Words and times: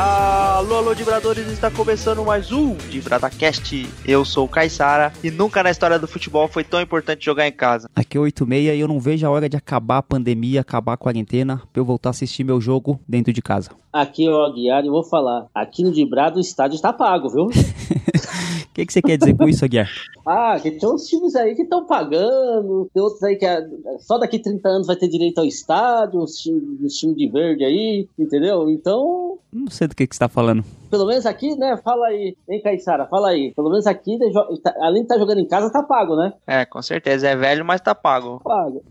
Alô, 0.00 0.76
alô, 0.76 0.94
Vibradores, 0.94 1.48
está 1.48 1.72
começando 1.72 2.24
mais 2.24 2.52
um 2.52 2.76
DivradaCast. 2.88 3.84
Eu 4.06 4.24
sou 4.24 4.44
o 4.44 4.48
Caissara 4.48 5.12
e 5.24 5.28
nunca 5.28 5.60
na 5.60 5.72
história 5.72 5.98
do 5.98 6.06
futebol 6.06 6.46
foi 6.46 6.62
tão 6.62 6.80
importante 6.80 7.24
jogar 7.24 7.48
em 7.48 7.52
casa. 7.52 7.90
Aqui 7.96 8.16
é 8.16 8.20
86 8.20 8.76
e 8.76 8.78
eu 8.78 8.86
não 8.86 9.00
vejo 9.00 9.26
a 9.26 9.30
hora 9.30 9.48
de 9.48 9.56
acabar 9.56 9.98
a 9.98 10.02
pandemia, 10.02 10.60
acabar 10.60 10.92
a 10.92 10.96
quarentena, 10.96 11.60
pra 11.72 11.80
eu 11.80 11.84
voltar 11.84 12.10
a 12.10 12.12
assistir 12.12 12.44
meu 12.44 12.60
jogo 12.60 13.00
dentro 13.08 13.32
de 13.32 13.42
casa. 13.42 13.70
Aqui 13.92 14.24
é 14.24 14.30
o 14.30 14.44
Aguiar 14.44 14.84
e 14.84 14.88
vou 14.88 15.02
falar. 15.02 15.46
Aqui 15.52 15.82
no 15.82 15.90
Dibrado 15.90 16.38
o 16.38 16.40
estádio 16.40 16.76
está 16.76 16.92
pago, 16.92 17.28
viu? 17.28 17.48
O 18.64 18.68
que, 18.74 18.86
que 18.86 18.92
você 18.92 19.02
quer 19.02 19.16
dizer 19.18 19.36
com 19.36 19.48
isso, 19.48 19.64
Aguiar? 19.64 19.88
ah, 20.26 20.58
que 20.60 20.70
tem 20.72 20.88
uns 20.88 21.06
times 21.06 21.34
aí 21.34 21.54
que 21.54 21.62
estão 21.62 21.86
pagando, 21.86 22.88
tem 22.92 23.02
outros 23.02 23.22
aí 23.22 23.36
que 23.36 23.46
é- 23.46 23.66
só 24.00 24.18
daqui 24.18 24.38
30 24.38 24.68
anos 24.68 24.86
vai 24.86 24.94
ter 24.96 25.08
direito 25.08 25.38
ao 25.38 25.44
estádio, 25.46 26.20
uns 26.20 26.36
times 26.36 26.62
uns 26.82 26.94
times 26.94 27.16
de 27.16 27.28
verde 27.28 27.64
aí, 27.64 28.06
entendeu? 28.18 28.68
Então, 28.70 29.38
Não 29.52 29.70
sei 29.70 29.88
do 29.88 29.94
que, 29.96 30.06
que 30.06 30.14
você 30.14 30.18
tá 30.20 30.28
falando. 30.28 30.62
pelo 30.90 31.06
menos 31.06 31.24
aqui, 31.26 31.56
né? 31.56 31.76
Fala 31.82 32.08
aí, 32.08 32.36
hein, 32.48 32.60
Caissara, 32.62 33.06
fala 33.06 33.30
aí. 33.30 33.52
Pelo 33.56 33.70
menos 33.70 33.86
aqui, 33.86 34.18
né, 34.18 34.28
jo- 34.28 34.58
tá- 34.58 34.74
além 34.80 35.00
de 35.02 35.06
estar 35.06 35.18
jogando 35.18 35.38
em 35.40 35.46
casa, 35.48 35.70
tá 35.72 35.82
pago, 35.82 36.14
né? 36.16 36.32
É, 36.46 36.64
com 36.66 36.80
certeza, 36.82 37.26
é 37.28 37.34
velho, 37.36 37.64
mas 37.64 37.80
tá 37.80 37.94
pago. 37.94 38.40
Pago. 38.44 38.82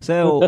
Você, 0.00 0.12
ô, 0.22 0.40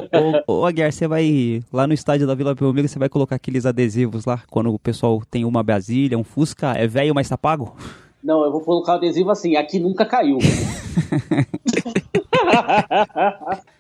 ô, 0.47 0.61
ô, 0.61 0.65
Aguiar, 0.67 0.93
você 0.93 1.09
vai 1.09 1.61
lá 1.73 1.87
no 1.87 1.93
estádio 1.93 2.27
da 2.27 2.35
Vila 2.35 2.55
Belmiro, 2.55 2.87
você 2.89 2.99
vai 2.99 3.09
colocar 3.09 3.35
aqueles 3.37 3.67
adesivos 3.67 4.25
lá, 4.25 4.43
quando 4.49 4.73
o 4.73 4.79
pessoal 4.79 5.21
tem 5.29 5.45
uma 5.45 5.63
Brasília, 5.63 6.17
um 6.17 6.25
Fusca, 6.25 6.73
é 6.77 6.87
velho, 6.87 7.15
mas 7.15 7.29
tá 7.29 7.37
pago? 7.37 7.75
Não, 8.23 8.45
eu 8.45 8.53
vou 8.53 8.61
colocar 8.61 8.93
o 8.93 8.97
adesivo 8.97 9.31
assim, 9.31 9.57
aqui 9.57 9.79
nunca 9.79 10.05
caiu. 10.05 10.39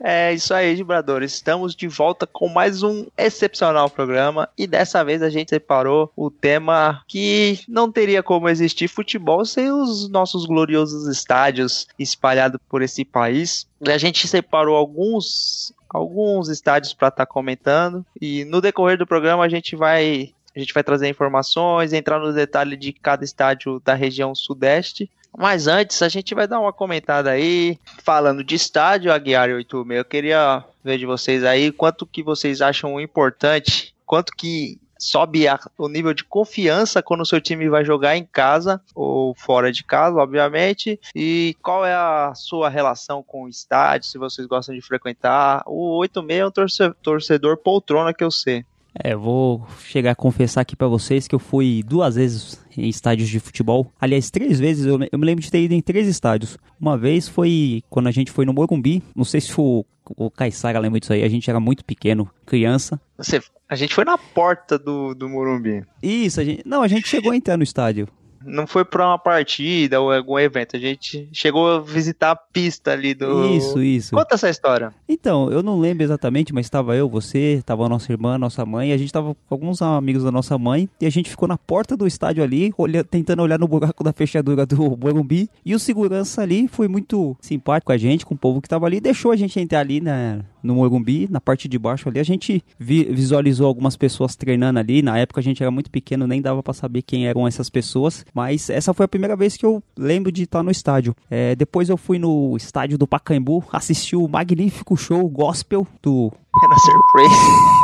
É 0.00 0.32
isso 0.32 0.54
aí, 0.54 0.74
Vibradores. 0.74 1.34
Estamos 1.34 1.74
de 1.74 1.88
volta 1.88 2.26
com 2.26 2.48
mais 2.48 2.82
um 2.82 3.06
excepcional 3.16 3.90
programa 3.90 4.48
e 4.56 4.66
dessa 4.66 5.04
vez 5.04 5.22
a 5.22 5.28
gente 5.28 5.50
separou 5.50 6.10
o 6.16 6.30
tema 6.30 7.02
que 7.06 7.60
não 7.68 7.90
teria 7.90 8.22
como 8.22 8.48
existir 8.48 8.88
futebol 8.88 9.44
sem 9.44 9.70
os 9.70 10.08
nossos 10.08 10.46
gloriosos 10.46 11.06
estádios 11.06 11.86
espalhados 11.98 12.60
por 12.68 12.82
esse 12.82 13.04
país. 13.04 13.66
E 13.80 13.90
a 13.90 13.98
gente 13.98 14.26
separou 14.26 14.76
alguns 14.76 15.72
alguns 15.88 16.48
estádios 16.48 16.94
para 16.94 17.08
estar 17.08 17.26
comentando 17.26 18.06
e 18.20 18.44
no 18.44 18.60
decorrer 18.60 18.96
do 18.96 19.06
programa 19.06 19.44
a 19.44 19.48
gente 19.48 19.74
vai 19.74 20.32
a 20.54 20.58
gente 20.58 20.74
vai 20.74 20.82
trazer 20.82 21.08
informações, 21.08 21.92
entrar 21.92 22.18
no 22.18 22.32
detalhe 22.32 22.76
de 22.76 22.92
cada 22.92 23.24
estádio 23.24 23.80
da 23.84 23.94
região 23.94 24.34
sudeste. 24.34 25.10
Mas 25.36 25.68
antes, 25.68 26.02
a 26.02 26.08
gente 26.08 26.34
vai 26.34 26.48
dar 26.48 26.58
uma 26.58 26.72
comentada 26.72 27.30
aí, 27.30 27.78
falando 28.02 28.42
de 28.42 28.56
estádio, 28.56 29.12
Aguiar 29.12 29.48
e 29.48 29.54
86. 29.54 29.98
Eu 29.98 30.04
queria 30.04 30.64
ver 30.82 30.98
de 30.98 31.06
vocês 31.06 31.44
aí 31.44 31.70
quanto 31.70 32.04
que 32.04 32.20
vocês 32.22 32.60
acham 32.60 33.00
importante, 33.00 33.94
quanto 34.04 34.32
que 34.36 34.76
sobe 34.98 35.46
a- 35.48 35.58
o 35.78 35.88
nível 35.88 36.12
de 36.12 36.24
confiança 36.24 37.00
quando 37.02 37.20
o 37.22 37.24
seu 37.26 37.40
time 37.40 37.68
vai 37.70 37.84
jogar 37.84 38.16
em 38.16 38.24
casa 38.24 38.82
ou 38.94 39.34
fora 39.34 39.72
de 39.72 39.82
casa, 39.84 40.16
obviamente, 40.18 41.00
e 41.14 41.56
qual 41.62 41.86
é 41.86 41.94
a 41.94 42.32
sua 42.34 42.68
relação 42.68 43.22
com 43.22 43.44
o 43.44 43.48
estádio, 43.48 44.08
se 44.08 44.18
vocês 44.18 44.46
gostam 44.46 44.74
de 44.74 44.82
frequentar. 44.82 45.62
O 45.66 45.96
86 46.00 46.40
é 46.40 46.46
um 46.46 46.50
torce- 46.50 46.94
torcedor 47.02 47.56
poltrona 47.56 48.12
que 48.12 48.22
eu 48.24 48.30
sei. 48.30 48.64
É, 48.94 49.14
vou 49.14 49.66
chegar 49.84 50.10
a 50.12 50.14
confessar 50.16 50.62
aqui 50.62 50.74
pra 50.74 50.88
vocês 50.88 51.28
que 51.28 51.34
eu 51.34 51.38
fui 51.38 51.82
duas 51.86 52.16
vezes 52.16 52.60
em 52.76 52.88
estádios 52.88 53.28
de 53.28 53.38
futebol. 53.38 53.90
Aliás, 54.00 54.30
três 54.30 54.58
vezes, 54.58 54.84
eu, 54.86 54.98
me- 54.98 55.08
eu 55.12 55.18
me 55.18 55.24
lembro 55.26 55.42
de 55.44 55.50
ter 55.50 55.62
ido 55.62 55.74
em 55.74 55.80
três 55.80 56.08
estádios. 56.08 56.58
Uma 56.80 56.98
vez 56.98 57.28
foi 57.28 57.82
quando 57.88 58.08
a 58.08 58.10
gente 58.10 58.30
foi 58.32 58.44
no 58.44 58.52
Morumbi, 58.52 59.02
não 59.14 59.24
sei 59.24 59.40
se 59.40 59.52
o, 59.60 59.84
o 60.16 60.30
Caissara 60.30 60.78
lembra 60.80 60.98
disso 60.98 61.12
aí, 61.12 61.22
a 61.22 61.28
gente 61.28 61.48
era 61.48 61.60
muito 61.60 61.84
pequeno, 61.84 62.28
criança. 62.44 63.00
Você, 63.16 63.40
a 63.68 63.76
gente 63.76 63.94
foi 63.94 64.04
na 64.04 64.18
porta 64.18 64.76
do, 64.78 65.14
do 65.14 65.28
Morumbi. 65.28 65.84
Isso, 66.02 66.40
a 66.40 66.44
gente, 66.44 66.62
não, 66.66 66.82
a 66.82 66.88
gente 66.88 67.06
chegou 67.08 67.30
a 67.32 67.36
entrar 67.36 67.56
no 67.56 67.62
estádio. 67.62 68.08
Não 68.44 68.66
foi 68.66 68.84
pra 68.84 69.06
uma 69.06 69.18
partida 69.18 70.00
ou 70.00 70.12
algum 70.12 70.38
evento. 70.38 70.76
A 70.76 70.78
gente 70.78 71.28
chegou 71.32 71.70
a 71.70 71.80
visitar 71.80 72.30
a 72.30 72.36
pista 72.36 72.92
ali 72.92 73.14
do. 73.14 73.46
Isso, 73.56 73.82
isso. 73.82 74.14
Conta 74.14 74.34
essa 74.34 74.48
história. 74.48 74.92
Então, 75.08 75.50
eu 75.50 75.62
não 75.62 75.78
lembro 75.78 76.02
exatamente, 76.04 76.52
mas 76.54 76.66
estava 76.66 76.96
eu, 76.96 77.08
você, 77.08 77.56
estava 77.58 77.84
a 77.84 77.88
nossa 77.88 78.10
irmã, 78.12 78.38
nossa 78.38 78.64
mãe, 78.64 78.90
e 78.90 78.92
a 78.92 78.96
gente 78.96 79.08
estava 79.08 79.34
com 79.34 79.54
alguns 79.54 79.82
amigos 79.82 80.22
da 80.24 80.30
nossa 80.30 80.56
mãe, 80.56 80.88
e 81.00 81.06
a 81.06 81.10
gente 81.10 81.28
ficou 81.28 81.48
na 81.48 81.58
porta 81.58 81.96
do 81.96 82.06
estádio 82.06 82.42
ali, 82.42 82.72
olha- 82.78 83.04
tentando 83.04 83.42
olhar 83.42 83.58
no 83.58 83.68
buraco 83.68 84.02
da 84.04 84.12
fechadura 84.12 84.64
do 84.64 84.96
Morumbi, 84.96 85.48
e 85.64 85.74
o 85.74 85.78
segurança 85.78 86.42
ali 86.42 86.68
foi 86.68 86.88
muito 86.88 87.36
simpático 87.40 87.86
com 87.86 87.92
a 87.92 87.96
gente, 87.98 88.24
com 88.24 88.34
o 88.34 88.38
povo 88.38 88.60
que 88.60 88.66
estava 88.66 88.86
ali, 88.86 89.00
deixou 89.00 89.32
a 89.32 89.36
gente 89.36 89.58
entrar 89.58 89.80
ali 89.80 90.00
na, 90.00 90.40
no 90.62 90.76
Morumbi, 90.76 91.28
na 91.30 91.40
parte 91.40 91.68
de 91.68 91.78
baixo 91.78 92.08
ali, 92.08 92.18
a 92.20 92.24
gente 92.24 92.62
vi- 92.78 93.04
visualizou 93.04 93.66
algumas 93.66 93.96
pessoas 93.96 94.36
treinando 94.36 94.78
ali, 94.78 95.02
na 95.02 95.18
época 95.18 95.40
a 95.40 95.42
gente 95.42 95.62
era 95.62 95.70
muito 95.70 95.90
pequeno, 95.90 96.26
nem 96.26 96.40
dava 96.40 96.62
para 96.62 96.72
saber 96.74 97.02
quem 97.02 97.26
eram 97.26 97.46
essas 97.46 97.68
pessoas, 97.68 98.24
mas 98.34 98.70
essa 98.70 98.94
foi 98.94 99.04
a 99.04 99.08
primeira 99.08 99.36
vez 99.36 99.56
que 99.56 99.64
eu 99.64 99.82
lembro 99.96 100.30
de 100.30 100.44
estar 100.44 100.62
no 100.62 100.70
estádio. 100.70 101.14
É, 101.30 101.54
depois 101.54 101.88
eu 101.88 101.96
fui 101.96 102.18
no 102.18 102.56
estádio 102.56 102.98
do 102.98 103.06
Pacaembu, 103.06 103.64
assisti 103.72 104.16
o 104.16 104.28
magnífico 104.28 104.96
show 104.96 105.28
gospel 105.28 105.86
do 106.02 106.32
Renascer 106.62 106.94
Praise. 107.12 107.80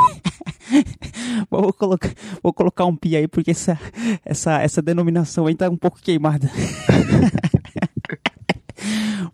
Vou 1.48 1.72
colocar, 1.72 2.10
vou 2.42 2.52
colocar 2.52 2.84
um 2.86 2.96
pi 2.96 3.16
aí, 3.16 3.28
porque 3.28 3.52
essa, 3.52 3.78
essa, 4.24 4.60
essa 4.60 4.82
denominação 4.82 5.46
aí 5.46 5.54
tá 5.54 5.68
um 5.68 5.76
pouco 5.76 6.00
queimada. 6.02 6.50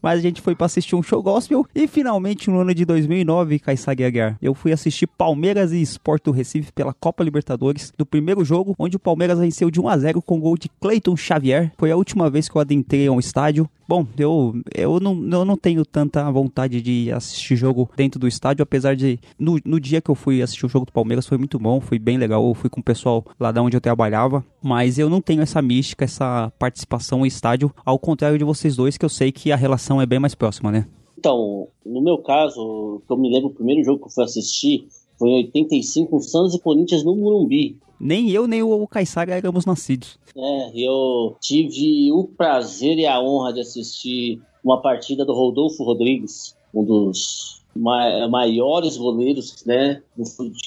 Mas 0.02 0.18
a 0.18 0.22
gente 0.22 0.40
foi 0.40 0.54
pra 0.54 0.66
assistir 0.66 0.96
um 0.96 1.02
show 1.02 1.22
gospel 1.22 1.64
e 1.72 1.86
finalmente 1.86 2.50
no 2.50 2.58
ano 2.58 2.74
de 2.74 2.84
2009, 2.84 3.60
Kaysag 3.60 4.04
Aguiar, 4.04 4.36
eu 4.42 4.52
fui 4.52 4.72
assistir 4.72 5.06
Palmeiras 5.06 5.72
e 5.72 5.80
Sport 5.80 6.24
do 6.24 6.32
Recife 6.32 6.72
pela 6.72 6.92
Copa 6.92 7.22
Libertadores, 7.22 7.92
do 7.96 8.04
primeiro 8.04 8.44
jogo, 8.44 8.74
onde 8.78 8.96
o 8.96 9.00
Palmeiras 9.00 9.38
venceu 9.38 9.70
de 9.70 9.80
1 9.80 9.88
a 9.88 9.98
0 9.98 10.22
com 10.22 10.40
gol 10.40 10.58
de 10.58 10.68
Cleiton 10.80 11.16
Xavier. 11.16 11.72
Foi 11.78 11.92
a 11.92 11.96
última 11.96 12.28
vez 12.28 12.48
que 12.48 12.56
eu 12.56 12.60
adentrei 12.60 13.06
a 13.06 13.12
um 13.12 13.20
estádio. 13.20 13.70
Bom, 13.92 14.06
eu, 14.16 14.54
eu, 14.74 14.98
não, 14.98 15.12
eu 15.30 15.44
não 15.44 15.54
tenho 15.54 15.84
tanta 15.84 16.30
vontade 16.30 16.80
de 16.80 17.12
assistir 17.12 17.56
jogo 17.56 17.90
dentro 17.94 18.18
do 18.18 18.26
estádio, 18.26 18.62
apesar 18.62 18.96
de 18.96 19.20
no, 19.38 19.58
no 19.66 19.78
dia 19.78 20.00
que 20.00 20.10
eu 20.10 20.14
fui 20.14 20.40
assistir 20.40 20.64
o 20.64 20.68
jogo 20.70 20.86
do 20.86 20.92
Palmeiras 20.92 21.26
foi 21.26 21.36
muito 21.36 21.58
bom, 21.58 21.78
foi 21.78 21.98
bem 21.98 22.16
legal. 22.16 22.42
Eu 22.42 22.54
fui 22.54 22.70
com 22.70 22.80
o 22.80 22.82
pessoal 22.82 23.22
lá 23.38 23.52
da 23.52 23.60
onde 23.60 23.76
eu 23.76 23.82
trabalhava, 23.82 24.42
mas 24.62 24.98
eu 24.98 25.10
não 25.10 25.20
tenho 25.20 25.42
essa 25.42 25.60
mística, 25.60 26.06
essa 26.06 26.50
participação 26.58 27.18
no 27.18 27.26
estádio, 27.26 27.70
ao 27.84 27.98
contrário 27.98 28.38
de 28.38 28.44
vocês 28.44 28.76
dois, 28.76 28.96
que 28.96 29.04
eu 29.04 29.10
sei 29.10 29.30
que 29.30 29.52
a 29.52 29.56
relação 29.56 30.00
é 30.00 30.06
bem 30.06 30.18
mais 30.18 30.34
próxima, 30.34 30.72
né? 30.72 30.86
Então, 31.18 31.68
no 31.84 32.00
meu 32.00 32.16
caso, 32.16 33.02
que 33.06 33.12
eu 33.12 33.18
me 33.18 33.30
lembro, 33.30 33.50
o 33.50 33.54
primeiro 33.54 33.84
jogo 33.84 33.98
que 33.98 34.06
eu 34.06 34.10
fui 34.10 34.24
assistir 34.24 34.88
foi 35.22 35.30
em 35.30 35.36
85, 35.36 36.20
Santos 36.20 36.54
e 36.56 36.58
Corinthians 36.58 37.04
no 37.04 37.14
Morumbi. 37.14 37.76
Nem 38.00 38.28
eu, 38.28 38.48
nem 38.48 38.60
o 38.60 38.88
Caissara 38.88 39.32
éramos 39.32 39.64
nascidos. 39.64 40.18
É, 40.36 40.72
eu 40.74 41.36
tive 41.40 42.10
o 42.10 42.24
prazer 42.24 42.98
e 42.98 43.06
a 43.06 43.20
honra 43.20 43.52
de 43.52 43.60
assistir 43.60 44.40
uma 44.64 44.82
partida 44.82 45.24
do 45.24 45.32
Rodolfo 45.32 45.84
Rodrigues, 45.84 46.56
um 46.74 46.82
dos 46.82 47.61
ma- 47.74 48.28
maiores 48.28 48.96
goleiros, 48.96 49.64
né, 49.64 50.02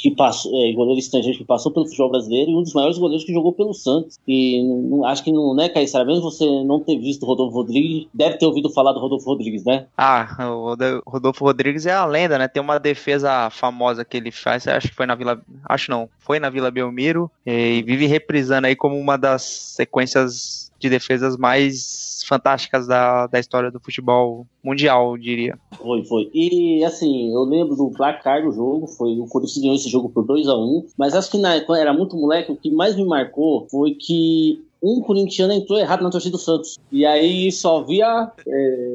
que 0.01 0.11
passou, 0.11 0.51
é, 0.63 0.71
goleiro 0.73 0.99
estrangeiro 0.99 1.37
que 1.37 1.43
passou 1.45 1.71
pelo 1.71 1.85
futebol 1.85 2.09
brasileiro 2.11 2.51
e 2.51 2.55
um 2.55 2.63
dos 2.63 2.73
maiores 2.73 2.97
goleiros 2.97 3.25
que 3.25 3.33
jogou 3.33 3.53
pelo 3.53 3.73
Santos. 3.73 4.17
E 4.27 4.61
não- 4.63 5.05
acho 5.05 5.23
que 5.23 5.31
não, 5.31 5.53
né, 5.55 5.69
Caissara, 5.69 6.05
mesmo 6.05 6.23
você 6.23 6.45
não 6.63 6.79
ter 6.79 6.97
visto 6.97 7.23
o 7.23 7.25
Rodolfo 7.25 7.55
Rodrigues, 7.57 8.07
deve 8.13 8.37
ter 8.37 8.45
ouvido 8.45 8.69
falar 8.69 8.91
do 8.93 8.99
Rodolfo 8.99 9.25
Rodrigues, 9.29 9.63
né? 9.63 9.85
Ah, 9.97 10.27
o 10.51 10.69
Rodo- 10.69 11.03
Rodolfo 11.05 11.45
Rodrigues 11.45 11.85
é 11.85 11.91
a 11.93 12.05
lenda, 12.05 12.37
né? 12.37 12.47
Tem 12.47 12.61
uma 12.61 12.79
defesa 12.79 13.49
famosa 13.49 14.03
que 14.03 14.17
ele 14.17 14.31
faz, 14.31 14.67
acho 14.67 14.89
que 14.89 14.95
foi 14.95 15.05
na 15.05 15.15
Vila. 15.15 15.41
Acho 15.65 15.91
não, 15.91 16.09
foi 16.19 16.39
na 16.39 16.49
Vila 16.49 16.71
Belmiro 16.71 17.29
e 17.45 17.83
vive 17.83 18.05
reprisando 18.07 18.67
aí 18.67 18.75
como 18.75 18.97
uma 18.97 19.17
das 19.17 19.43
sequências 19.43 20.71
de 20.85 20.89
defesas 20.89 21.35
mais 21.35 22.23
fantásticas 22.27 22.87
da, 22.87 23.27
da 23.27 23.39
história 23.39 23.71
do 23.71 23.79
futebol 23.79 24.47
mundial, 24.63 25.11
eu 25.11 25.17
diria. 25.17 25.59
Foi, 25.77 26.03
foi. 26.05 26.29
E 26.33 26.83
assim, 26.83 27.31
eu 27.33 27.43
lembro 27.43 27.75
do 27.75 27.91
placar 27.91 28.43
do 28.43 28.51
jogo, 28.51 28.87
foi 28.87 29.19
o 29.19 29.27
Corinthians 29.27 29.57
ganhou 29.57 29.75
esse 29.75 29.89
jogo 29.89 30.09
por 30.09 30.25
2 30.25 30.47
a 30.47 30.55
1 30.55 30.87
mas 30.97 31.15
acho 31.15 31.29
que 31.29 31.37
na, 31.37 31.61
quando 31.61 31.79
era 31.79 31.93
muito 31.93 32.15
moleque, 32.15 32.51
o 32.51 32.55
que 32.55 32.71
mais 32.71 32.95
me 32.95 33.05
marcou 33.05 33.67
foi 33.69 33.91
que 33.91 34.64
um 34.85 35.01
corintiano 35.01 35.51
entrou 35.53 35.79
errado 35.79 36.03
na 36.03 36.09
torcida 36.11 36.33
do 36.33 36.37
Santos. 36.37 36.77
E 36.91 37.05
aí 37.05 37.51
só 37.51 37.81
via 37.81 38.31
é, 38.47 38.87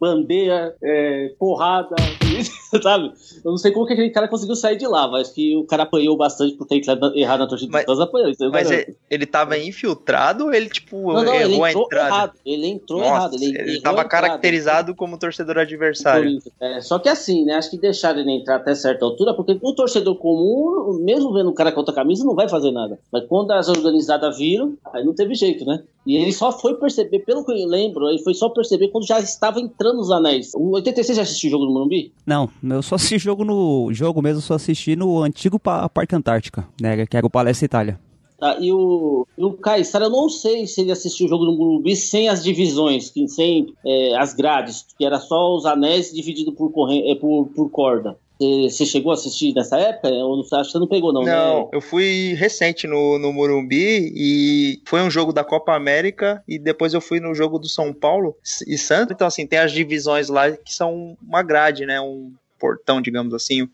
bandeira, 0.00 0.74
é, 0.82 1.32
porrada, 1.38 1.94
sabe? 2.82 3.12
Eu 3.44 3.50
não 3.50 3.56
sei 3.58 3.72
como 3.72 3.86
que 3.86 3.92
aquele 3.94 4.10
cara 4.10 4.28
conseguiu 4.28 4.54
sair 4.54 4.76
de 4.76 4.86
lá, 4.86 5.08
mas 5.08 5.30
que 5.30 5.56
o 5.56 5.64
cara 5.64 5.82
apanhou 5.82 6.16
bastante 6.16 6.54
por 6.56 6.66
ter 6.66 6.76
entrado 6.76 7.14
errado 7.16 7.40
na 7.40 7.46
torcida 7.46 7.72
Mas- 7.72 7.84
do 7.86 7.88
Santos, 7.94 8.00
apanhou. 8.08 8.32
eu 8.38 8.50
Mas 8.50 8.70
ele, 8.70 8.96
ele 9.10 9.26
tava 9.26 9.58
infiltrado 9.58 10.44
ou 10.46 10.54
ele, 10.54 10.68
tipo, 10.68 11.12
não, 11.12 11.24
não, 11.24 11.34
ele 11.34 11.54
errou 11.54 11.64
a 11.64 11.70
entrou 11.70 11.84
entrada? 11.86 12.08
errado. 12.08 12.32
Ele 12.44 12.66
entrou 12.66 13.00
Nossa, 13.00 13.12
errado. 13.12 13.34
Ele, 13.34 13.58
ele 13.58 13.80
tava 13.80 14.04
caracterizado 14.04 14.94
como 14.94 15.18
torcedor 15.18 15.58
adversário. 15.58 16.38
É, 16.60 16.80
só 16.80 16.98
que 16.98 17.08
assim, 17.08 17.44
né? 17.44 17.54
Acho 17.54 17.70
que 17.70 17.78
deixaram 17.78 18.20
ele 18.20 18.30
entrar 18.32 18.56
até 18.56 18.74
certa 18.74 19.04
altura, 19.04 19.34
porque 19.34 19.58
o 19.60 19.72
torcedor 19.74 20.14
comum, 20.16 21.00
mesmo 21.02 21.32
vendo 21.32 21.50
o 21.50 21.54
cara 21.54 21.72
com 21.72 21.80
outra 21.80 21.94
camisa, 21.94 22.24
não 22.24 22.34
vai 22.34 22.48
fazer 22.48 22.70
nada. 22.70 22.98
Mas 23.12 23.24
quando 23.26 23.50
as 23.52 23.68
organizadas 23.68 24.36
viram, 24.38 24.74
aí 24.92 25.04
não 25.04 25.14
teve 25.16 25.34
jeito, 25.34 25.64
né? 25.64 25.82
E 26.06 26.16
ele 26.16 26.32
só 26.32 26.52
foi 26.52 26.74
perceber, 26.74 27.18
pelo 27.20 27.44
que 27.44 27.50
eu 27.50 27.66
lembro, 27.66 28.08
ele 28.08 28.22
foi 28.22 28.32
só 28.34 28.48
perceber 28.48 28.88
quando 28.88 29.06
já 29.06 29.18
estava 29.18 29.58
entrando 29.58 29.98
os 30.00 30.10
anéis. 30.12 30.52
O 30.54 30.70
86 30.74 31.16
já 31.16 31.22
assistiu 31.22 31.48
o 31.48 31.50
jogo 31.52 31.66
do 31.66 31.72
Morumbi? 31.72 32.12
Não, 32.24 32.48
eu 32.62 32.82
só 32.82 32.94
assisti 32.94 33.18
jogo 33.18 33.44
no 33.44 33.88
jogo 33.92 34.22
mesmo, 34.22 34.40
só 34.40 34.54
assisti 34.54 34.94
no 34.94 35.22
antigo 35.22 35.58
pa- 35.58 35.88
Parque 35.88 36.14
Antártica, 36.14 36.68
né, 36.80 37.04
que 37.06 37.16
era 37.16 37.26
o 37.26 37.30
Palestra 37.30 37.64
Itália. 37.66 38.00
Tá, 38.38 38.58
e 38.60 38.70
o, 38.70 39.26
e 39.38 39.42
o 39.42 39.54
Caissara, 39.54 40.04
eu 40.04 40.10
não 40.10 40.28
sei 40.28 40.66
se 40.66 40.82
ele 40.82 40.92
assistiu 40.92 41.24
o 41.24 41.28
jogo 41.28 41.46
no 41.46 41.56
Morumbi 41.56 41.96
sem 41.96 42.28
as 42.28 42.44
divisões, 42.44 43.10
sem 43.28 43.72
é, 43.84 44.14
as 44.18 44.34
grades, 44.34 44.84
que 44.98 45.06
era 45.06 45.18
só 45.18 45.56
os 45.56 45.64
anéis 45.64 46.12
divididos 46.12 46.54
por, 46.54 46.70
corrente, 46.70 47.10
é, 47.10 47.14
por, 47.14 47.46
por 47.56 47.70
corda. 47.70 48.18
Você 48.38 48.84
chegou 48.84 49.12
a 49.12 49.14
assistir 49.14 49.54
nessa 49.54 49.78
época? 49.78 50.08
Que 50.08 50.48
você 50.48 50.78
não 50.78 50.86
pegou, 50.86 51.12
não. 51.12 51.22
Não, 51.22 51.60
né? 51.60 51.68
eu 51.72 51.80
fui 51.80 52.34
recente 52.34 52.86
no, 52.86 53.18
no 53.18 53.32
Morumbi 53.32 54.12
e 54.14 54.80
foi 54.84 55.00
um 55.00 55.10
jogo 55.10 55.32
da 55.32 55.42
Copa 55.42 55.74
América 55.74 56.42
e 56.46 56.58
depois 56.58 56.92
eu 56.92 57.00
fui 57.00 57.18
no 57.18 57.34
jogo 57.34 57.58
do 57.58 57.68
São 57.68 57.94
Paulo 57.94 58.36
e 58.66 58.76
Santos. 58.76 59.14
Então, 59.14 59.26
assim, 59.26 59.46
tem 59.46 59.58
as 59.58 59.72
divisões 59.72 60.28
lá 60.28 60.50
que 60.50 60.72
são 60.72 61.16
uma 61.26 61.42
grade, 61.42 61.86
né? 61.86 61.98
Um 62.00 62.32
portão, 62.58 63.00
digamos 63.00 63.32
assim. 63.32 63.68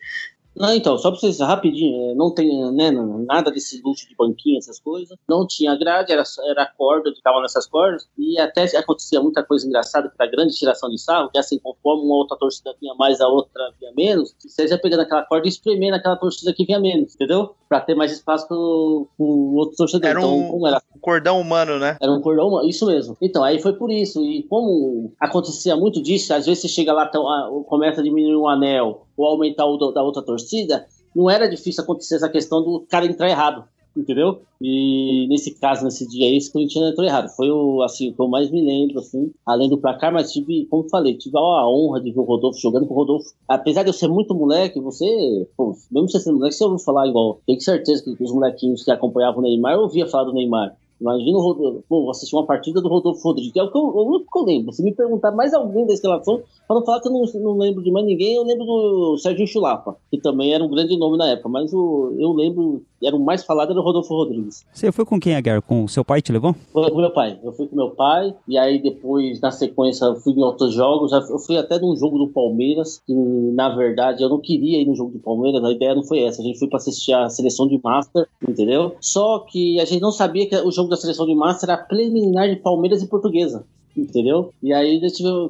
Não, 0.54 0.74
então, 0.74 0.98
só 0.98 1.10
pra 1.10 1.18
vocês 1.18 1.40
rapidinho, 1.40 2.10
é, 2.10 2.14
não 2.14 2.32
tem 2.32 2.70
né, 2.72 2.90
nada 3.26 3.50
desse 3.50 3.80
luxo 3.82 4.08
de 4.08 4.14
banquinha, 4.14 4.58
essas 4.58 4.78
coisas. 4.78 5.16
Não 5.28 5.46
tinha 5.46 5.76
grade, 5.76 6.12
era, 6.12 6.22
era 6.50 6.66
corda, 6.66 7.12
que 7.12 7.22
tava 7.22 7.40
nessas 7.40 7.66
cordas. 7.66 8.06
E 8.18 8.38
até 8.38 8.64
acontecia 8.76 9.20
muita 9.20 9.42
coisa 9.42 9.66
engraçada, 9.66 10.08
que 10.08 10.14
era 10.20 10.30
grande 10.30 10.54
tiração 10.54 10.90
de 10.90 10.98
sarro, 11.00 11.30
que 11.30 11.38
assim, 11.38 11.58
conforme 11.58 12.04
uma 12.04 12.16
outra 12.16 12.36
torcida 12.36 12.74
vinha 12.80 12.94
mais, 12.94 13.20
a 13.20 13.28
outra 13.28 13.72
vinha 13.80 13.92
menos, 13.96 14.34
você 14.38 14.66
já 14.68 14.78
pegando 14.78 15.00
aquela 15.00 15.22
corda 15.22 15.46
e 15.46 15.50
espremendo 15.50 15.96
aquela 15.96 16.16
torcida 16.16 16.52
que 16.52 16.64
vinha 16.64 16.78
menos, 16.78 17.14
entendeu? 17.14 17.54
Pra 17.68 17.80
ter 17.80 17.94
mais 17.94 18.12
espaço 18.12 18.46
pro, 18.46 19.08
pro 19.16 19.26
outro 19.26 19.76
torcedor. 19.76 20.10
Era 20.10 20.20
um, 20.20 20.48
então, 20.48 20.66
era? 20.66 20.82
um 20.94 21.00
cordão 21.00 21.40
humano, 21.40 21.78
né? 21.78 21.96
Era 22.00 22.12
um 22.12 22.20
cordão 22.20 22.48
humano, 22.48 22.68
isso 22.68 22.86
mesmo. 22.86 23.16
Então, 23.20 23.42
aí 23.42 23.60
foi 23.60 23.72
por 23.72 23.90
isso. 23.90 24.22
E 24.22 24.42
como 24.44 25.12
acontecia 25.18 25.74
muito 25.76 26.02
disso, 26.02 26.34
às 26.34 26.46
vezes 26.46 26.62
você 26.62 26.68
chega 26.68 26.92
lá, 26.92 27.06
tão, 27.06 27.24
começa 27.64 28.00
a 28.00 28.04
diminuir 28.04 28.36
um 28.36 28.48
anel, 28.48 29.06
ou 29.16 29.26
aumentar 29.26 29.66
o 29.66 29.76
da 29.92 30.02
outra 30.02 30.22
torcida, 30.22 30.86
não 31.14 31.28
era 31.28 31.48
difícil 31.48 31.82
acontecer 31.82 32.16
essa 32.16 32.28
questão 32.28 32.62
do 32.62 32.80
cara 32.88 33.06
entrar 33.06 33.28
errado, 33.28 33.64
entendeu? 33.96 34.40
E 34.60 35.26
nesse 35.28 35.58
caso, 35.58 35.84
nesse 35.84 36.08
dia 36.08 36.26
aí, 36.26 36.36
esse 36.36 36.50
Corinthians 36.50 36.92
entrou 36.92 37.06
errado. 37.06 37.28
Foi 37.36 37.50
o, 37.50 37.82
assim, 37.82 38.10
o 38.10 38.14
que 38.14 38.20
eu 38.20 38.28
mais 38.28 38.50
me 38.50 38.64
lembro, 38.64 38.98
assim, 38.98 39.32
além 39.44 39.68
do 39.68 39.78
placar, 39.78 40.12
mas 40.12 40.32
tive, 40.32 40.66
como 40.66 40.88
falei, 40.88 41.16
tive 41.16 41.36
a 41.36 41.68
honra 41.68 42.00
de 42.00 42.12
ver 42.12 42.20
o 42.20 42.24
Rodolfo 42.24 42.58
jogando 42.60 42.86
com 42.86 42.94
o 42.94 42.96
Rodolfo. 42.96 43.30
Apesar 43.48 43.82
de 43.82 43.90
eu 43.90 43.94
ser 43.94 44.08
muito 44.08 44.34
moleque, 44.34 44.80
você, 44.80 45.46
pô, 45.56 45.76
mesmo 45.90 46.08
você 46.08 46.20
sendo 46.20 46.36
moleque, 46.36 46.54
você 46.54 46.64
ouviu 46.64 46.78
falar 46.78 47.08
igual. 47.08 47.40
Tenho 47.46 47.60
certeza 47.60 48.02
que 48.02 48.22
os 48.22 48.32
molequinhos 48.32 48.84
que 48.84 48.90
acompanhavam 48.90 49.40
o 49.40 49.42
Neymar 49.42 49.78
ouvia 49.78 50.06
falar 50.06 50.24
do 50.24 50.32
Neymar. 50.32 50.76
Imagina 51.02 51.36
o 51.36 51.40
Rodolfo, 51.40 51.84
pô, 51.88 52.10
assistir 52.10 52.36
uma 52.36 52.46
partida 52.46 52.80
do 52.80 52.88
Rodolfo 52.88 53.20
Rodrigues, 53.22 53.52
que 53.52 53.58
é 53.58 53.62
o 53.62 53.70
que 53.70 53.76
eu, 53.76 53.82
o 53.82 54.20
que 54.20 54.38
eu 54.38 54.44
lembro. 54.44 54.72
Se 54.72 54.84
me 54.84 54.94
perguntar 54.94 55.32
mais 55.32 55.52
alguém 55.52 55.84
da 55.84 55.92
escalação, 55.92 56.40
para 56.66 56.76
não 56.76 56.86
falar 56.86 57.00
que 57.00 57.08
eu 57.08 57.12
não, 57.12 57.24
não, 57.40 57.58
lembro 57.58 57.82
de 57.82 57.90
mais 57.90 58.06
ninguém, 58.06 58.36
eu 58.36 58.44
lembro 58.44 58.64
do 58.64 59.18
Sérgio 59.18 59.46
Chulapa, 59.46 59.96
que 60.10 60.18
também 60.18 60.54
era 60.54 60.62
um 60.62 60.68
grande 60.68 60.96
nome 60.96 61.18
na 61.18 61.30
época, 61.30 61.48
mas 61.48 61.74
o, 61.74 62.14
eu 62.18 62.32
lembro, 62.32 62.82
era 63.02 63.16
o 63.16 63.20
mais 63.20 63.44
falado 63.44 63.72
era 63.72 63.80
o 63.80 63.82
Rodolfo 63.82 64.14
Rodrigues. 64.14 64.64
Você 64.72 64.92
foi 64.92 65.04
com 65.04 65.18
quem, 65.18 65.34
Aguiar? 65.34 65.60
Com 65.60 65.84
o 65.84 65.88
seu 65.88 66.04
pai 66.04 66.22
te 66.22 66.30
levou? 66.30 66.54
Foi 66.72 66.88
com 66.88 66.98
meu 66.98 67.10
pai. 67.10 67.38
Eu 67.42 67.52
fui 67.52 67.66
com 67.66 67.74
meu 67.74 67.90
pai, 67.90 68.32
e 68.46 68.56
aí 68.56 68.80
depois, 68.80 69.40
na 69.40 69.50
sequência, 69.50 70.04
eu 70.04 70.16
fui 70.16 70.34
em 70.34 70.42
outros 70.42 70.72
jogos. 70.72 71.10
Eu 71.12 71.38
fui 71.38 71.56
até 71.56 71.80
num 71.80 71.96
jogo 71.96 72.16
do 72.16 72.28
Palmeiras, 72.28 73.02
que 73.04 73.12
na 73.12 73.74
verdade 73.74 74.22
eu 74.22 74.28
não 74.28 74.38
queria 74.38 74.80
ir 74.80 74.86
no 74.86 74.94
jogo 74.94 75.10
do 75.10 75.18
Palmeiras, 75.18 75.64
a 75.64 75.72
ideia 75.72 75.94
não 75.94 76.04
foi 76.04 76.20
essa. 76.20 76.40
A 76.40 76.44
gente 76.44 76.58
foi 76.58 76.68
para 76.68 76.76
assistir 76.76 77.12
a 77.12 77.28
seleção 77.28 77.66
de 77.66 77.80
Master, 77.82 78.28
entendeu? 78.46 78.94
Só 79.00 79.40
que 79.40 79.80
a 79.80 79.84
gente 79.84 80.00
não 80.00 80.12
sabia 80.12 80.48
que 80.48 80.56
o 80.56 80.70
jogo 80.70 80.88
da 80.92 81.00
seleção 81.00 81.26
de 81.26 81.34
Master 81.34 81.70
era 81.70 81.78
preliminar 81.78 82.48
de 82.48 82.56
Palmeiras 82.56 83.02
e 83.02 83.08
Portuguesa 83.08 83.64
entendeu? 83.96 84.52
E 84.62 84.72
aí, 84.72 85.00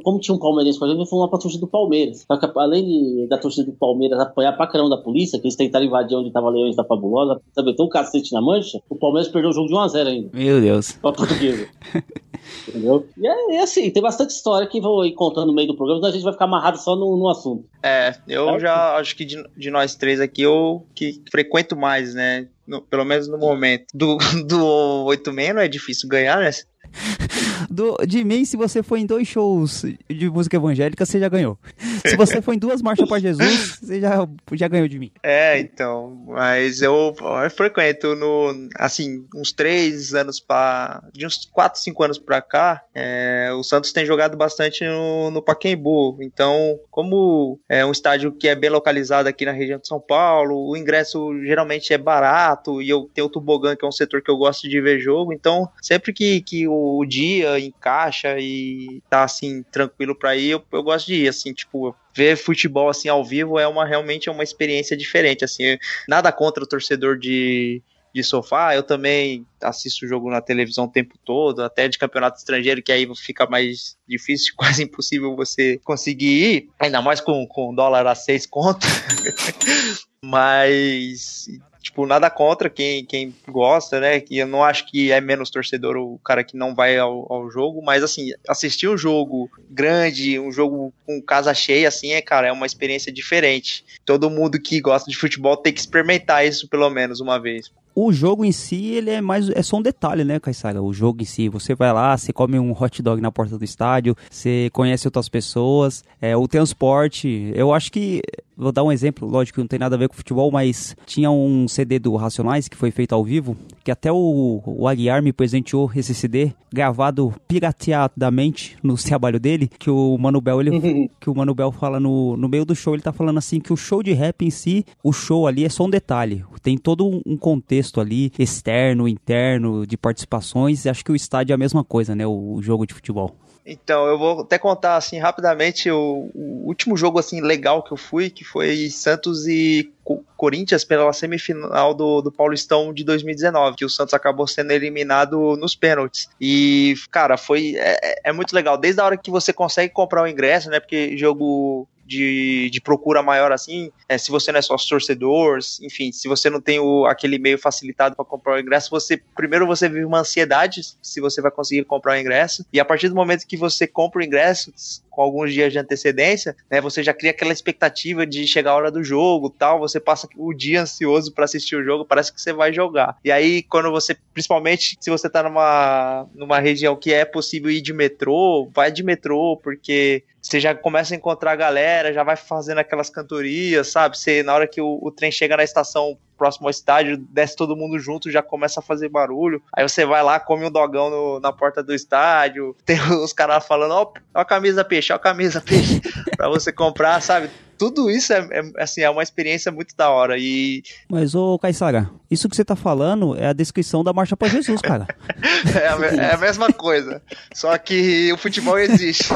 como 0.03 0.19
tinha 0.19 0.35
um 0.35 0.39
palmeirense 0.39 0.79
com 0.79 0.85
a 0.85 0.89
gente, 0.89 1.09
fomos 1.09 1.25
lá 1.25 1.29
pra 1.29 1.39
torcida 1.39 1.61
do 1.61 1.71
Palmeiras. 1.71 2.25
Só 2.27 2.37
que 2.37 2.59
além 2.59 2.85
de, 2.85 3.27
da 3.29 3.39
torcida 3.39 3.71
do 3.71 3.77
Palmeiras 3.77 4.19
apanhar 4.19 4.53
pra 4.57 4.67
caramba 4.67 4.97
da 4.97 5.03
polícia, 5.03 5.39
que 5.39 5.47
eles 5.47 5.57
tentaram 5.57 5.87
invadir 5.87 6.17
onde 6.17 6.33
tava 6.33 6.51
Leões 6.51 6.77
da 6.77 6.85
Fabulosa, 6.85 7.41
sabe, 7.55 7.75
tem 7.75 7.87
um 7.87 7.89
cacete 7.89 8.33
na 8.33 8.41
mancha, 8.41 8.81
o 8.89 8.97
Palmeiras 8.97 9.31
perdeu 9.31 9.51
o 9.51 9.53
jogo 9.53 9.69
de 9.69 9.75
1x0 9.75 10.07
ainda. 10.07 10.31
Meu 10.33 10.61
Deus. 10.61 10.93
Pra 10.93 11.13
portuguesa. 11.13 11.69
entendeu? 12.69 13.07
E 13.17 13.27
é, 13.27 13.57
é, 13.57 13.63
assim, 13.63 13.91
tem 13.91 14.03
bastante 14.03 14.31
história 14.31 14.67
que 14.67 14.81
vou 14.81 15.05
ir 15.05 15.13
contando 15.13 15.47
no 15.47 15.55
meio 15.55 15.69
do 15.69 15.77
programa, 15.77 16.01
senão 16.01 16.11
a 16.11 16.13
gente 16.13 16.25
vai 16.25 16.33
ficar 16.33 16.47
amarrado 16.47 16.79
só 16.79 16.97
no, 16.97 17.17
no 17.17 17.29
assunto. 17.29 17.65
É, 17.83 18.15
eu 18.27 18.51
é. 18.51 18.61
já 18.61 18.97
acho 18.97 19.17
que 19.17 19.25
de, 19.25 19.43
de 19.57 19.71
nós 19.71 19.95
três 19.95 20.21
aqui, 20.21 20.43
eu 20.43 20.85
que 20.95 21.23
frequento 21.31 21.77
mais, 21.77 22.15
né? 22.15 22.49
No, 22.67 22.81
pelo 22.83 23.05
menos 23.05 23.29
no 23.29 23.39
momento. 23.39 23.87
Do, 23.93 24.17
do 24.47 25.05
86 25.05 25.55
não 25.55 25.63
é 25.63 25.69
difícil 25.69 26.09
ganhar, 26.09 26.41
né? 26.41 26.51
Do, 27.71 27.97
de 28.07 28.25
mim, 28.25 28.45
se 28.45 28.57
você 28.57 28.83
for 28.83 28.97
em 28.97 29.07
dois 29.07 29.27
shows 29.27 29.85
de 30.09 30.31
música 30.31 30.57
evangélica, 30.57 31.07
você 31.07 31.19
já 31.19 31.29
ganhou. 31.29 31.59
Se 32.07 32.17
você 32.17 32.43
for 32.43 32.53
em 32.53 32.59
duas 32.59 32.83
marchas 32.83 33.09
para 33.09 33.21
Jesus, 33.21 33.79
você 33.81 34.01
já, 34.01 34.29
já 34.53 34.69
ganhou 34.69 34.89
de 34.89 34.99
mim. 34.99 35.11
É, 35.23 35.59
então. 35.59 36.25
Mas 36.29 36.83
eu, 36.83 37.15
eu 37.21 37.51
frequento 37.51 38.15
no, 38.15 38.69
assim, 38.77 39.25
uns 39.35 39.53
três 39.53 40.15
anos 40.15 40.41
para 40.41 41.03
De 41.13 41.27
uns 41.27 41.47
quatro, 41.47 41.81
cinco 41.81 42.03
anos 42.03 42.19
pra 42.19 42.43
cá, 42.43 42.83
é, 42.95 43.51
o 43.55 43.63
Santos 43.63 43.93
tem 43.93 44.05
jogado 44.05 44.37
bastante 44.37 44.85
no, 44.85 45.31
no 45.31 45.43
Pacaembu. 45.43 46.19
Então, 46.21 46.79
como 46.91 47.59
é 47.69 47.85
um 47.85 47.93
estádio 47.93 48.33
que 48.33 48.49
é 48.49 48.55
bem 48.55 48.71
localizado 48.71 49.29
aqui 49.29 49.45
na 49.45 49.53
região 49.53 49.79
de 49.79 49.87
São 49.87 50.01
Paulo, 50.01 50.69
o 50.69 50.77
ingresso 50.77 51.33
geralmente 51.45 51.93
é 51.93 51.99
barato 51.99 52.83
e 52.83 52.89
eu 52.89 53.11
tenho 53.15 53.27
o 53.27 53.31
Tobogã, 53.31 53.77
que 53.77 53.85
é 53.85 53.89
um 53.89 53.93
setor 53.93 54.23
que 54.23 54.31
eu 54.31 54.37
gosto 54.37 54.69
de 54.69 54.81
ver 54.81 54.99
jogo. 55.01 55.33
Então, 55.33 55.69
sempre 55.81 56.13
que, 56.13 56.41
que 56.41 56.67
o 56.69 56.82
dia 57.07 57.59
encaixa 57.59 58.37
e 58.39 59.03
tá 59.09 59.25
assim, 59.25 59.63
tranquilo 59.65 60.15
pra 60.15 60.37
ir, 60.37 60.51
eu, 60.51 60.65
eu 60.73 60.83
gosto 60.83 61.07
de 61.07 61.25
ir, 61.25 61.29
assim, 61.29 61.53
tipo, 61.53 61.95
ver 62.15 62.37
futebol 62.37 62.89
assim 62.89 63.09
ao 63.09 63.25
vivo 63.25 63.59
é 63.59 63.67
uma 63.67 63.87
realmente 63.87 64.29
é 64.29 64.33
uma 64.33 64.43
experiência 64.43 64.97
diferente, 64.97 65.45
assim, 65.45 65.79
nada 66.09 66.31
contra 66.33 66.63
o 66.63 66.67
torcedor 66.67 67.19
de, 67.19 67.83
de 68.15 68.23
sofá, 68.23 68.75
eu 68.75 68.83
também 68.83 69.47
assisto 69.61 70.05
o 70.05 70.09
jogo 70.09 70.31
na 70.31 70.41
televisão 70.41 70.85
o 70.85 70.91
tempo 70.91 71.15
todo, 71.25 71.63
até 71.63 71.89
de 71.89 71.99
campeonato 71.99 72.39
estrangeiro, 72.39 72.83
que 72.83 72.93
aí 72.93 73.09
fica 73.17 73.47
mais 73.47 73.97
difícil, 74.07 74.55
quase 74.57 74.83
impossível 74.83 75.35
você 75.35 75.79
conseguir 75.85 76.55
ir, 76.55 76.69
ainda 76.79 77.01
mais 77.01 77.21
com, 77.21 77.47
com 77.47 77.75
dólar 77.75 78.07
a 78.07 78.15
seis 78.15 78.47
conto. 78.47 78.87
Mas 80.25 81.49
Tipo, 81.83 82.07
nada 82.07 82.31
contra 82.31 82.71
quem, 82.71 83.05
quem 83.05 83.35
gosta, 83.49 83.99
né? 83.99 84.21
Que 84.21 84.39
eu 84.39 84.47
não 84.47 84.63
acho 84.63 84.87
que 84.87 85.11
é 85.11 85.21
menos 85.21 85.51
torcedor 85.51 85.97
o 85.97 86.19
cara 86.25 86.45
que 86.45 86.57
não 86.57 86.75
vai 86.75 86.97
ao, 86.97 87.31
ao 87.31 87.51
jogo, 87.51 87.83
mas 87.83 88.05
assim, 88.05 88.31
assistir 88.49 88.89
um 88.89 88.97
jogo 88.97 89.51
grande, 89.69 90.39
um 90.39 90.53
jogo 90.53 90.95
com 91.05 91.21
casa 91.21 91.53
cheia, 91.53 91.89
assim, 91.89 92.13
é, 92.13 92.23
cara, 92.23 92.47
é 92.47 92.53
uma 92.53 92.67
experiência 92.67 93.13
diferente. 93.13 93.85
Todo 94.05 94.31
mundo 94.31 94.61
que 94.61 94.81
gosta 94.81 95.11
de 95.11 95.17
futebol 95.17 95.57
tem 95.57 95.73
que 95.73 95.81
experimentar 95.81 96.47
isso 96.47 96.69
pelo 96.69 96.89
menos 96.89 97.21
uma 97.21 97.39
vez 97.39 97.71
o 97.95 98.13
jogo 98.13 98.45
em 98.45 98.53
si, 98.53 98.93
ele 98.93 99.11
é 99.11 99.21
mais 99.21 99.49
é 99.51 99.63
só 99.63 99.77
um 99.77 99.83
detalhe, 99.83 100.25
né, 100.25 100.41
Caissara? 100.41 100.83
O 100.83 100.93
jogo 100.93 101.23
em 101.23 101.25
si, 101.25 101.49
você 101.49 101.75
vai 101.75 101.93
lá, 101.93 102.17
você 102.17 102.33
come 102.33 102.59
um 102.59 102.73
hot 102.73 103.03
dog 103.03 103.21
na 103.21 103.31
porta 103.31 103.59
do 103.59 103.65
estádio, 103.65 104.17
você 104.31 104.71
conhece 104.73 105.07
outras 105.07 105.29
pessoas, 105.29 106.05
é, 106.21 106.37
o 106.37 106.47
transporte, 106.49 107.53
eu 107.55 107.73
acho 107.73 107.91
que 107.93 108.23
Vou 108.57 108.71
dar 108.71 108.85
um 108.85 108.93
exemplo, 108.93 109.29
lógico 109.29 109.57
que 109.57 109.61
não 109.61 109.67
tem 109.67 109.79
nada 109.79 109.97
a 109.97 109.99
ver 109.99 110.09
com 110.09 110.15
futebol, 110.15 110.51
mas 110.51 110.95
tinha 111.07 111.31
um 111.31 111.67
CD 111.67 111.99
do 111.99 112.15
Racionais 112.17 112.69
que 112.69 112.77
foi 112.77 112.91
feito 112.91 113.13
ao 113.13 113.25
vivo, 113.25 113.57
que 113.83 113.91
até 113.91 114.13
o, 114.13 114.63
o 114.65 114.87
Aguiar 114.87 115.23
me 115.23 115.33
presenteou 115.33 115.91
esse 115.97 116.15
CD, 116.15 116.53
gravado 116.73 117.35
pirateadamente 117.49 118.77
no 118.83 118.95
trabalho 119.03 119.41
dele, 119.41 119.71
que 119.79 119.91
o 119.91 120.17
Mano 120.19 120.41
Bel, 120.41 120.61
ele, 120.61 121.11
que 121.19 121.31
o 121.31 121.35
Mano 121.35 121.55
Bel 121.55 121.73
fala 121.73 121.99
no, 121.99 122.37
no 122.37 122.49
meio 122.49 122.65
do 122.65 122.75
show, 122.75 122.95
ele 122.95 123.03
tá 123.03 123.13
falando 123.13 123.39
assim 123.39 123.59
que 123.59 123.73
o 123.73 123.77
show 123.77 124.03
de 124.03 124.13
rap 124.13 124.45
em 124.45 124.51
si, 124.51 124.85
o 125.03 125.13
show 125.13 125.47
ali 125.47 125.65
é 125.65 125.69
só 125.69 125.85
um 125.85 125.91
detalhe, 125.91 126.45
tem 126.63 126.77
todo 126.77 127.21
um 127.27 127.37
contexto 127.37 127.82
ali, 128.01 128.33
externo, 128.39 129.09
interno, 129.09 129.87
de 129.87 129.97
participações, 129.97 130.87
acho 130.87 131.05
que 131.05 131.13
o 131.13 131.17
estádio 131.17 131.53
é 131.53 131.55
a 131.55 131.59
mesma 131.59 131.83
coisa, 131.85 132.15
né, 132.15 132.27
o, 132.27 132.61
jogo 132.61 132.87
de 132.87 132.95
futebol. 132.95 133.37
Então, 133.65 134.07
eu 134.07 134.19
vou 134.19 134.41
até 134.41 134.59
contar 134.59 134.97
assim 134.97 135.21
rapidamente 135.21 135.89
o, 135.89 136.29
o, 136.35 136.67
último 136.67 136.97
jogo 136.97 137.21
assim 137.21 137.41
legal 137.41 137.81
que 137.83 137.93
eu 137.93 137.97
fui, 137.97 138.29
que 138.29 138.43
foi 138.43 138.91
Santos 138.91 139.47
e 139.47 139.93
Corinthians 140.37 140.85
pela 140.85 141.13
semifinal 141.13 141.95
do, 141.95 142.21
do 142.21 142.33
Paulistão 142.33 142.93
de 142.93 143.05
2019, 143.05 143.77
que 143.77 143.85
o 143.85 143.89
Santos 143.89 144.15
acabou 144.15 144.49
sendo 144.49 144.73
eliminado 144.73 145.57
nos 145.57 145.77
pênaltis. 145.77 146.29
E, 146.41 146.95
cara, 147.09 147.37
foi 147.37 147.77
é, 147.77 147.99
é, 148.03 148.21
é 148.25 148.33
muito 148.33 148.53
legal. 148.53 148.77
Desde 148.77 149.01
a 149.01 149.05
hora 149.05 149.17
que 149.17 149.31
você 149.31 149.53
consegue 149.53 149.93
comprar 149.93 150.25
o 150.25 150.27
ingresso, 150.27 150.69
né? 150.69 150.81
Porque 150.81 151.17
jogo 151.17 151.87
de, 152.13 152.69
de 152.71 152.81
procura 152.81 153.23
maior 153.23 153.53
assim, 153.53 153.91
é, 154.09 154.19
se 154.19 154.31
você 154.31 154.53
não 154.53 154.59
é 154.59 154.63
sócio 154.63 154.89
torcedor, 154.89 155.59
enfim, 155.81 156.13
se 156.13 156.29
você 156.29 156.51
não 156.51 156.61
tem 156.61 156.79
o, 156.79 157.07
aquele 157.07 157.39
meio 157.39 157.59
facilitado 157.59 158.15
para 158.15 158.25
comprar 158.25 158.57
o 158.57 158.61
ingresso, 158.61 158.91
você 158.91 159.21
primeiro 159.35 159.67
você 159.67 159.89
vive 159.89 160.05
uma 160.05 160.21
ansiedade 160.21 160.83
se 161.01 161.21
você 161.21 161.41
vai 161.41 161.51
conseguir 161.51 161.85
comprar 161.85 162.13
o 162.13 162.21
ingresso, 162.21 162.67
e 162.73 162.79
a 162.79 162.85
partir 162.85 163.09
do 163.09 163.15
momento 163.15 163.47
que 163.47 163.57
você 163.57 163.87
compra 163.87 164.21
o 164.21 164.25
ingresso, 164.25 164.73
com 165.09 165.23
alguns 165.23 165.53
dias 165.53 165.73
de 165.73 165.79
antecedência, 165.79 166.57
né, 166.71 166.81
você 166.81 167.03
já 167.03 167.13
cria 167.13 167.31
aquela 167.31 167.53
expectativa 167.53 168.27
de 168.27 168.47
chegar 168.47 168.73
a 168.73 168.77
hora 168.77 168.91
do 168.91 169.05
jogo, 169.05 169.51
tal, 169.51 169.79
você 169.79 170.01
passa 170.01 170.27
o 170.37 170.55
dia 170.55 170.83
ansioso 170.83 171.33
para 171.33 171.45
assistir 171.45 171.77
o 171.77 171.85
jogo, 171.85 172.05
parece 172.05 172.33
que 172.33 172.41
você 172.41 172.53
vai 172.53 172.73
jogar. 172.73 173.17
E 173.25 173.31
aí 173.31 173.63
quando 173.63 173.91
você, 173.91 174.17
principalmente 174.33 174.97
se 175.01 175.11
você 175.11 175.29
tá 175.29 175.43
numa 175.43 176.27
numa 176.35 176.59
região 176.59 176.97
que 176.97 177.13
é 177.13 177.25
possível 177.25 177.71
ir 177.71 177.81
de 177.81 177.93
metrô, 177.93 178.71
vai 178.75 178.91
de 178.91 179.03
metrô, 179.03 179.57
porque 179.63 180.25
você 180.43 180.59
já 180.59 180.75
começa 180.75 181.15
a 181.15 181.17
encontrar 181.17 181.53
a 181.53 181.57
galera, 181.57 182.13
já 182.13 182.25
vai 182.25 182.35
fazendo 182.35 182.79
aquelas 182.79 183.09
cantorias, 183.09 183.93
sabe? 183.93 184.19
Você, 184.19 184.43
na 184.43 184.53
hora 184.53 184.67
que 184.67 184.81
o, 184.81 184.99
o 185.01 185.11
trem 185.13 185.31
chega 185.31 185.57
na 185.57 185.63
estação 185.63 186.19
próximo 186.43 186.67
ao 186.67 186.73
estádio, 186.73 187.17
desce 187.17 187.55
todo 187.55 187.77
mundo 187.77 188.01
junto, 188.01 188.29
já 188.29 188.43
começa 188.43 188.81
a 188.81 188.83
fazer 188.83 189.09
barulho. 189.09 189.63
Aí 189.73 189.89
você 189.89 190.05
vai 190.05 190.25
lá, 190.25 190.41
come 190.41 190.67
um 190.67 190.71
dogão 190.73 191.09
no, 191.09 191.39
na 191.39 191.53
porta 191.53 191.85
do 191.85 191.95
estádio, 191.95 192.75
tem 192.85 193.01
os 193.01 193.33
caras 193.33 193.65
falando, 193.65 193.93
ó, 193.93 194.13
ó 194.35 194.41
a 194.41 194.45
camisa 194.45 194.85
peixe, 194.85 195.13
ó 195.13 195.17
a 195.17 195.21
camisa 195.21 195.61
peixe, 195.65 196.03
pra 196.37 196.49
você 196.49 196.73
comprar, 196.73 197.23
sabe? 197.23 197.49
Tudo 197.79 198.11
isso 198.11 198.33
é, 198.33 198.49
é, 198.51 198.83
assim, 198.83 199.03
é 199.03 199.11
uma 199.11 199.23
experiência 199.23 199.71
muito 199.71 199.95
da 199.97 200.11
hora. 200.11 200.37
E... 200.37 200.83
Mas, 201.09 201.33
ô 201.37 201.57
Caissara, 201.61 202.11
isso 202.29 202.49
que 202.49 202.57
você 202.57 202.65
tá 202.65 202.75
falando 202.75 203.37
é 203.37 203.47
a 203.47 203.53
descrição 203.53 204.03
da 204.03 204.13
Marcha 204.13 204.37
para 204.37 204.49
Jesus, 204.49 204.81
cara. 204.81 205.07
é, 205.81 205.89
a, 205.89 206.25
é 206.27 206.35
a 206.35 206.39
mesma 206.39 206.73
coisa. 206.73 207.23
Só 207.55 207.77
que 207.79 208.33
o 208.33 208.37
futebol 208.37 208.79
existe. 208.79 209.29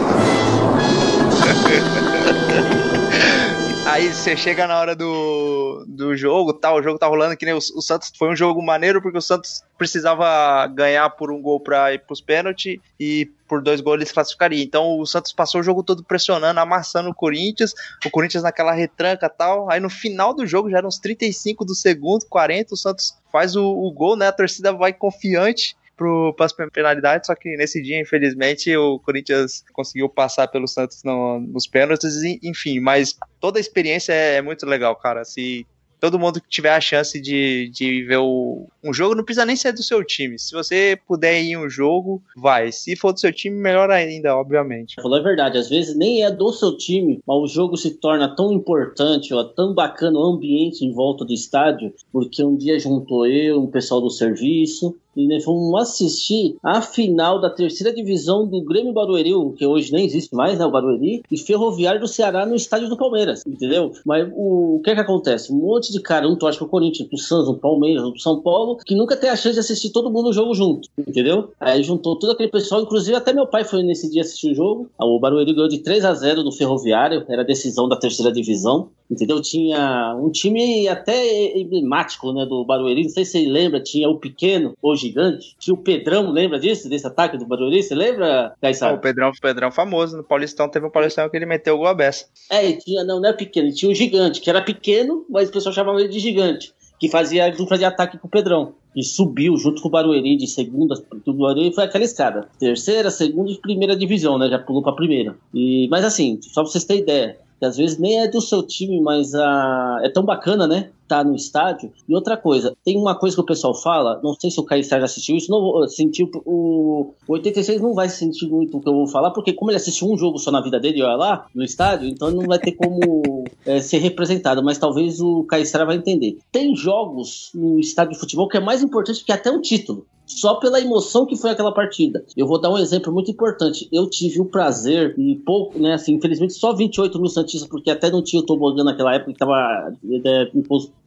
Aí 3.97 4.13
você 4.13 4.37
chega 4.37 4.67
na 4.67 4.79
hora 4.79 4.95
do, 4.95 5.83
do 5.89 6.15
jogo, 6.15 6.53
tá, 6.53 6.71
o 6.71 6.83
jogo 6.83 6.99
tá 6.99 7.07
rolando 7.07 7.35
que 7.35 7.47
nem 7.47 7.55
o, 7.55 7.57
o, 7.57 7.81
Santos 7.81 8.13
foi 8.15 8.29
um 8.29 8.37
jogo 8.37 8.63
maneiro 8.63 9.01
porque 9.01 9.17
o 9.17 9.23
Santos 9.23 9.63
precisava 9.79 10.67
ganhar 10.67 11.09
por 11.09 11.31
um 11.31 11.41
gol 11.41 11.59
para 11.59 11.95
ir 11.95 12.01
pros 12.01 12.21
pênaltis 12.21 12.79
e 13.01 13.25
por 13.49 13.63
dois 13.63 13.81
gols 13.81 13.97
eles 13.97 14.13
classificariam. 14.13 14.63
Então 14.63 14.99
o 14.99 15.07
Santos 15.07 15.33
passou 15.33 15.63
o 15.63 15.65
jogo 15.65 15.83
todo 15.83 16.05
pressionando, 16.05 16.61
amassando 16.61 17.09
o 17.09 17.15
Corinthians, 17.15 17.73
o 18.05 18.11
Corinthians 18.11 18.43
naquela 18.43 18.73
retranca 18.73 19.31
tal. 19.31 19.71
Aí 19.71 19.81
no 19.81 19.89
final 19.89 20.35
do 20.35 20.47
jogo, 20.47 20.69
já 20.69 20.77
eram 20.77 20.89
uns 20.89 20.99
35 20.99 21.65
do 21.65 21.75
segundo, 21.75 22.27
40, 22.27 22.75
o 22.75 22.77
Santos 22.77 23.17
faz 23.33 23.57
o, 23.57 23.65
o 23.65 23.91
gol, 23.91 24.15
né? 24.15 24.27
A 24.27 24.33
torcida 24.33 24.75
vai 24.75 24.93
confiante 24.93 25.75
para 25.97 26.45
as 26.47 26.53
penalidades, 26.53 27.27
só 27.27 27.35
que 27.35 27.57
nesse 27.57 27.83
dia, 27.83 28.01
infelizmente, 28.01 28.77
o 28.77 28.99
Corinthians 28.99 29.65
conseguiu 29.73 30.09
passar 30.09 30.49
pelo 30.49 30.69
Santos 30.69 31.03
no, 31.03 31.41
nos 31.41 31.67
pênaltis, 31.67 32.23
enfim, 32.43 32.81
mas 32.81 33.17
toda 33.41 33.59
a 33.59 33.61
experiência 33.61 34.13
é, 34.13 34.37
é 34.37 34.43
muito 34.43 34.67
legal, 34.67 34.95
cara. 34.97 35.25
Se 35.25 35.67
todo 36.01 36.19
mundo 36.19 36.41
que 36.41 36.49
tiver 36.49 36.75
a 36.75 36.81
chance 36.81 37.21
de, 37.21 37.71
de 37.71 38.05
ver 38.05 38.19
o, 38.19 38.67
um 38.83 38.93
jogo, 38.93 39.15
não 39.15 39.25
precisa 39.25 39.45
nem 39.45 39.57
ser 39.57 39.73
do 39.73 39.83
seu 39.83 40.05
time. 40.05 40.39
Se 40.39 40.53
você 40.53 40.99
puder 41.07 41.41
ir 41.43 41.53
em 41.53 41.57
um 41.57 41.69
jogo, 41.69 42.23
vai. 42.37 42.71
Se 42.73 42.95
for 42.97 43.13
do 43.13 43.21
seu 43.21 43.33
time, 43.33 43.57
melhor 43.57 43.91
ainda, 43.91 44.37
obviamente. 44.37 44.97
Falou 45.01 45.19
a 45.19 45.23
verdade, 45.23 45.59
às 45.59 45.69
vezes 45.69 45.97
nem 45.97 46.25
é 46.25 46.31
do 46.31 46.53
seu 46.53 46.77
time, 46.77 47.21
mas 47.27 47.37
o 47.37 47.47
jogo 47.47 47.77
se 47.77 47.91
torna 47.99 48.35
tão 48.35 48.53
importante, 48.53 49.33
ó, 49.35 49.45
tão 49.45 49.75
bacana 49.75 50.19
o 50.19 50.25
ambiente 50.25 50.85
em 50.85 50.93
volta 50.93 51.25
do 51.25 51.33
estádio, 51.33 51.93
porque 52.13 52.43
um 52.45 52.57
dia 52.57 52.79
juntou 52.79 53.27
eu, 53.27 53.63
um 53.63 53.71
pessoal 53.71 54.01
do 54.01 54.11
serviço, 54.11 54.97
e 55.17 55.27
nós 55.27 55.45
fomos 55.45 55.81
assistir 55.81 56.57
a 56.63 56.83
final 56.83 57.41
da 57.41 57.51
terceira 57.51 57.95
divisão 57.95 58.47
do 58.47 58.63
Grêmio 58.63 58.93
Barueri, 58.93 59.33
que 59.57 59.67
hoje 59.67 59.93
nem 59.93 60.05
existe 60.05 60.35
mais, 60.35 60.59
né, 60.59 60.67
o 60.67 60.71
Barueri, 60.71 61.23
e 61.31 61.39
Ferroviário 61.39 62.01
do 62.01 62.09
Ceará 62.09 62.45
no 62.45 62.55
estádio 62.55 62.89
do 62.89 62.97
Palmeiras, 62.97 63.43
entendeu? 63.47 63.93
Mas 64.05 64.29
o, 64.35 64.77
o 64.77 64.81
que 64.83 64.91
é 64.91 64.95
que 64.95 65.01
acontece? 65.01 65.53
Um 65.53 65.57
monte 65.57 65.93
de 65.93 66.01
cara, 66.01 66.29
um 66.29 66.37
torce 66.37 66.59
pro 66.59 66.69
Corinthians, 66.69 67.09
pro 67.09 67.19
Santos, 67.19 67.51
pro 67.53 67.61
Palmeiras, 67.61 68.03
pro 68.03 68.21
São 68.21 68.41
Paulo, 68.41 68.79
que 68.85 68.95
nunca 68.95 69.17
tem 69.17 69.31
a 69.31 69.37
chance 69.37 69.55
de 69.55 69.61
assistir 69.61 69.91
todo 69.91 70.11
mundo 70.11 70.27
no 70.27 70.33
jogo 70.33 70.55
junto, 70.55 70.89
entendeu? 70.99 71.51
Aí 71.61 71.83
juntou 71.83 72.19
todo 72.19 72.33
aquele 72.33 72.51
pessoal, 72.51 72.83
inclusive 72.83 73.17
até 73.17 73.33
meu 73.33 73.47
pai 73.47 73.65
foi 73.65 73.83
nesse 73.83 74.11
dia 74.11 74.23
assistir 74.23 74.53
o 74.53 74.55
jogo. 74.55 74.91
O 74.99 75.19
Barueri 75.19 75.53
ganhou 75.53 75.69
de 75.69 75.79
3 75.79 76.05
a 76.05 76.15
0 76.15 76.43
no 76.43 76.53
Ferroviário, 76.53 77.25
era 77.29 77.45
decisão 77.45 77.89
da 77.89 77.97
terceira 77.97 78.33
divisão, 78.33 78.89
entendeu? 79.11 79.41
Tinha 79.41 80.17
um 80.21 80.31
time 80.31 80.89
até 80.89 81.57
emblemático, 81.59 82.33
né, 82.33 82.45
do 82.45 82.65
Barueri, 82.65 83.05
não 83.05 83.11
sei 83.11 83.25
se 83.25 83.33
você 83.33 83.49
lembra, 83.49 83.83
tinha 83.83 84.09
o 84.09 84.19
Pequeno, 84.19 84.75
hoje 84.83 85.07
gigante. 85.07 85.57
Tinha 85.59 85.75
o 85.75 85.79
Pedrão, 85.79 86.31
lembra 86.31 86.59
disso? 86.59 86.89
Desse 86.89 87.07
ataque 87.07 87.39
do 87.39 87.47
Barueri? 87.47 87.83
Você 87.83 87.95
lembra, 87.95 88.55
Caissara? 88.61 88.95
o 88.95 89.01
Pedrão, 89.01 89.31
o 89.31 89.41
Pedrão 89.41 89.71
famoso. 89.71 90.17
No 90.17 90.25
Paulistão 90.25 90.69
teve 90.69 90.87
um 90.87 90.91
Paulistão 90.91 91.29
que 91.29 91.37
ele 91.37 91.47
meteu 91.47 91.75
o 91.75 91.79
gol 91.79 91.87
a 91.87 91.95
beça. 91.95 92.27
É, 92.51 92.73
tinha, 92.73 93.05
não, 93.05 93.21
não 93.21 93.29
é 93.29 93.33
pequeno, 93.33 93.73
tinha 93.73 93.91
o 93.91 93.95
gigante, 93.95 94.41
que 94.41 94.51
era 94.51 94.63
pequeno, 94.63 95.25
mas 95.31 95.49
o 95.49 95.53
pessoal 95.53 95.75
chamava 95.75 96.01
ele 96.01 96.09
de 96.09 96.19
gigante. 96.19 96.75
Que 96.99 97.11
fazia 97.11 97.51
dupla 97.51 97.77
de 97.77 97.85
ataque 97.85 98.17
com 98.17 98.27
o 98.27 98.31
Pedrão. 98.31 98.73
E 98.97 99.05
subiu 99.05 99.55
junto 99.59 99.83
com 99.83 99.89
o 99.89 99.91
Barueri 99.91 100.35
de 100.39 100.47
segunda. 100.47 100.95
O 101.27 101.33
Barueri 101.35 101.75
foi 101.75 101.85
aquela 101.85 102.05
escada. 102.05 102.49
Terceira, 102.59 103.11
segunda 103.11 103.51
e 103.51 103.61
primeira 103.61 103.95
divisão, 103.95 104.39
né? 104.39 104.49
Já 104.49 104.59
pulou 104.59 104.83
pra 104.83 104.93
primeira. 104.93 105.37
E, 105.53 105.87
mas 105.91 106.03
assim, 106.07 106.39
só 106.41 106.63
pra 106.63 106.73
vocês 106.73 106.85
terem 106.85 107.03
ideia 107.03 107.37
que 107.59 107.65
às 107.65 107.77
vezes 107.77 107.99
nem 107.99 108.21
é 108.21 108.29
do 108.29 108.41
seu 108.41 108.63
time, 108.63 109.01
mas 109.01 109.35
a... 109.35 110.01
é 110.03 110.09
tão 110.09 110.25
bacana, 110.25 110.67
né? 110.67 110.91
Tá 111.09 111.23
no 111.23 111.35
estádio. 111.35 111.93
E 112.09 112.15
outra 112.15 112.37
coisa, 112.37 112.77
tem 112.85 112.97
uma 112.97 113.15
coisa 113.15 113.37
que 113.37 113.43
o 113.43 113.47
pessoal 113.47 113.75
fala, 113.75 114.21
não 114.23 114.35
sei 114.35 114.51
se 114.51 114.59
o 114.59 114.65
Caio 114.65 114.83
já 114.83 115.03
assistiu 115.05 115.37
isso, 115.37 115.51
não 115.51 115.87
sentiu 115.89 116.31
o... 116.45 117.13
o 117.27 117.33
86 117.33 117.81
não 117.81 117.95
vai 117.95 118.09
sentir 118.09 118.49
muito 118.49 118.77
o 118.77 118.81
que 118.81 118.89
eu 118.89 118.95
vou 118.95 119.07
falar, 119.07 119.31
porque 119.31 119.53
como 119.53 119.71
ele 119.71 119.77
assistiu 119.77 120.09
um 120.09 120.17
jogo 120.17 120.39
só 120.39 120.51
na 120.51 120.61
vida 120.61 120.81
dele, 120.81 121.03
olha 121.03 121.17
lá, 121.17 121.47
no 121.55 121.63
estádio, 121.63 122.09
então 122.09 122.31
não 122.31 122.47
vai 122.47 122.59
ter 122.59 122.73
como 122.73 123.45
é, 123.65 123.81
ser 123.81 123.99
representado, 123.99 124.63
mas 124.63 124.79
talvez 124.79 125.21
o 125.21 125.45
Caio 125.45 125.65
vai 125.87 125.97
entender. 125.97 126.39
Tem 126.51 126.75
jogos 126.75 127.51
no 127.55 127.79
estádio 127.79 128.15
de 128.15 128.19
futebol 128.21 128.49
que 128.49 128.57
é 128.57 128.61
mais 128.61 128.83
importante 128.83 129.25
que 129.25 129.33
até 129.33 129.51
um 129.51 129.61
título 129.61 130.07
só 130.27 130.57
pela 130.57 130.81
emoção 130.81 131.25
que 131.25 131.37
foi 131.37 131.51
aquela 131.51 131.73
partida. 131.73 132.25
Eu 132.37 132.47
vou 132.47 132.61
dar 132.61 132.71
um 132.71 132.79
exemplo 132.79 133.13
muito 133.13 133.31
importante. 133.31 133.89
Eu 133.93 134.11
tive 134.11 134.41
o 134.41 134.45
prazer, 134.45 135.15
e 135.17 135.37
pouco, 135.37 135.79
né, 135.79 135.95
assim, 135.95 136.15
infelizmente 136.15 136.55
só 136.55 136.75
28 136.75 137.19
mil 137.19 137.29
Santistas, 137.29 137.69
porque 137.69 137.91
até 137.91 138.11
não 138.11 138.23
tinha 138.23 138.43
o 138.43 138.45
tobogã 138.45 138.83
naquela 138.83 139.15
época 139.15 139.33
que 139.33 139.37
estava 139.37 139.93
é, 140.25 140.51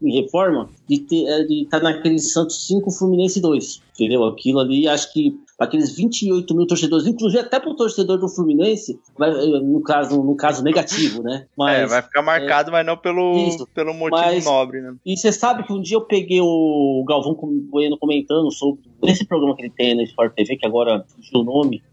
em 0.01 0.21
reforma, 0.21 0.69
de 0.87 1.05
é, 1.27 1.41
estar 1.61 1.79
tá 1.79 1.83
naquele 1.83 2.19
Santos 2.19 2.65
5, 2.67 2.89
Fluminense 2.91 3.41
2. 3.41 3.81
Entendeu? 3.93 4.23
Aquilo 4.23 4.59
ali, 4.59 4.87
acho 4.87 5.11
que 5.11 5.37
aqueles 5.59 5.93
28 5.93 6.55
mil 6.55 6.65
torcedores, 6.65 7.05
inclusive 7.05 7.41
até 7.41 7.59
para 7.59 7.69
o 7.69 7.75
torcedor 7.75 8.17
do 8.17 8.29
Fluminense, 8.29 8.97
vai, 9.17 9.29
no, 9.31 9.81
caso, 9.81 10.23
no 10.23 10.35
caso 10.35 10.63
negativo, 10.63 11.21
né? 11.21 11.45
Mas, 11.57 11.79
é, 11.79 11.85
vai 11.85 12.01
ficar 12.01 12.21
marcado, 12.21 12.69
é, 12.69 12.71
mas 12.71 12.85
não 12.85 12.95
pelo, 12.95 13.35
isso, 13.47 13.67
pelo 13.73 13.93
motivo 13.93 14.21
mas, 14.21 14.45
nobre, 14.45 14.81
né? 14.81 14.95
E 15.05 15.17
você 15.17 15.31
sabe 15.31 15.63
que 15.63 15.73
um 15.73 15.81
dia 15.81 15.97
eu 15.97 16.01
peguei 16.01 16.39
o 16.41 17.03
Galvão 17.05 17.35
Bueno 17.69 17.97
comentando 17.97 18.49
sobre 18.51 18.81
esse 19.03 19.25
programa 19.25 19.55
que 19.55 19.63
ele 19.63 19.73
tem 19.75 19.95
na 19.95 20.03
Sport 20.03 20.33
TV, 20.33 20.55
que 20.55 20.65
agora 20.65 21.05
fugiu 21.09 21.41
o 21.41 21.43
nome. 21.43 21.83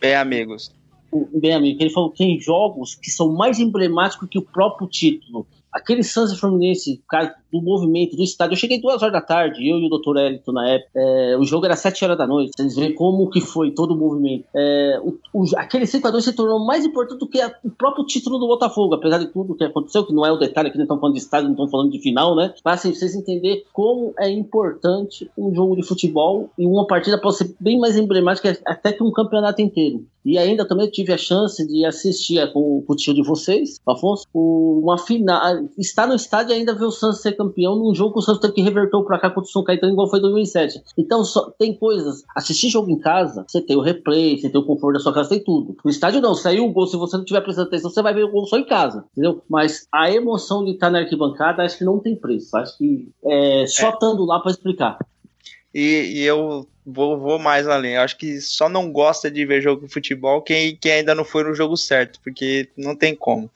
Bem, 0.00 0.14
amigos. 0.14 0.70
Bem, 1.32 1.54
amigo, 1.54 1.80
ele 1.80 1.90
falou 1.90 2.10
que 2.10 2.18
tem 2.18 2.40
jogos 2.40 2.94
que 2.96 3.10
são 3.10 3.32
mais 3.32 3.60
emblemáticos 3.60 4.28
que 4.28 4.38
o 4.38 4.42
próprio 4.42 4.88
título. 4.88 5.46
Aquele 5.72 6.02
Santos 6.02 6.38
Fluminense, 6.38 7.02
cara, 7.08 7.34
do 7.54 7.62
movimento, 7.62 8.16
do 8.16 8.22
estádio. 8.24 8.54
Eu 8.54 8.58
cheguei 8.58 8.80
duas 8.80 9.00
horas 9.00 9.12
da 9.12 9.20
tarde, 9.20 9.68
eu 9.68 9.78
e 9.78 9.86
o 9.86 9.88
Dr. 9.88 10.16
Elito 10.18 10.52
na 10.52 10.68
época. 10.68 10.90
É, 10.96 11.36
o 11.38 11.44
jogo 11.44 11.64
era 11.66 11.76
sete 11.76 12.04
horas 12.04 12.18
da 12.18 12.26
noite. 12.26 12.50
Vocês 12.56 12.74
veem 12.74 12.92
como 12.92 13.30
que 13.30 13.40
foi 13.40 13.70
todo 13.70 13.92
o 13.92 13.96
movimento. 13.96 14.44
É, 14.54 15.00
o, 15.00 15.16
o, 15.32 15.44
aquele 15.56 15.84
5x2 15.84 16.20
se 16.20 16.32
tornou 16.32 16.58
mais 16.66 16.84
importante 16.84 17.20
do 17.20 17.28
que 17.28 17.40
a, 17.40 17.54
o 17.62 17.70
próprio 17.70 18.04
título 18.04 18.38
do 18.38 18.48
Botafogo, 18.48 18.94
apesar 18.94 19.18
de 19.18 19.26
tudo 19.26 19.54
que 19.54 19.62
aconteceu, 19.62 20.04
que 20.04 20.12
não 20.12 20.26
é 20.26 20.32
o 20.32 20.36
detalhe, 20.36 20.68
aqui 20.68 20.78
não 20.78 20.84
estamos 20.84 21.00
falando 21.00 21.14
de 21.14 21.20
estádio, 21.20 21.46
não 21.46 21.52
estamos 21.52 21.70
falando 21.70 21.92
de 21.92 22.00
final, 22.00 22.34
né? 22.34 22.52
Mas 22.64 22.80
assim, 22.80 22.92
vocês 22.92 23.14
entenderem 23.14 23.62
como 23.72 24.12
é 24.18 24.28
importante 24.28 25.30
um 25.38 25.54
jogo 25.54 25.76
de 25.76 25.82
futebol 25.82 26.50
e 26.58 26.66
uma 26.66 26.86
partida 26.86 27.20
pode 27.20 27.36
ser 27.36 27.54
bem 27.60 27.78
mais 27.78 27.96
emblemática 27.96 28.58
até 28.66 28.92
que 28.92 29.02
um 29.02 29.12
campeonato 29.12 29.62
inteiro. 29.62 30.04
E 30.24 30.38
ainda 30.38 30.66
também 30.66 30.88
tive 30.90 31.12
a 31.12 31.18
chance 31.18 31.66
de 31.66 31.84
assistir 31.84 32.50
com, 32.52 32.82
com 32.82 32.92
o 32.92 32.96
tio 32.96 33.12
de 33.12 33.22
vocês, 33.22 33.78
Afonso, 33.86 34.26
uma 34.32 34.96
final. 34.96 35.40
Estar 35.76 36.06
no 36.06 36.14
estádio 36.14 36.54
ainda 36.54 36.74
ver 36.74 36.86
o 36.86 36.90
Santos 36.90 37.20
ser 37.20 37.32
campeão 37.32 37.43
num 37.56 37.94
jogo 37.94 38.14
que 38.14 38.18
o 38.18 38.22
Santos 38.22 38.40
teve 38.40 38.54
que 38.54 38.62
reverter 38.62 39.02
pra 39.02 39.18
cá 39.18 39.28
contra 39.30 39.48
o 39.48 39.52
São 39.52 39.64
Caetano, 39.64 39.92
igual 39.92 40.08
foi 40.08 40.18
em 40.18 40.22
2007. 40.22 40.82
Então, 40.96 41.24
só, 41.24 41.50
tem 41.58 41.74
coisas. 41.74 42.22
Assistir 42.34 42.68
jogo 42.68 42.90
em 42.90 42.98
casa, 42.98 43.44
você 43.46 43.60
tem 43.60 43.76
o 43.76 43.80
replay, 43.80 44.38
você 44.38 44.48
tem 44.48 44.60
o 44.60 44.64
conforto 44.64 44.94
da 44.94 45.00
sua 45.00 45.12
casa, 45.12 45.30
tem 45.30 45.42
tudo. 45.42 45.76
No 45.84 45.90
estádio 45.90 46.20
não, 46.20 46.34
saiu 46.34 46.64
o 46.64 46.72
gol, 46.72 46.86
se 46.86 46.96
você 46.96 47.16
não 47.16 47.24
tiver 47.24 47.40
prestando 47.40 47.68
atenção, 47.68 47.90
você 47.90 48.02
vai 48.02 48.14
ver 48.14 48.24
o 48.24 48.30
gol 48.30 48.46
só 48.46 48.56
em 48.56 48.64
casa, 48.64 49.04
entendeu? 49.12 49.42
Mas 49.48 49.86
a 49.92 50.10
emoção 50.10 50.64
de 50.64 50.72
estar 50.72 50.90
na 50.90 51.00
arquibancada, 51.00 51.62
acho 51.62 51.78
que 51.78 51.84
não 51.84 51.98
tem 51.98 52.14
preço. 52.14 52.56
Acho 52.56 52.76
que 52.78 53.08
é 53.24 53.66
só 53.66 53.90
estando 53.90 54.24
é. 54.24 54.26
lá 54.26 54.40
para 54.40 54.52
explicar. 54.52 54.98
E, 55.74 56.20
e, 56.20 56.22
eu 56.22 56.68
vou, 56.86 57.18
vou 57.18 57.38
mais 57.38 57.66
além. 57.66 57.94
Eu 57.94 58.02
acho 58.02 58.16
que 58.16 58.40
só 58.40 58.68
não 58.68 58.92
gosta 58.92 59.28
de 59.28 59.44
ver 59.44 59.60
jogo 59.60 59.86
de 59.86 59.92
futebol 59.92 60.40
quem, 60.40 60.76
quem 60.76 60.92
ainda 60.92 61.14
não 61.14 61.24
foi 61.24 61.42
no 61.42 61.54
jogo 61.54 61.76
certo, 61.76 62.20
porque 62.22 62.68
não 62.76 62.94
tem 62.94 63.14
como. 63.14 63.50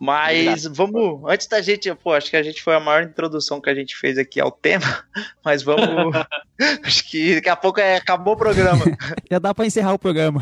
Mas 0.00 0.64
vamos, 0.64 1.22
antes 1.28 1.48
da 1.48 1.60
gente, 1.60 1.92
pô, 1.96 2.12
acho 2.12 2.30
que 2.30 2.36
a 2.36 2.42
gente 2.42 2.62
foi 2.62 2.74
a 2.74 2.80
maior 2.80 3.02
introdução 3.02 3.60
que 3.60 3.68
a 3.68 3.74
gente 3.74 3.96
fez 3.96 4.16
aqui 4.16 4.40
ao 4.40 4.52
tema, 4.52 5.04
mas 5.44 5.62
vamos, 5.62 6.14
acho 6.84 7.10
que 7.10 7.34
daqui 7.34 7.48
a 7.48 7.56
pouco 7.56 7.80
é, 7.80 7.96
acabou 7.96 8.34
o 8.34 8.36
programa. 8.36 8.84
Já 9.28 9.40
dá 9.40 9.52
para 9.52 9.66
encerrar 9.66 9.94
o 9.94 9.98
programa. 9.98 10.40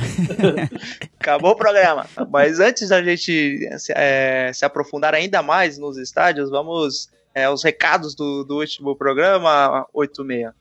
acabou 1.18 1.52
o 1.52 1.56
programa. 1.56 2.06
Mas 2.30 2.60
antes 2.60 2.90
da 2.90 3.02
gente 3.02 3.66
é, 3.90 4.50
se 4.52 4.64
aprofundar 4.64 5.14
ainda 5.14 5.42
mais 5.42 5.78
nos 5.78 5.96
estádios, 5.96 6.50
vamos 6.50 7.08
é, 7.34 7.48
os 7.48 7.64
recados 7.64 8.14
do, 8.14 8.44
do 8.44 8.58
último 8.58 8.94
programa 8.94 9.86
86. 9.94 10.52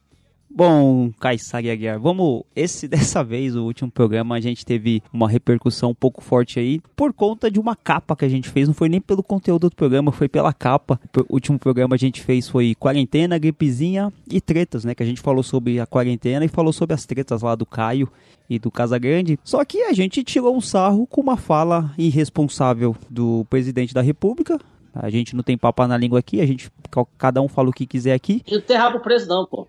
Bom, 0.49 1.11
Kaysari 1.19 1.69
Aguiar, 1.69 1.99
vamos. 1.99 2.43
Esse 2.55 2.87
dessa 2.89 3.23
vez, 3.23 3.55
o 3.55 3.63
último 3.63 3.91
programa, 3.91 4.35
a 4.35 4.39
gente 4.39 4.65
teve 4.65 5.03
uma 5.11 5.27
repercussão 5.27 5.89
um 5.89 5.95
pouco 5.95 6.21
forte 6.21 6.59
aí 6.59 6.79
por 6.95 7.11
conta 7.13 7.51
de 7.51 7.59
uma 7.59 7.75
capa 7.75 8.15
que 8.15 8.23
a 8.23 8.29
gente 8.29 8.49
fez. 8.49 8.67
Não 8.67 8.73
foi 8.73 8.87
nem 8.87 9.01
pelo 9.01 9.21
conteúdo 9.21 9.69
do 9.69 9.75
programa, 9.75 10.11
foi 10.11 10.29
pela 10.29 10.53
capa. 10.53 10.99
O 11.29 11.33
último 11.33 11.59
programa 11.59 11.95
a 11.95 11.97
gente 11.97 12.21
fez 12.21 12.47
foi 12.47 12.73
quarentena, 12.75 13.37
gripezinha 13.37 14.13
e 14.29 14.39
tretas, 14.39 14.85
né? 14.85 14.95
Que 14.95 15.03
a 15.03 15.05
gente 15.05 15.21
falou 15.21 15.43
sobre 15.43 15.79
a 15.79 15.85
quarentena 15.85 16.45
e 16.45 16.49
falou 16.49 16.71
sobre 16.71 16.93
as 16.93 17.05
tretas 17.05 17.41
lá 17.41 17.55
do 17.55 17.65
Caio 17.65 18.09
e 18.49 18.57
do 18.57 18.71
Casagrande. 18.71 19.39
Só 19.43 19.63
que 19.65 19.83
a 19.83 19.93
gente 19.93 20.23
tirou 20.23 20.55
um 20.55 20.61
sarro 20.61 21.05
com 21.07 21.21
uma 21.21 21.37
fala 21.37 21.93
irresponsável 21.97 22.95
do 23.09 23.45
presidente 23.49 23.93
da 23.93 24.01
República. 24.01 24.59
A 24.93 25.09
gente 25.09 25.35
não 25.35 25.43
tem 25.43 25.57
papo 25.57 25.85
na 25.85 25.97
língua 25.97 26.19
aqui, 26.19 26.39
a 26.39 26.45
gente 26.45 26.71
cada 27.17 27.41
um 27.41 27.49
fala 27.49 27.69
o 27.69 27.73
que 27.73 27.85
quiser 27.85 28.13
aqui. 28.13 28.41
Não 28.49 28.61
tem 28.61 28.77
rabo 28.77 29.01
preso 29.01 29.27
não, 29.27 29.45
pô. 29.45 29.67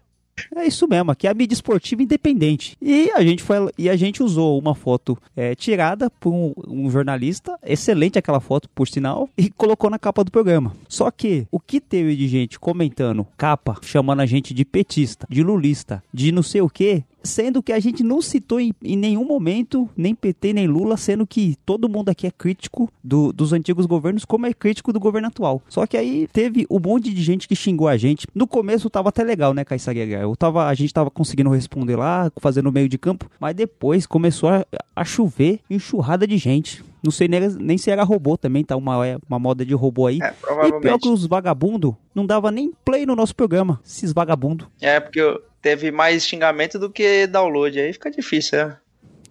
É 0.55 0.67
isso 0.67 0.87
mesmo, 0.87 1.11
aqui 1.11 1.27
é 1.27 1.31
a 1.31 1.35
mídia 1.35 1.55
esportiva 1.55 2.03
independente. 2.03 2.77
E 2.81 3.11
a 3.13 3.23
gente 3.23 3.43
foi 3.43 3.57
e 3.79 3.89
a 3.89 3.97
gente 3.97 4.23
usou 4.23 4.59
uma 4.59 4.75
foto 4.75 5.17
é, 5.35 5.55
tirada 5.55 6.11
por 6.11 6.33
um, 6.33 6.53
um, 6.69 6.91
jornalista, 6.91 7.59
excelente 7.65 8.19
aquela 8.19 8.41
foto, 8.41 8.69
por 8.71 8.87
sinal, 8.87 9.29
e 9.37 9.51
colocou 9.51 9.89
na 9.89 9.99
capa 9.99 10.23
do 10.23 10.31
programa. 10.31 10.75
Só 10.89 11.11
que 11.11 11.47
o 11.51 11.59
que 11.59 11.81
teve 11.81 12.15
de 12.17 12.29
gente 12.29 12.59
comentando 12.59 13.27
capa, 13.37 13.77
chamando 13.83 14.21
a 14.21 14.27
gente 14.27 14.53
de 14.53 14.65
petista, 14.65 15.27
de 15.31 15.43
lulista, 15.43 16.03
de 16.13 16.31
não 16.33 16.43
sei 16.43 16.61
o 16.61 16.69
que, 16.69 17.03
sendo 17.27 17.63
que 17.63 17.73
a 17.73 17.81
gente 17.81 18.03
não 18.03 18.23
citou 18.23 18.61
em, 18.61 18.73
em, 18.83 18.97
nenhum 18.97 19.25
momento 19.25 19.89
nem 19.97 20.15
PT 20.15 20.53
nem 20.53 20.67
Lula, 20.67 20.97
sendo 20.97 21.27
que 21.27 21.57
todo 21.67 21.89
mundo 21.89 22.09
aqui 22.09 22.27
é 22.27 22.31
crítico 22.31 22.91
do, 23.03 23.33
dos 23.33 23.53
antigos 23.53 23.87
governos, 23.87 24.25
como 24.25 24.47
é 24.47 24.55
crítico 24.55 24.93
do 24.93 25.01
governo 25.01 25.29
atual. 25.29 25.63
Só 25.69 25.87
que 25.87 25.97
aí 25.97 26.29
teve 26.33 26.67
um 26.71 26.79
monte 26.79 27.13
de 27.13 27.23
gente 27.23 27.49
que 27.49 27.57
xingou 27.57 27.89
a 27.89 27.97
gente. 27.97 28.27
No 28.35 28.47
começo 28.47 28.89
tava 28.89 29.09
até 29.09 29.23
legal, 29.23 29.53
né, 29.53 29.65
Caissara 29.65 29.99
Eu 29.99 30.35
tava, 30.37 30.67
a 30.67 30.75
gente 30.75 30.93
tava 30.93 31.11
conseguindo 31.11 31.51
responder 31.51 31.97
lá, 31.97 32.31
fazendo 32.41 32.73
meio 32.73 32.89
de 32.89 32.99
campo, 32.99 33.31
mas 33.41 33.55
depois 33.55 34.07
começou 34.07 34.49
a, 34.49 34.65
a 34.95 35.05
chover 35.05 35.61
enxurrada 35.69 36.27
de 36.27 36.37
gente. 36.39 36.85
Não 37.03 37.13
sei 37.13 37.29
nem, 37.29 37.41
nem, 37.41 37.79
se 37.79 37.89
era 37.91 38.03
robô 38.03 38.37
também, 38.37 38.65
tá 38.65 38.75
uma, 38.75 38.97
uma 39.29 39.39
moda 39.39 39.65
de 39.65 39.75
robô 39.75 40.09
aí. 40.09 40.19
É, 40.21 40.35
e 40.67 40.81
pior 40.81 40.99
que 40.99 41.09
os 41.09 41.25
vagabundos 41.25 41.95
não 42.13 42.27
dava 42.27 42.51
nem 42.51 42.73
play 42.85 43.07
no 43.07 43.15
nosso 43.15 43.35
programa, 43.35 43.81
esses 43.85 44.13
vagabundos. 44.13 44.67
É, 44.81 44.99
porque 44.99 45.21
eu, 45.21 45.41
teve 45.67 45.91
mais 45.91 46.25
xingamento 46.25 46.79
do 46.79 46.89
que 46.89 47.27
download. 47.27 47.81
Aí 47.81 47.93
fica 47.93 48.09
difícil, 48.09 48.57
né? 48.57 48.77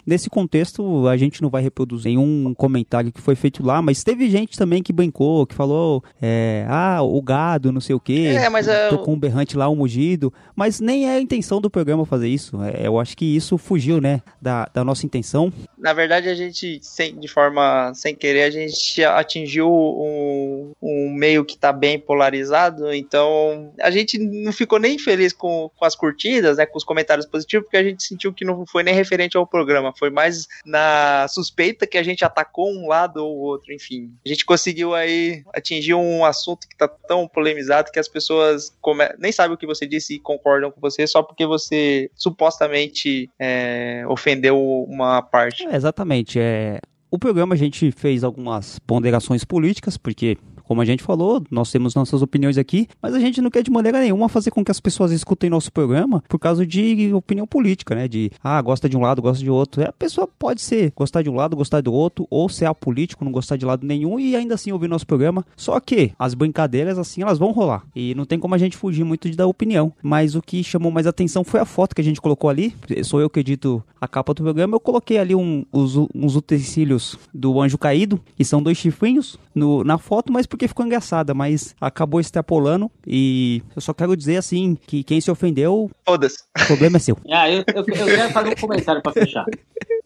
Nesse 0.06 0.30
contexto, 0.30 1.08
a 1.08 1.18
gente 1.18 1.42
não 1.42 1.50
vai 1.50 1.62
reproduzir 1.62 2.10
nenhum 2.10 2.54
comentário 2.54 3.12
que 3.12 3.20
foi 3.20 3.36
feito 3.36 3.66
lá, 3.66 3.82
mas 3.82 4.04
teve 4.04 4.30
gente 4.30 4.58
também 4.58 4.84
que 4.84 4.94
brincou, 4.94 5.48
que 5.48 5.56
falou, 5.56 6.04
é, 6.22 6.66
ah, 6.70 7.02
o 7.02 7.22
gado, 7.22 7.72
não 7.72 7.82
sei 7.82 7.96
o 7.96 8.00
quê. 8.00 8.36
É, 8.38 8.50
mas 8.50 8.68
é... 8.68 8.90
Tocou 8.90 9.14
um 9.16 9.20
berrante 9.20 9.58
lá, 9.58 9.68
um 9.68 9.76
mugido. 9.76 10.32
Mas 10.56 10.80
nem 10.80 11.10
é 11.10 11.16
a 11.16 11.20
intenção 11.20 11.60
do 11.60 11.70
programa 11.70 12.06
fazer 12.06 12.28
isso. 12.28 12.62
É, 12.62 12.86
eu 12.88 13.00
acho 13.00 13.18
que 13.18 13.36
isso 13.36 13.58
fugiu, 13.58 14.00
né, 14.00 14.22
da, 14.42 14.70
da 14.74 14.84
nossa 14.84 15.06
intenção. 15.06 15.52
Na 15.78 15.94
verdade, 15.94 16.30
a 16.30 16.36
gente, 16.36 16.80
sem, 16.82 17.20
de 17.20 17.28
forma 17.28 17.92
sem 17.94 18.16
querer, 18.16 18.44
a 18.44 18.50
gente 18.50 19.04
atingiu 19.04 19.70
um, 19.70 20.72
um 20.82 21.14
meio 21.14 21.44
que 21.44 21.58
tá 21.58 21.72
bem 21.74 22.00
polarizado, 22.00 22.94
então 22.94 23.72
a 23.82 23.90
gente 23.90 24.18
não 24.18 24.52
ficou 24.52 24.80
nem 24.80 24.98
feliz 24.98 25.34
com, 25.34 25.70
com 25.76 25.86
as 25.86 25.96
curtidas, 25.96 26.58
né, 26.58 26.66
com 26.66 26.78
os 26.78 26.84
comentários 26.84 27.26
positivos, 27.26 27.66
porque 27.66 27.78
a 27.78 27.84
gente 27.84 28.04
sentiu 28.04 28.34
que 28.34 28.46
não 28.46 28.66
foi 28.66 28.84
nem 28.84 28.94
referente 28.94 29.38
ao 29.38 29.48
programa 29.48 29.94
foi 29.98 30.10
mais 30.10 30.48
na 30.66 31.28
suspeita 31.28 31.88
que 31.88 31.98
a 31.98 32.04
gente 32.04 32.24
atacou 32.24 32.72
um 32.72 32.88
lado 32.88 33.18
ou 33.18 33.38
outro, 33.38 33.74
enfim. 33.74 34.12
A 34.26 34.30
gente 34.30 34.46
conseguiu 34.46 34.94
aí 34.94 35.44
atingir 35.54 35.94
um 35.94 36.24
assunto 36.26 36.68
que 36.68 36.76
tá 36.76 36.88
tão 36.88 37.28
polemizado 37.28 37.92
que 37.92 38.00
as 38.00 38.08
pessoas 38.08 38.76
come... 38.82 39.04
nem 39.18 39.32
sabem 39.32 39.56
o 39.56 39.58
que 39.58 39.66
você 39.66 39.86
disse 39.86 40.16
e 40.16 40.20
concordam 40.20 40.72
com 40.72 40.80
você 40.82 41.08
só 41.08 41.22
porque 41.22 41.46
você 41.46 42.10
supostamente 42.16 43.30
é, 43.40 44.04
ofendeu 44.08 44.58
uma 44.88 45.22
parte. 45.22 45.66
É, 45.66 45.76
exatamente. 45.76 46.40
É, 46.40 46.80
o 47.10 47.20
programa 47.20 47.56
a 47.56 47.58
gente 47.58 47.92
fez 47.92 48.24
algumas 48.24 48.80
ponderações 48.80 49.44
políticas, 49.44 49.98
porque 49.98 50.38
como 50.68 50.82
a 50.82 50.86
gente 50.86 51.04
falou, 51.04 51.42
nós 51.50 51.72
temos 51.72 51.96
nossas 51.96 52.22
opiniões 52.22 52.58
aqui, 52.58 52.88
mas 53.02 53.14
a 53.14 53.20
gente 53.20 53.42
não 53.42 53.50
quer 53.50 53.64
de 53.64 53.72
maneira 53.72 54.00
nenhuma 54.00 54.28
fazer 54.30 54.52
com 54.52 54.64
que 54.64 54.72
as 54.72 54.80
pessoas 54.80 55.12
escutem 55.12 55.50
nosso 55.50 55.72
programa 55.72 56.24
por 56.28 56.40
causa 56.40 56.66
de 56.66 57.14
opinião 57.14 57.48
política, 57.48 57.96
né? 57.96 58.08
De, 58.08 58.32
ah, 58.44 58.62
gosta 58.62 58.90
de 58.90 58.98
um 58.98 59.02
lado, 59.02 59.22
gosta 59.22 59.44
de 59.44 59.50
outro. 59.50 59.84
A 59.84 59.92
pessoa 59.92 60.28
pode 60.28 60.62
ser 60.62 60.92
gostar 60.96 61.22
de 61.22 61.30
um 61.30 61.36
lado, 61.36 61.56
gostar 61.56 61.82
do 61.82 61.94
outro, 61.94 62.28
ou 62.30 62.50
ser 62.50 62.66
apolítico, 62.66 63.24
não 63.24 63.32
gostar 63.32 63.58
de 63.58 63.66
lado 63.66 63.86
nenhum 63.86 64.20
e 64.20 64.36
ainda 64.36 64.56
assim 64.56 64.72
ouvir 64.72 64.88
nosso 64.88 65.06
programa. 65.06 65.46
Só 65.56 65.80
que 65.80 66.12
as 66.18 66.34
brincadeiras, 66.34 66.98
assim, 66.98 67.22
elas 67.22 67.38
vão 67.38 67.52
rolar. 67.52 67.84
E 67.96 68.16
não 68.16 68.26
tem 68.26 68.40
como 68.40 68.56
a 68.56 68.58
gente 68.58 68.78
fugir 68.78 69.04
muito 69.04 69.30
da 69.36 69.48
opinião. 69.48 69.94
Mas 70.02 70.36
o 70.36 70.42
que 70.42 70.64
chamou 70.64 70.92
mais 70.92 71.08
atenção 71.08 71.44
foi 71.44 71.60
a 71.60 71.66
foto 71.66 71.96
que 71.96 72.02
a 72.02 72.04
gente 72.04 72.22
colocou 72.22 72.50
ali. 72.50 72.76
Sou 73.04 73.22
eu 73.22 73.30
que 73.30 73.40
edito 73.40 73.84
a 74.00 74.08
capa 74.08 74.34
do 74.34 74.44
programa. 74.44 74.76
Eu 74.76 74.80
coloquei 74.80 75.18
ali 75.18 75.36
um, 75.36 75.66
uns, 75.74 75.96
uns 76.14 76.36
utensílios 76.36 77.18
do 77.34 77.60
anjo 77.62 77.78
caído, 77.78 78.20
que 78.36 78.44
são 78.44 78.62
dois 78.62 78.78
chifrinhos 78.78 79.38
no, 79.54 79.84
na 79.84 79.98
foto, 79.98 80.32
mas 80.32 80.46
porque 80.56 80.70
ficou 80.70 80.86
engraçada, 80.86 81.34
mas 81.34 81.76
acabou 81.82 82.20
extrapolando 82.20 82.90
e 83.06 83.62
eu 83.76 83.82
só 83.82 83.94
quero 83.94 84.16
dizer 84.16 84.38
assim 84.38 84.78
que 84.88 85.04
quem 85.04 85.20
se 85.20 85.30
ofendeu, 85.30 85.92
foda-se. 86.06 86.38
O 86.64 86.66
problema 86.66 86.98
é 86.98 87.00
seu. 87.00 87.18
Ah, 87.36 87.50
eu, 87.52 87.66
eu, 87.68 87.84
eu 87.84 87.84
quero 87.84 88.32
fazer 88.32 88.50
um 88.50 88.56
comentário 88.56 89.02
para 89.02 89.12
fechar. 89.12 89.46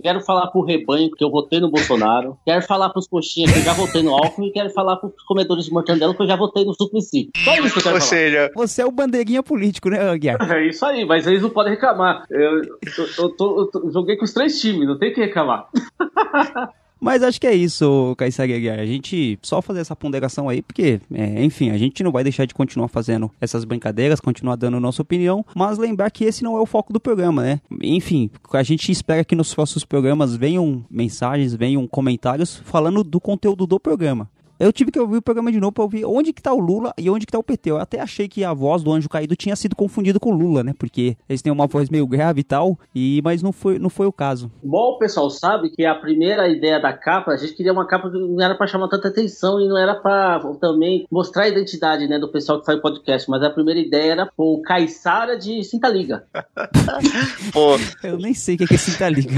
Quero 0.01 0.19
falar 0.21 0.47
pro 0.47 0.61
rebanho 0.63 1.11
que 1.11 1.23
eu 1.23 1.29
votei 1.29 1.59
no 1.59 1.69
Bolsonaro. 1.69 2.39
Quero 2.43 2.63
falar 2.63 2.89
pros 2.89 3.07
coxinhas 3.07 3.51
que 3.51 3.59
eu 3.59 3.63
já 3.63 3.73
votei 3.73 4.01
no 4.01 4.15
Alckmin. 4.15 4.47
E 4.47 4.51
quero 4.51 4.71
falar 4.71 4.95
pros 4.95 5.13
comedores 5.27 5.65
de 5.65 5.71
mortandela 5.71 6.15
que 6.15 6.23
eu 6.23 6.27
já 6.27 6.35
votei 6.35 6.65
no 6.65 6.73
Suplicy. 6.73 7.29
Só 7.43 7.53
isso 7.53 7.73
que 7.73 7.79
eu 7.79 7.83
quero 7.83 7.95
Ou 7.95 8.01
falar. 8.01 8.01
seja, 8.01 8.51
você 8.55 8.81
é 8.81 8.85
o 8.85 8.91
bandeirinha 8.91 9.43
político, 9.43 9.89
né, 9.89 10.17
Guiar? 10.17 10.51
É 10.51 10.67
isso 10.67 10.83
aí, 10.85 11.05
mas 11.05 11.27
eles 11.27 11.43
não 11.43 11.51
podem 11.51 11.73
reclamar. 11.73 12.25
Eu, 12.31 12.63
eu, 12.63 13.09
eu, 13.19 13.29
tô, 13.29 13.69
eu 13.75 13.91
joguei 13.91 14.17
com 14.17 14.25
os 14.25 14.33
três 14.33 14.59
times, 14.59 14.87
não 14.87 14.97
tem 14.97 15.13
que 15.13 15.21
reclamar. 15.21 15.67
Mas 16.99 17.23
acho 17.23 17.39
que 17.39 17.47
é 17.47 17.53
isso, 17.53 18.13
Caissara 18.17 18.53
Aguiar. 18.53 18.79
A 18.79 18.85
gente 18.85 19.39
só 19.41 19.61
fazer 19.61 19.79
essa 19.79 19.95
ponderação 19.95 20.49
aí, 20.49 20.61
porque, 20.61 20.99
é, 21.13 21.43
enfim, 21.43 21.69
a 21.69 21.77
gente 21.77 22.03
não 22.03 22.11
vai 22.11 22.23
deixar 22.23 22.45
de 22.45 22.53
continuar 22.53 22.87
fazendo 22.87 23.31
essas 23.39 23.63
brincadeiras, 23.63 24.19
continuar 24.19 24.55
dando 24.55 24.79
nossa 24.79 25.01
opinião, 25.01 25.45
mas 25.55 25.77
lembrar 25.77 26.09
que 26.11 26.25
esse 26.25 26.43
não 26.43 26.57
é 26.57 26.59
o 26.59 26.65
foco 26.65 26.91
do 26.91 26.99
programa, 26.99 27.41
né? 27.41 27.61
Enfim, 27.81 28.29
a 28.51 28.63
gente 28.63 28.91
espera 28.91 29.23
que 29.23 29.35
nos 29.35 29.53
próximos 29.53 29.85
programas 29.85 30.35
venham 30.35 30.83
mensagens, 30.89 31.53
venham 31.53 31.87
comentários 31.87 32.61
falando 32.65 33.03
do 33.03 33.19
conteúdo 33.19 33.65
do 33.65 33.79
programa. 33.79 34.29
Eu 34.59 34.73
tive 34.73 34.91
que 34.91 34.99
ouvir 34.99 35.17
o 35.17 35.21
programa 35.21 35.53
de 35.53 35.59
novo 35.59 35.71
pra 35.71 35.85
ouvir 35.85 36.03
onde 36.03 36.33
que 36.33 36.41
tá 36.41 36.53
o 36.53 36.59
Lula 36.59 36.93
e 36.97 37.09
onde 37.09 37.25
que 37.25 37.31
tá 37.31 37.39
o 37.39 37.43
PT. 37.43 37.71
Eu 37.71 37.77
até 37.77 38.01
achei 38.01 38.27
que 38.27 38.43
a 38.43 38.53
voz 38.53 38.83
do 38.83 38.91
Anjo 38.91 39.07
Caído 39.07 39.33
tinha 39.33 39.55
sido 39.55 39.73
confundida 39.73 40.19
com 40.19 40.31
o 40.31 40.37
Lula, 40.37 40.63
né? 40.63 40.73
Porque 40.77 41.15
eles 41.29 41.41
têm 41.41 41.51
uma 41.51 41.65
voz 41.65 41.89
meio 41.89 42.05
grave 42.05 42.41
e 42.41 42.43
tal, 42.43 42.77
e, 42.93 43.21
mas 43.23 43.41
não 43.41 43.53
foi, 43.53 43.79
não 43.79 43.89
foi 43.89 44.05
o 44.05 44.11
caso. 44.11 44.51
Bom, 44.61 44.95
o 44.95 44.97
pessoal 44.97 45.29
sabe 45.29 45.69
que 45.69 45.85
a 45.85 45.95
primeira 45.95 46.49
ideia 46.49 46.77
da 46.77 46.91
capa, 46.91 47.31
a 47.31 47.37
gente 47.37 47.53
queria 47.53 47.71
uma 47.71 47.87
capa 47.87 48.11
que 48.11 48.17
não 48.17 48.43
era 48.43 48.53
para 48.53 48.67
chamar 48.67 48.89
tanta 48.89 49.07
atenção 49.07 49.61
e 49.61 49.67
não 49.67 49.77
era 49.77 49.95
para 49.95 50.41
também 50.59 51.07
mostrar 51.09 51.43
a 51.43 51.47
identidade, 51.47 52.05
né, 52.05 52.19
do 52.19 52.27
pessoal 52.27 52.59
que 52.59 52.65
faz 52.65 52.81
podcast, 52.81 53.29
mas 53.29 53.41
a 53.41 53.49
primeira 53.49 53.79
ideia 53.79 54.11
era 54.11 54.25
pô, 54.25 54.61
Caissara 54.61 55.37
de 55.37 55.63
Cinta 55.63 55.87
Liga. 55.87 56.25
pô. 57.53 57.77
Eu 58.03 58.17
nem 58.17 58.33
sei 58.33 58.55
o 58.55 58.57
que 58.57 58.73
é 58.73 58.77
Cinta 58.77 59.07
Liga. 59.07 59.31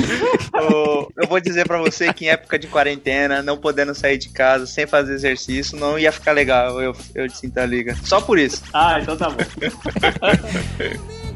eu 1.15 1.27
vou 1.27 1.39
dizer 1.39 1.67
para 1.67 1.79
você 1.79 2.11
que 2.11 2.25
em 2.25 2.29
época 2.29 2.57
de 2.57 2.65
quarentena, 2.65 3.43
não 3.43 3.55
podendo 3.55 3.93
sair 3.93 4.17
de 4.17 4.29
casa, 4.29 4.65
sem 4.65 4.87
fazer 4.87 5.10
fazer 5.11 5.13
exercício, 5.13 5.77
não 5.77 5.99
ia 5.99 6.11
ficar 6.11 6.31
legal 6.31 6.81
eu, 6.81 6.95
eu 7.13 7.27
de 7.27 7.37
cinta 7.37 7.65
liga. 7.65 7.95
Só 8.03 8.21
por 8.21 8.39
isso. 8.39 8.61
Ah, 8.73 8.99
então 9.01 9.17
tá 9.17 9.29
bom. 9.29 9.37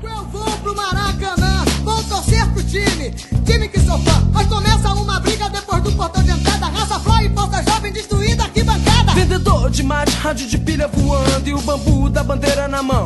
eu 0.03 0.25
vou 0.25 0.57
pro 0.59 0.75
Maracanã, 0.75 1.65
vou 1.83 2.01
torcer 2.03 2.47
pro 2.51 2.63
time, 2.63 3.11
time 3.45 3.67
que 3.67 3.79
sou 3.79 3.97
fã. 3.99 4.29
Mas 4.33 4.47
começa 4.47 4.93
uma 4.93 5.19
briga 5.19 5.49
depois 5.49 5.83
do 5.83 5.91
portão 5.93 6.23
de 6.23 6.31
entrada, 6.31 6.67
raça 6.67 6.99
fly 6.99 7.25
e 7.25 7.29
pouca 7.29 7.61
jovem 7.63 7.91
destruída 7.91 8.45
aqui 8.45 8.63
bancada. 8.63 9.13
Vendedor 9.13 9.69
de 9.69 9.83
mate, 9.83 10.15
rádio 10.17 10.47
de 10.47 10.57
pilha 10.57 10.87
voando 10.87 11.49
e 11.49 11.53
o 11.53 11.61
bambu 11.61 12.09
da 12.09 12.23
bandeira 12.23 12.67
na 12.67 12.81
mão. 12.81 13.05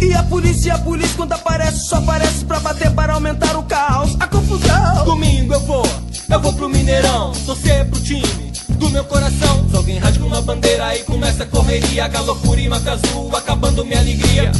E 0.00 0.14
a 0.14 0.22
polícia, 0.24 0.74
a 0.74 0.78
polícia 0.78 1.14
quando 1.16 1.32
aparece, 1.32 1.86
só 1.86 1.96
aparece 1.96 2.44
pra 2.44 2.58
bater 2.58 2.90
para 2.90 3.12
aumentar 3.12 3.56
o 3.56 3.62
caos, 3.62 4.16
a 4.18 4.26
confusão. 4.26 5.04
Domingo 5.04 5.54
eu 5.54 5.60
vou, 5.60 5.86
eu 6.28 6.40
vou 6.40 6.52
pro 6.54 6.68
Mineirão, 6.68 7.30
torcer 7.46 7.88
pro 7.88 8.00
time 8.00 8.52
do 8.82 8.90
meu 8.90 9.04
coração. 9.04 9.68
Se 9.70 9.76
alguém 9.76 9.98
rasga 9.98 10.24
uma 10.24 10.42
bandeira 10.42 10.96
e 10.96 11.04
começa 11.04 11.44
a 11.44 11.46
correria, 11.46 12.08
galopura 12.08 12.60
e 12.60 12.68
mata 12.68 12.92
azul, 12.92 13.34
acabando 13.36 13.84
minha 13.84 14.00
alegria. 14.00 14.50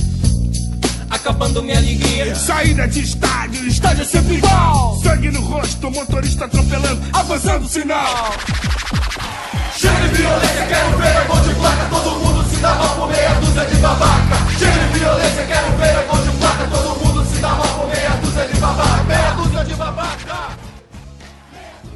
Acabando 1.10 1.62
minha 1.62 1.76
alegria. 1.76 2.34
Saída 2.34 2.86
de 2.86 3.00
estádio, 3.00 3.66
estádio 3.66 4.02
é 4.02 4.04
sempre 4.04 4.34
igual. 4.34 5.00
Sangue 5.02 5.30
no 5.30 5.40
rosto, 5.40 5.90
motorista 5.90 6.44
atropelando, 6.44 7.02
avançando 7.12 7.64
o 7.64 7.68
sinal. 7.68 8.32
Chega 9.76 10.08
de 10.08 10.14
violência, 10.14 10.66
quero 10.68 10.98
ver 10.98 11.16
a 11.16 11.24
gol 11.24 11.40
de 11.40 11.54
placa, 11.54 11.84
todo 11.90 12.10
mundo 12.20 12.48
se 12.48 12.56
dá 12.56 12.74
mal 12.74 12.94
por 12.94 13.08
meia 13.08 13.34
dúzia 13.40 13.64
de 13.64 13.74
babaca. 13.76 14.36
Chega 14.58 14.86
de 14.92 14.98
violência, 14.98 15.46
quero 15.46 15.76
ver 15.78 15.96
a 15.96 16.02
gol 16.02 16.22
de 16.22 16.31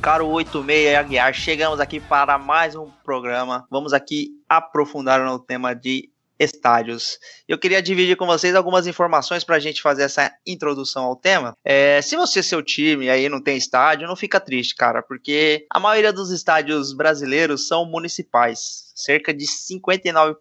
caro 0.07 0.29
86 0.29 0.95
Aguiar, 0.95 1.35
chegamos 1.35 1.81
aqui 1.81 1.99
para 1.99 2.39
mais 2.39 2.77
um 2.77 2.89
programa. 3.05 3.67
Vamos 3.69 3.93
aqui 3.93 4.29
aprofundar 4.49 5.19
no 5.21 5.37
tema 5.37 5.75
de 5.75 6.09
estádios. 6.39 7.19
Eu 7.49 7.59
queria 7.59 7.83
dividir 7.83 8.17
com 8.17 8.25
vocês 8.25 8.55
algumas 8.55 8.87
informações 8.87 9.43
para 9.43 9.57
a 9.57 9.59
gente 9.59 9.83
fazer 9.83 10.05
essa 10.05 10.33
introdução 10.47 11.03
ao 11.03 11.17
tema. 11.17 11.57
É, 11.65 12.01
se 12.03 12.15
você, 12.15 12.41
seu 12.41 12.63
time, 12.63 13.11
aí 13.11 13.29
não 13.29 13.43
tem 13.43 13.57
estádio, 13.57 14.07
não 14.07 14.15
fica 14.15 14.39
triste, 14.39 14.77
cara, 14.77 15.03
porque 15.03 15.67
a 15.69 15.81
maioria 15.81 16.13
dos 16.13 16.31
estádios 16.31 16.93
brasileiros 16.93 17.67
são 17.67 17.85
municipais. 17.85 18.93
Cerca 18.95 19.35
de 19.35 19.45
59% 19.45 20.37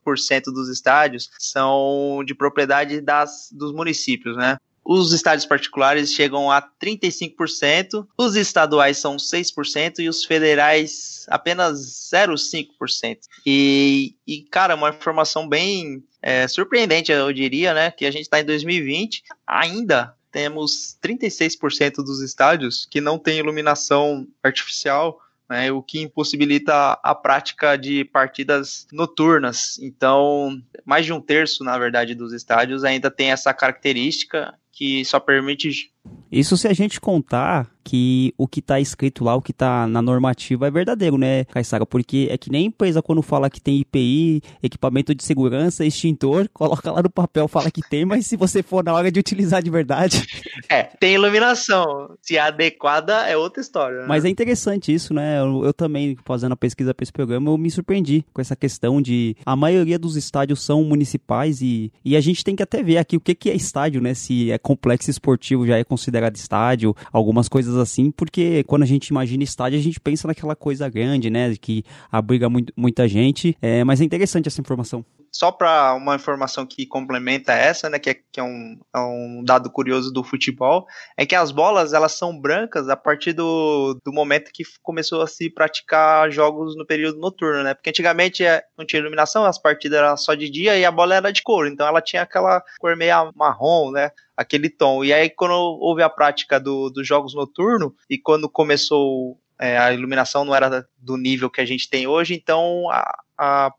dos 0.54 0.69
estádios 0.69 1.32
são 1.39 2.23
de 2.23 2.36
propriedade 2.36 3.01
das, 3.01 3.49
dos 3.51 3.73
municípios, 3.73 4.38
né? 4.38 4.58
Os 4.86 5.12
estádios 5.13 5.48
particulares 5.48 6.13
chegam 6.13 6.52
a 6.52 6.62
35%, 6.62 8.06
os 8.15 8.36
estaduais 8.36 9.00
são 9.00 9.15
6% 9.15 10.00
e 10.00 10.08
os 10.08 10.24
federais 10.24 11.26
apenas 11.28 12.12
0,5%. 12.13 13.17
E, 13.45 14.15
e, 14.28 14.43
cara, 14.43 14.76
uma 14.76 14.89
informação 14.89 15.50
bem 15.50 16.04
é, 16.21 16.48
surpreendente, 16.48 17.12
eu 17.12 17.34
diria, 17.34 17.74
né? 17.74 17.89
Que 17.89 18.06
a 18.06 18.12
gente 18.12 18.24
está 18.24 18.39
em 18.39 18.45
2020, 18.45 19.24
ainda 19.48 20.13
temos 20.32 20.98
36% 21.04 21.95
dos 21.95 22.21
estádios 22.21 22.86
que 22.86 23.02
não 23.02 23.17
tem 23.17 23.39
iluminação 23.39 24.28
artificial 24.43 25.19
né, 25.50 25.71
o 25.71 25.82
que 25.82 26.02
impossibilita 26.02 27.00
a 27.04 27.15
prática 27.15 27.76
de 27.76 28.04
partidas 28.06 28.88
noturnas. 28.91 29.78
Então, 29.80 30.60
mais 30.84 31.06
de 31.06 31.13
um 31.13 31.21
terço, 31.21 31.63
na 31.63 31.78
verdade, 31.78 32.15
dos 32.15 32.34
estádios 32.34 32.84
ainda 32.84 33.12
tem 33.12 33.32
essa 33.32 33.54
característica 33.54 34.54
que 34.75 35.05
só 35.05 35.19
permite. 35.19 35.89
Isso 36.29 36.57
se 36.57 36.67
a 36.67 36.73
gente 36.73 36.99
contar 36.99 37.67
que 37.85 38.33
o 38.35 38.47
que 38.47 38.59
está 38.59 38.79
escrito 38.79 39.23
lá, 39.23 39.35
o 39.35 39.41
que 39.41 39.51
está 39.51 39.88
na 39.88 40.01
normativa 40.01 40.67
é 40.67 40.71
verdadeiro, 40.71 41.17
né, 41.17 41.45
Caissara? 41.45 41.85
Porque 41.85 42.27
é 42.31 42.38
que 42.38 42.51
nem 42.51 42.65
empresa 42.65 43.01
quando 43.01 43.21
fala 43.21 43.49
que 43.49 43.61
tem 43.61 43.77
IPI, 43.77 44.41
equipamento 44.61 45.13
de 45.13 45.23
segurança, 45.23 45.85
extintor, 45.85 46.49
coloca 46.53 46.91
lá 46.91 47.03
no 47.03 47.09
papel, 47.09 47.47
fala 47.47 47.69
que 47.69 47.81
tem, 47.88 48.03
mas 48.03 48.25
se 48.25 48.35
você 48.35 48.63
for 48.63 48.83
na 48.83 48.93
hora 48.93 49.11
de 49.11 49.19
utilizar 49.19 49.63
de 49.63 49.69
verdade... 49.69 50.25
É, 50.67 50.81
tem 50.83 51.13
iluminação. 51.13 52.15
Se 52.21 52.38
é 52.38 52.39
adequada, 52.39 53.27
é 53.27 53.38
outra 53.38 53.61
história. 53.61 53.99
Né? 53.99 54.05
Mas 54.07 54.25
é 54.25 54.29
interessante 54.29 54.91
isso, 54.91 55.13
né? 55.13 55.39
Eu, 55.39 55.63
eu 55.63 55.73
também, 55.73 56.17
fazendo 56.25 56.53
a 56.53 56.57
pesquisa 56.57 56.91
para 56.91 57.03
esse 57.03 57.11
programa, 57.11 57.51
eu 57.51 57.57
me 57.57 57.69
surpreendi 57.69 58.25
com 58.33 58.41
essa 58.41 58.55
questão 58.55 58.99
de... 58.99 59.35
A 59.45 59.55
maioria 59.55 59.99
dos 59.99 60.15
estádios 60.15 60.63
são 60.63 60.83
municipais 60.83 61.61
e, 61.61 61.91
e 62.03 62.15
a 62.15 62.21
gente 62.21 62.43
tem 62.43 62.55
que 62.55 62.63
até 62.63 62.81
ver 62.81 62.97
aqui 62.97 63.15
o 63.15 63.19
que, 63.19 63.35
que 63.35 63.51
é 63.51 63.55
estádio, 63.55 64.01
né? 64.01 64.15
Se 64.15 64.49
é 64.49 64.57
complexo 64.65 65.12
esportivo 65.12 65.67
já 65.67 65.78
é 65.78 65.84
considerado 65.84 66.36
estádio, 66.36 66.95
algumas 67.13 67.47
coisas 67.47 67.78
assim, 67.78 68.10
porque 68.10 68.63
quando 68.63 68.82
a 68.82 68.88
gente 68.88 69.10
imagina 69.10 69.43
estádio, 69.43 69.78
a 69.78 69.82
gente 69.82 69.99
pensa 69.99 70.28
naquela 70.28 70.56
coisa 70.56 70.89
grande, 70.89 71.30
né, 71.30 71.56
que 71.56 71.84
abriga 72.12 72.49
muito, 72.49 72.73
muita 72.75 73.08
gente, 73.08 73.56
é, 73.62 73.84
mas 73.84 74.01
é 74.01 74.04
interessante 74.04 74.47
essa 74.47 74.60
informação. 74.60 75.06
Só 75.36 75.52
para 75.52 75.93
uma 75.95 76.15
informação 76.15 76.65
que 76.65 76.86
complementa 76.86 77.52
essa, 77.52 77.89
né, 77.89 78.00
que 78.00 78.10
é, 78.10 78.13
que 78.13 78.39
é, 78.39 78.43
um, 78.43 78.80
é 78.95 79.00
um 79.00 79.43
dado 79.43 79.69
curioso 79.69 80.10
do 80.10 80.24
futebol, 80.24 80.88
é 81.17 81.26
que 81.26 81.36
as 81.36 81.52
bolas 81.52 81.91
elas 81.91 82.13
são 82.13 82.39
brancas 82.39 82.88
a 82.88 82.95
partir 82.95 83.34
do, 83.34 84.00
do 84.06 84.13
momento 84.13 84.50
que 84.54 84.63
começou 84.82 85.21
a 85.21 85.28
se 85.28 85.50
praticar 85.50 86.32
jogos 86.32 86.78
no 86.78 86.86
período 86.86 87.19
noturno, 87.19 87.63
né, 87.63 87.74
porque 87.74 87.89
antigamente 87.89 88.45
é, 88.45 88.63
não 88.78 88.86
tinha 88.86 89.02
iluminação, 89.02 89.43
as 89.43 89.62
partidas 89.62 90.00
eram 90.00 90.15
só 90.15 90.34
de 90.36 90.50
dia 90.50 90.78
e 90.78 90.86
a 90.86 90.91
bola 90.91 91.15
era 91.15 91.34
de 91.34 91.43
couro, 91.43 91.67
então 91.67 91.86
ela 91.86 92.02
tinha 92.02 92.21
aquela 92.21 92.63
cor 92.80 92.95
meio 92.95 93.34
marrom, 93.36 93.91
né, 93.91 94.12
aquele 94.38 94.69
tom. 94.69 95.04
E 95.04 95.12
aí, 95.12 95.30
quando 95.30 95.54
houve 95.54 96.02
a 96.02 96.10
prática 96.10 96.60
do, 96.62 96.89
dos 96.89 97.06
jogos 97.06 97.36
noturnos, 97.36 97.91
e 98.10 98.17
quando 98.17 98.50
começou 98.50 99.38
é, 99.59 99.77
a 99.77 99.93
iluminação 99.93 100.43
não 100.43 100.55
era 100.55 100.87
do 100.97 101.17
nível 101.17 101.49
que 101.49 101.61
a 101.61 101.65
gente 101.65 101.89
tem 101.89 102.07
hoje, 102.07 102.33
então 102.33 102.85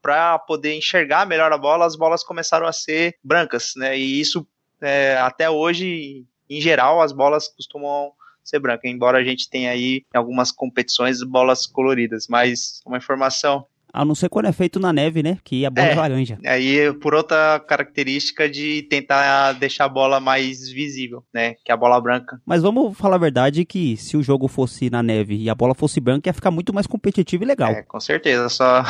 para 0.03 0.39
poder 0.41 0.75
enxergar 0.75 1.27
melhor 1.27 1.53
a 1.53 1.59
bola, 1.59 1.87
as 1.87 1.97
bolas 1.97 2.23
começaram 2.23 2.67
a 2.67 2.73
ser 2.73 3.17
brancas, 3.23 3.73
né? 3.77 3.99
E 3.99 4.21
isso 4.21 4.47
é, 4.81 5.17
até 5.19 5.49
hoje, 5.49 6.27
em 6.49 6.61
geral, 6.61 7.01
as 7.01 7.13
bolas 7.13 7.49
costumam 7.49 8.13
ser 8.45 8.61
brancas, 8.61 8.91
embora 8.91 9.19
a 9.19 9.25
gente 9.25 9.51
tenha 9.51 9.71
aí 9.71 10.05
algumas 10.15 10.53
competições 10.53 11.23
bolas 11.23 11.67
coloridas. 11.67 12.27
Mas 12.29 12.81
uma 12.87 12.99
informação 12.99 13.67
a 13.93 14.05
não 14.05 14.15
ser 14.15 14.29
quando 14.29 14.47
é 14.47 14.53
feito 14.53 14.79
na 14.79 14.93
neve, 14.93 15.23
né? 15.23 15.39
Que 15.43 15.65
a 15.65 15.71
bola 15.71 15.89
é, 15.89 15.93
é 15.93 15.95
laranja. 15.95 16.39
Aí, 16.45 16.93
por 16.95 17.15
outra 17.15 17.59
característica 17.61 18.49
de 18.49 18.83
tentar 18.83 19.53
deixar 19.53 19.87
a 19.87 19.89
bola 19.89 20.21
mais 20.21 20.69
visível, 20.69 21.25
né? 21.33 21.55
Que 21.65 21.71
é 21.71 21.75
a 21.75 21.77
bola 21.77 22.01
branca. 22.01 22.41
Mas 22.45 22.63
vamos 22.63 22.97
falar 22.97 23.17
a 23.17 23.21
verdade 23.21 23.65
que 23.65 23.97
se 23.97 24.17
o 24.17 24.23
jogo 24.23 24.49
fosse 24.49 24.91
na 24.91 25.03
neve 25.03 25.37
e 25.37 25.49
a 25.49 25.55
bola 25.55 25.75
fosse 25.75 26.01
branca, 26.01 26.29
ia 26.29 26.35
ficar 26.35 26.51
muito 26.51 26.75
mais 26.75 26.87
competitivo 26.87 27.45
e 27.45 27.47
legal. 27.47 27.71
É, 27.71 27.83
com 27.83 28.01
certeza. 28.01 28.49
Só. 28.49 28.85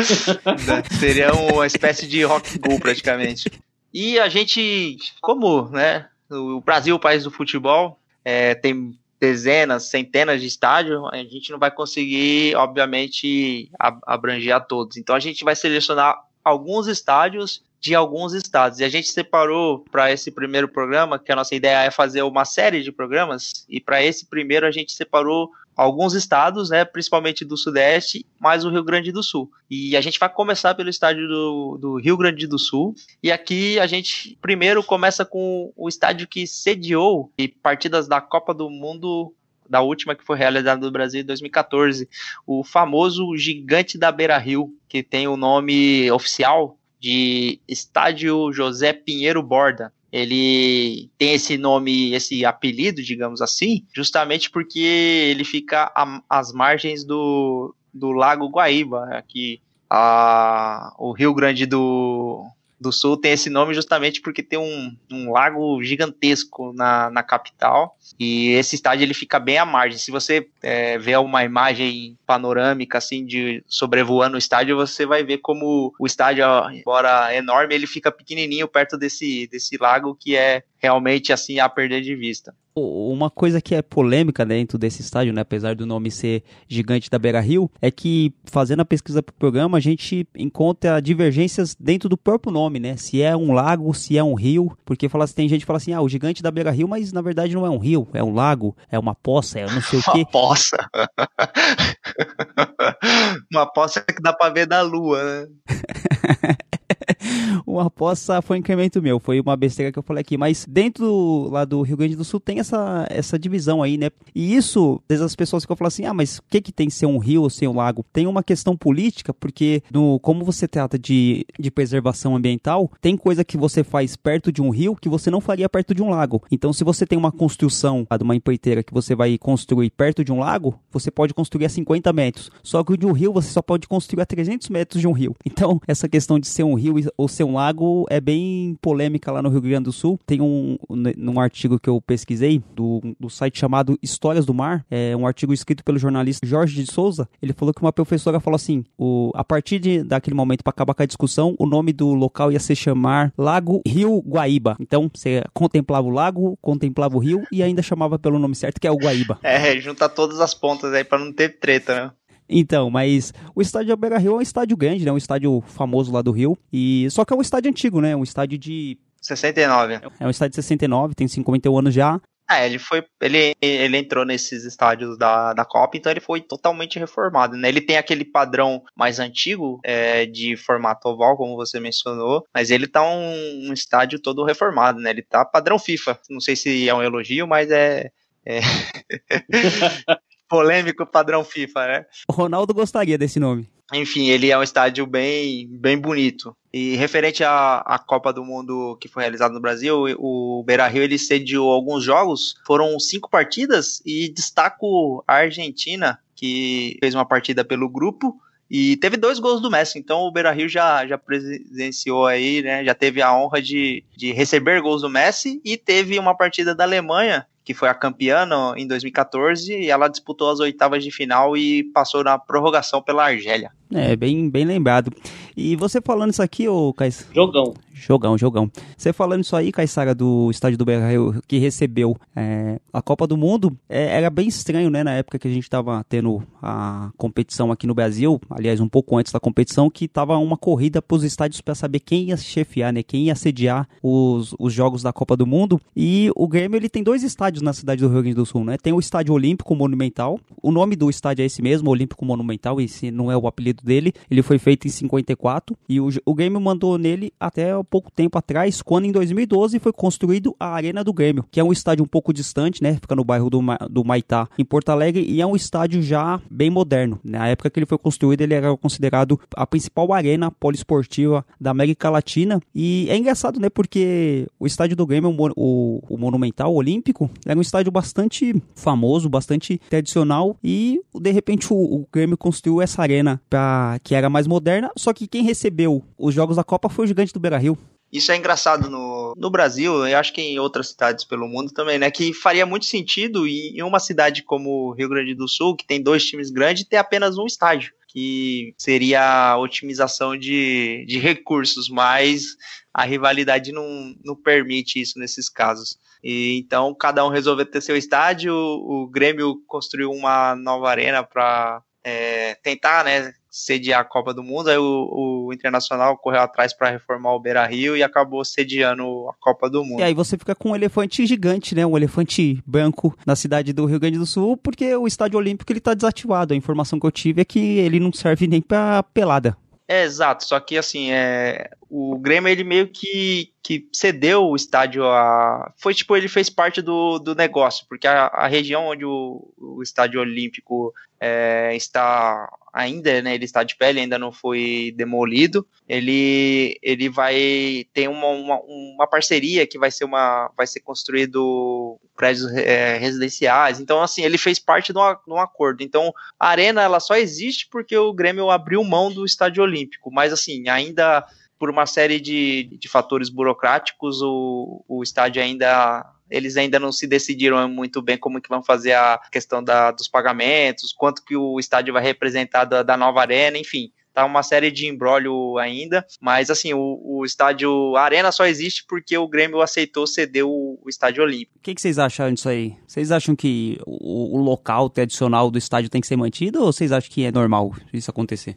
Seria 0.98 1.32
uma 1.34 1.66
espécie 1.66 2.06
de 2.06 2.22
rock 2.22 2.58
go 2.58 2.78
praticamente. 2.78 3.50
E 3.92 4.18
a 4.18 4.28
gente, 4.28 4.96
como, 5.20 5.68
né? 5.70 6.06
O 6.30 6.60
Brasil, 6.60 6.94
o 6.94 7.00
país 7.00 7.24
do 7.24 7.30
futebol, 7.30 7.98
é, 8.24 8.54
tem 8.54 8.96
dezenas, 9.22 9.84
centenas 9.84 10.40
de 10.40 10.48
estádios, 10.48 11.00
a 11.12 11.16
gente 11.18 11.52
não 11.52 11.58
vai 11.60 11.70
conseguir, 11.70 12.56
obviamente, 12.56 13.70
abranger 13.78 14.56
a 14.56 14.58
todos. 14.58 14.96
Então 14.96 15.14
a 15.14 15.20
gente 15.20 15.44
vai 15.44 15.54
selecionar 15.54 16.20
alguns 16.44 16.88
estádios 16.88 17.62
de 17.82 17.96
alguns 17.96 18.32
estados. 18.32 18.78
E 18.78 18.84
a 18.84 18.88
gente 18.88 19.08
separou 19.08 19.84
para 19.90 20.12
esse 20.12 20.30
primeiro 20.30 20.68
programa, 20.68 21.18
que 21.18 21.32
a 21.32 21.36
nossa 21.36 21.52
ideia 21.52 21.82
é 21.82 21.90
fazer 21.90 22.22
uma 22.22 22.44
série 22.44 22.80
de 22.80 22.92
programas, 22.92 23.66
e 23.68 23.80
para 23.80 24.00
esse 24.02 24.26
primeiro 24.26 24.64
a 24.64 24.70
gente 24.70 24.92
separou 24.92 25.50
alguns 25.76 26.14
estados, 26.14 26.70
né, 26.70 26.84
principalmente 26.84 27.44
do 27.44 27.56
Sudeste, 27.56 28.24
mais 28.38 28.64
o 28.64 28.70
Rio 28.70 28.84
Grande 28.84 29.10
do 29.10 29.22
Sul. 29.22 29.50
E 29.68 29.96
a 29.96 30.00
gente 30.00 30.18
vai 30.18 30.28
começar 30.28 30.76
pelo 30.76 30.90
estádio 30.90 31.26
do, 31.26 31.78
do, 31.80 31.96
Rio 31.96 32.16
Grande 32.16 32.46
do 32.46 32.58
Sul. 32.58 32.94
E 33.20 33.32
aqui 33.32 33.80
a 33.80 33.86
gente 33.86 34.38
primeiro 34.40 34.84
começa 34.84 35.24
com 35.24 35.72
o 35.74 35.88
estádio 35.88 36.28
que 36.28 36.46
sediou 36.46 37.32
e 37.36 37.48
partidas 37.48 38.06
da 38.06 38.20
Copa 38.20 38.54
do 38.54 38.70
Mundo 38.70 39.34
da 39.68 39.80
última 39.80 40.14
que 40.14 40.24
foi 40.24 40.36
realizada 40.36 40.84
no 40.84 40.92
Brasil 40.92 41.22
em 41.22 41.24
2014, 41.24 42.06
o 42.46 42.62
famoso 42.62 43.34
Gigante 43.38 43.96
da 43.96 44.12
Beira 44.12 44.36
Rio, 44.36 44.76
que 44.86 45.02
tem 45.02 45.26
o 45.26 45.36
nome 45.36 46.10
oficial 46.12 46.76
de 47.02 47.58
Estádio 47.66 48.52
José 48.52 48.92
Pinheiro 48.92 49.42
Borda. 49.42 49.92
Ele 50.12 51.10
tem 51.18 51.34
esse 51.34 51.58
nome, 51.58 52.12
esse 52.12 52.44
apelido, 52.44 53.02
digamos 53.02 53.42
assim, 53.42 53.84
justamente 53.92 54.48
porque 54.48 54.78
ele 54.78 55.42
fica 55.42 55.92
às 56.30 56.52
margens 56.52 57.02
do, 57.02 57.74
do 57.92 58.12
Lago 58.12 58.48
Guaíba, 58.48 59.06
aqui 59.16 59.60
a, 59.90 60.94
o 60.96 61.12
Rio 61.12 61.34
Grande 61.34 61.66
do, 61.66 62.46
do 62.80 62.92
Sul 62.92 63.16
tem 63.16 63.32
esse 63.32 63.50
nome 63.50 63.74
justamente 63.74 64.20
porque 64.20 64.42
tem 64.42 64.58
um, 64.58 64.96
um 65.10 65.32
lago 65.32 65.82
gigantesco 65.82 66.72
na, 66.72 67.10
na 67.10 67.22
capital 67.22 67.96
e 68.18 68.50
esse 68.50 68.74
estádio 68.74 69.04
ele 69.04 69.14
fica 69.14 69.38
bem 69.38 69.58
à 69.58 69.64
margem. 69.64 69.98
Se 69.98 70.10
você 70.10 70.46
é, 70.62 70.98
vê 70.98 71.16
uma 71.16 71.44
imagem 71.44 72.16
panorâmica 72.26 72.98
assim 72.98 73.24
de 73.24 73.62
sobrevoando 73.66 74.36
o 74.36 74.38
estádio, 74.38 74.76
você 74.76 75.04
vai 75.06 75.24
ver 75.24 75.38
como 75.38 75.94
o 75.98 76.06
estádio, 76.06 76.44
embora 76.72 77.34
enorme, 77.34 77.74
ele 77.74 77.86
fica 77.86 78.12
pequenininho 78.12 78.68
perto 78.68 78.96
desse, 78.96 79.48
desse 79.50 79.76
lago 79.76 80.16
que 80.18 80.36
é 80.36 80.62
realmente 80.78 81.32
assim 81.32 81.60
a 81.60 81.68
perder 81.68 82.02
de 82.02 82.14
vista. 82.16 82.54
Uma 82.74 83.28
coisa 83.28 83.60
que 83.60 83.74
é 83.74 83.82
polêmica 83.82 84.46
dentro 84.46 84.78
desse 84.78 85.02
estádio, 85.02 85.32
né, 85.32 85.42
apesar 85.42 85.74
do 85.74 85.84
nome 85.84 86.10
ser 86.10 86.42
gigante 86.66 87.10
da 87.10 87.18
Beira 87.18 87.38
Rio, 87.38 87.70
é 87.82 87.90
que 87.90 88.32
fazendo 88.44 88.80
a 88.80 88.84
pesquisa 88.84 89.22
para 89.22 89.30
o 89.30 89.36
programa 89.36 89.76
a 89.76 89.80
gente 89.80 90.26
encontra 90.34 90.98
divergências 91.00 91.76
dentro 91.78 92.08
do 92.08 92.16
próprio 92.16 92.50
nome, 92.50 92.80
né? 92.80 92.96
Se 92.96 93.20
é 93.20 93.36
um 93.36 93.52
lago, 93.52 93.92
se 93.92 94.16
é 94.16 94.24
um 94.24 94.32
rio, 94.32 94.74
porque 94.86 95.06
fala, 95.06 95.28
tem 95.28 95.48
gente 95.50 95.60
que 95.60 95.66
fala 95.66 95.76
assim, 95.76 95.92
ah, 95.92 96.00
o 96.00 96.08
gigante 96.08 96.42
da 96.42 96.50
Beira 96.50 96.70
Rio, 96.70 96.88
mas 96.88 97.12
na 97.12 97.20
verdade 97.20 97.54
não 97.54 97.66
é 97.66 97.70
um 97.70 97.78
rio, 97.78 98.01
é 98.12 98.22
um 98.22 98.34
lago, 98.34 98.76
é 98.90 98.98
uma 98.98 99.14
poça, 99.14 99.60
é 99.60 99.66
não 99.66 99.82
sei 99.82 99.98
o 99.98 100.02
quê. 100.12 100.18
Uma 100.18 100.26
poça. 100.26 100.76
uma 103.52 103.72
poça 103.72 104.00
que 104.00 104.22
dá 104.22 104.32
para 104.32 104.52
ver 104.52 104.66
da 104.66 104.82
lua, 104.82 105.22
né? 105.22 105.46
uma 107.66 107.86
aposta 107.86 108.40
foi 108.42 108.56
um 108.56 108.60
incremento 108.60 109.00
meu, 109.02 109.18
foi 109.18 109.40
uma 109.40 109.56
besteira 109.56 109.92
que 109.92 109.98
eu 109.98 110.02
falei 110.02 110.20
aqui. 110.20 110.36
Mas 110.36 110.66
dentro 110.68 111.48
lá 111.50 111.64
do 111.64 111.82
Rio 111.82 111.96
Grande 111.96 112.16
do 112.16 112.24
Sul 112.24 112.40
tem 112.40 112.58
essa, 112.58 113.06
essa 113.10 113.38
divisão 113.38 113.82
aí, 113.82 113.96
né? 113.96 114.10
E 114.34 114.54
isso, 114.54 115.00
desde 115.08 115.24
as 115.24 115.36
pessoas 115.36 115.64
que 115.64 115.72
eu 115.72 115.76
falo 115.76 115.88
assim, 115.88 116.04
ah, 116.04 116.14
mas 116.14 116.38
o 116.38 116.42
que 116.48 116.60
que 116.60 116.72
tem 116.72 116.90
ser 116.90 117.06
um 117.06 117.18
rio 117.18 117.42
ou 117.42 117.50
ser 117.50 117.68
um 117.68 117.76
lago? 117.76 118.04
Tem 118.12 118.26
uma 118.26 118.42
questão 118.42 118.76
política, 118.76 119.32
porque 119.32 119.82
no, 119.92 120.18
como 120.20 120.44
você 120.44 120.68
trata 120.68 120.98
de, 120.98 121.46
de 121.58 121.70
preservação 121.70 122.36
ambiental, 122.36 122.90
tem 123.00 123.16
coisa 123.16 123.44
que 123.44 123.56
você 123.56 123.82
faz 123.82 124.16
perto 124.16 124.52
de 124.52 124.62
um 124.62 124.70
rio 124.70 124.96
que 124.96 125.08
você 125.08 125.30
não 125.30 125.40
faria 125.40 125.68
perto 125.68 125.94
de 125.94 126.02
um 126.02 126.10
lago. 126.10 126.42
Então, 126.50 126.72
se 126.72 126.84
você 126.84 127.06
tem 127.06 127.18
uma 127.18 127.32
construção 127.32 128.06
de 128.16 128.24
uma 128.24 128.36
empreiteira 128.36 128.82
que 128.82 128.92
você 128.92 129.14
vai 129.14 129.36
construir 129.38 129.90
perto 129.90 130.24
de 130.24 130.32
um 130.32 130.38
lago, 130.38 130.78
você 130.90 131.10
pode 131.10 131.34
construir 131.34 131.66
a 131.66 131.68
50 131.68 132.12
metros. 132.12 132.50
Só 132.62 132.82
que 132.84 132.96
de 132.96 133.06
um 133.06 133.12
rio 133.12 133.32
você 133.32 133.50
só 133.50 133.62
pode 133.62 133.88
construir 133.88 134.22
a 134.22 134.26
300 134.26 134.68
metros 134.68 135.00
de 135.00 135.08
um 135.08 135.12
rio. 135.12 135.34
Então, 135.44 135.80
essa 135.86 136.08
questão 136.08 136.38
de 136.38 136.46
ser 136.46 136.62
um 136.62 136.74
rio 136.82 136.96
ou 137.16 137.28
ser 137.28 137.44
um 137.44 137.54
lago 137.54 138.06
é 138.10 138.20
bem 138.20 138.76
polêmica 138.80 139.30
lá 139.30 139.40
no 139.40 139.48
Rio 139.48 139.60
Grande 139.60 139.84
do 139.84 139.92
Sul. 139.92 140.18
Tem 140.26 140.40
um, 140.40 140.76
num 140.88 141.40
artigo 141.40 141.78
que 141.78 141.88
eu 141.88 142.00
pesquisei 142.00 142.62
do, 142.74 143.00
do 143.18 143.30
site 143.30 143.58
chamado 143.58 143.98
Histórias 144.02 144.44
do 144.44 144.52
Mar, 144.52 144.84
é 144.90 145.16
um 145.16 145.26
artigo 145.26 145.52
escrito 145.52 145.84
pelo 145.84 145.98
jornalista 145.98 146.46
Jorge 146.46 146.82
de 146.82 146.90
Souza. 146.90 147.28
Ele 147.40 147.52
falou 147.52 147.72
que 147.72 147.80
uma 147.80 147.92
professora 147.92 148.40
falou 148.40 148.56
assim: 148.56 148.84
o, 148.98 149.30
a 149.34 149.44
partir 149.44 149.78
de, 149.78 150.02
daquele 150.02 150.34
momento, 150.34 150.62
para 150.62 150.70
acabar 150.70 150.94
com 150.94 151.02
a 151.02 151.06
discussão, 151.06 151.54
o 151.58 151.66
nome 151.66 151.92
do 151.92 152.12
local 152.14 152.50
ia 152.50 152.60
se 152.60 152.74
chamar 152.74 153.32
Lago 153.38 153.82
Rio 153.86 154.22
Guaíba. 154.26 154.76
Então, 154.80 155.10
você 155.12 155.42
contemplava 155.52 156.06
o 156.06 156.10
lago, 156.10 156.58
contemplava 156.60 157.16
o 157.16 157.20
rio 157.20 157.42
e 157.52 157.62
ainda 157.62 157.82
chamava 157.82 158.18
pelo 158.18 158.38
nome 158.38 158.54
certo, 158.54 158.80
que 158.80 158.86
é 158.86 158.90
o 158.90 158.96
Guaíba. 158.96 159.38
É, 159.42 159.78
junta 159.78 160.08
todas 160.08 160.40
as 160.40 160.54
pontas 160.54 160.92
aí 160.92 161.04
para 161.04 161.18
não 161.18 161.32
ter 161.32 161.58
treta, 161.58 161.94
né? 161.94 162.10
Então, 162.52 162.90
mas 162.90 163.32
o 163.54 163.62
estádio 163.62 163.96
Beira 163.96 164.18
Rio 164.18 164.32
é 164.32 164.36
um 164.36 164.42
estádio 164.42 164.76
grande, 164.76 165.04
né? 165.04 165.10
Um 165.10 165.16
estádio 165.16 165.62
famoso 165.66 166.12
lá 166.12 166.20
do 166.20 166.30
Rio. 166.30 166.56
E 166.72 167.08
só 167.10 167.24
que 167.24 167.32
é 167.32 167.36
um 167.36 167.40
estádio 167.40 167.70
antigo, 167.70 168.00
né? 168.00 168.14
Um 168.14 168.22
estádio 168.22 168.58
de 168.58 168.98
69. 169.20 170.00
É 170.20 170.26
um 170.26 170.30
estádio 170.30 170.50
de 170.50 170.56
69, 170.56 171.14
tem 171.14 171.26
51 171.26 171.78
anos 171.78 171.94
já. 171.94 172.20
É, 172.50 172.66
ele 172.66 172.78
foi. 172.78 173.02
Ele, 173.20 173.54
ele 173.62 173.96
entrou 173.96 174.26
nesses 174.26 174.64
estádios 174.64 175.16
da, 175.16 175.54
da 175.54 175.64
Copa, 175.64 175.96
então 175.96 176.12
ele 176.12 176.20
foi 176.20 176.40
totalmente 176.40 176.98
reformado. 176.98 177.56
Né? 177.56 177.68
Ele 177.68 177.80
tem 177.80 177.96
aquele 177.96 178.24
padrão 178.24 178.82
mais 178.94 179.18
antigo 179.18 179.80
é, 179.82 180.26
de 180.26 180.56
formato 180.56 181.08
oval, 181.08 181.36
como 181.36 181.56
você 181.56 181.80
mencionou, 181.80 182.44
mas 182.52 182.70
ele 182.70 182.86
tá 182.86 183.02
um, 183.02 183.68
um, 183.68 183.72
estádio 183.72 184.20
todo 184.20 184.44
reformado, 184.44 185.00
né? 185.00 185.10
Ele 185.10 185.22
tá 185.22 185.44
padrão 185.44 185.78
FIFA. 185.78 186.18
Não 186.28 186.40
sei 186.40 186.54
se 186.56 186.88
é 186.88 186.94
um 186.94 187.02
elogio, 187.02 187.46
mas 187.46 187.70
é. 187.70 188.10
é... 188.44 188.60
polêmico 190.52 191.06
padrão 191.06 191.42
FIFA, 191.42 191.86
né? 191.86 192.06
O 192.28 192.32
Ronaldo 192.34 192.74
gostaria 192.74 193.16
desse 193.16 193.40
nome. 193.40 193.66
Enfim, 193.90 194.28
ele 194.28 194.50
é 194.50 194.58
um 194.58 194.62
estádio 194.62 195.06
bem, 195.06 195.66
bem 195.66 195.96
bonito. 195.96 196.54
E 196.70 196.94
referente 196.96 197.42
à, 197.42 197.78
à 197.78 197.98
Copa 197.98 198.34
do 198.34 198.44
Mundo 198.44 198.98
que 199.00 199.08
foi 199.08 199.22
realizada 199.22 199.54
no 199.54 199.60
Brasil, 199.60 200.04
o 200.18 200.62
Beira 200.62 200.86
Rio 200.88 201.02
ele 201.02 201.18
sediou 201.18 201.70
alguns 201.70 202.04
jogos, 202.04 202.54
foram 202.66 203.00
cinco 203.00 203.30
partidas, 203.30 204.02
e 204.04 204.28
destaco 204.28 205.24
a 205.26 205.36
Argentina, 205.36 206.18
que 206.36 206.98
fez 207.00 207.14
uma 207.14 207.24
partida 207.24 207.64
pelo 207.64 207.88
grupo, 207.88 208.36
e 208.70 208.96
teve 208.96 209.16
dois 209.16 209.38
gols 209.38 209.60
do 209.60 209.70
Messi, 209.70 209.98
então 209.98 210.20
o 210.20 210.32
Beira 210.32 210.50
Rio 210.50 210.68
já, 210.68 211.06
já 211.06 211.16
presenciou 211.16 212.26
aí, 212.26 212.62
né? 212.62 212.84
Já 212.84 212.94
teve 212.94 213.22
a 213.22 213.34
honra 213.34 213.60
de, 213.60 214.04
de 214.14 214.32
receber 214.32 214.82
gols 214.82 215.00
do 215.00 215.10
Messi 215.10 215.60
e 215.64 215.78
teve 215.78 216.18
uma 216.18 216.36
partida 216.36 216.74
da 216.74 216.84
Alemanha 216.84 217.46
que 217.64 217.74
foi 217.74 217.88
a 217.88 217.94
campeã 217.94 218.44
no, 218.44 218.76
em 218.76 218.86
2014, 218.86 219.72
e 219.72 219.90
ela 219.90 220.08
disputou 220.08 220.50
as 220.50 220.60
oitavas 220.60 221.04
de 221.04 221.10
final 221.10 221.56
e 221.56 221.84
passou 221.84 222.24
na 222.24 222.38
prorrogação 222.38 223.00
pela 223.00 223.26
Argélia. 223.26 223.70
É, 223.92 224.16
bem, 224.16 224.48
bem 224.48 224.64
lembrado. 224.64 225.12
E 225.56 225.76
você 225.76 226.00
falando 226.00 226.30
isso 226.30 226.42
aqui, 226.42 226.68
ô 226.68 226.92
Cais... 226.92 227.26
Jogão. 227.34 227.74
Jogão, 227.94 228.36
jogão. 228.36 228.70
Você 228.96 229.12
falando 229.12 229.44
isso 229.44 229.54
aí, 229.54 229.70
Caissara, 229.70 230.14
do 230.14 230.50
estádio 230.50 230.76
do 230.76 230.84
Beira 230.84 231.06
que 231.46 231.58
recebeu 231.58 232.16
é, 232.34 232.80
a 232.92 233.00
Copa 233.00 233.26
do 233.26 233.36
Mundo, 233.36 233.76
é, 233.88 234.16
era 234.16 234.28
bem 234.28 234.48
estranho, 234.48 234.90
né, 234.90 235.04
na 235.04 235.12
época 235.12 235.38
que 235.38 235.46
a 235.46 235.50
gente 235.50 235.62
estava 235.62 236.04
tendo 236.08 236.42
a 236.60 237.10
competição 237.16 237.70
aqui 237.70 237.86
no 237.86 237.94
Brasil, 237.94 238.40
aliás, 238.50 238.80
um 238.80 238.88
pouco 238.88 239.16
antes 239.16 239.32
da 239.32 239.38
competição, 239.38 239.88
que 239.88 240.08
tava 240.08 240.36
uma 240.38 240.56
corrida 240.56 241.00
para 241.00 241.16
os 241.16 241.22
estádios 241.22 241.60
para 241.60 241.74
saber 241.74 242.00
quem 242.00 242.30
ia 242.30 242.36
chefiar, 242.36 242.92
né, 242.92 243.02
quem 243.02 243.24
ia 243.24 243.34
sediar 243.34 243.88
os, 244.02 244.54
os 244.58 244.72
jogos 244.72 245.02
da 245.02 245.12
Copa 245.12 245.36
do 245.36 245.46
Mundo. 245.46 245.80
E 245.94 246.30
o 246.34 246.48
Grêmio, 246.48 246.76
ele 246.76 246.88
tem 246.88 247.02
dois 247.02 247.22
estádios 247.22 247.62
na 247.62 247.72
cidade 247.72 248.00
do 248.00 248.08
Rio 248.08 248.22
Grande 248.22 248.34
do 248.34 248.46
Sul, 248.46 248.64
né? 248.64 248.76
Tem 248.76 248.92
o 248.92 248.98
Estádio 248.98 249.34
Olímpico 249.34 249.74
Monumental, 249.74 250.40
o 250.62 250.72
nome 250.72 250.96
do 250.96 251.10
estádio 251.10 251.42
é 251.42 251.46
esse 251.46 251.62
mesmo, 251.62 251.90
Olímpico 251.90 252.24
Monumental, 252.24 252.80
esse 252.80 253.10
não 253.10 253.30
é 253.30 253.36
o 253.36 253.46
apelido 253.46 253.84
dele, 253.84 254.12
ele 254.30 254.42
foi 254.42 254.58
feito 254.58 254.86
em 254.86 254.90
54, 254.90 255.41
e 255.88 256.00
o, 256.00 256.08
o 256.24 256.34
Grêmio 256.34 256.60
mandou 256.60 256.96
nele 256.96 257.32
até 257.38 257.72
pouco 257.82 258.10
tempo 258.10 258.38
atrás, 258.38 258.80
quando 258.80 259.06
em 259.06 259.12
2012 259.12 259.78
foi 259.78 259.92
construído 259.92 260.54
a 260.58 260.68
Arena 260.68 261.02
do 261.02 261.12
Grêmio, 261.12 261.44
que 261.50 261.58
é 261.58 261.64
um 261.64 261.72
estádio 261.72 262.04
um 262.04 262.08
pouco 262.08 262.32
distante, 262.32 262.82
né? 262.82 262.94
Fica 262.94 263.16
no 263.16 263.24
bairro 263.24 263.50
do, 263.50 263.60
do 263.90 264.04
Maitá, 264.04 264.48
em 264.58 264.64
Porto 264.64 264.90
Alegre, 264.90 265.24
e 265.28 265.40
é 265.40 265.46
um 265.46 265.56
estádio 265.56 266.02
já 266.02 266.40
bem 266.50 266.70
moderno. 266.70 267.18
Na 267.24 267.48
época 267.48 267.70
que 267.70 267.78
ele 267.78 267.86
foi 267.86 267.98
construído, 267.98 268.40
ele 268.40 268.54
era 268.54 268.76
considerado 268.76 269.38
a 269.56 269.66
principal 269.66 270.12
arena 270.12 270.50
poliesportiva 270.50 271.44
da 271.60 271.70
América 271.70 272.08
Latina. 272.08 272.60
E 272.74 273.06
é 273.10 273.16
engraçado, 273.16 273.60
né? 273.60 273.68
Porque 273.68 274.46
o 274.58 274.66
estádio 274.66 274.96
do 274.96 275.06
Grêmio, 275.06 275.34
o, 275.56 276.00
o 276.08 276.16
Monumental 276.16 276.74
Olímpico, 276.74 277.30
era 277.44 277.58
um 277.58 277.62
estádio 277.62 277.90
bastante 277.90 278.62
famoso, 278.74 279.28
bastante 279.28 279.80
tradicional, 279.90 280.56
e 280.62 281.00
de 281.14 281.30
repente 281.30 281.72
o, 281.72 281.76
o 281.76 282.06
Grêmio 282.12 282.36
construiu 282.36 282.80
essa 282.80 283.02
arena 283.02 283.40
pra, 283.50 283.98
que 284.02 284.14
era 284.14 284.30
mais 284.30 284.46
moderna, 284.46 284.90
só 284.96 285.12
que 285.12 285.26
quem 285.32 285.42
recebeu 285.42 286.04
os 286.18 286.34
jogos 286.34 286.56
da 286.56 286.62
Copa 286.62 286.90
foi 286.90 287.06
o 287.06 287.08
gigante 287.08 287.32
do 287.32 287.40
Beira 287.40 287.56
Rio. 287.56 287.78
Isso 288.12 288.30
é 288.30 288.36
engraçado 288.36 288.90
no, 288.90 289.32
no 289.34 289.50
Brasil, 289.50 290.06
e 290.06 290.12
acho 290.14 290.34
que 290.34 290.42
em 290.42 290.58
outras 290.58 290.90
cidades 290.90 291.24
pelo 291.24 291.48
mundo 291.48 291.72
também, 291.72 291.98
né? 291.98 292.10
Que 292.10 292.34
faria 292.34 292.66
muito 292.66 292.84
sentido 292.84 293.48
em, 293.48 293.82
uma 293.82 293.98
cidade 293.98 294.42
como 294.42 294.92
Rio 294.92 295.08
Grande 295.08 295.34
do 295.34 295.48
Sul, 295.48 295.74
que 295.74 295.86
tem 295.86 296.02
dois 296.02 296.22
times 296.22 296.50
grandes, 296.50 296.84
ter 296.84 296.98
apenas 296.98 297.38
um 297.38 297.46
estádio, 297.46 297.94
que 298.08 298.74
seria 298.76 299.22
a 299.22 299.58
otimização 299.58 300.36
de, 300.36 301.06
de 301.08 301.18
recursos, 301.18 301.88
mas 301.88 302.48
a 302.92 303.02
rivalidade 303.04 303.72
não, 303.72 304.14
não 304.22 304.36
permite 304.36 305.00
isso 305.00 305.18
nesses 305.18 305.48
casos. 305.48 305.96
E 306.22 306.58
então 306.58 306.94
cada 306.94 307.24
um 307.24 307.30
resolveu 307.30 307.64
ter 307.64 307.80
seu 307.80 307.96
estádio, 307.96 308.54
o 308.54 309.08
Grêmio 309.10 309.62
construiu 309.66 310.10
uma 310.10 310.54
nova 310.54 310.90
arena 310.90 311.22
para 311.22 311.82
é, 312.04 312.54
tentar, 312.56 313.04
né, 313.04 313.32
sediar 313.50 314.00
a 314.00 314.04
Copa 314.04 314.32
do 314.32 314.42
Mundo, 314.42 314.70
aí 314.70 314.78
o, 314.78 315.46
o 315.46 315.52
Internacional 315.52 316.16
correu 316.16 316.40
atrás 316.40 316.72
para 316.72 316.90
reformar 316.90 317.34
o 317.34 317.40
Beira 317.40 317.66
Rio 317.66 317.96
e 317.96 318.02
acabou 318.02 318.42
sediando 318.44 319.28
a 319.28 319.34
Copa 319.38 319.68
do 319.68 319.84
Mundo. 319.84 320.00
E 320.00 320.02
aí 320.02 320.14
você 320.14 320.38
fica 320.38 320.54
com 320.54 320.70
um 320.70 320.76
elefante 320.76 321.26
gigante, 321.26 321.74
né? 321.74 321.84
Um 321.84 321.96
elefante 321.96 322.62
branco 322.66 323.16
na 323.26 323.36
cidade 323.36 323.72
do 323.72 323.84
Rio 323.84 324.00
Grande 324.00 324.18
do 324.18 324.26
Sul, 324.26 324.56
porque 324.56 324.96
o 324.96 325.06
Estádio 325.06 325.38
Olímpico 325.38 325.70
ele 325.70 325.80
tá 325.80 325.92
desativado. 325.92 326.54
A 326.54 326.56
informação 326.56 326.98
que 326.98 327.06
eu 327.06 327.12
tive 327.12 327.42
é 327.42 327.44
que 327.44 327.58
ele 327.78 328.00
não 328.00 328.12
serve 328.12 328.46
nem 328.46 328.62
para 328.62 329.02
pelada. 329.02 329.56
É, 329.86 330.04
exato, 330.04 330.46
só 330.46 330.58
que 330.58 330.78
assim, 330.78 331.10
é, 331.10 331.70
o 331.94 332.18
Grêmio 332.18 332.48
ele 332.48 332.64
meio 332.64 332.88
que, 332.88 333.52
que 333.62 333.86
cedeu 333.92 334.44
o 334.44 334.56
estádio 334.56 335.04
a. 335.04 335.70
Foi 335.76 335.92
tipo, 335.92 336.16
ele 336.16 336.26
fez 336.26 336.48
parte 336.48 336.80
do, 336.80 337.18
do 337.18 337.34
negócio, 337.34 337.84
porque 337.86 338.06
a, 338.06 338.28
a 338.28 338.46
região 338.46 338.86
onde 338.86 339.04
o, 339.04 339.52
o 339.58 339.82
estádio 339.82 340.18
olímpico 340.18 340.94
é, 341.20 341.76
está 341.76 342.50
ainda, 342.72 343.20
né, 343.20 343.34
ele 343.34 343.44
está 343.44 343.62
de 343.62 343.76
pé, 343.76 343.90
ele 343.90 344.00
ainda 344.00 344.18
não 344.18 344.32
foi 344.32 344.94
demolido. 344.96 345.66
Ele, 345.86 346.78
ele 346.82 347.10
vai 347.10 347.86
ter 347.92 348.08
uma, 348.08 348.28
uma, 348.28 348.60
uma 348.62 349.06
parceria 349.06 349.66
que 349.66 349.78
vai 349.78 349.90
ser 349.90 350.06
uma 350.06 350.50
vai 350.56 350.66
ser 350.66 350.80
construído 350.80 352.00
prédios 352.16 352.50
é, 352.54 352.96
residenciais. 352.96 353.78
Então, 353.78 354.00
assim, 354.00 354.22
ele 354.22 354.38
fez 354.38 354.58
parte 354.58 354.94
de 354.94 354.98
um, 354.98 355.12
de 355.26 355.32
um, 355.34 355.38
acordo. 355.38 355.82
Então, 355.82 356.10
a 356.40 356.48
arena 356.48 356.80
ela 356.80 357.00
só 357.00 357.16
existe 357.16 357.68
porque 357.70 357.94
o 357.98 358.14
Grêmio 358.14 358.48
abriu 358.48 358.82
mão 358.82 359.12
do 359.12 359.26
estádio 359.26 359.62
olímpico, 359.62 360.10
mas 360.10 360.32
assim, 360.32 360.66
ainda 360.70 361.22
por 361.62 361.70
uma 361.70 361.86
série 361.86 362.18
de, 362.18 362.76
de 362.76 362.88
fatores 362.88 363.28
burocráticos, 363.28 364.20
o, 364.20 364.84
o 364.88 365.00
estádio 365.00 365.40
ainda 365.40 366.04
eles 366.28 366.56
ainda 366.56 366.80
não 366.80 366.90
se 366.90 367.06
decidiram 367.06 367.68
muito 367.68 368.02
bem 368.02 368.18
como 368.18 368.40
que 368.40 368.48
vão 368.48 368.64
fazer 368.64 368.94
a 368.94 369.20
questão 369.30 369.62
da, 369.62 369.92
dos 369.92 370.08
pagamentos, 370.08 370.92
quanto 370.92 371.24
que 371.24 371.36
o 371.36 371.60
estádio 371.60 371.94
vai 371.94 372.02
representar 372.02 372.64
da, 372.64 372.82
da 372.82 372.96
nova 372.96 373.20
arena, 373.20 373.56
enfim 373.56 373.92
tá 374.12 374.24
uma 374.26 374.42
série 374.42 374.70
de 374.70 374.86
embrólio 374.86 375.56
ainda, 375.56 376.04
mas 376.20 376.50
assim, 376.50 376.74
o, 376.74 377.00
o 377.02 377.24
estádio 377.24 377.96
a 377.96 378.02
Arena 378.02 378.30
só 378.30 378.44
existe 378.44 378.84
porque 378.86 379.16
o 379.16 379.26
Grêmio 379.26 379.62
aceitou 379.62 380.06
ceder 380.06 380.44
o, 380.44 380.78
o 380.84 380.88
estádio 380.90 381.22
olímpico. 381.22 381.56
O 381.56 381.62
que, 381.62 381.74
que, 381.74 381.80
vocês 381.80 381.98
acham 381.98 382.30
disso 382.34 382.48
aí? 382.48 382.76
Vocês 382.86 383.10
acham 383.10 383.34
que 383.34 383.78
o, 383.86 384.36
o 384.36 384.42
local 384.42 384.90
tradicional 384.90 385.50
do 385.50 385.56
estádio 385.56 385.88
tem 385.88 386.00
que 386.00 386.06
ser 386.06 386.16
mantido 386.16 386.60
ou 386.60 386.72
vocês 386.72 386.92
acham 386.92 387.10
que 387.10 387.24
é 387.24 387.32
normal 387.32 387.74
isso 387.90 388.10
acontecer? 388.10 388.54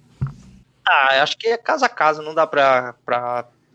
Ah, 0.88 1.22
acho 1.24 1.38
que 1.38 1.48
é 1.48 1.58
casa 1.58 1.88
a 1.88 1.90
casa, 1.90 2.22
não 2.22 2.34
dá 2.34 2.46
pra, 2.46 2.96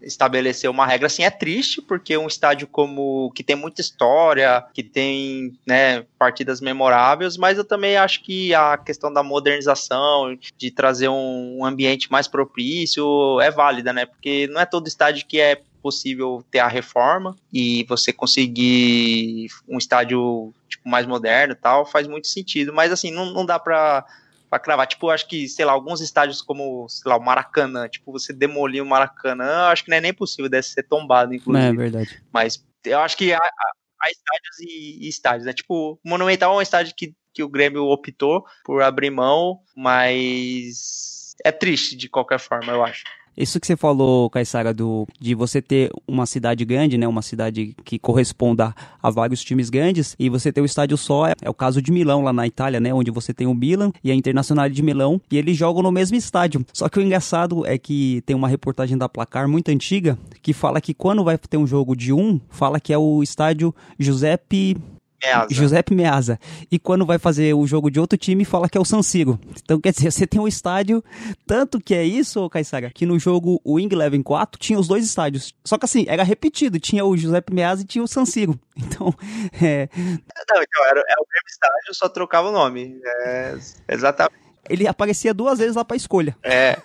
estabelecer 0.03 0.71
uma 0.71 0.87
regra 0.87 1.07
assim. 1.07 1.25
É 1.25 1.31
triste 1.31 1.83
porque 1.83 2.17
um 2.17 2.27
estádio 2.27 2.67
como 2.67 3.31
que 3.35 3.43
tem 3.43 3.57
muita 3.57 3.81
história 3.81 4.65
que 4.73 4.83
tem 4.83 5.53
né, 5.67 6.05
partidas 6.19 6.61
memoráveis 6.61 7.37
mas 7.37 7.59
eu 7.59 7.65
também 7.65 7.97
acho 7.97 8.23
que 8.23 8.55
a 8.55 8.77
questão 8.79 9.13
da 9.13 9.23
modernização 9.23 10.37
de 10.57 10.71
trazer 10.71 11.09
um, 11.09 11.65
ambiente 11.65 12.11
mais 12.11 12.27
propício 12.27 13.41
é 13.41 13.51
válida 13.51 13.93
né? 13.93 14.07
Porque 14.07 14.47
não 14.49 14.61
é 14.61 14.67
todo 14.67 14.89
estádio 14.89 15.27
que 15.27 15.41
é 15.41 15.61
possível 15.83 16.45
ter 16.51 16.59
a 16.59 16.69
reforma 16.69 17.35
e 17.53 17.85
você 17.89 18.13
conseguir 18.13 19.49
um 19.69 19.79
estádio 19.79 20.53
tipo 20.69 20.89
mais 20.89 21.07
moderno 21.07 21.55
tal 21.55 21.87
faz 21.87 22.07
muito 22.07 22.29
sentido. 22.29 22.73
Mas 22.73 22.93
assim 22.93 23.11
não, 23.11 23.27
não 23.33 23.45
dá 23.45 23.59
para 23.59 24.05
para 24.51 24.59
cravar. 24.59 24.87
Tipo, 24.87 25.09
acho 25.09 25.29
que, 25.29 25.49
sei 25.49 25.65
lá, 25.65 25.73
alguns 25.73 26.01
estádios 26.01 26.43
como, 26.43 26.89
sei 26.89 27.09
lá, 27.09 27.17
o 27.17 27.23
Maracanã, 27.23 27.89
tipo, 27.89 28.11
você 28.11 28.33
demolir 28.33 28.83
o 28.83 28.87
Maracanã, 28.87 29.69
acho 29.69 29.85
que 29.85 29.91
não 29.91 29.97
é 29.97 30.01
nem 30.01 30.13
possível, 30.13 30.51
deve 30.51 30.67
ser 30.67 30.83
tombado, 30.83 31.33
inclusive. 31.33 31.69
É 31.69 31.73
verdade. 31.73 32.23
Mas 32.33 32.63
eu 32.85 32.99
acho 32.99 33.17
que 33.17 33.33
há, 33.33 33.39
há 33.39 34.11
estádios 34.11 34.59
e, 34.61 35.07
e, 35.07 35.09
estádios, 35.09 35.47
né? 35.47 35.53
Tipo, 35.53 35.93
o 36.05 36.09
Monumental 36.09 36.53
é 36.55 36.59
um 36.59 36.63
estádio 36.63 36.95
que, 36.97 37.15
que 37.33 37.45
o 37.45 37.49
Grêmio 37.49 37.85
optou 37.85 38.45
por 38.65 38.83
abrir 38.83 39.11
mão, 39.11 39.61
mas 39.77 41.35
é 41.45 41.53
triste 41.53 41.97
de 41.97 42.09
qualquer 42.09 42.41
forma, 42.41 42.73
eu 42.73 42.85
acho. 42.85 43.05
Isso 43.37 43.59
que 43.59 43.67
você 43.67 43.77
falou, 43.77 44.29
Caissara, 44.29 44.75
do, 44.75 45.07
de 45.19 45.35
você 45.35 45.63
ter 45.63 45.91
uma 46.07 46.27
cidade 46.27 46.65
grande, 46.65 46.99
né? 46.99 47.07
Uma 47.09 47.23
cidade 47.23 47.75
que 47.85 47.99
corresponda 47.99 48.75
a 49.03 49.11
vários 49.11 49.43
times 49.43 49.71
grandes, 49.71 50.15
e 50.19 50.29
você 50.29 50.53
ter 50.53 50.61
o 50.61 50.65
estádio 50.65 50.97
só, 50.97 51.27
é, 51.27 51.35
é 51.43 51.49
o 51.49 51.55
caso 51.55 51.81
de 51.81 51.91
Milão, 51.91 52.23
lá 52.23 52.33
na 52.33 52.47
Itália, 52.47 52.81
né? 52.81 52.93
Onde 52.93 53.11
você 53.11 53.33
tem 53.33 53.47
o 53.47 53.55
Milan 53.55 53.93
e 54.03 54.11
a 54.11 54.15
Internacional 54.15 54.69
de 54.69 54.83
Milão, 54.83 55.21
e 55.31 55.39
eles 55.39 55.57
jogam 55.57 55.83
no 55.83 55.93
mesmo 55.93 56.17
estádio. 56.17 56.65
Só 56.73 56.89
que 56.89 56.99
o 56.99 57.03
engraçado 57.03 57.67
é 57.67 57.79
que 57.79 58.23
tem 58.27 58.37
uma 58.37 58.49
reportagem 58.49 58.99
da 58.99 59.09
Placar 59.09 59.49
muito 59.49 59.71
antiga 59.71 60.19
que 60.43 60.53
fala 60.53 60.81
que 60.81 60.95
quando 60.95 61.25
vai 61.25 61.37
ter 61.39 61.57
um 61.57 61.67
jogo 61.67 61.95
de 61.97 62.13
um, 62.13 62.41
fala 62.49 62.81
que 62.81 62.93
é 62.93 62.99
o 62.99 63.23
estádio 63.23 63.75
Giuseppe 63.99 64.77
Meazza. 65.23 65.55
Giuseppe 65.55 65.95
Meazza. 65.95 66.39
E 66.71 66.79
quando 66.79 67.07
vai 67.07 67.19
fazer 67.19 67.55
o 67.55 67.67
jogo 67.67 67.91
de 67.91 68.01
outro 68.01 68.19
time, 68.19 68.45
fala 68.45 68.69
que 68.69 68.77
é 68.77 68.81
o 68.81 68.85
San 68.85 69.03
Siro. 69.03 69.39
Então, 69.63 69.81
quer 69.81 69.93
dizer, 69.93 70.11
você 70.13 70.27
tem 70.27 70.41
um 70.41 70.49
estádio, 70.49 71.03
tanto 71.47 71.81
que 71.81 71.95
é 71.95 72.05
isso, 72.05 72.49
Caissaga, 72.51 72.91
que 72.91 73.07
no 73.07 73.19
jogo 73.19 73.61
o 73.65 73.75
Wing 73.75 73.95
Eleven 73.95 74.23
4 74.23 74.59
tinha 74.59 74.79
os 74.79 74.89
dois 74.89 75.05
estádios. 75.05 75.55
Só 75.65 75.79
que 75.79 75.85
assim, 75.85 76.05
era 76.09 76.23
repetido, 76.23 76.81
tinha 76.81 77.05
o 77.05 77.17
Giuseppe 77.17 77.55
Meazza 77.55 77.83
e 77.83 77.87
tinha 77.87 78.03
o 78.05 78.09
San 78.09 78.25
Siro. 78.25 78.59
Então, 78.81 79.15
é... 79.61 79.91
Não, 79.95 80.63
então, 80.63 80.87
era, 80.87 81.01
é 81.01 81.15
o 81.19 81.27
mesmo 81.29 81.49
estádio, 81.49 81.95
só 81.95 82.09
trocava 82.09 82.49
o 82.49 82.53
nome. 82.53 82.99
É, 83.05 83.59
exatamente. 83.89 84.50
Ele 84.71 84.87
aparecia 84.87 85.35
duas 85.35 85.59
vezes 85.59 85.75
lá 85.75 85.85
pra 85.85 85.97
escolha. 85.97 86.37
É, 86.43 86.79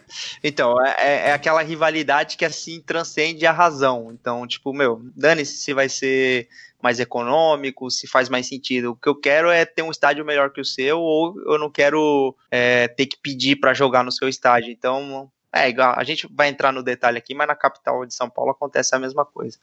então, 0.43 0.75
é, 0.83 1.29
é 1.29 1.31
aquela 1.33 1.61
rivalidade 1.61 2.35
que 2.35 2.43
assim 2.43 2.81
transcende 2.81 3.45
a 3.45 3.51
razão. 3.51 4.09
Então, 4.11 4.45
tipo, 4.47 4.73
meu, 4.73 5.01
dane-se 5.15 5.57
se 5.57 5.73
vai 5.73 5.87
ser 5.87 6.49
mais 6.81 6.99
econômico, 6.99 7.89
se 7.89 8.07
faz 8.07 8.27
mais 8.27 8.47
sentido. 8.47 8.91
O 8.91 8.95
que 8.95 9.09
eu 9.09 9.15
quero 9.15 9.49
é 9.49 9.65
ter 9.65 9.81
um 9.81 9.91
estádio 9.91 10.25
melhor 10.25 10.51
que 10.51 10.61
o 10.61 10.65
seu, 10.65 10.99
ou 10.99 11.35
eu 11.47 11.57
não 11.57 11.69
quero 11.69 12.35
é, 12.51 12.87
ter 12.87 13.05
que 13.05 13.17
pedir 13.17 13.55
para 13.57 13.73
jogar 13.73 14.03
no 14.03 14.11
seu 14.11 14.27
estádio. 14.27 14.71
Então, 14.71 15.31
é 15.53 15.69
igual. 15.69 15.95
A 15.97 16.03
gente 16.03 16.27
vai 16.29 16.49
entrar 16.49 16.73
no 16.73 16.83
detalhe 16.83 17.17
aqui, 17.17 17.33
mas 17.33 17.47
na 17.47 17.55
capital 17.55 18.05
de 18.05 18.13
São 18.13 18.29
Paulo 18.29 18.51
acontece 18.51 18.93
a 18.93 18.99
mesma 18.99 19.23
coisa. 19.23 19.57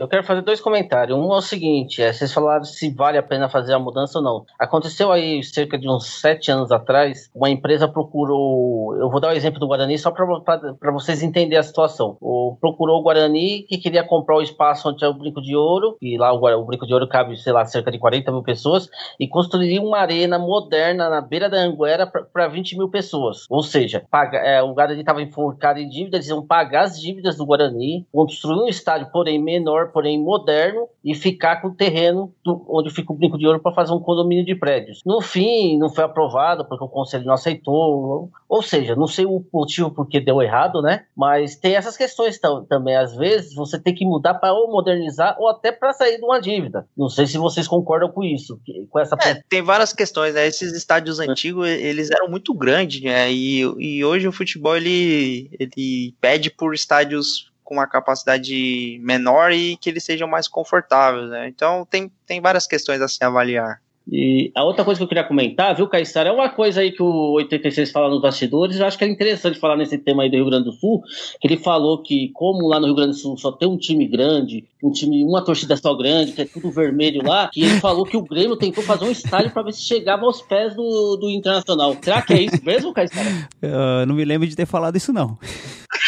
Eu 0.00 0.06
quero 0.06 0.22
fazer 0.22 0.42
dois 0.42 0.60
comentários. 0.60 1.18
Um 1.18 1.32
é 1.32 1.36
o 1.36 1.40
seguinte: 1.40 2.02
é, 2.02 2.12
vocês 2.12 2.32
falaram 2.32 2.64
se 2.64 2.90
vale 2.90 3.18
a 3.18 3.22
pena 3.22 3.48
fazer 3.48 3.74
a 3.74 3.78
mudança 3.78 4.18
ou 4.18 4.24
não. 4.24 4.44
Aconteceu 4.58 5.10
aí 5.10 5.42
cerca 5.42 5.78
de 5.78 5.88
uns 5.88 6.20
sete 6.20 6.50
anos 6.50 6.70
atrás, 6.70 7.30
uma 7.34 7.50
empresa 7.50 7.88
procurou. 7.88 8.96
Eu 8.96 9.10
vou 9.10 9.20
dar 9.20 9.28
o 9.28 9.36
exemplo 9.36 9.58
do 9.58 9.66
Guarani 9.66 9.98
só 9.98 10.10
para 10.10 10.92
vocês 10.92 11.22
entenderem 11.22 11.58
a 11.58 11.62
situação. 11.62 12.16
O, 12.20 12.56
procurou 12.60 13.00
o 13.00 13.02
Guarani 13.02 13.62
que 13.62 13.78
queria 13.78 14.04
comprar 14.04 14.36
o 14.36 14.42
espaço 14.42 14.88
onde 14.88 15.04
é 15.04 15.08
o 15.08 15.14
Brinco 15.14 15.42
de 15.42 15.56
Ouro, 15.56 15.96
e 16.00 16.16
lá 16.16 16.32
o, 16.32 16.44
o 16.44 16.64
Brinco 16.64 16.86
de 16.86 16.94
Ouro 16.94 17.08
cabe, 17.08 17.36
sei 17.36 17.52
lá, 17.52 17.64
cerca 17.64 17.90
de 17.90 17.98
40 17.98 18.30
mil 18.30 18.42
pessoas, 18.42 18.88
e 19.18 19.26
construiria 19.26 19.82
uma 19.82 19.98
arena 19.98 20.38
moderna 20.38 21.08
na 21.08 21.20
beira 21.20 21.48
da 21.48 21.58
Anguera 21.58 22.06
para 22.06 22.48
20 22.48 22.76
mil 22.76 22.88
pessoas. 22.88 23.46
Ou 23.50 23.62
seja, 23.62 24.04
paga, 24.10 24.38
é, 24.38 24.62
o 24.62 24.74
Guarani 24.74 25.00
estava 25.00 25.22
enforcado 25.22 25.78
em 25.78 25.88
dívidas, 25.88 26.20
eles 26.20 26.28
iam 26.28 26.46
pagar 26.46 26.84
as 26.84 27.00
dívidas 27.00 27.36
do 27.36 27.46
Guarani, 27.46 28.06
construir 28.12 28.62
um 28.62 28.68
estádio, 28.68 29.10
porém 29.12 29.42
menor 29.42 29.87
porém 29.88 30.22
moderno, 30.22 30.88
e 31.04 31.14
ficar 31.14 31.60
com 31.60 31.68
o 31.68 31.74
terreno 31.74 32.32
do, 32.44 32.64
onde 32.68 32.90
fica 32.90 33.12
o 33.12 33.16
Brinco 33.16 33.38
de 33.38 33.46
Ouro 33.46 33.60
para 33.60 33.74
fazer 33.74 33.92
um 33.92 34.00
condomínio 34.00 34.44
de 34.44 34.54
prédios. 34.54 35.02
No 35.04 35.20
fim, 35.20 35.78
não 35.78 35.88
foi 35.88 36.04
aprovado 36.04 36.64
porque 36.64 36.84
o 36.84 36.88
conselho 36.88 37.24
não 37.24 37.34
aceitou. 37.34 38.30
Ou 38.48 38.62
seja, 38.62 38.94
não 38.94 39.06
sei 39.06 39.24
o 39.24 39.44
motivo 39.52 39.90
porque 39.90 40.20
deu 40.20 40.42
errado, 40.42 40.82
né? 40.82 41.04
Mas 41.16 41.56
tem 41.56 41.76
essas 41.76 41.96
questões 41.96 42.38
também. 42.68 42.96
Às 42.96 43.14
vezes 43.16 43.54
você 43.54 43.78
tem 43.78 43.94
que 43.94 44.04
mudar 44.04 44.34
para 44.34 44.52
ou 44.52 44.70
modernizar 44.70 45.36
ou 45.38 45.48
até 45.48 45.72
para 45.72 45.92
sair 45.92 46.18
de 46.18 46.24
uma 46.24 46.40
dívida. 46.40 46.86
Não 46.96 47.08
sei 47.08 47.26
se 47.26 47.38
vocês 47.38 47.66
concordam 47.66 48.10
com 48.10 48.24
isso, 48.24 48.60
com 48.90 48.98
essa. 48.98 49.16
É, 49.24 49.40
tem 49.48 49.62
várias 49.62 49.92
questões, 49.92 50.34
né? 50.34 50.46
Esses 50.46 50.72
estádios 50.72 51.18
antigos 51.20 51.68
eles 51.68 52.10
eram 52.10 52.28
muito 52.28 52.54
grandes, 52.54 53.02
né? 53.02 53.30
E, 53.30 53.60
e 53.60 54.04
hoje 54.04 54.28
o 54.28 54.32
futebol 54.32 54.76
ele, 54.76 55.50
ele 55.58 56.14
pede 56.20 56.50
por 56.50 56.74
estádios 56.74 57.47
com 57.68 57.74
uma 57.74 57.86
capacidade 57.86 58.98
menor 59.02 59.52
e 59.52 59.76
que 59.76 59.90
eles 59.90 60.02
sejam 60.02 60.26
mais 60.26 60.48
confortáveis, 60.48 61.28
né? 61.28 61.48
Então 61.48 61.84
tem, 61.84 62.10
tem 62.26 62.40
várias 62.40 62.66
questões 62.66 63.02
a 63.02 63.06
se 63.06 63.22
avaliar. 63.22 63.78
E 64.10 64.50
a 64.54 64.64
outra 64.64 64.86
coisa 64.86 64.98
que 64.98 65.04
eu 65.04 65.08
queria 65.08 65.22
comentar, 65.22 65.76
viu, 65.76 65.86
Caissara, 65.86 66.30
é 66.30 66.32
uma 66.32 66.48
coisa 66.48 66.80
aí 66.80 66.92
que 66.92 67.02
o 67.02 67.32
86 67.32 67.90
fala 67.90 68.08
nos 68.08 68.22
bastidores, 68.22 68.78
eu 68.80 68.86
acho 68.86 68.96
que 68.96 69.04
é 69.04 69.06
interessante 69.06 69.60
falar 69.60 69.76
nesse 69.76 69.98
tema 69.98 70.22
aí 70.22 70.30
do 70.30 70.36
Rio 70.36 70.46
Grande 70.46 70.64
do 70.64 70.72
Sul, 70.72 71.02
que 71.38 71.46
ele 71.46 71.58
falou 71.58 72.02
que 72.02 72.30
como 72.32 72.66
lá 72.68 72.80
no 72.80 72.86
Rio 72.86 72.94
Grande 72.94 73.10
do 73.10 73.18
Sul 73.18 73.36
só 73.36 73.52
tem 73.52 73.68
um 73.68 73.76
time 73.76 74.08
grande, 74.08 74.64
um 74.82 74.90
time, 74.90 75.22
uma 75.22 75.44
torcida 75.44 75.76
só 75.76 75.94
grande, 75.94 76.32
que 76.32 76.40
é 76.40 76.46
tudo 76.46 76.70
vermelho 76.70 77.22
lá, 77.22 77.50
que 77.52 77.60
ele 77.60 77.80
falou 77.80 78.06
que 78.06 78.16
o 78.16 78.22
Grêmio 78.22 78.56
tentou 78.56 78.82
fazer 78.82 79.04
um 79.04 79.10
estádio 79.10 79.50
para 79.50 79.64
ver 79.64 79.74
se 79.74 79.82
chegava 79.82 80.24
aos 80.24 80.40
pés 80.40 80.74
do, 80.74 81.18
do 81.18 81.28
Internacional. 81.28 81.94
Será 82.00 82.22
que 82.22 82.32
é 82.32 82.40
isso 82.40 82.64
mesmo, 82.64 82.94
Caissara? 82.94 83.28
Eu 83.60 84.06
não 84.06 84.14
me 84.14 84.24
lembro 84.24 84.48
de 84.48 84.56
ter 84.56 84.64
falado 84.64 84.96
isso, 84.96 85.12
não. 85.12 85.36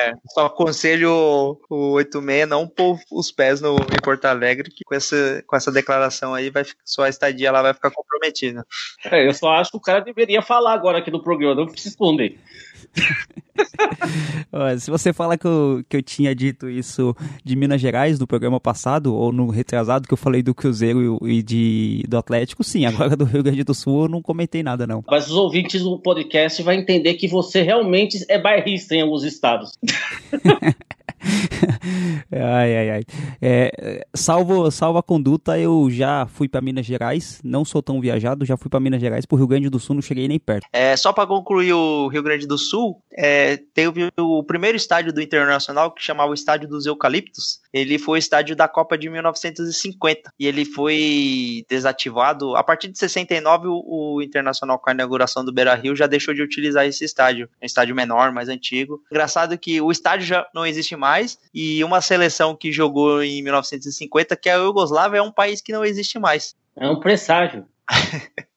É, 0.00 0.12
só 0.28 0.46
aconselho 0.46 1.58
o 1.70 1.92
86 1.92 2.48
não 2.48 2.66
pôr 2.66 2.98
os 3.12 3.30
pés 3.30 3.60
no, 3.60 3.76
em 3.76 4.02
Porto 4.02 4.24
Alegre, 4.24 4.70
que 4.70 4.84
com 4.84 4.94
essa, 4.94 5.42
com 5.46 5.56
essa 5.56 5.70
declaração 5.70 6.34
aí, 6.34 6.50
vai, 6.50 6.64
sua 6.84 7.08
estadia 7.08 7.52
lá 7.52 7.62
vai 7.62 7.74
ficar 7.74 7.90
comprometida. 7.90 8.66
É, 9.04 9.26
eu 9.26 9.32
só 9.32 9.50
acho 9.52 9.70
que 9.70 9.76
o 9.76 9.80
cara 9.80 10.00
deveria 10.00 10.42
falar 10.42 10.72
agora 10.72 10.98
aqui 10.98 11.10
no 11.10 11.22
programa, 11.22 11.54
não 11.54 11.66
precisa 11.66 11.90
esconder. 11.90 12.38
Se 14.78 14.90
você 14.90 15.12
fala 15.12 15.36
que 15.36 15.46
eu, 15.46 15.84
que 15.88 15.96
eu 15.96 16.02
tinha 16.02 16.34
dito 16.34 16.68
isso 16.68 17.14
de 17.44 17.56
Minas 17.56 17.80
Gerais 17.80 18.18
no 18.18 18.26
programa 18.26 18.60
passado, 18.60 19.14
ou 19.14 19.32
no 19.32 19.48
retrasado, 19.48 20.06
que 20.06 20.14
eu 20.14 20.18
falei 20.18 20.42
do 20.42 20.54
Cruzeiro 20.54 21.18
e, 21.26 21.42
de, 21.42 22.04
do 22.08 22.16
Atlético, 22.16 22.62
sim. 22.64 22.84
Agora 22.86 23.16
do 23.16 23.24
Rio 23.24 23.42
Grande 23.42 23.64
do 23.64 23.74
Sul 23.74 24.04
eu 24.04 24.08
não 24.08 24.22
comentei 24.22 24.62
nada, 24.62 24.86
não. 24.86 25.04
Mas 25.08 25.26
os 25.26 25.36
ouvintes 25.36 25.82
do 25.82 25.98
podcast 25.98 26.62
vão 26.62 26.72
entender 26.72 27.14
que 27.14 27.28
você 27.28 27.62
realmente 27.62 28.24
é 28.28 28.38
bairrista 28.38 28.94
em 28.94 29.02
alguns 29.02 29.24
estados. 29.24 29.72
ai, 32.32 32.76
ai, 32.76 32.90
ai. 32.90 33.02
É, 33.40 34.06
salvo, 34.14 34.70
salvo 34.70 34.98
a 34.98 35.02
conduta, 35.02 35.58
eu 35.58 35.88
já 35.90 36.26
fui 36.26 36.48
para 36.48 36.60
Minas 36.60 36.86
Gerais, 36.86 37.40
não 37.44 37.64
sou 37.64 37.82
tão 37.82 38.00
viajado, 38.00 38.44
já 38.44 38.56
fui 38.56 38.70
para 38.70 38.80
Minas 38.80 39.00
Gerais, 39.00 39.26
pro 39.26 39.36
Rio 39.36 39.46
Grande 39.46 39.68
do 39.68 39.78
Sul 39.78 39.94
não 39.94 40.02
cheguei 40.02 40.28
nem 40.28 40.38
perto. 40.38 40.66
É, 40.72 40.96
só 40.96 41.12
para 41.12 41.26
concluir 41.26 41.72
o 41.72 42.08
Rio 42.08 42.22
Grande 42.22 42.46
do 42.46 42.58
Sul, 42.58 43.02
é, 43.12 43.58
teve 43.74 44.10
o 44.18 44.42
primeiro 44.42 44.76
estádio 44.76 45.12
do 45.12 45.20
Internacional 45.20 45.90
que 45.92 46.02
chamava 46.02 46.30
o 46.30 46.34
Estádio 46.34 46.68
dos 46.68 46.86
Eucaliptos. 46.86 47.60
Ele 47.72 47.98
foi 47.98 48.18
o 48.18 48.20
estádio 48.20 48.54
da 48.54 48.68
Copa 48.68 48.96
de 48.96 49.08
1950 49.08 50.32
e 50.38 50.46
ele 50.46 50.64
foi 50.64 51.64
desativado. 51.68 52.56
A 52.56 52.62
partir 52.62 52.88
de 52.88 52.98
69, 52.98 53.68
o, 53.68 54.16
o 54.16 54.22
Internacional, 54.22 54.78
com 54.78 54.90
a 54.90 54.92
inauguração 54.92 55.44
do 55.44 55.52
Beira 55.52 55.74
Rio, 55.74 55.96
já 55.96 56.06
deixou 56.06 56.34
de 56.34 56.42
utilizar 56.42 56.86
esse 56.86 57.04
estádio. 57.04 57.48
É 57.60 57.64
um 57.64 57.66
estádio 57.66 57.94
menor, 57.94 58.32
mais 58.32 58.48
antigo. 58.48 59.02
Engraçado 59.10 59.58
que 59.58 59.80
o 59.80 59.90
estádio 59.90 60.26
já 60.26 60.46
não 60.54 60.66
existe 60.66 60.96
mais 60.96 61.38
e 61.52 61.73
uma 61.82 62.00
seleção 62.00 62.54
que 62.54 62.70
jogou 62.70 63.22
em 63.22 63.42
1950, 63.42 64.36
que 64.36 64.48
é 64.48 64.52
a 64.52 64.58
Iugoslávia, 64.58 65.18
é 65.18 65.22
um 65.22 65.32
país 65.32 65.60
que 65.60 65.72
não 65.72 65.84
existe 65.84 66.18
mais. 66.18 66.54
É 66.76 66.88
um 66.88 67.00
presságio. 67.00 67.66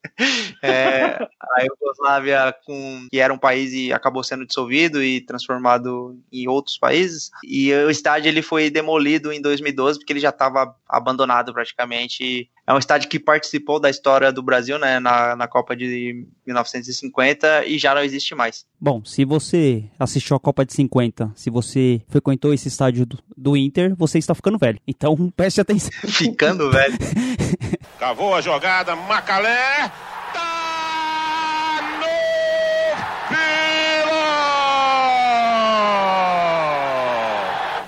é, 0.63 1.17
a 1.57 1.61
Iugoslávia, 1.63 2.55
com, 2.65 3.07
que 3.11 3.19
era 3.19 3.33
um 3.33 3.37
país 3.37 3.73
e 3.73 3.93
acabou 3.93 4.23
sendo 4.23 4.45
dissolvido 4.45 5.03
e 5.03 5.21
transformado 5.21 6.17
em 6.31 6.47
outros 6.47 6.77
países. 6.77 7.29
E 7.43 7.73
o 7.73 7.89
estádio 7.89 8.29
ele 8.29 8.41
foi 8.41 8.69
demolido 8.69 9.31
em 9.31 9.41
2012 9.41 9.99
porque 9.99 10.13
ele 10.13 10.19
já 10.19 10.29
estava 10.29 10.75
abandonado 10.87 11.53
praticamente. 11.53 12.49
É 12.67 12.73
um 12.73 12.77
estádio 12.77 13.07
que 13.07 13.17
participou 13.17 13.79
da 13.79 13.89
história 13.89 14.29
do 14.29 14.43
Brasil 14.43 14.77
né, 14.77 14.99
na, 14.99 15.37
na 15.37 15.47
Copa 15.47 15.73
de 15.73 16.27
1950 16.45 17.65
e 17.65 17.79
já 17.79 17.95
não 17.95 18.01
existe 18.01 18.35
mais. 18.35 18.65
Bom, 18.77 19.01
se 19.05 19.23
você 19.23 19.85
assistiu 19.97 20.35
a 20.35 20.39
Copa 20.39 20.65
de 20.65 20.73
50, 20.73 21.31
se 21.33 21.49
você 21.49 22.01
frequentou 22.09 22.53
esse 22.53 22.67
estádio 22.67 23.05
do, 23.05 23.19
do 23.37 23.55
Inter, 23.55 23.95
você 23.95 24.17
está 24.17 24.35
ficando 24.35 24.57
velho. 24.57 24.81
Então 24.85 25.15
preste 25.33 25.61
atenção. 25.61 25.91
Ficando 26.09 26.69
velho. 26.69 26.97
Cavou 27.97 28.35
a 28.35 28.41
jogada, 28.41 28.97
Macalé. 28.97 29.89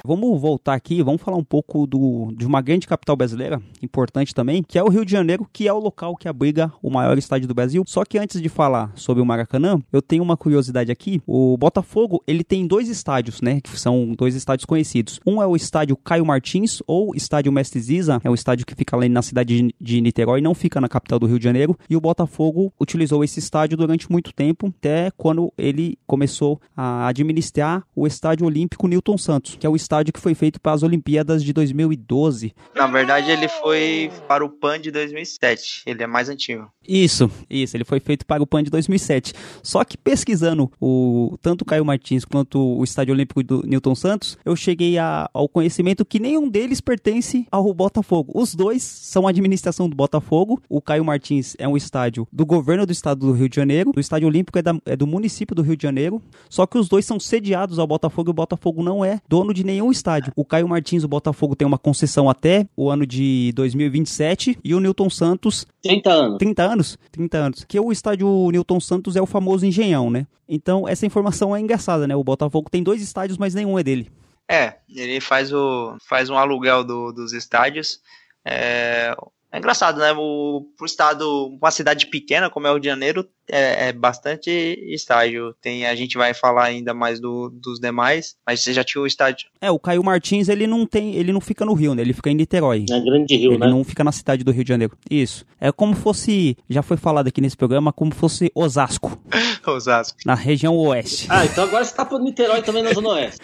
Vamos 0.09 0.41
voltar 0.41 0.73
aqui, 0.73 1.03
vamos 1.03 1.21
falar 1.21 1.37
um 1.37 1.43
pouco 1.43 1.85
do, 1.85 2.33
de 2.35 2.43
uma 2.43 2.63
grande 2.63 2.87
capital 2.87 3.15
brasileira, 3.15 3.61
importante 3.79 4.33
também, 4.33 4.63
que 4.63 4.79
é 4.79 4.83
o 4.83 4.89
Rio 4.89 5.05
de 5.05 5.11
Janeiro, 5.11 5.47
que 5.53 5.67
é 5.67 5.71
o 5.71 5.77
local 5.77 6.15
que 6.15 6.27
abriga 6.27 6.73
o 6.81 6.89
maior 6.89 7.15
estádio 7.19 7.47
do 7.47 7.53
Brasil. 7.53 7.83
Só 7.85 8.03
que 8.03 8.17
antes 8.17 8.41
de 8.41 8.49
falar 8.49 8.91
sobre 8.95 9.21
o 9.21 9.25
Maracanã, 9.25 9.79
eu 9.93 10.01
tenho 10.01 10.23
uma 10.23 10.35
curiosidade 10.35 10.91
aqui. 10.91 11.21
O 11.27 11.55
Botafogo, 11.57 12.23
ele 12.25 12.43
tem 12.43 12.65
dois 12.65 12.89
estádios, 12.89 13.39
né, 13.39 13.61
que 13.61 13.79
são 13.79 14.15
dois 14.17 14.33
estádios 14.33 14.65
conhecidos. 14.65 15.19
Um 15.27 15.43
é 15.43 15.45
o 15.45 15.55
estádio 15.55 15.95
Caio 15.95 16.25
Martins, 16.25 16.81
ou 16.87 17.13
estádio 17.13 17.51
Mestre 17.51 17.79
Ziza, 17.79 18.19
é 18.23 18.31
o 18.31 18.33
estádio 18.33 18.65
que 18.65 18.73
fica 18.73 18.97
ali 18.97 19.09
na 19.09 19.21
cidade 19.21 19.71
de 19.79 20.01
Niterói, 20.01 20.41
não 20.41 20.55
fica 20.55 20.81
na 20.81 20.89
capital 20.89 21.19
do 21.19 21.27
Rio 21.27 21.37
de 21.37 21.45
Janeiro. 21.45 21.77
E 21.87 21.95
o 21.95 22.01
Botafogo 22.01 22.73
utilizou 22.81 23.23
esse 23.23 23.37
estádio 23.37 23.77
durante 23.77 24.11
muito 24.11 24.33
tempo, 24.33 24.73
até 24.75 25.11
quando 25.15 25.53
ele 25.55 25.99
começou 26.07 26.59
a 26.75 27.05
administrar 27.05 27.83
o 27.95 28.07
Estádio 28.07 28.47
Olímpico 28.47 28.87
Newton 28.87 29.15
Santos, 29.15 29.55
que 29.55 29.67
é 29.67 29.69
o 29.69 29.75
estádio 29.75 29.98
estádio 29.99 30.13
que 30.13 30.19
foi 30.19 30.33
feito 30.33 30.59
para 30.59 30.71
as 30.71 30.83
Olimpíadas 30.83 31.43
de 31.43 31.51
2012. 31.53 32.53
Na 32.75 32.87
verdade, 32.87 33.29
ele 33.31 33.47
foi 33.47 34.11
para 34.27 34.43
o 34.43 34.49
PAN 34.49 34.79
de 34.79 34.91
2007. 34.91 35.83
Ele 35.85 36.01
é 36.01 36.07
mais 36.07 36.29
antigo. 36.29 36.69
Isso, 36.87 37.29
isso. 37.49 37.75
Ele 37.77 37.83
foi 37.83 37.99
feito 37.99 38.25
para 38.25 38.41
o 38.41 38.47
PAN 38.47 38.63
de 38.63 38.71
2007. 38.71 39.33
Só 39.61 39.83
que 39.83 39.97
pesquisando 39.97 40.71
o 40.81 41.37
tanto 41.41 41.61
o 41.61 41.65
Caio 41.65 41.85
Martins 41.85 42.25
quanto 42.25 42.59
o 42.59 42.83
Estádio 42.83 43.13
Olímpico 43.13 43.43
do 43.43 43.61
Newton 43.65 43.93
Santos, 43.93 44.37
eu 44.43 44.55
cheguei 44.55 44.97
a, 44.97 45.29
ao 45.33 45.47
conhecimento 45.47 46.05
que 46.05 46.19
nenhum 46.19 46.49
deles 46.49 46.81
pertence 46.81 47.45
ao 47.51 47.71
Botafogo. 47.73 48.31
Os 48.33 48.55
dois 48.55 48.81
são 48.81 49.27
a 49.27 49.29
administração 49.29 49.89
do 49.89 49.95
Botafogo. 49.95 50.61
O 50.69 50.81
Caio 50.81 51.05
Martins 51.05 51.55
é 51.59 51.67
um 51.67 51.77
estádio 51.77 52.27
do 52.31 52.45
governo 52.45 52.85
do 52.85 52.91
estado 52.91 53.27
do 53.27 53.33
Rio 53.33 53.49
de 53.49 53.55
Janeiro. 53.55 53.91
O 53.95 53.99
Estádio 53.99 54.27
Olímpico 54.27 54.57
é, 54.57 54.61
da, 54.61 54.75
é 54.85 54.95
do 54.95 55.05
município 55.05 55.55
do 55.55 55.61
Rio 55.61 55.75
de 55.75 55.83
Janeiro. 55.83 56.21
Só 56.49 56.65
que 56.65 56.77
os 56.77 56.87
dois 56.87 57.05
são 57.05 57.19
sediados 57.19 57.77
ao 57.77 57.85
Botafogo 57.85 58.29
e 58.29 58.31
o 58.31 58.33
Botafogo 58.33 58.81
não 58.81 59.03
é 59.03 59.19
dono 59.27 59.53
de 59.53 59.63
nenhum 59.63 59.88
estádio. 59.91 60.31
O 60.35 60.45
Caio 60.45 60.67
Martins, 60.67 61.03
o 61.03 61.07
Botafogo, 61.07 61.55
tem 61.55 61.67
uma 61.67 61.77
concessão 61.77 62.29
até 62.29 62.67
o 62.75 62.89
ano 62.89 63.05
de 63.05 63.51
2027 63.55 64.59
e 64.63 64.73
o 64.73 64.79
Newton 64.79 65.09
Santos 65.09 65.65
30 65.81 66.09
anos. 66.09 66.37
30 66.37 66.63
anos? 66.63 66.97
30 67.11 67.37
anos. 67.37 67.63
Que 67.63 67.79
o 67.79 67.91
estádio 67.91 68.49
Newton 68.51 68.79
Santos 68.79 69.15
é 69.15 69.21
o 69.21 69.25
famoso 69.25 69.65
Engenhão, 69.65 70.09
né? 70.09 70.27
Então, 70.47 70.87
essa 70.87 71.05
informação 71.05 71.55
é 71.55 71.59
engraçada, 71.59 72.07
né? 72.07 72.15
O 72.15 72.23
Botafogo 72.23 72.69
tem 72.69 72.81
dois 72.81 73.01
estádios, 73.01 73.37
mas 73.37 73.53
nenhum 73.53 73.77
é 73.77 73.83
dele. 73.83 74.11
É, 74.49 74.77
ele 74.89 75.21
faz, 75.21 75.53
o, 75.53 75.95
faz 76.07 76.29
um 76.29 76.35
aluguel 76.35 76.83
do, 76.83 77.11
dos 77.11 77.33
estádios. 77.33 77.99
É, 78.43 79.15
é 79.51 79.57
engraçado, 79.57 79.99
né? 79.99 80.11
O, 80.17 80.67
pro 80.75 80.85
estado, 80.85 81.47
uma 81.47 81.71
cidade 81.71 82.07
pequena 82.07 82.49
como 82.49 82.65
é 82.65 82.69
o 82.69 82.73
Rio 82.73 82.81
de 82.81 82.87
Janeiro, 82.87 83.29
é, 83.51 83.89
é, 83.89 83.93
bastante 83.93 84.49
estádio. 84.93 85.53
Tem, 85.61 85.85
a 85.85 85.95
gente 85.95 86.17
vai 86.17 86.33
falar 86.33 86.65
ainda 86.65 86.93
mais 86.93 87.19
do, 87.19 87.49
dos 87.49 87.79
demais, 87.79 88.35
mas 88.45 88.61
você 88.61 88.73
já 88.73 88.83
tinha 88.83 89.01
o 89.01 89.07
estádio. 89.07 89.47
É, 89.61 89.69
o 89.71 89.79
Caio 89.79 90.03
Martins, 90.03 90.49
ele 90.49 90.67
não 90.67 90.85
tem, 90.85 91.15
ele 91.15 91.31
não 91.31 91.41
fica 91.41 91.65
no 91.65 91.73
Rio, 91.73 91.93
né? 91.93 92.01
Ele 92.01 92.13
fica 92.13 92.29
em 92.29 92.35
Niterói. 92.35 92.85
É 92.89 92.99
grande 92.99 93.35
Rio, 93.35 93.51
ele 93.51 93.59
né? 93.59 93.67
não 93.67 93.83
fica 93.83 94.03
na 94.03 94.11
cidade 94.11 94.43
do 94.43 94.51
Rio 94.51 94.63
de 94.63 94.69
Janeiro. 94.69 94.97
Isso. 95.09 95.45
É 95.59 95.71
como 95.71 95.95
fosse, 95.95 96.57
já 96.69 96.81
foi 96.81 96.97
falado 96.97 97.27
aqui 97.27 97.41
nesse 97.41 97.57
programa, 97.57 97.91
como 97.91 98.13
fosse 98.13 98.51
Osasco. 98.55 99.19
Osasco. 99.65 100.17
Na 100.25 100.35
região 100.35 100.75
oeste. 100.75 101.27
Ah, 101.29 101.45
então 101.45 101.63
agora 101.63 101.83
você 101.83 101.93
tá 101.93 102.05
pro 102.05 102.19
Niterói 102.19 102.61
também 102.61 102.83
na 102.83 102.93
Zona 102.93 103.09
Oeste. 103.09 103.39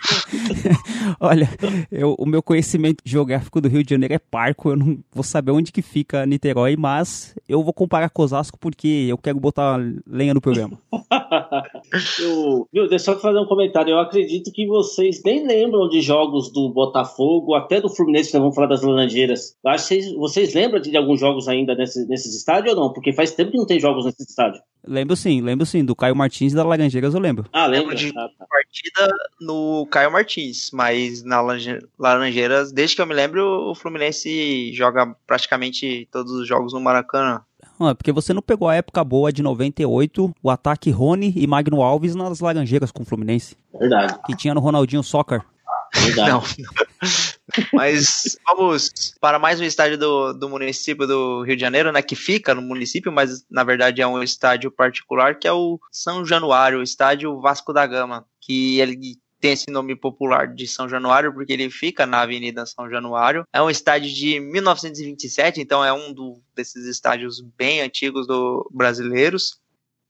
Olha, 1.20 1.48
eu, 1.90 2.14
o 2.18 2.26
meu 2.26 2.42
conhecimento 2.42 3.02
geográfico 3.04 3.60
do 3.60 3.68
Rio 3.68 3.84
de 3.84 3.90
Janeiro 3.90 4.14
é 4.14 4.18
parco, 4.18 4.70
eu 4.70 4.76
não 4.76 4.98
vou 5.12 5.22
saber 5.22 5.52
onde 5.52 5.72
que 5.72 5.82
fica 5.82 6.26
Niterói, 6.26 6.76
mas 6.76 7.34
eu 7.48 7.62
vou 7.62 7.72
comparar 7.72 8.10
com 8.10 8.22
Osasco 8.22 8.58
porque 8.58 8.99
eu 9.08 9.18
quero 9.18 9.38
botar 9.38 9.78
lenha 10.06 10.34
no 10.34 10.40
programa. 10.40 10.78
eu, 12.20 12.68
viu, 12.72 12.88
deixa 12.88 13.12
eu 13.12 13.18
fazer 13.18 13.38
um 13.38 13.46
comentário. 13.46 13.92
Eu 13.92 13.98
acredito 13.98 14.52
que 14.52 14.66
vocês 14.66 15.22
nem 15.24 15.46
lembram 15.46 15.88
de 15.88 16.00
jogos 16.00 16.52
do 16.52 16.68
Botafogo, 16.70 17.54
até 17.54 17.80
do 17.80 17.88
Fluminense, 17.88 18.30
que 18.30 18.34
nós 18.34 18.42
vamos 18.42 18.54
falar 18.54 18.68
das 18.68 18.82
Laranjeiras. 18.82 19.56
Acho 19.64 19.88
que 19.88 19.94
vocês, 19.94 20.14
vocês 20.14 20.54
lembram 20.54 20.80
de 20.80 20.96
alguns 20.96 21.20
jogos 21.20 21.48
ainda 21.48 21.74
nesse, 21.74 22.06
nesses 22.06 22.34
estádios 22.34 22.74
ou 22.74 22.80
não? 22.80 22.92
Porque 22.92 23.12
faz 23.12 23.32
tempo 23.32 23.50
que 23.50 23.58
não 23.58 23.66
tem 23.66 23.80
jogos 23.80 24.04
nesses 24.04 24.28
estádios. 24.28 24.62
Lembro 24.86 25.14
sim, 25.14 25.40
lembro 25.40 25.66
sim. 25.66 25.84
Do 25.84 25.94
Caio 25.94 26.16
Martins 26.16 26.52
e 26.52 26.56
da 26.56 26.64
Laranjeiras 26.64 27.14
eu 27.14 27.20
lembro. 27.20 27.46
Ah, 27.52 27.66
lembro 27.66 27.94
de 27.94 28.08
ah, 28.16 28.28
tá. 28.38 28.46
partida 28.48 29.14
no 29.40 29.86
Caio 29.90 30.10
Martins, 30.10 30.70
mas 30.72 31.22
na 31.22 31.40
Laranje- 31.40 31.86
Laranjeiras, 31.98 32.72
desde 32.72 32.96
que 32.96 33.02
eu 33.02 33.06
me 33.06 33.14
lembro, 33.14 33.70
o 33.70 33.74
Fluminense 33.74 34.72
joga 34.72 35.14
praticamente 35.26 36.08
todos 36.10 36.32
os 36.32 36.48
jogos 36.48 36.72
no 36.72 36.80
Maracanã. 36.80 37.42
Ah, 37.80 37.94
porque 37.94 38.12
você 38.12 38.34
não 38.34 38.42
pegou 38.42 38.68
a 38.68 38.74
época 38.74 39.02
boa 39.02 39.32
de 39.32 39.42
98, 39.42 40.34
o 40.42 40.50
ataque 40.50 40.90
Rony 40.90 41.32
e 41.34 41.46
Magno 41.46 41.82
Alves 41.82 42.14
nas 42.14 42.38
Laranjeiras 42.38 42.92
com 42.92 43.02
o 43.02 43.06
Fluminense, 43.06 43.56
Verdade, 43.72 44.18
que 44.26 44.36
tinha 44.36 44.52
no 44.52 44.60
Ronaldinho 44.60 45.02
Soccer. 45.02 45.42
verdade. 45.94 46.30
Não. 46.30 46.42
Mas 47.72 48.36
vamos 48.46 49.14
para 49.18 49.38
mais 49.38 49.58
um 49.58 49.64
estádio 49.64 49.96
do, 49.96 50.34
do 50.34 50.48
município 50.48 51.06
do 51.06 51.42
Rio 51.42 51.56
de 51.56 51.62
Janeiro, 51.62 51.90
né? 51.90 52.02
Que 52.02 52.14
fica 52.14 52.54
no 52.54 52.62
município, 52.62 53.10
mas 53.10 53.44
na 53.50 53.64
verdade 53.64 54.00
é 54.00 54.06
um 54.06 54.22
estádio 54.22 54.70
particular, 54.70 55.36
que 55.36 55.48
é 55.48 55.52
o 55.52 55.80
São 55.90 56.24
Januário, 56.24 56.78
o 56.78 56.82
estádio 56.82 57.40
Vasco 57.40 57.72
da 57.72 57.84
Gama, 57.86 58.24
que 58.40 58.78
ele 58.78 59.18
tem 59.40 59.52
esse 59.52 59.70
nome 59.70 59.96
popular 59.96 60.46
de 60.46 60.66
São 60.68 60.88
Januário 60.88 61.32
porque 61.32 61.52
ele 61.52 61.70
fica 61.70 62.06
na 62.06 62.20
Avenida 62.20 62.66
São 62.66 62.88
Januário. 62.88 63.44
É 63.52 63.62
um 63.62 63.70
estádio 63.70 64.12
de 64.12 64.38
1927, 64.38 65.60
então 65.60 65.84
é 65.84 65.92
um 65.92 66.12
do, 66.12 66.40
desses 66.54 66.86
estádios 66.86 67.40
bem 67.40 67.80
antigos 67.80 68.26
do 68.26 68.68
brasileiros. 68.72 69.58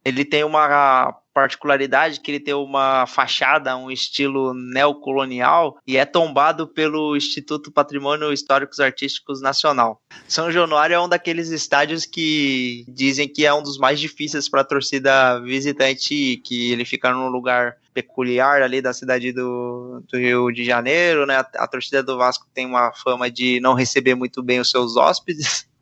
Ele 0.05 0.25
tem 0.25 0.43
uma 0.43 1.13
particularidade 1.33 2.21
que 2.21 2.31
ele 2.31 2.41
tem 2.41 2.55
uma 2.55 3.07
fachada, 3.07 3.77
um 3.77 3.91
estilo 3.91 4.53
neocolonial 4.55 5.79
e 5.87 5.97
é 5.97 6.05
tombado 6.05 6.67
pelo 6.67 7.17
Instituto 7.17 7.71
Patrimônio 7.71 8.33
Históricos 8.33 8.81
Artísticos 8.81 9.41
Nacional. 9.41 10.01
São 10.27 10.51
Januário 10.51 10.95
é 10.95 11.01
um 11.01 11.09
daqueles 11.09 11.51
estádios 11.51 12.05
que 12.05 12.85
dizem 12.89 13.29
que 13.29 13.47
é 13.47 13.55
um 13.55 13.63
dos 13.63 13.79
mais 13.79 14.01
difíceis 14.01 14.49
para 14.49 14.63
a 14.63 14.65
torcida 14.65 15.39
visitante 15.41 16.41
que 16.45 16.73
ele 16.73 16.85
fica 16.85 17.13
num 17.13 17.29
lugar 17.29 17.77
peculiar 17.95 18.63
ali 18.63 18.81
da 18.81 18.93
cidade 18.93 19.33
do, 19.33 20.03
do 20.11 20.19
Rio 20.19 20.51
de 20.51 20.65
Janeiro, 20.65 21.27
né? 21.27 21.37
A, 21.37 21.65
a 21.65 21.67
torcida 21.67 22.03
do 22.03 22.17
Vasco 22.17 22.47
tem 22.55 22.67
uma 22.67 22.93
fama 22.93 23.31
de 23.31 23.61
não 23.61 23.75
receber 23.75 24.15
muito 24.15 24.43
bem 24.43 24.61
os 24.61 24.71
seus 24.71 24.97
hóspedes. 24.97 25.69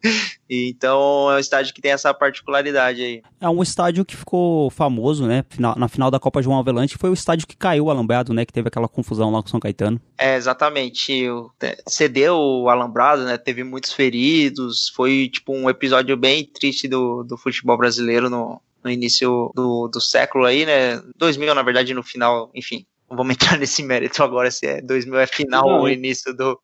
Então 0.48 1.30
é 1.30 1.34
um 1.34 1.38
estádio 1.38 1.74
que 1.74 1.80
tem 1.80 1.90
essa 1.90 2.14
particularidade 2.14 3.02
aí. 3.02 3.22
É 3.40 3.48
um 3.48 3.62
estádio 3.62 4.04
que 4.04 4.16
ficou 4.16 4.70
famoso, 4.70 5.26
né? 5.26 5.44
Final- 5.50 5.76
Na 5.76 5.88
final 5.88 6.10
da 6.10 6.20
Copa 6.20 6.40
João 6.40 6.58
Avelante 6.58 6.96
foi 6.96 7.10
o 7.10 7.14
estádio 7.14 7.46
que 7.46 7.56
caiu 7.56 7.86
o 7.86 7.90
alambrado, 7.90 8.32
né? 8.32 8.44
Que 8.46 8.52
teve 8.52 8.68
aquela 8.68 8.88
confusão 8.88 9.30
lá 9.30 9.42
com 9.42 9.48
o 9.48 9.50
São 9.50 9.60
Caetano. 9.60 10.00
É, 10.16 10.36
exatamente. 10.36 11.28
O- 11.28 11.50
Cedeu 11.86 12.36
o 12.36 12.68
alambrado, 12.68 13.24
né? 13.24 13.36
Teve 13.36 13.64
muitos 13.64 13.92
feridos. 13.92 14.88
Foi 14.94 15.28
tipo 15.28 15.52
um 15.52 15.68
episódio 15.68 16.16
bem 16.16 16.44
triste 16.44 16.88
do, 16.88 17.22
do 17.24 17.36
futebol 17.36 17.76
brasileiro 17.76 18.30
no, 18.30 18.60
no 18.82 18.90
início 18.90 19.52
do, 19.54 19.88
do 19.88 20.00
século 20.00 20.44
aí, 20.44 20.64
né? 20.64 21.00
2000, 21.16 21.54
na 21.54 21.62
verdade, 21.62 21.94
no 21.94 22.02
final, 22.02 22.50
enfim. 22.54 22.86
Vamos 23.10 23.34
entrar 23.34 23.56
nesse 23.58 23.82
mérito 23.82 24.22
agora 24.22 24.50
se 24.50 24.66
é 24.66 24.80
2000 24.82 25.18
é 25.20 25.26
final 25.26 25.66
Não. 25.66 25.78
ou 25.80 25.88
início 25.88 26.34
do, 26.34 26.60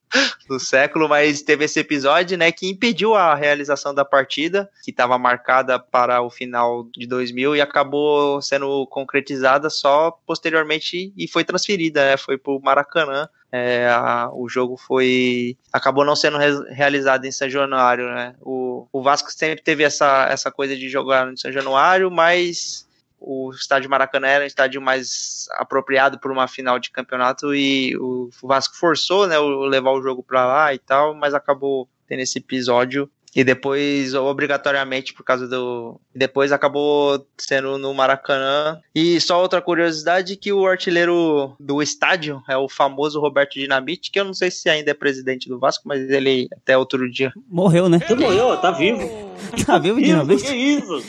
do 0.49 0.61
século, 0.61 1.09
mas 1.09 1.41
teve 1.43 1.65
esse 1.65 1.81
episódio, 1.81 2.37
né, 2.37 2.53
que 2.53 2.69
impediu 2.69 3.15
a 3.15 3.35
realização 3.35 3.95
da 3.95 4.05
partida, 4.05 4.69
que 4.85 4.91
estava 4.91 5.17
marcada 5.19 5.79
para 5.79 6.21
o 6.21 6.29
final 6.31 6.87
de 6.97 7.07
2000 7.07 7.57
e 7.57 7.61
acabou 7.61 8.43
sendo 8.43 8.87
concretizada 8.89 9.71
só 9.71 10.11
posteriormente 10.27 11.13
e 11.17 11.27
foi 11.27 11.45
transferida, 11.45 12.05
né, 12.11 12.17
foi 12.17 12.37
para 12.37 12.53
o 12.53 12.61
Maracanã. 12.63 13.29
É, 13.57 13.87
a- 13.89 14.31
o 14.33 14.49
jogo 14.49 14.77
foi 14.77 15.57
acabou 15.73 16.05
não 16.05 16.17
sendo 16.17 16.39
re- 16.39 16.75
realizado 16.75 17.25
em 17.25 17.31
São 17.31 17.49
Januário, 17.49 18.07
né? 18.13 18.35
O, 18.41 18.89
o 18.93 19.01
Vasco 19.01 19.31
sempre 19.33 19.63
teve 19.63 19.85
essa, 19.85 20.27
essa 20.29 20.51
coisa 20.51 20.75
de 20.77 20.89
jogar 20.89 21.33
em 21.33 21.37
São 21.37 21.53
Januário, 21.53 22.11
mas 22.11 22.85
o 23.27 23.51
estádio 23.53 23.89
Maracanã 23.89 24.29
era 24.29 24.45
um 24.45 24.47
estádio 24.47 24.83
mais 24.83 25.49
apropriado 25.53 26.19
para 26.19 26.31
uma 26.31 26.47
final 26.47 26.79
de 26.79 26.91
campeonato 26.91 27.55
e 27.55 27.97
o 27.97 28.29
Vasco 28.43 28.77
forçou, 28.77 29.27
né, 29.27 29.39
o 29.39 29.65
levar 29.65 29.93
o 29.93 30.03
jogo 30.03 30.23
para 30.23 30.47
lá 30.47 30.75
e 30.75 30.79
tal, 30.79 31.15
mas 31.15 31.33
acabou 31.33 31.89
tendo 32.07 32.21
esse 32.21 32.39
episódio 32.39 33.11
e 33.35 33.43
depois 33.43 34.15
obrigatoriamente 34.15 35.13
por 35.13 35.25
causa 35.25 35.49
do 35.49 36.01
depois 36.15 36.53
acabou 36.53 37.27
sendo 37.37 37.77
no 37.79 37.93
Maracanã 37.93 38.81
e 38.95 39.21
só 39.21 39.41
outra 39.41 39.61
curiosidade 39.61 40.37
que 40.37 40.53
o 40.53 40.67
artilheiro 40.67 41.55
do 41.59 41.83
estádio 41.83 42.43
é 42.49 42.57
o 42.57 42.69
famoso 42.69 43.21
Roberto 43.21 43.55
Dinamite 43.55 44.11
que 44.11 44.21
eu 44.21 44.25
não 44.25 44.35
sei 44.35 44.51
se 44.51 44.69
ainda 44.69 44.91
é 44.91 44.95
presidente 44.95 45.49
do 45.49 45.59
Vasco 45.59 45.87
mas 45.87 46.09
ele 46.11 46.49
até 46.53 46.77
outro 46.77 47.11
dia 47.11 47.33
Morreu, 47.49 47.89
né? 47.89 47.99
Você 47.99 48.15
morreu, 48.15 48.57
tá 48.59 48.71
vivo. 48.71 49.35
Tá 49.67 49.79
vivo 49.79 50.01
Isso, 50.01 50.17
novo? 50.17 50.37
que 50.37 50.55
isso? 50.55 51.05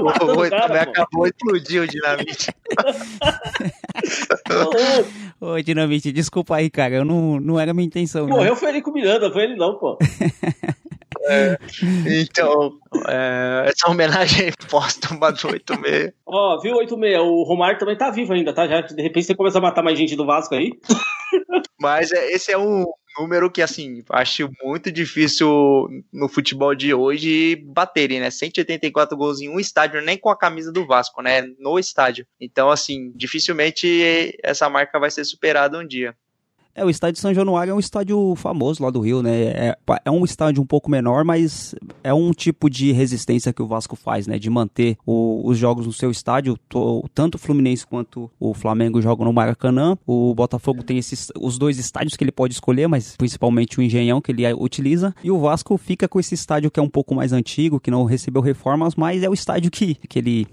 o, 0.00 0.04
o 0.24 0.46
o, 0.46 0.50
cara, 0.50 0.82
acabou 0.82 1.24
de 1.24 1.30
explodir 1.30 1.82
o 1.82 1.86
Dinamite 1.86 2.52
Ô, 5.40 5.60
Dinamite, 5.60 6.12
desculpa 6.12 6.56
aí, 6.56 6.68
cara. 6.68 6.96
Eu 6.96 7.04
não, 7.04 7.40
não 7.40 7.58
era 7.58 7.72
minha 7.72 7.86
intenção. 7.86 8.26
né? 8.26 8.32
morreu 8.32 8.56
foi 8.56 8.70
ele 8.70 8.82
com 8.82 8.90
o 8.90 8.94
Miranda, 8.94 9.30
foi 9.30 9.44
ele 9.44 9.56
não, 9.56 9.76
pô. 9.76 9.96
Então 12.06 12.72
é, 13.06 13.64
essa 13.66 13.90
homenagem 13.90 14.52
póstuma 14.70 15.30
do 15.32 15.48
86 15.48 16.12
Ó, 16.26 16.60
viu, 16.60 16.76
86, 16.76 17.20
o 17.20 17.42
Romário 17.42 17.78
também 17.78 17.96
tá 17.96 18.10
vivo 18.10 18.32
ainda, 18.32 18.52
tá? 18.52 18.66
Já, 18.66 18.80
de 18.80 19.02
repente 19.02 19.26
você 19.26 19.34
começa 19.34 19.58
a 19.58 19.62
matar 19.62 19.82
mais 19.82 19.98
gente 19.98 20.16
do 20.16 20.26
Vasco 20.26 20.54
aí. 20.54 20.72
Mas 21.80 22.10
é, 22.12 22.32
esse 22.32 22.50
é 22.50 22.58
um 22.58 22.84
número 23.18 23.50
que, 23.50 23.62
assim, 23.62 24.02
acho 24.10 24.50
muito 24.62 24.90
difícil 24.90 25.88
no 26.12 26.28
futebol 26.28 26.74
de 26.74 26.94
hoje 26.94 27.56
baterem, 27.56 28.20
né? 28.20 28.30
184 28.30 29.16
gols 29.16 29.40
em 29.40 29.48
um 29.48 29.58
estádio, 29.58 30.00
nem 30.02 30.16
com 30.16 30.30
a 30.30 30.38
camisa 30.38 30.72
do 30.72 30.86
Vasco, 30.86 31.22
né? 31.22 31.42
No 31.58 31.78
estádio. 31.78 32.26
Então, 32.40 32.70
assim, 32.70 33.12
dificilmente 33.14 34.36
essa 34.42 34.68
marca 34.68 34.98
vai 34.98 35.10
ser 35.10 35.24
superada 35.24 35.78
um 35.78 35.86
dia. 35.86 36.14
É, 36.78 36.84
o 36.84 36.88
estádio 36.88 37.20
São 37.20 37.34
Januário 37.34 37.72
é 37.72 37.74
um 37.74 37.80
estádio 37.80 38.36
famoso 38.36 38.84
lá 38.84 38.88
do 38.88 39.00
Rio, 39.00 39.20
né? 39.20 39.42
É, 39.46 39.76
é 40.04 40.10
um 40.12 40.24
estádio 40.24 40.62
um 40.62 40.66
pouco 40.66 40.88
menor, 40.88 41.24
mas 41.24 41.74
é 42.04 42.14
um 42.14 42.30
tipo 42.30 42.70
de 42.70 42.92
resistência 42.92 43.52
que 43.52 43.60
o 43.60 43.66
Vasco 43.66 43.96
faz, 43.96 44.28
né? 44.28 44.38
De 44.38 44.48
manter 44.48 44.96
o, 45.04 45.42
os 45.44 45.58
jogos 45.58 45.86
no 45.86 45.92
seu 45.92 46.08
estádio. 46.08 46.56
tanto 47.12 47.34
o 47.34 47.38
Fluminense 47.38 47.84
quanto 47.84 48.30
o 48.38 48.54
Flamengo 48.54 49.02
jogam 49.02 49.26
no 49.26 49.32
Maracanã. 49.32 49.98
O 50.06 50.32
Botafogo 50.36 50.84
tem 50.84 50.98
esses, 50.98 51.32
os 51.40 51.58
dois 51.58 51.80
estádios 51.80 52.16
que 52.16 52.22
ele 52.22 52.30
pode 52.30 52.54
escolher, 52.54 52.86
mas 52.86 53.16
principalmente 53.16 53.80
o 53.80 53.82
Engenhão 53.82 54.20
que 54.20 54.30
ele 54.30 54.44
utiliza. 54.54 55.12
E 55.24 55.32
o 55.32 55.38
Vasco 55.40 55.76
fica 55.76 56.06
com 56.06 56.20
esse 56.20 56.34
estádio 56.36 56.70
que 56.70 56.78
é 56.78 56.82
um 56.82 56.88
pouco 56.88 57.12
mais 57.12 57.32
antigo, 57.32 57.80
que 57.80 57.90
não 57.90 58.04
recebeu 58.04 58.40
reformas, 58.40 58.94
mas 58.94 59.24
é 59.24 59.28
o 59.28 59.34
estádio 59.34 59.68
que, 59.68 59.96
que 59.96 60.20
ele 60.20 60.46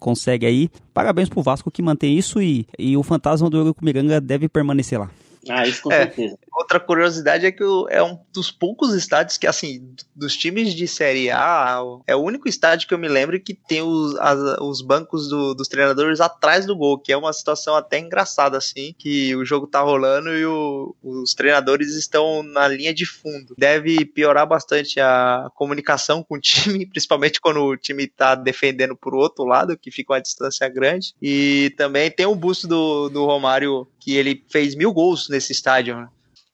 consegue 0.00 0.46
aí. 0.46 0.70
Parabéns 0.94 1.28
pro 1.28 1.42
Vasco 1.42 1.70
que 1.70 1.82
mantém 1.82 2.16
isso 2.16 2.40
e, 2.40 2.66
e 2.78 2.96
o 2.96 3.02
fantasma 3.02 3.50
do 3.50 3.58
Eurico 3.58 3.84
Miranga 3.84 4.22
deve 4.22 4.48
permanecer 4.48 4.98
lá. 4.98 5.10
Ah, 5.48 5.66
isso 5.66 5.82
com 5.82 5.92
é, 5.92 6.02
certeza. 6.02 6.38
Outra 6.52 6.80
curiosidade 6.80 7.46
é 7.46 7.52
que 7.52 7.62
é 7.90 8.02
um 8.02 8.18
dos 8.32 8.50
poucos 8.50 8.94
estádios 8.94 9.38
que, 9.38 9.46
assim, 9.46 9.94
dos 10.14 10.36
times 10.36 10.74
de 10.74 10.88
Série 10.88 11.30
A, 11.30 11.80
é 12.06 12.16
o 12.16 12.20
único 12.20 12.48
estádio 12.48 12.88
que 12.88 12.94
eu 12.94 12.98
me 12.98 13.08
lembro 13.08 13.38
que 13.40 13.54
tem 13.54 13.82
os, 13.82 14.16
as, 14.16 14.38
os 14.60 14.80
bancos 14.80 15.28
do, 15.28 15.54
dos 15.54 15.68
treinadores 15.68 16.20
atrás 16.20 16.66
do 16.66 16.76
gol, 16.76 16.98
que 16.98 17.12
é 17.12 17.16
uma 17.16 17.32
situação 17.32 17.74
até 17.74 17.98
engraçada, 17.98 18.56
assim, 18.56 18.94
que 18.98 19.34
o 19.36 19.44
jogo 19.44 19.66
tá 19.66 19.80
rolando 19.80 20.30
e 20.30 20.44
o, 20.46 20.94
os 21.02 21.34
treinadores 21.34 21.94
estão 21.94 22.42
na 22.42 22.66
linha 22.68 22.94
de 22.94 23.06
fundo. 23.06 23.54
Deve 23.56 24.04
piorar 24.04 24.46
bastante 24.46 25.00
a 25.00 25.50
comunicação 25.54 26.22
com 26.22 26.36
o 26.36 26.40
time, 26.40 26.86
principalmente 26.86 27.40
quando 27.40 27.62
o 27.62 27.76
time 27.76 28.06
tá 28.06 28.34
defendendo 28.34 28.96
por 28.96 29.14
outro 29.14 29.44
lado, 29.44 29.76
que 29.76 29.90
fica 29.90 30.14
uma 30.14 30.20
distância 30.20 30.68
grande. 30.68 31.14
E 31.20 31.74
também 31.76 32.10
tem 32.10 32.26
o 32.26 32.34
busto 32.34 32.66
do, 32.66 33.08
do 33.08 33.24
Romário, 33.24 33.86
que 34.00 34.16
ele 34.16 34.44
fez 34.48 34.74
mil 34.74 34.92
gols 34.92 35.28
nesse 35.36 35.52
estádio. 35.52 35.96
Né? 35.96 36.08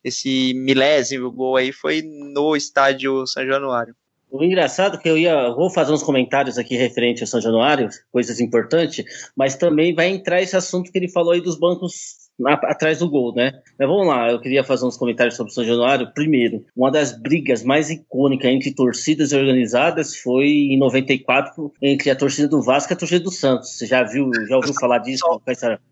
Esse 0.04 0.52
milésimo 0.54 1.30
gol 1.30 1.56
aí 1.56 1.72
foi 1.72 2.02
no 2.02 2.54
estádio 2.54 3.26
São 3.26 3.46
Januário. 3.46 3.94
O 4.30 4.42
engraçado 4.42 4.96
é 4.96 4.98
que 4.98 5.08
eu 5.08 5.18
ia, 5.18 5.50
vou 5.50 5.68
fazer 5.68 5.92
uns 5.92 6.02
comentários 6.02 6.56
aqui 6.56 6.74
referente 6.74 7.22
ao 7.22 7.26
São 7.26 7.38
Januário, 7.38 7.90
coisas 8.10 8.40
importantes, 8.40 9.04
mas 9.36 9.56
também 9.56 9.94
vai 9.94 10.08
entrar 10.08 10.40
esse 10.40 10.56
assunto 10.56 10.90
que 10.90 10.98
ele 10.98 11.08
falou 11.08 11.32
aí 11.32 11.40
dos 11.42 11.58
bancos 11.58 12.22
atrás 12.46 12.98
do 12.98 13.10
gol, 13.10 13.34
né? 13.34 13.52
Mas 13.78 13.86
vamos 13.88 14.06
lá, 14.06 14.30
eu 14.30 14.40
queria 14.40 14.64
fazer 14.64 14.86
uns 14.86 14.96
comentários 14.96 15.36
sobre 15.36 15.50
o 15.50 15.54
São 15.54 15.64
Januário. 15.64 16.12
Primeiro, 16.14 16.64
uma 16.74 16.90
das 16.90 17.12
brigas 17.12 17.62
mais 17.62 17.90
icônicas 17.90 18.50
entre 18.50 18.74
torcidas 18.74 19.32
organizadas 19.32 20.16
foi 20.16 20.46
em 20.46 20.78
94 20.78 21.70
entre 21.82 22.10
a 22.10 22.16
torcida 22.16 22.48
do 22.48 22.62
Vasco 22.62 22.92
e 22.92 22.94
a 22.94 22.98
torcida 22.98 23.22
do 23.22 23.30
Santos. 23.30 23.76
Você 23.76 23.86
já 23.86 24.02
viu, 24.02 24.30
já 24.48 24.56
ouviu 24.56 24.74
falar 24.74 24.98
disso? 24.98 25.24
Só, 25.26 25.38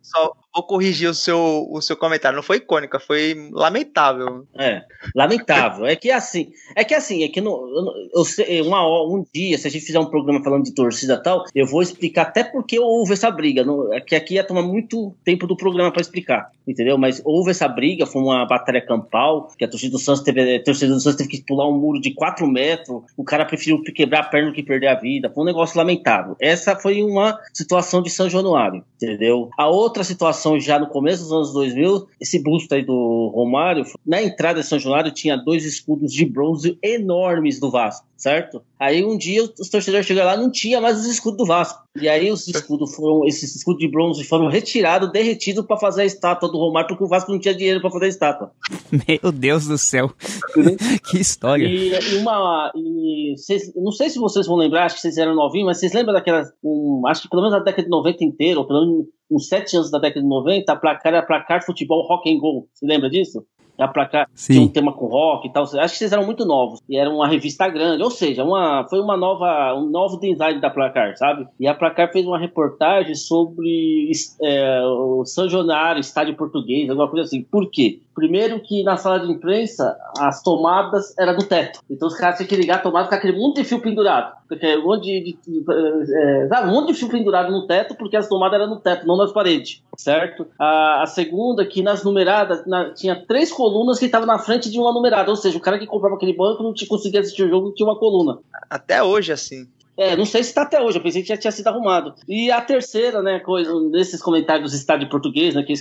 só 0.02 0.32
vou 0.54 0.64
corrigir 0.64 1.08
o 1.08 1.14
seu, 1.14 1.66
o 1.70 1.80
seu 1.80 1.96
comentário. 1.96 2.36
Não 2.36 2.42
foi 2.42 2.56
icônica, 2.56 2.98
foi 2.98 3.48
lamentável. 3.52 4.46
É, 4.58 4.82
lamentável. 5.14 5.86
É 5.86 5.94
que 5.94 6.10
assim, 6.10 6.50
é 6.74 6.84
que 6.84 6.94
assim, 6.94 7.22
é 7.22 7.28
que 7.28 7.40
no, 7.40 7.50
eu, 8.12 8.44
eu, 8.46 8.66
uma, 8.66 8.82
um 9.06 9.24
dia, 9.32 9.56
se 9.56 9.68
a 9.68 9.70
gente 9.70 9.84
fizer 9.84 9.98
um 9.98 10.10
programa 10.10 10.42
falando 10.42 10.64
de 10.64 10.74
torcida 10.74 11.14
e 11.14 11.22
tal, 11.22 11.44
eu 11.54 11.66
vou 11.66 11.82
explicar 11.82 12.22
até 12.22 12.42
porque 12.42 12.78
houve 12.78 13.12
essa 13.12 13.30
briga. 13.30 13.64
É 13.92 14.00
que 14.00 14.14
aqui 14.14 14.34
ia 14.34 14.44
tomar 14.44 14.62
muito 14.62 15.14
tempo 15.24 15.46
do 15.46 15.56
programa 15.56 15.92
para 15.92 16.02
explicar, 16.02 16.50
entendeu? 16.66 16.98
Mas 16.98 17.22
houve 17.24 17.50
essa 17.50 17.68
briga, 17.68 18.06
foi 18.06 18.22
uma 18.22 18.44
batalha 18.46 18.84
campal, 18.84 19.48
que 19.56 19.64
a 19.64 19.68
torcida 19.68 19.92
do 19.92 19.98
Santos 19.98 20.22
teve, 20.22 20.56
a 20.56 20.64
torcida 20.64 20.92
do 20.92 21.00
Santos 21.00 21.16
teve 21.16 21.30
que 21.30 21.44
pular 21.46 21.68
um 21.68 21.78
muro 21.78 22.00
de 22.00 22.12
4 22.12 22.46
metros, 22.46 23.02
o 23.16 23.24
cara 23.24 23.44
preferiu 23.44 23.82
quebrar 23.94 24.20
a 24.20 24.24
perna 24.24 24.48
do 24.48 24.54
que 24.54 24.62
perder 24.62 24.88
a 24.88 24.94
vida. 24.94 25.30
Foi 25.32 25.42
um 25.42 25.46
negócio 25.46 25.78
lamentável. 25.78 26.36
Essa 26.40 26.74
foi 26.74 27.02
uma 27.02 27.38
situação 27.52 28.02
de 28.02 28.10
São 28.10 28.28
Januário, 28.28 28.84
entendeu? 28.96 29.48
A 29.56 29.68
outra 29.68 30.02
situação 30.02 30.39
já 30.60 30.78
no 30.78 30.88
começo 30.88 31.22
dos 31.22 31.32
anos 31.32 31.52
2000, 31.52 32.06
esse 32.20 32.42
busto 32.42 32.74
aí 32.74 32.84
do 32.84 33.32
Romário, 33.34 33.84
na 34.06 34.22
entrada 34.22 34.60
de 34.60 34.66
São 34.66 34.78
Januário 34.78 35.12
tinha 35.12 35.36
dois 35.36 35.64
escudos 35.64 36.12
de 36.12 36.24
bronze 36.24 36.78
enormes 36.82 37.58
do 37.60 37.70
Vasco, 37.70 38.06
certo? 38.16 38.62
Aí 38.78 39.04
um 39.04 39.16
dia 39.16 39.42
os 39.42 39.68
torcedores 39.68 40.06
chegaram 40.06 40.30
lá, 40.30 40.36
não 40.36 40.50
tinha 40.50 40.80
mais 40.80 40.98
os 40.98 41.06
escudos 41.06 41.38
do 41.38 41.46
Vasco. 41.46 41.80
E 42.00 42.08
aí 42.08 42.30
os 42.30 42.46
escudos 42.46 42.94
foram, 42.94 43.26
esses 43.26 43.56
escudos 43.56 43.80
de 43.80 43.90
bronze 43.90 44.22
foram 44.24 44.48
retirados, 44.48 45.10
derretidos 45.10 45.66
para 45.66 45.76
fazer 45.76 46.02
a 46.02 46.04
estátua 46.06 46.48
do 46.48 46.56
Romário, 46.56 46.88
porque 46.88 47.02
o 47.02 47.08
Vasco 47.08 47.32
não 47.32 47.40
tinha 47.40 47.54
dinheiro 47.54 47.80
para 47.80 47.90
fazer 47.90 48.04
a 48.04 48.08
estátua. 48.08 48.52
Meu 48.90 49.32
Deus 49.32 49.66
do 49.66 49.76
céu. 49.76 50.12
que 51.10 51.18
história. 51.18 51.66
E, 51.66 51.92
e 51.92 52.16
uma. 52.18 52.72
E 52.76 53.34
cês, 53.36 53.72
não 53.74 53.90
sei 53.90 54.08
se 54.08 54.18
vocês 54.18 54.46
vão 54.46 54.56
lembrar, 54.56 54.84
acho 54.84 54.94
que 54.96 55.00
vocês 55.00 55.18
eram 55.18 55.34
novinhos, 55.34 55.66
mas 55.66 55.78
vocês 55.78 55.92
lembram 55.92 56.14
daquela. 56.14 56.42
Um, 56.62 57.02
acho 57.06 57.22
que 57.22 57.28
pelo 57.28 57.42
menos 57.42 57.58
na 57.58 57.64
década 57.64 57.82
de 57.82 57.90
90 57.90 58.24
inteira, 58.24 58.60
ou 58.60 58.66
pelo 58.66 58.80
menos 58.86 59.06
uns 59.30 59.48
sete 59.48 59.76
anos 59.76 59.90
da 59.90 59.98
década 59.98 60.22
de 60.22 60.28
90, 60.28 60.72
a 60.72 60.76
placar 60.76 61.12
era 61.12 61.22
placar 61.22 61.64
futebol 61.64 62.06
rock 62.06 62.30
and 62.30 62.40
roll. 62.40 62.68
Você 62.74 62.86
lembra 62.86 63.08
disso? 63.08 63.46
A 63.82 63.88
placar 63.88 64.28
Sim. 64.34 64.52
tinha 64.52 64.64
um 64.64 64.68
tema 64.68 64.92
com 64.92 65.06
rock 65.06 65.48
e 65.48 65.52
tal. 65.52 65.64
Acho 65.64 65.92
que 65.92 65.98
vocês 65.98 66.12
eram 66.12 66.24
muito 66.24 66.44
novos. 66.44 66.80
E 66.88 66.96
era 66.96 67.10
uma 67.10 67.28
revista 67.28 67.68
grande, 67.68 68.02
ou 68.02 68.10
seja, 68.10 68.44
uma, 68.44 68.86
foi 68.88 69.00
uma 69.00 69.16
nova, 69.16 69.74
um 69.74 69.88
novo 69.88 70.18
design 70.18 70.60
da 70.60 70.70
placar, 70.70 71.16
sabe? 71.16 71.46
E 71.58 71.66
a 71.66 71.74
placar 71.74 72.12
fez 72.12 72.26
uma 72.26 72.38
reportagem 72.38 73.14
sobre 73.14 74.10
é, 74.42 74.82
o 74.82 75.24
São 75.24 75.48
Januário, 75.48 76.00
estádio 76.00 76.36
português, 76.36 76.88
alguma 76.88 77.08
coisa 77.08 77.26
assim. 77.26 77.42
Por 77.42 77.70
quê? 77.70 78.00
Primeiro 78.14 78.60
que 78.60 78.82
na 78.82 78.96
sala 78.96 79.20
de 79.20 79.32
imprensa 79.32 79.96
as 80.18 80.42
tomadas 80.42 81.16
eram 81.18 81.36
do 81.36 81.44
teto. 81.44 81.80
Então 81.88 82.08
os 82.08 82.14
caras 82.14 82.36
tinham 82.36 82.48
que 82.48 82.56
ligar 82.56 82.76
a 82.76 82.82
tomada 82.82 83.08
com 83.08 83.14
aquele 83.14 83.38
monte 83.38 83.62
de 83.62 83.64
fio 83.64 83.80
pendurado. 83.80 84.34
Porque 84.46 84.76
um 84.76 84.84
monte 84.84 85.04
de, 85.04 85.38
de, 85.46 85.62
de 85.62 85.64
é, 86.52 86.60
um 86.64 86.72
monte 86.72 86.88
de 86.88 86.94
fio 86.94 87.08
pendurado 87.08 87.50
no 87.50 87.66
teto, 87.66 87.94
porque 87.94 88.16
as 88.16 88.28
tomadas 88.28 88.60
eram 88.60 88.68
no 88.68 88.80
teto, 88.80 89.06
não 89.06 89.16
nas 89.16 89.32
paredes. 89.32 89.82
Certo? 89.96 90.46
A, 90.58 91.02
a 91.02 91.06
segunda, 91.06 91.64
que 91.64 91.82
nas 91.82 92.04
numeradas 92.04 92.66
na, 92.66 92.90
tinha 92.90 93.14
três 93.14 93.52
colunas 93.52 93.69
que 93.98 94.06
estavam 94.06 94.26
na 94.26 94.38
frente 94.38 94.70
de 94.70 94.78
uma 94.78 94.92
numerada. 94.92 95.30
Ou 95.30 95.36
seja, 95.36 95.56
o 95.56 95.60
cara 95.60 95.78
que 95.78 95.86
comprava 95.86 96.16
aquele 96.16 96.36
banco 96.36 96.62
não 96.62 96.72
conseguia 96.88 97.20
assistir 97.20 97.44
o 97.44 97.48
jogo, 97.48 97.72
tinha 97.72 97.88
uma 97.88 97.98
coluna. 97.98 98.38
Até 98.68 99.02
hoje, 99.02 99.32
assim. 99.32 99.66
É, 100.00 100.16
não 100.16 100.24
sei 100.24 100.42
se 100.42 100.48
está 100.48 100.62
até 100.62 100.80
hoje, 100.80 100.96
eu 100.96 101.02
pensei 101.02 101.20
que 101.20 101.28
já 101.28 101.36
tinha 101.36 101.50
sido 101.50 101.66
arrumado. 101.66 102.14
E 102.26 102.50
a 102.50 102.58
terceira, 102.62 103.20
né, 103.20 103.38
coisa, 103.38 103.70
nesses 103.90 104.22
comentários 104.22 104.72
do 104.72 104.74
estádio 104.74 105.10
português, 105.10 105.54
né, 105.54 105.62
que, 105.62 105.74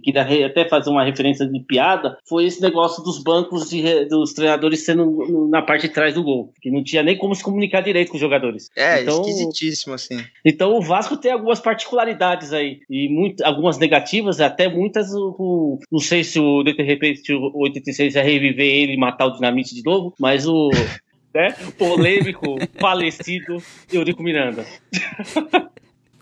que 0.00 0.18
até 0.18 0.68
fazer 0.68 0.90
uma 0.90 1.04
referência 1.04 1.44
de 1.44 1.58
piada, 1.58 2.16
foi 2.28 2.44
esse 2.44 2.62
negócio 2.62 3.02
dos 3.02 3.20
bancos 3.20 3.68
de, 3.68 4.04
dos 4.04 4.32
treinadores 4.32 4.84
sendo 4.84 5.48
na 5.50 5.60
parte 5.60 5.88
de 5.88 5.92
trás 5.92 6.14
do 6.14 6.22
gol, 6.22 6.52
que 6.62 6.70
não 6.70 6.84
tinha 6.84 7.02
nem 7.02 7.18
como 7.18 7.34
se 7.34 7.42
comunicar 7.42 7.80
direito 7.80 8.10
com 8.10 8.14
os 8.14 8.20
jogadores. 8.20 8.70
É, 8.76 9.02
então, 9.02 9.22
esquisitíssimo, 9.22 9.94
assim. 9.94 10.22
Então 10.44 10.76
o 10.76 10.80
Vasco 10.80 11.16
tem 11.16 11.32
algumas 11.32 11.58
particularidades 11.58 12.52
aí, 12.52 12.78
e 12.88 13.08
muito, 13.08 13.42
algumas 13.44 13.76
negativas, 13.76 14.40
até 14.40 14.68
muitas, 14.68 15.12
o, 15.12 15.80
não 15.90 15.98
sei 15.98 16.22
se 16.22 16.38
o, 16.38 16.62
de 16.62 16.80
repente, 16.80 17.32
o 17.32 17.62
86 17.62 18.14
é 18.14 18.22
reviver 18.22 18.66
ele 18.66 18.92
e 18.92 18.96
matar 18.96 19.26
o 19.26 19.32
Dinamite 19.32 19.74
de 19.74 19.82
novo, 19.82 20.14
mas 20.20 20.46
o 20.46 20.70
né? 21.34 21.52
Polêmico, 21.76 22.56
falecido 22.80 23.58
Eurico 23.92 24.22
Miranda. 24.22 24.64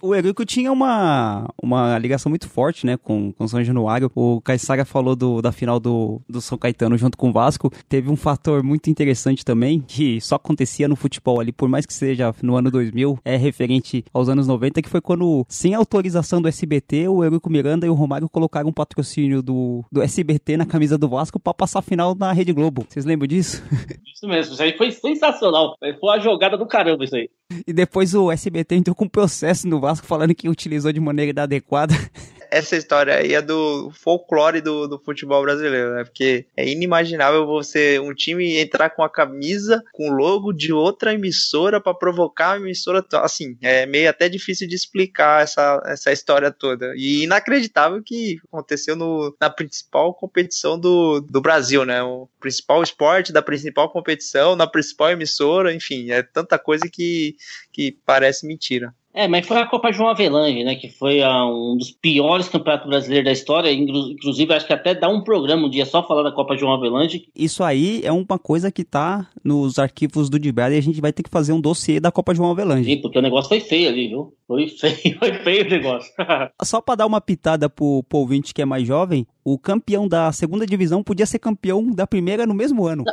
o 0.03 0.15
Eurico 0.17 0.45
tinha 0.45 0.73
uma, 0.73 1.49
uma 1.63 1.97
ligação 1.97 2.29
muito 2.29 2.49
forte, 2.49 2.85
né, 2.85 2.97
com, 2.97 3.33
com 3.33 3.47
São 3.47 3.63
Januário. 3.63 4.11
O 4.15 4.41
Caissara 4.41 4.85
falou 4.85 5.15
do, 5.15 5.41
da 5.41 5.53
final 5.53 5.79
do, 5.79 6.21
do 6.29 6.41
São 6.41 6.59
Caetano 6.59 6.99
junto 6.99 7.17
com 7.17 7.31
o 7.31 7.33
Vasco. 7.33 7.71
Teve 7.89 8.11
um 8.11 8.17
fator 8.17 8.65
muito 8.65 8.91
interessante 8.91 9.45
também, 9.45 9.81
que 9.81 10.21
só 10.21 10.35
acontecia 10.35 10.89
no 10.89 10.97
futebol 10.97 11.41
ali, 11.41 11.53
por 11.53 11.69
mais 11.69 11.87
que 11.87 11.95
seja 11.95 12.35
no 12.43 12.57
ano 12.57 12.69
2000, 12.69 13.21
é 13.25 13.37
referente 13.37 14.05
aos 14.13 14.29
anos 14.29 14.49
90, 14.49 14.83
que 14.83 14.89
foi 14.89 15.01
quando, 15.01 15.47
sem 15.49 15.73
autorização 15.73 16.43
do 16.43 16.49
SBT, 16.49 17.07
o 17.07 17.23
Eurico 17.23 17.49
Miranda 17.49 17.87
e 17.87 17.91
o 17.91 17.95
Romário 17.95 18.29
colocaram 18.29 18.69
um 18.69 18.73
patrocínio 18.73 19.41
do, 19.41 19.85
do 19.93 20.03
SBT 20.03 20.57
na 20.57 20.67
camisa 20.67 20.99
do 20.99 21.09
Vasco 21.09 21.39
para 21.39 21.55
passar 21.55 21.79
a 21.79 21.83
final 21.83 22.17
na 22.17 22.33
Rede 22.33 22.53
Globo. 22.53 22.85
Vocês 22.89 23.05
lembram 23.05 23.29
disso? 23.29 23.63
Isso 24.13 24.29
mesmo, 24.29 24.55
isso 24.55 24.63
aí 24.63 24.77
foi 24.77 24.93
sensacional. 24.93 25.77
Foi 25.81 25.97
uma 26.01 26.21
jogada 26.21 26.57
do 26.57 26.65
caramba 26.65 27.03
isso 27.03 27.17
aí. 27.17 27.29
E 27.67 27.73
depois 27.73 28.15
o 28.15 28.31
SBT 28.31 28.77
entrou 28.77 28.95
com 28.95 29.09
processo 29.09 29.69
no 29.69 29.81
Vasco 29.81 30.07
falando 30.07 30.35
que 30.35 30.49
utilizou 30.49 30.93
de 30.93 31.01
maneira 31.01 31.31
inadequada 31.31 31.95
essa 32.53 32.77
história 32.77 33.17
aí 33.17 33.33
é 33.33 33.41
do 33.41 33.91
folclore 33.93 34.61
do, 34.61 34.87
do 34.87 34.99
futebol 34.99 35.43
brasileiro, 35.43 35.95
né? 35.95 36.05
Porque 36.05 36.47
é 36.55 36.69
inimaginável 36.69 37.47
você, 37.47 37.99
um 37.99 38.15
time 38.15 38.59
entrar 38.59 38.91
com 38.91 39.03
a 39.03 39.09
camisa, 39.09 39.83
com 39.93 40.11
o 40.11 40.13
logo 40.13 40.53
de 40.53 40.73
outra 40.73 41.15
emissora 41.15 41.81
para 41.81 41.95
provocar 41.95 42.53
a 42.53 42.57
emissora. 42.57 43.05
Assim, 43.15 43.57
é 43.63 43.87
meio 43.87 44.09
até 44.11 44.29
difícil 44.29 44.69
de 44.69 44.75
explicar 44.75 45.43
essa, 45.43 45.83
essa 45.87 46.13
história 46.13 46.51
toda. 46.51 46.93
E 46.95 47.23
inacreditável 47.23 48.03
que 48.03 48.39
aconteceu 48.49 48.95
no, 48.95 49.35
na 49.41 49.49
principal 49.49 50.15
competição 50.15 50.79
do, 50.79 51.21
do 51.21 51.41
Brasil, 51.41 51.87
né? 51.87 52.03
O 52.03 52.29
principal 52.39 52.83
esporte 52.83 53.33
da 53.33 53.41
principal 53.41 53.91
competição, 53.91 54.55
na 54.55 54.67
principal 54.67 55.11
emissora, 55.11 55.75
enfim, 55.75 56.11
é 56.11 56.23
tanta 56.23 56.59
coisa 56.59 56.85
que, 56.91 57.35
que 57.73 57.97
parece 58.05 58.47
mentira. 58.47 58.95
É, 59.15 59.29
mas 59.29 59.47
foi 59.47 59.59
a 59.59 59.67
Copa 59.67 59.93
João 59.93 60.09
Avelange, 60.09 60.65
né? 60.65 60.75
Que 60.75 60.89
foi 60.89 61.21
uh, 61.21 61.73
um 61.73 61.77
dos 61.77 61.91
piores 61.91 62.49
campeonatos 62.49 62.89
brasileiros 62.89 63.27
da 63.27 63.33
história. 63.33 63.71
Inclusive, 63.71 64.55
acho 64.55 64.67
que 64.67 64.73
até 64.73 64.95
dá 64.95 65.09
um 65.09 65.23
programa 65.23 65.67
um 65.67 65.71
dia 65.71 65.85
só 65.85 66.07
falar 66.07 66.23
da 66.23 66.33
Copa 66.33 66.57
João 66.57 66.73
Avelange. 66.73 67.27
Isso 67.37 67.63
aí 67.63 68.01
é 68.05 68.11
uma 68.11 68.39
coisa 68.39 68.73
que 68.73 68.85
tá 68.85 69.29
nos 69.45 69.79
arquivos 69.79 70.31
do 70.31 70.39
Dibera 70.39 70.75
e 70.75 70.79
a 70.79 70.83
gente 70.83 71.01
vai 71.01 71.13
ter 71.13 71.23
que 71.23 71.31
fazer 71.31 71.53
um 71.53 71.61
dossiê 71.61 72.01
da 72.01 72.11
Copa 72.11 72.35
João 72.35 72.51
Avelange. 72.51 72.85
Sim, 72.91 73.03
porque 73.03 73.19
o 73.19 73.23
negócio 73.23 73.51
foi 73.51 73.61
feio 73.61 73.89
ali, 73.89 74.09
viu? 74.09 74.35
Foi 74.47 74.67
feio, 74.69 75.19
foi 75.19 75.33
feio 75.35 75.67
o 75.67 75.71
negócio. 75.71 76.13
só 76.63 76.81
pra 76.81 76.95
dar 76.95 77.07
uma 77.07 77.21
pitada 77.21 77.69
pro, 77.69 78.03
pro 78.09 78.19
ouvinte 78.19 78.55
que 78.55 78.63
é 78.63 78.65
mais 78.65 78.87
jovem, 78.87 79.27
o 79.45 79.59
campeão 79.59 80.07
da 80.07 80.31
segunda 80.33 80.65
divisão 80.67 81.03
podia 81.03 81.27
ser 81.27 81.39
campeão 81.39 81.91
da 81.91 82.07
primeira 82.07 82.47
no 82.47 82.55
mesmo 82.55 82.87
ano. 82.87 83.05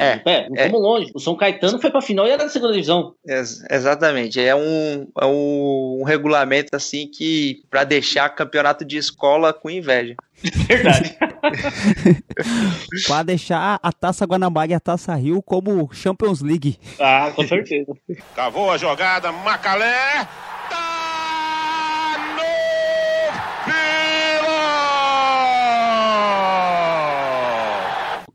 É, 0.00 0.20
é, 0.24 0.48
não 0.48 0.56
é. 0.56 0.68
longe. 0.68 1.10
O 1.14 1.18
São 1.18 1.36
Caetano 1.36 1.80
foi 1.80 1.90
pra 1.90 2.00
final 2.00 2.26
e 2.26 2.30
era 2.30 2.44
da 2.44 2.48
segunda 2.48 2.72
divisão. 2.72 3.14
Ex 3.26 3.64
exatamente. 3.70 4.40
É 4.40 4.54
um, 4.54 5.06
é 5.20 5.26
um, 5.26 5.98
um 6.00 6.04
regulamento 6.04 6.74
assim 6.74 7.08
que 7.08 7.62
para 7.70 7.84
deixar 7.84 8.28
campeonato 8.30 8.84
de 8.84 8.96
escola 8.96 9.52
com 9.52 9.68
inveja. 9.70 10.14
Verdade. 10.66 11.16
para 13.06 13.22
deixar 13.22 13.78
a 13.82 13.92
Taça 13.92 14.24
Guanabara 14.24 14.72
e 14.72 14.74
a 14.74 14.80
Taça 14.80 15.14
Rio 15.14 15.42
como 15.42 15.88
Champions 15.92 16.40
League. 16.40 16.78
Ah, 16.98 17.32
com 17.34 17.46
certeza. 17.46 17.92
Cavou 18.34 18.70
a 18.70 18.78
jogada, 18.78 19.30
Macalé. 19.32 20.26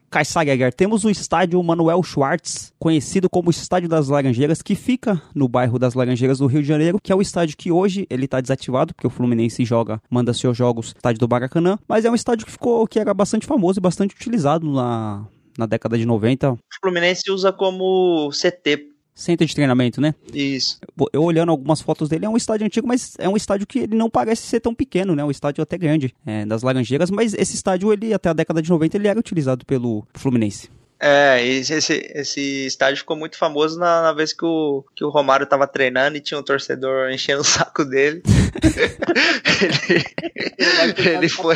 Kaysagager, 0.09 0.73
temos 0.73 1.03
o 1.03 1.09
estádio 1.09 1.61
Manuel 1.61 2.01
Schwartz, 2.01 2.73
conhecido 2.79 3.29
como 3.29 3.49
Estádio 3.49 3.89
das 3.89 4.07
Laranjeiras, 4.07 4.61
que 4.61 4.75
fica 4.75 5.21
no 5.35 5.47
bairro 5.47 5.77
das 5.77 5.93
Laranjeiras 5.93 6.39
do 6.39 6.47
Rio 6.47 6.61
de 6.61 6.67
Janeiro, 6.67 6.99
que 7.01 7.11
é 7.11 7.15
o 7.15 7.21
estádio 7.21 7.57
que 7.57 7.71
hoje 7.71 8.07
ele 8.09 8.25
está 8.25 8.39
desativado, 8.39 8.93
porque 8.93 9.07
o 9.07 9.09
Fluminense 9.09 9.65
joga, 9.65 10.01
manda 10.09 10.33
seus 10.33 10.55
jogos 10.55 10.93
estádio 10.95 11.19
do 11.19 11.27
Baracanã, 11.27 11.77
mas 11.87 12.05
é 12.05 12.11
um 12.11 12.15
estádio 12.15 12.45
que 12.45 12.51
ficou, 12.51 12.87
que 12.87 12.99
era 12.99 13.13
bastante 13.13 13.45
famoso 13.45 13.79
e 13.79 13.81
bastante 13.81 14.15
utilizado 14.15 14.71
na, 14.71 15.25
na 15.57 15.65
década 15.65 15.97
de 15.97 16.05
90. 16.05 16.53
O 16.53 16.57
Fluminense 16.81 17.29
usa 17.29 17.51
como 17.51 18.29
CT 18.31 18.96
centro 19.17 19.45
de 19.45 19.55
treinamento, 19.55 19.99
né? 19.99 20.13
Isso. 20.31 20.79
Eu 21.11 21.23
olhando 21.23 21.49
algumas 21.49 21.81
fotos 21.81 22.07
dele, 22.07 22.25
é 22.25 22.29
um 22.29 22.37
estádio 22.37 22.65
antigo, 22.65 22.87
mas 22.87 23.15
é 23.17 23.27
um 23.27 23.35
estádio 23.35 23.65
que 23.65 23.79
ele 23.79 23.95
não 23.95 24.09
parece 24.09 24.43
ser 24.43 24.59
tão 24.59 24.75
pequeno, 24.75 25.15
né? 25.15 25.23
Um 25.23 25.31
estádio 25.31 25.63
até 25.63 25.77
grande, 25.77 26.13
é, 26.25 26.45
das 26.45 26.61
Laranjeiras, 26.61 27.09
mas 27.09 27.33
esse 27.33 27.55
estádio, 27.55 27.91
ele 27.91 28.13
até 28.13 28.29
a 28.29 28.33
década 28.33 28.61
de 28.61 28.69
90, 28.69 28.95
ele 28.95 29.07
era 29.07 29.19
utilizado 29.19 29.65
pelo 29.65 30.05
Fluminense. 30.13 30.69
É, 30.99 31.45
esse, 31.45 31.93
esse 32.15 32.65
estádio 32.65 32.97
ficou 32.97 33.15
muito 33.15 33.37
famoso 33.37 33.79
na, 33.79 34.01
na, 34.01 34.13
vez 34.13 34.33
que 34.33 34.43
o, 34.43 34.83
que 34.95 35.03
o 35.03 35.09
Romário 35.09 35.45
tava 35.45 35.67
treinando 35.67 36.17
e 36.17 36.21
tinha 36.21 36.39
um 36.39 36.43
torcedor 36.43 37.11
enchendo 37.11 37.41
o 37.41 37.45
saco 37.45 37.85
dele. 37.85 38.23
ele, 40.81 41.09
ele 41.09 41.29
foi. 41.29 41.55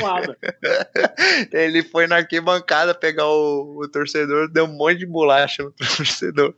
ele 1.52 1.82
foi 1.82 2.06
na 2.06 2.18
arquibancada 2.18 2.94
pegar 2.94 3.28
o, 3.28 3.82
o 3.82 3.88
torcedor, 3.88 4.48
deu 4.48 4.66
um 4.66 4.78
monte 4.78 5.00
de 5.00 5.08
bolacha 5.08 5.64
no 5.64 5.72
torcedor. 5.72 6.54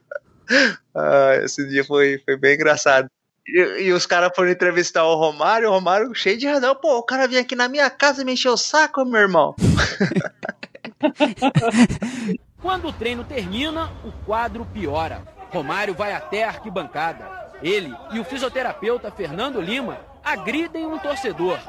Ah, 0.96 1.38
esse 1.42 1.68
dia 1.68 1.84
foi, 1.84 2.22
foi 2.24 2.38
bem 2.38 2.54
engraçado. 2.54 3.10
E, 3.48 3.86
e 3.86 3.92
os 3.92 4.06
caras 4.06 4.32
foram 4.36 4.52
entrevistar 4.52 5.04
o 5.04 5.16
Romário, 5.16 5.68
o 5.68 5.72
Romário 5.72 6.14
cheio 6.14 6.38
de 6.38 6.46
razão. 6.46 6.76
Pô, 6.76 7.00
o 7.00 7.04
cara 7.04 7.28
vinha 7.28 7.42
aqui 7.42 7.56
na 7.56 7.68
minha 7.68 7.90
casa 7.90 8.24
me 8.24 8.34
encheu 8.34 8.54
o 8.54 8.58
saco, 8.58 9.04
meu 9.04 9.22
irmão. 9.22 9.56
Quando 12.62 12.90
o 12.90 12.94
treino 12.94 13.24
termina, 13.24 13.92
o 14.06 14.12
quadro 14.24 14.66
piora. 14.66 15.24
Romário 15.50 15.94
vai 15.94 16.14
até 16.14 16.44
a 16.44 16.50
arquibancada. 16.50 17.44
Ele 17.62 17.94
e 18.12 18.20
o 18.20 18.24
fisioterapeuta 18.24 19.12
Fernando 19.12 19.60
Lima 19.60 20.00
agridem 20.24 20.86
um 20.86 20.98
torcedor 20.98 21.60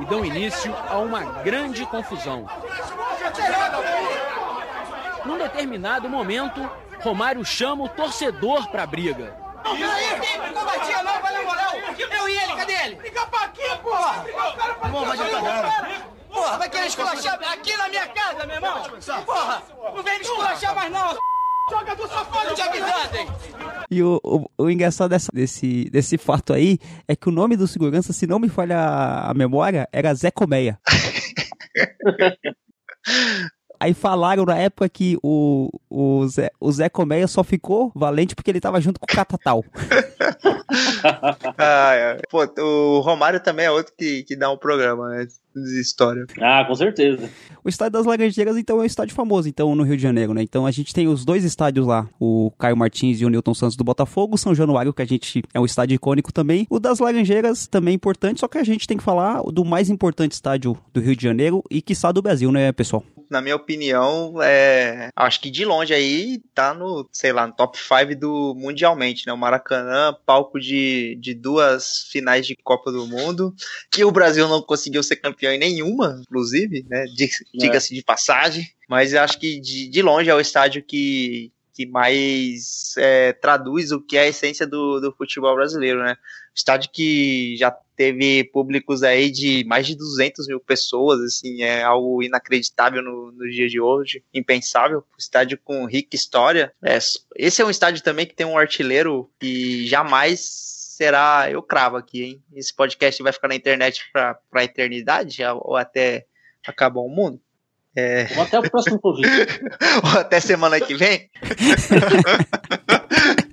e 0.00 0.04
dão 0.06 0.24
início 0.24 0.74
a 0.74 0.98
uma 0.98 1.42
grande 1.42 1.84
confusão. 1.86 2.46
Num 5.24 5.36
determinado 5.36 6.08
momento, 6.08 6.60
Romário 7.00 7.44
chama 7.44 7.84
o 7.84 7.88
torcedor 7.88 8.68
pra 8.70 8.86
briga. 8.86 9.36
Não, 9.64 9.76
peraí, 9.76 10.52
não 10.54 10.64
batia 10.64 11.02
não, 11.02 11.20
valeu 11.20 11.44
moral. 11.44 11.72
Eu 11.98 12.28
e 12.28 12.36
ele, 12.36 12.56
cadê 12.56 12.72
ele? 12.72 12.96
Fica 12.96 13.26
pra 13.26 13.44
aqui, 13.44 13.62
porra. 13.82 14.24
Não 14.90 15.04
vai 15.04 15.16
nada. 15.16 16.08
Porra, 16.28 16.58
vai 16.58 16.68
querer 16.68 16.86
esculachar 16.86 17.34
aqui 17.52 17.76
na 17.76 17.88
minha 17.88 18.06
casa, 18.08 18.46
meu 18.46 18.56
irmão? 18.56 18.82
Porra, 19.24 19.62
não 19.94 20.02
vem 20.02 20.14
me 20.14 20.24
esculachar 20.24 20.74
mais 20.74 20.92
não. 20.92 21.16
Joga 21.70 21.94
do 21.96 22.08
safado 22.08 22.54
de 22.54 22.62
avisado, 22.62 23.16
hein? 23.16 23.28
E 23.90 24.02
o, 24.02 24.18
o, 24.24 24.50
o 24.56 24.70
engraçado 24.70 25.10
dessa, 25.10 25.30
desse, 25.32 25.84
desse 25.90 26.16
fato 26.16 26.54
aí 26.54 26.78
é 27.06 27.14
que 27.14 27.28
o 27.28 27.32
nome 27.32 27.56
do 27.56 27.66
segurança, 27.66 28.12
se 28.12 28.26
não 28.26 28.38
me 28.38 28.48
falha 28.48 28.78
a 28.78 29.34
memória, 29.34 29.86
era 29.92 30.14
Zé 30.14 30.30
Colmeia. 30.30 30.78
Aí 33.80 33.94
falaram 33.94 34.44
na 34.44 34.56
época 34.56 34.88
que 34.88 35.16
o, 35.22 35.70
o, 35.88 36.26
Zé, 36.26 36.50
o 36.60 36.72
Zé 36.72 36.88
Colmeia 36.88 37.28
só 37.28 37.44
ficou 37.44 37.92
valente 37.94 38.34
porque 38.34 38.50
ele 38.50 38.60
tava 38.60 38.80
junto 38.80 38.98
com 38.98 39.04
o 39.04 39.14
Catatal. 39.14 39.64
ah, 41.56 41.94
é. 41.94 42.20
Pô, 42.28 42.44
o 42.60 43.00
Romário 43.00 43.40
também 43.40 43.66
é 43.66 43.70
outro 43.70 43.92
que, 43.96 44.24
que 44.24 44.36
dá 44.36 44.50
um 44.50 44.56
programa, 44.56 45.08
né? 45.10 45.26
De 45.54 45.80
história. 45.80 46.26
Ah, 46.40 46.64
com 46.66 46.74
certeza. 46.74 47.28
O 47.64 47.68
estádio 47.68 47.92
das 47.92 48.06
Laranjeiras, 48.06 48.56
então, 48.56 48.78
é 48.78 48.82
um 48.82 48.84
estádio 48.84 49.14
famoso, 49.14 49.48
então, 49.48 49.74
no 49.74 49.82
Rio 49.82 49.96
de 49.96 50.02
Janeiro, 50.02 50.34
né? 50.34 50.42
Então 50.42 50.66
a 50.66 50.70
gente 50.70 50.94
tem 50.94 51.08
os 51.08 51.24
dois 51.24 51.44
estádios 51.44 51.86
lá, 51.86 52.08
o 52.20 52.50
Caio 52.58 52.76
Martins 52.76 53.20
e 53.20 53.24
o 53.24 53.28
Newton 53.28 53.54
Santos 53.54 53.76
do 53.76 53.84
Botafogo, 53.84 54.38
São 54.38 54.54
Januário, 54.54 54.92
que 54.92 55.02
a 55.02 55.06
gente 55.06 55.42
é 55.52 55.58
um 55.58 55.64
estádio 55.64 55.94
icônico 55.94 56.32
também. 56.32 56.66
O 56.70 56.78
das 56.78 56.98
Laranjeiras 56.98 57.66
também 57.66 57.92
é 57.92 57.96
importante, 57.96 58.40
só 58.40 58.48
que 58.48 58.58
a 58.58 58.64
gente 58.64 58.86
tem 58.86 58.96
que 58.96 59.02
falar 59.02 59.42
do 59.42 59.64
mais 59.64 59.88
importante 59.88 60.32
estádio 60.32 60.76
do 60.92 61.00
Rio 61.00 61.16
de 61.16 61.22
Janeiro 61.22 61.62
e 61.70 61.80
que 61.80 61.92
está 61.92 62.12
do 62.12 62.22
Brasil, 62.22 62.52
né, 62.52 62.70
pessoal? 62.72 63.02
Na 63.30 63.40
minha 63.40 63.56
opinião, 63.56 64.42
é... 64.42 65.10
acho 65.14 65.40
que 65.40 65.50
de 65.50 65.64
longe 65.64 65.92
aí 65.92 66.40
tá 66.54 66.72
no, 66.72 67.08
sei 67.12 67.32
lá, 67.32 67.46
no 67.46 67.52
top 67.52 67.78
5 67.78 68.18
do 68.18 68.54
mundialmente, 68.56 69.26
né? 69.26 69.32
O 69.32 69.36
Maracanã, 69.36 70.16
palco 70.24 70.58
de, 70.58 71.16
de 71.20 71.34
duas 71.34 72.08
finais 72.10 72.46
de 72.46 72.56
Copa 72.56 72.90
do 72.90 73.06
Mundo, 73.06 73.54
que 73.90 74.04
o 74.04 74.10
Brasil 74.10 74.48
não 74.48 74.62
conseguiu 74.62 75.02
ser 75.02 75.16
campeão 75.16 75.52
em 75.52 75.58
nenhuma, 75.58 76.20
inclusive, 76.22 76.86
né? 76.88 77.04
É. 77.04 77.58
Diga-se 77.58 77.94
de 77.94 78.02
passagem. 78.02 78.66
Mas 78.88 79.14
acho 79.14 79.38
que 79.38 79.60
de, 79.60 79.88
de 79.88 80.02
longe 80.02 80.30
é 80.30 80.34
o 80.34 80.40
estádio 80.40 80.82
que, 80.82 81.52
que 81.74 81.86
mais 81.86 82.94
é, 82.96 83.32
traduz 83.34 83.92
o 83.92 84.00
que 84.00 84.16
é 84.16 84.22
a 84.22 84.28
essência 84.28 84.66
do, 84.66 84.98
do 84.98 85.12
futebol 85.12 85.54
brasileiro, 85.54 86.02
né? 86.02 86.16
Estádio 86.54 86.90
que 86.92 87.54
já 87.56 87.70
teve 87.98 88.44
públicos 88.44 89.02
aí 89.02 89.28
de 89.28 89.64
mais 89.66 89.84
de 89.84 89.96
200 89.96 90.46
mil 90.46 90.60
pessoas, 90.60 91.20
assim, 91.20 91.62
é 91.62 91.82
algo 91.82 92.22
inacreditável 92.22 93.02
no, 93.02 93.32
no 93.32 93.50
dia 93.50 93.68
de 93.68 93.80
hoje, 93.80 94.22
impensável. 94.32 95.02
Estádio 95.18 95.58
com 95.64 95.84
rica 95.84 96.14
história. 96.14 96.72
É, 96.80 96.96
esse 97.34 97.60
é 97.60 97.64
um 97.64 97.70
estádio 97.70 98.04
também 98.04 98.24
que 98.24 98.36
tem 98.36 98.46
um 98.46 98.56
artilheiro 98.56 99.28
que 99.40 99.84
jamais 99.88 100.40
será, 100.96 101.48
eu 101.50 101.60
cravo 101.60 101.96
aqui, 101.96 102.22
hein? 102.22 102.42
Esse 102.54 102.72
podcast 102.72 103.20
vai 103.20 103.32
ficar 103.32 103.48
na 103.48 103.56
internet 103.56 104.04
para 104.12 104.38
a 104.52 104.64
eternidade 104.64 105.42
ou 105.62 105.76
até 105.76 106.24
acabar 106.64 107.00
o 107.00 107.08
mundo? 107.08 107.40
É... 107.96 108.28
Ou 108.36 108.42
até 108.42 108.60
o 108.60 108.70
próximo 108.70 109.00
Covid. 109.00 109.28
ou 110.04 110.20
até 110.20 110.38
semana 110.38 110.80
que 110.80 110.94
vem. 110.94 111.28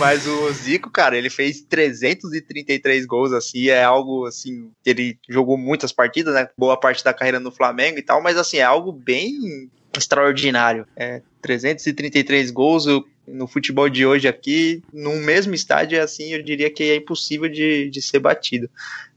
Mas 0.00 0.26
o 0.26 0.50
Zico, 0.50 0.88
cara, 0.90 1.14
ele 1.14 1.28
fez 1.28 1.60
333 1.60 3.04
gols, 3.04 3.34
assim, 3.34 3.68
é 3.68 3.84
algo, 3.84 4.24
assim, 4.24 4.70
ele 4.84 5.18
jogou 5.28 5.58
muitas 5.58 5.92
partidas, 5.92 6.32
né? 6.32 6.48
Boa 6.56 6.74
parte 6.74 7.04
da 7.04 7.12
carreira 7.12 7.38
no 7.38 7.52
Flamengo 7.52 7.98
e 7.98 8.02
tal, 8.02 8.22
mas, 8.22 8.38
assim, 8.38 8.56
é 8.56 8.62
algo 8.62 8.92
bem 8.92 9.70
extraordinário. 9.94 10.86
É, 10.96 11.20
333 11.42 12.50
gols 12.50 12.86
no 13.28 13.46
futebol 13.46 13.90
de 13.90 14.06
hoje 14.06 14.26
aqui, 14.26 14.82
no 14.90 15.16
mesmo 15.16 15.54
estádio, 15.54 16.02
assim, 16.02 16.32
eu 16.32 16.42
diria 16.42 16.70
que 16.70 16.82
é 16.84 16.96
impossível 16.96 17.50
de, 17.50 17.90
de 17.90 18.00
ser 18.00 18.20
batido. 18.20 18.70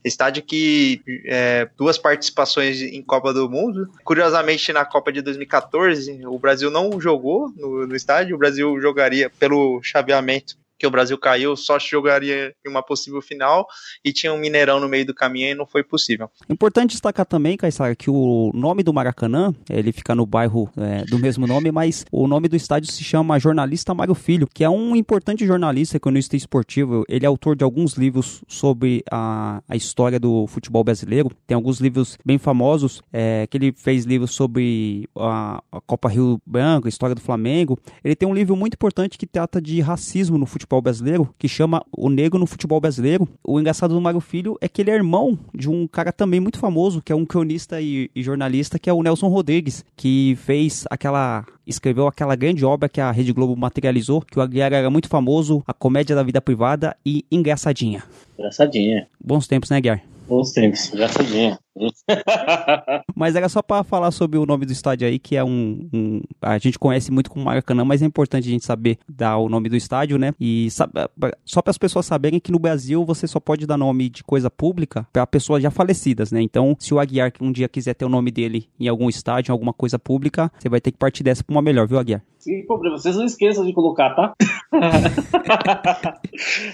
Estádio 0.03 0.43
que 0.43 1.01
é, 1.25 1.69
duas 1.77 1.97
participações 1.97 2.81
em 2.81 3.01
Copa 3.01 3.33
do 3.33 3.49
Mundo. 3.49 3.89
Curiosamente, 4.03 4.73
na 4.73 4.83
Copa 4.83 5.13
de 5.13 5.21
2014, 5.21 6.25
o 6.25 6.37
Brasil 6.37 6.69
não 6.69 6.99
jogou 6.99 7.53
no, 7.55 7.87
no 7.87 7.95
estádio, 7.95 8.35
o 8.35 8.39
Brasil 8.39 8.81
jogaria 8.81 9.29
pelo 9.29 9.81
chaveamento 9.81 10.61
que 10.83 10.87
o 10.87 10.91
Brasil 10.91 11.17
caiu, 11.17 11.55
só 11.55 11.79
jogaria 11.79 12.53
em 12.65 12.69
uma 12.69 12.83
possível 12.83 13.21
final 13.21 13.65
e 14.03 14.11
tinha 14.11 14.33
um 14.33 14.37
Mineirão 14.37 14.81
no 14.81 14.89
meio 14.89 15.05
do 15.05 15.13
caminho 15.13 15.51
e 15.51 15.55
não 15.55 15.65
foi 15.65 15.81
possível. 15.81 16.29
Importante 16.49 16.91
destacar 16.91 17.25
também, 17.25 17.55
Caissara, 17.55 17.95
que 17.95 18.09
o 18.09 18.51
nome 18.53 18.83
do 18.83 18.91
Maracanã, 18.91 19.55
ele 19.69 19.93
fica 19.93 20.13
no 20.13 20.25
bairro 20.25 20.69
é, 20.75 21.05
do 21.05 21.17
mesmo 21.17 21.47
nome, 21.47 21.71
mas 21.71 22.05
o 22.11 22.27
nome 22.27 22.49
do 22.49 22.57
estádio 22.57 22.91
se 22.91 23.01
chama 23.01 23.39
Jornalista 23.39 23.93
Mário 23.93 24.13
Filho, 24.13 24.45
que 24.53 24.61
é 24.61 24.69
um 24.69 24.93
importante 24.93 25.45
jornalista, 25.45 25.95
economista 25.95 26.35
esportivo. 26.35 27.05
Ele 27.07 27.25
é 27.25 27.29
autor 27.29 27.55
de 27.55 27.63
alguns 27.63 27.93
livros 27.93 28.43
sobre 28.45 29.05
a, 29.09 29.63
a 29.69 29.77
história 29.77 30.19
do 30.19 30.45
futebol 30.47 30.83
brasileiro. 30.83 31.31
Tem 31.47 31.55
alguns 31.55 31.79
livros 31.79 32.17
bem 32.25 32.37
famosos, 32.37 33.01
é, 33.13 33.47
que 33.49 33.55
ele 33.55 33.71
fez 33.71 34.03
livros 34.03 34.31
sobre 34.31 35.07
a, 35.15 35.63
a 35.71 35.79
Copa 35.79 36.09
Rio 36.09 36.41
Branco, 36.45 36.87
a 36.87 36.89
história 36.89 37.15
do 37.15 37.21
Flamengo. 37.21 37.79
Ele 38.03 38.17
tem 38.17 38.27
um 38.27 38.33
livro 38.33 38.53
muito 38.53 38.73
importante 38.73 39.17
que 39.17 39.25
trata 39.25 39.61
de 39.61 39.79
racismo 39.79 40.37
no 40.37 40.45
futebol 40.45 40.72
futebol 40.73 40.81
brasileiro, 40.81 41.35
que 41.37 41.47
chama 41.47 41.83
O 41.91 42.09
Negro 42.09 42.39
no 42.39 42.47
Futebol 42.47 42.79
Brasileiro. 42.79 43.27
O 43.43 43.59
engraçado 43.59 43.93
do 43.93 44.01
Mário 44.01 44.19
Filho 44.19 44.57
é 44.61 44.67
que 44.67 44.81
ele 44.81 44.91
é 44.91 44.95
irmão 44.95 45.37
de 45.53 45.69
um 45.69 45.87
cara 45.87 46.11
também 46.11 46.39
muito 46.39 46.57
famoso, 46.57 47.01
que 47.01 47.11
é 47.11 47.15
um 47.15 47.25
cronista 47.25 47.79
e, 47.79 48.09
e 48.15 48.23
jornalista, 48.23 48.79
que 48.79 48.89
é 48.89 48.93
o 48.93 49.03
Nelson 49.03 49.27
Rodrigues, 49.27 49.85
que 49.95 50.37
fez 50.41 50.85
aquela 50.89 51.45
escreveu 51.65 52.07
aquela 52.07 52.35
grande 52.35 52.65
obra 52.65 52.89
que 52.89 52.99
a 52.99 53.11
Rede 53.11 53.31
Globo 53.31 53.55
materializou, 53.55 54.21
que 54.21 54.37
o 54.37 54.41
Aguiar 54.41 54.73
era 54.73 54.89
muito 54.89 55.07
famoso, 55.07 55.63
A 55.65 55.73
Comédia 55.73 56.15
da 56.15 56.23
Vida 56.23 56.41
Privada 56.41 56.95
e 57.05 57.25
Engraçadinha. 57.31 58.03
Engraçadinha. 58.37 59.07
Bons 59.23 59.47
tempos, 59.47 59.69
né, 59.69 59.77
Aguiar? 59.77 60.03
Bons 60.27 60.51
tempos, 60.51 60.93
engraçadinha. 60.93 61.57
Mas 63.15 63.35
era 63.35 63.49
só 63.49 63.61
para 63.61 63.83
falar 63.83 64.11
sobre 64.11 64.37
o 64.37 64.45
nome 64.45 64.65
do 64.65 64.71
estádio 64.71 65.07
aí, 65.07 65.17
que 65.17 65.35
é 65.35 65.43
um, 65.43 65.89
um, 65.93 66.21
A 66.41 66.57
gente 66.57 66.77
conhece 66.77 67.11
muito 67.11 67.29
como 67.29 67.45
Maracanã, 67.45 67.83
mas 67.83 68.01
é 68.01 68.05
importante 68.05 68.47
a 68.47 68.51
gente 68.51 68.65
saber 68.65 68.97
dar 69.09 69.37
o 69.37 69.49
nome 69.49 69.69
do 69.69 69.75
estádio, 69.75 70.17
né? 70.17 70.33
E 70.39 70.69
só 70.71 71.61
para 71.61 71.71
as 71.71 71.77
pessoas 71.77 72.05
saberem 72.05 72.39
que 72.39 72.51
no 72.51 72.59
Brasil 72.59 73.03
você 73.05 73.27
só 73.27 73.39
pode 73.39 73.65
dar 73.65 73.77
nome 73.77 74.09
de 74.09 74.23
coisa 74.23 74.49
pública 74.49 75.07
para 75.11 75.25
pessoas 75.25 75.63
já 75.63 75.71
falecidas, 75.71 76.31
né? 76.31 76.41
Então, 76.41 76.75
se 76.79 76.93
o 76.93 76.99
Aguiar 76.99 77.31
um 77.41 77.51
dia 77.51 77.67
quiser 77.67 77.93
ter 77.93 78.05
o 78.05 78.09
nome 78.09 78.31
dele 78.31 78.69
em 78.79 78.87
algum 78.87 79.09
estádio, 79.09 79.51
em 79.51 79.53
alguma 79.53 79.73
coisa 79.73 79.97
pública, 79.97 80.51
você 80.59 80.69
vai 80.69 80.79
ter 80.79 80.91
que 80.91 80.97
partir 80.97 81.23
dessa 81.23 81.43
para 81.43 81.53
uma 81.53 81.61
melhor, 81.61 81.87
viu, 81.87 81.99
Aguiar? 81.99 82.23
Sem 82.43 82.65
problema, 82.65 82.97
vocês 82.97 83.15
não 83.15 83.23
esqueçam 83.23 83.65
de 83.65 83.71
colocar, 83.71 84.09
tá? 84.09 84.33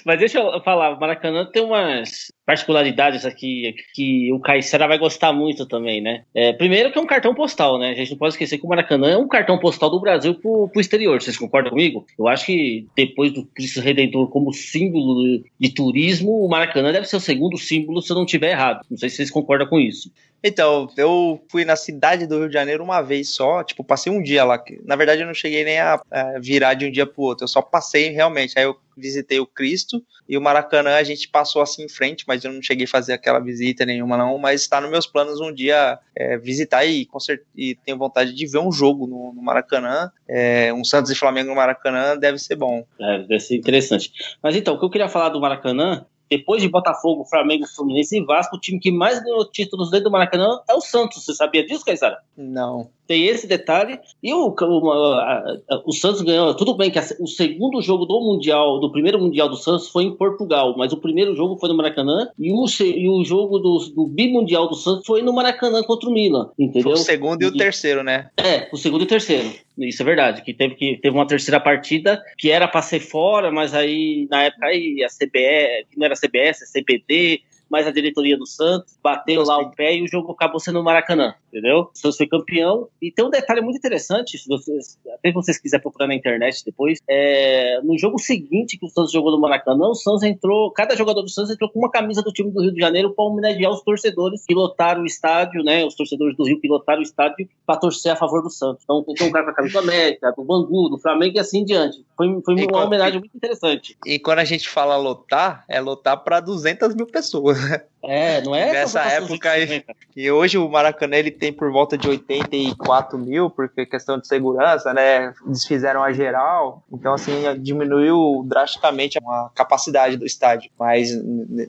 Mas 0.04 0.18
deixa 0.18 0.40
eu 0.40 0.60
falar, 0.64 0.96
o 0.96 1.00
Maracanã 1.00 1.46
tem 1.46 1.64
umas 1.64 2.32
particularidades 2.44 3.24
aqui 3.24 3.76
que 3.94 4.34
o 4.34 4.40
Caixara 4.40 4.88
vai 4.88 4.98
gostar 4.98 5.32
muito 5.32 5.68
também, 5.68 6.02
né? 6.02 6.24
É, 6.34 6.52
primeiro 6.54 6.92
que 6.92 6.98
é 6.98 7.02
um 7.02 7.06
cartão 7.06 7.36
postal, 7.36 7.78
né? 7.78 7.92
A 7.92 7.94
gente 7.94 8.10
não 8.10 8.18
pode 8.18 8.34
esquecer 8.34 8.58
que 8.58 8.66
o 8.66 8.70
Maracanã 8.70 9.12
é 9.12 9.18
um 9.18 9.28
cartão 9.28 9.60
postal 9.60 9.92
do 9.92 10.02
Brasil 10.02 10.34
pro, 10.34 10.68
pro 10.70 10.82
exterior, 10.82 11.22
vocês 11.22 11.38
concordam 11.38 11.70
comigo? 11.70 12.04
Eu 12.18 12.28
acho 12.28 12.48
que 12.48 12.88
depois 12.96 13.32
do 13.32 13.46
Cristo 13.46 13.80
Redentor 13.80 14.28
como 14.30 14.52
símbolo 14.52 15.44
de 15.60 15.70
turismo, 15.70 16.44
o 16.44 16.50
Maracanã 16.50 16.92
deve 16.92 17.06
ser 17.06 17.18
o 17.18 17.22
segundo 17.22 17.60
símbolo, 17.60 18.02
se 18.02 18.12
eu 18.12 18.16
não 18.16 18.26
estiver 18.26 18.50
errado. 18.50 18.84
Não 18.90 18.98
sei 18.98 19.10
se 19.10 19.18
vocês 19.18 19.30
concordam 19.30 19.68
com 19.68 19.80
isso. 19.80 20.12
Então, 20.44 20.90
eu 20.96 21.44
fui 21.50 21.66
na 21.66 21.76
cidade 21.76 22.26
do 22.26 22.40
Rio 22.40 22.48
de 22.48 22.54
Janeiro 22.54 22.84
uma 22.84 23.02
vez 23.02 23.30
só, 23.30 23.64
tipo, 23.64 23.84
passei 23.84 24.12
um 24.12 24.22
dia 24.22 24.44
lá. 24.44 24.62
Na 24.86 24.96
verdade, 24.96 25.22
eu 25.22 25.28
não 25.28 25.34
cheguei 25.34 25.64
nem 25.64 25.80
a, 25.80 26.02
a 26.10 26.40
virar 26.40 26.74
de 26.74 26.86
um 26.86 26.92
dia 26.92 27.06
pro 27.06 27.24
outro, 27.24 27.44
eu 27.44 27.48
só 27.48 27.62
passei 27.62 28.10
realmente. 28.10 28.58
Aí 28.58 28.64
eu 28.64 28.78
visitei 29.00 29.40
o 29.40 29.48
Cristo 29.48 30.04
e 30.28 30.38
o 30.38 30.42
Maracanã 30.42 30.96
a 30.96 31.04
gente 31.04 31.28
passou 31.28 31.62
assim 31.62 31.84
em 31.84 31.90
frente, 31.90 32.26
mas 32.28 32.44
eu 32.44 32.52
não 32.52 32.62
cheguei 32.62 32.86
a 32.86 32.90
fazer 32.90 33.14
aquela 33.14 33.40
visita 33.40 33.86
nenhuma 33.86 34.18
não, 34.18 34.38
mas 34.38 34.62
está 34.62 34.80
nos 34.80 34.92
meus 34.92 35.08
planos 35.08 35.40
um 35.40 35.54
dia 35.54 35.98
é, 36.16 36.38
visitar 36.38 36.86
e, 36.86 37.08
e 37.56 37.76
tenho 37.76 37.98
vontade 37.98 38.34
de 38.34 38.46
ver 38.46 38.60
um 38.60 38.72
jogo 38.72 39.08
no, 39.08 39.34
no 39.34 39.42
Maracanã, 39.42 40.12
é, 40.28 40.74
um 40.74 40.84
Santos 40.84 41.12
e 41.12 41.16
Flamengo 41.16 41.50
no 41.50 41.56
Maracanã 41.56 42.18
deve 42.18 42.38
ser 42.38 42.56
bom. 42.56 42.86
É, 43.00 43.20
deve 43.20 43.40
ser 43.40 43.56
interessante. 43.56 44.12
Mas 44.44 44.56
então, 44.56 44.76
o 44.76 44.80
que 44.80 44.86
eu 44.86 44.90
queria 44.90 45.10
falar 45.10 45.30
do 45.30 45.40
Maracanã 45.42 46.06
depois 46.30 46.62
de 46.62 46.70
Botafogo, 46.70 47.26
Flamengo, 47.26 47.66
Fluminense 47.68 48.18
e 48.18 48.24
Vasco, 48.24 48.56
o 48.56 48.60
time 48.60 48.80
que 48.80 48.92
mais 48.92 49.22
ganhou 49.22 49.50
títulos 49.50 49.90
dentro 49.90 50.06
do 50.06 50.12
Maracanã 50.12 50.62
é 50.70 50.74
o 50.74 50.82
Santos. 50.82 51.26
Você 51.26 51.34
sabia 51.34 51.66
disso, 51.66 51.84
Caizara? 51.84 52.20
Não. 52.38 52.90
Tem 53.10 53.26
esse 53.26 53.48
detalhe. 53.48 54.00
E 54.22 54.32
o, 54.32 54.56
o, 54.56 54.92
a, 54.92 55.58
a, 55.68 55.82
o 55.84 55.92
Santos 55.92 56.22
ganhou. 56.22 56.54
Tudo 56.54 56.78
bem 56.78 56.92
que 56.92 57.00
a, 57.00 57.04
o 57.20 57.26
segundo 57.26 57.82
jogo 57.82 58.06
do 58.06 58.22
Mundial, 58.22 58.80
do 58.80 58.92
primeiro 58.92 59.18
Mundial 59.18 59.50
do 59.50 59.56
Santos, 59.56 59.90
foi 59.90 60.04
em 60.04 60.16
Portugal, 60.16 60.76
mas 60.78 60.94
o 60.94 60.98
primeiro 60.98 61.36
jogo 61.36 61.58
foi 61.58 61.70
no 61.70 61.76
Maracanã 61.76 62.30
e 62.38 62.52
o, 62.52 62.66
e 62.86 63.10
o 63.10 63.26
jogo 63.26 63.58
do, 63.58 63.80
do 63.96 64.06
bimundial 64.06 64.70
do 64.70 64.76
Santos 64.76 65.08
foi 65.08 65.24
no 65.24 65.34
Maracanã 65.34 65.82
contra 65.82 66.08
o 66.08 66.14
Milan. 66.14 66.52
Entendeu? 66.60 66.84
Foi 66.84 66.94
o 66.94 66.98
segundo 66.98 67.42
e, 67.42 67.46
e 67.46 67.48
o 67.48 67.58
terceiro, 67.58 68.04
né? 68.04 68.30
É, 68.38 68.70
o 68.72 68.78
segundo 68.78 69.02
e 69.02 69.06
o 69.06 69.08
terceiro. 69.08 69.50
Isso 69.80 70.04
é 70.04 70.06
verdade, 70.06 70.44
que 70.44 70.54
teve, 70.54 70.76
que 70.76 71.00
teve 71.02 71.16
uma 71.16 71.26
terceira 71.26 71.60
partida 71.60 72.22
que 72.38 72.52
era 72.52 72.68
para 72.68 72.84
ser 72.84 73.00
fora, 73.00 73.50
mas 73.50 73.74
aí 73.74 74.28
na 74.30 74.44
época 74.44 74.68
aí 74.68 75.04
a 75.04 75.08
CBS, 75.08 75.88
que 75.90 75.98
não 75.98 76.06
era 76.06 76.16
CBS, 76.16 76.62
a 76.62 76.80
CBD, 76.80 77.42
mas 77.70 77.88
a 77.88 77.92
diretoria 77.92 78.38
do 78.38 78.46
Santos 78.46 78.98
bateu 79.02 79.44
lá 79.44 79.58
o 79.60 79.72
pé 79.72 79.96
e 79.96 80.04
o 80.04 80.08
jogo 80.08 80.32
acabou 80.32 80.60
sendo 80.60 80.80
no 80.80 80.84
Maracanã, 80.84 81.34
entendeu? 81.48 81.82
O 81.82 81.90
Santos 81.94 82.18
foi 82.18 82.28
campeão. 82.28 82.88
E 83.02 83.12
tem 83.12 83.26
um 83.26 83.30
detalhe 83.30 83.62
muito 83.62 83.78
interessante, 83.78 84.38
se 84.38 84.48
vocês, 84.48 84.98
até 85.14 85.30
se 85.30 85.34
vocês 85.34 85.58
quiserem 85.60 85.82
procurar 85.82 86.08
na 86.08 86.16
internet 86.16 86.64
depois, 86.66 87.00
é, 87.10 87.80
no 87.84 87.98
jogo 87.98 88.18
seguinte 88.18 88.78
que 88.78 88.86
o 88.86 88.90
Santos 88.90 89.12
jogou 89.12 89.32
no 89.32 89.40
Maracanã, 89.40 89.88
o 89.88 89.96
Santos 89.96 90.24
entrou, 90.24 90.72
cada 90.72 90.96
jogador 90.96 91.22
do 91.22 91.30
Santos 91.30 91.52
entrou 91.52 91.70
com 91.70 91.80
uma 91.80 91.92
camisa 91.92 92.22
do 92.22 92.32
time 92.32 92.52
do 92.52 92.62
Rio 92.62 92.74
de 92.74 92.80
Janeiro 92.80 93.14
para 93.14 93.26
homenagear 93.26 93.72
os 93.72 93.82
torcedores 93.82 94.46
que 94.46 94.54
lotaram 94.54 95.04
o 95.04 95.06
estádio, 95.06 95.64
né? 95.64 95.86
Os 95.86 95.96
torcedores 95.96 96.36
do 96.36 96.46
Rio 96.46 96.60
que 96.60 96.68
lotaram 96.68 97.00
o 97.00 97.04
estádio 97.04 97.48
para 97.66 97.80
torcer 97.80 98.12
a 98.12 98.16
favor 98.16 98.42
do 98.42 98.50
Santos. 98.50 98.84
Então, 98.84 99.04
tem 99.16 99.28
um 99.28 99.32
cara 99.32 99.46
com 99.46 99.52
a 99.52 99.54
camisa 99.54 99.82
do 99.82 99.84
América, 99.84 100.34
do 100.36 100.44
Bangu, 100.44 100.90
do 100.90 100.98
Flamengo 100.98 101.38
e 101.38 101.40
assim 101.40 101.64
diante. 101.64 102.04
Foi, 102.16 102.28
foi 102.44 102.56
uma 102.56 102.68
quando, 102.68 102.86
homenagem 102.86 103.20
muito 103.20 103.36
interessante. 103.36 103.98
E 104.06 104.20
quando 104.20 104.40
a 104.40 104.46
gente 104.46 104.68
fala 104.68 104.98
lotar, 104.98 105.64
é 105.68 105.80
lotar 105.80 106.24
para 106.24 106.40
200 106.40 106.96
mil 106.96 107.06
pessoas. 107.06 107.59
É, 108.02 108.42
não 108.42 108.56
é? 108.56 108.72
Nessa 108.72 109.02
época 109.02 109.52
aí. 109.52 109.84
E 110.16 110.32
hoje 110.32 110.58
o 110.58 110.70
Maracanã 110.70 111.18
ele 111.18 111.32
tem 111.32 111.52
por 111.52 111.72
volta 111.72 111.98
de 111.98 112.08
84 112.08 113.18
mil, 113.18 113.50
porque 113.50 113.86
questão 113.86 114.18
de 114.18 114.26
segurança, 114.28 114.94
né? 114.94 115.34
Desfizeram 115.46 116.02
a 116.02 116.12
geral. 116.14 116.84
Então, 116.92 117.14
assim, 117.14 117.44
diminuiu 117.60 118.44
drasticamente 118.48 119.18
a 119.18 119.50
capacidade 119.54 120.16
do 120.16 120.26
estádio. 120.26 120.72
Mas 120.80 121.12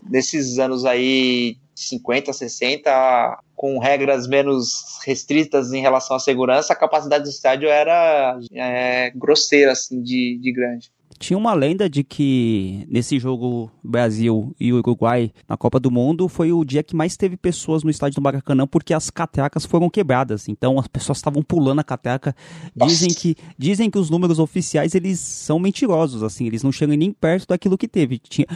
nesses 0.08 0.58
anos 0.58 0.84
aí 0.84 1.56
50, 1.74 2.32
60, 2.32 3.38
com 3.56 3.78
regras 3.78 4.26
menos 4.28 4.98
restritas 5.04 5.72
em 5.72 5.80
relação 5.80 6.16
à 6.16 6.20
segurança, 6.20 6.72
a 6.72 6.76
capacidade 6.76 7.24
do 7.24 7.30
estádio 7.30 7.68
era 7.68 8.38
é, 8.52 9.10
grosseira, 9.10 9.72
assim, 9.72 10.00
de, 10.00 10.38
de 10.40 10.52
grande. 10.52 10.90
Tinha 11.20 11.36
uma 11.36 11.52
lenda 11.52 11.88
de 11.88 12.02
que 12.02 12.86
nesse 12.88 13.18
jogo 13.18 13.70
Brasil 13.84 14.56
e 14.58 14.72
Uruguai 14.72 15.30
na 15.46 15.54
Copa 15.54 15.78
do 15.78 15.90
Mundo 15.90 16.26
foi 16.28 16.50
o 16.50 16.64
dia 16.64 16.82
que 16.82 16.96
mais 16.96 17.14
teve 17.14 17.36
pessoas 17.36 17.84
no 17.84 17.90
estádio 17.90 18.14
do 18.16 18.22
Maracanã 18.22 18.66
porque 18.66 18.94
as 18.94 19.10
catracas 19.10 19.66
foram 19.66 19.90
quebradas. 19.90 20.48
Então 20.48 20.78
as 20.78 20.88
pessoas 20.88 21.18
estavam 21.18 21.42
pulando 21.42 21.80
a 21.80 21.84
catraca. 21.84 22.34
Dizem 22.74 23.10
que, 23.10 23.36
dizem 23.58 23.90
que 23.90 23.98
os 23.98 24.08
números 24.08 24.38
oficiais 24.38 24.94
eles 24.94 25.20
são 25.20 25.58
mentirosos, 25.58 26.22
assim, 26.22 26.46
eles 26.46 26.62
não 26.62 26.72
chegam 26.72 26.96
nem 26.96 27.12
perto 27.12 27.48
daquilo 27.48 27.76
que 27.76 27.86
teve. 27.86 28.18
Tinha, 28.18 28.46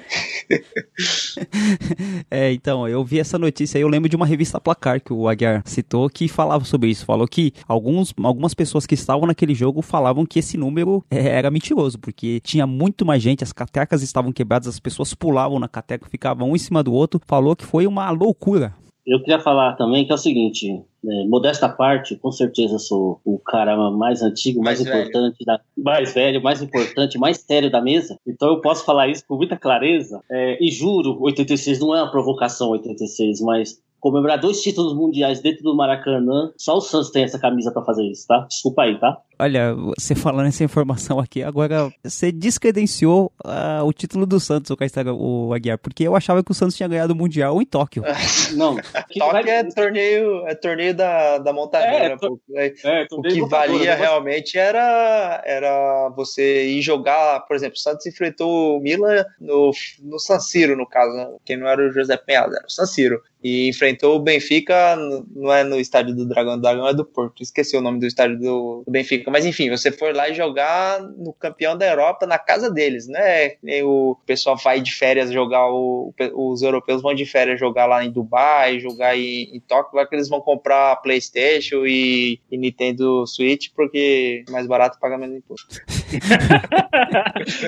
é, 2.30 2.52
então, 2.52 2.88
eu 2.88 3.04
vi 3.04 3.20
essa 3.20 3.40
notícia 3.40 3.78
aí, 3.78 3.82
eu 3.82 3.88
lembro 3.88 4.10
de 4.10 4.16
uma 4.16 4.26
revista 4.26 4.60
Placar 4.60 5.02
que 5.02 5.14
o 5.14 5.28
Aguiar 5.28 5.64
citou 5.66 6.10
que 6.10 6.28
falava 6.28 6.64
sobre 6.66 6.90
isso. 6.90 7.06
Falou 7.06 7.28
que 7.28 7.54
alguns, 7.68 8.14
algumas 8.24 8.54
pessoas 8.54 8.86
que 8.86 8.96
estavam 8.96 9.28
naquele 9.28 9.56
jogo 9.56 9.82
falavam 9.82 10.26
que 10.26 10.40
esse 10.40 10.58
número 10.58 11.04
é, 11.10 11.28
era 11.28 11.50
mentiroso, 11.50 11.98
porque 12.00 12.40
tinha 12.42 12.68
muito 12.68 13.06
mais 13.06 13.22
gente, 13.22 13.44
as 13.44 13.52
catecas 13.52 14.03
estavam 14.04 14.32
quebradas, 14.32 14.68
as 14.68 14.80
pessoas 14.80 15.14
pulavam 15.14 15.60
na 15.60 15.68
cateca, 15.68 16.08
ficavam 16.10 16.52
um 16.52 16.56
em 16.56 16.60
cima 16.60 16.84
do 16.84 16.94
outro. 16.94 17.22
Falou 17.26 17.56
que 17.56 17.66
foi 17.66 17.88
uma 17.88 18.10
loucura. 18.12 18.74
Eu 19.06 19.20
queria 19.20 19.40
falar 19.40 19.76
também 19.76 20.06
que 20.06 20.12
é 20.14 20.16
o 20.16 20.18
seguinte, 20.18 20.82
né, 21.04 21.26
modesta 21.28 21.68
parte, 21.68 22.16
com 22.16 22.32
certeza 22.32 22.80
sou 22.80 23.20
o 23.26 23.38
cara 23.38 23.76
mais 23.92 24.22
antigo, 24.22 24.64
mais, 24.64 24.80
mais 24.80 24.90
importante, 24.90 25.44
da, 25.46 25.60
mais 25.78 26.14
velho, 26.14 26.42
mais 26.42 26.62
importante, 26.62 27.18
mais 27.18 27.38
sério 27.38 27.70
da 27.70 27.82
mesa. 27.82 28.18
Então 28.26 28.48
eu 28.48 28.62
posso 28.62 28.86
falar 28.86 29.10
isso 29.10 29.26
com 29.28 29.36
muita 29.36 29.58
clareza. 29.58 30.22
É, 30.32 30.58
e 30.64 30.72
juro, 30.72 31.18
86 31.22 31.80
não 31.80 31.94
é 31.94 32.02
uma 32.02 32.12
provocação 32.12 32.70
86, 32.70 33.42
mas 33.42 33.82
comemorar 34.04 34.38
dois 34.38 34.62
títulos 34.62 34.94
mundiais 34.94 35.40
dentro 35.40 35.64
do 35.64 35.74
Maracanã. 35.74 36.52
Só 36.58 36.76
o 36.76 36.82
Santos 36.82 37.10
tem 37.10 37.24
essa 37.24 37.40
camisa 37.40 37.72
para 37.72 37.86
fazer 37.86 38.04
isso, 38.04 38.28
tá? 38.28 38.46
Desculpa 38.50 38.84
aí, 38.84 39.00
tá? 39.00 39.18
Olha, 39.40 39.74
você 39.74 40.14
falando 40.14 40.48
essa 40.48 40.64
informação 40.64 41.20
aqui, 41.20 41.42
agora 41.42 41.92
você 42.04 42.32
descredenciou 42.32 43.32
uh, 43.46 43.84
o 43.84 43.92
título 43.92 44.26
do 44.26 44.40
Santos, 44.40 44.70
o, 44.72 44.78
Caetano, 44.78 45.18
o 45.20 45.54
Aguiar, 45.54 45.78
porque 45.78 46.04
eu 46.04 46.16
achava 46.16 46.44
que 46.44 46.52
o 46.52 46.54
Santos 46.54 46.76
tinha 46.76 46.88
ganhado 46.88 47.14
o 47.14 47.16
Mundial 47.16 47.62
em 47.62 47.66
Tóquio. 47.66 48.04
Não. 48.56 48.76
Tóquio 49.18 49.32
vai... 49.32 49.50
é 49.50 49.64
torneio, 49.64 50.48
é 50.48 50.56
torneio 50.56 50.94
da, 50.94 51.40
da 51.40 51.52
montadeira. 51.52 52.14
É, 52.14 52.18
to... 52.18 52.42
é, 52.54 52.74
é, 52.84 53.08
o 53.12 53.22
que 53.22 53.42
valia 53.46 53.96
realmente 53.96 54.58
era, 54.58 55.42
era 55.46 56.10
você 56.16 56.68
ir 56.68 56.82
jogar, 56.82 57.42
por 57.42 57.56
exemplo, 57.56 57.76
o 57.76 57.80
Santos 57.80 58.06
enfrentou 58.06 58.78
o 58.78 58.82
Milan 58.82 59.26
no, 59.40 59.72
no 60.02 60.20
San 60.20 60.40
Siro, 60.40 60.78
no 60.78 60.88
caso, 60.88 61.16
né? 61.16 61.28
que 61.46 61.56
não 61.56 61.68
era 61.68 61.82
o 61.82 61.92
José 61.92 62.18
Penhado, 62.18 62.56
era 62.56 62.66
o 62.66 62.72
San 62.72 62.86
Siro. 62.86 63.22
E 63.44 63.68
enfrentou 63.68 63.93
enfrentou 63.94 64.16
o 64.16 64.20
Benfica, 64.20 64.96
não 65.36 65.54
é 65.54 65.64
no 65.64 65.80
estádio 65.80 66.16
do 66.16 66.26
Dragão, 66.26 66.56
do 66.56 66.62
Dragão 66.62 66.88
é 66.88 66.94
do 66.94 67.06
Porto, 67.06 67.42
esqueci 67.42 67.78
o 67.78 67.82
nome 67.82 68.00
do 68.00 68.06
estádio 68.06 68.38
do, 68.38 68.84
do, 68.86 68.92
Benfica, 68.92 69.30
mas 69.30 69.46
enfim, 69.46 69.70
você 69.70 69.92
foi 69.92 70.14
lá 70.14 70.28
e 70.28 70.34
jogar 70.34 71.02
no 71.02 71.34
campeão 71.34 71.78
da 71.78 71.88
Europa 71.88 72.26
na 72.26 72.38
casa 72.38 72.70
deles, 72.70 73.08
né? 73.08 73.56
O 73.84 74.18
pessoal 74.26 74.58
vai 74.58 74.82
de 74.82 74.92
férias 74.92 75.32
jogar, 75.32 75.72
o, 75.72 76.14
os 76.36 76.62
europeus 76.62 77.02
vão 77.02 77.14
de 77.14 77.26
férias 77.26 77.60
jogar 77.60 77.86
lá 77.86 78.04
em 78.04 78.12
Dubai, 78.12 78.80
jogar 78.80 79.18
em, 79.18 79.56
em 79.56 79.60
Tóquio, 79.60 79.98
lá 79.98 80.06
que 80.06 80.16
eles 80.16 80.30
vão 80.30 80.42
comprar 80.42 80.96
Playstation 80.98 81.86
e, 81.86 82.40
e 82.52 82.58
Nintendo 82.58 83.26
Switch, 83.28 83.68
porque 83.76 84.44
é 84.48 84.52
mais 84.52 84.68
barato 84.68 85.00
paga 85.00 85.18
menos 85.18 85.38
imposto. 85.38 85.68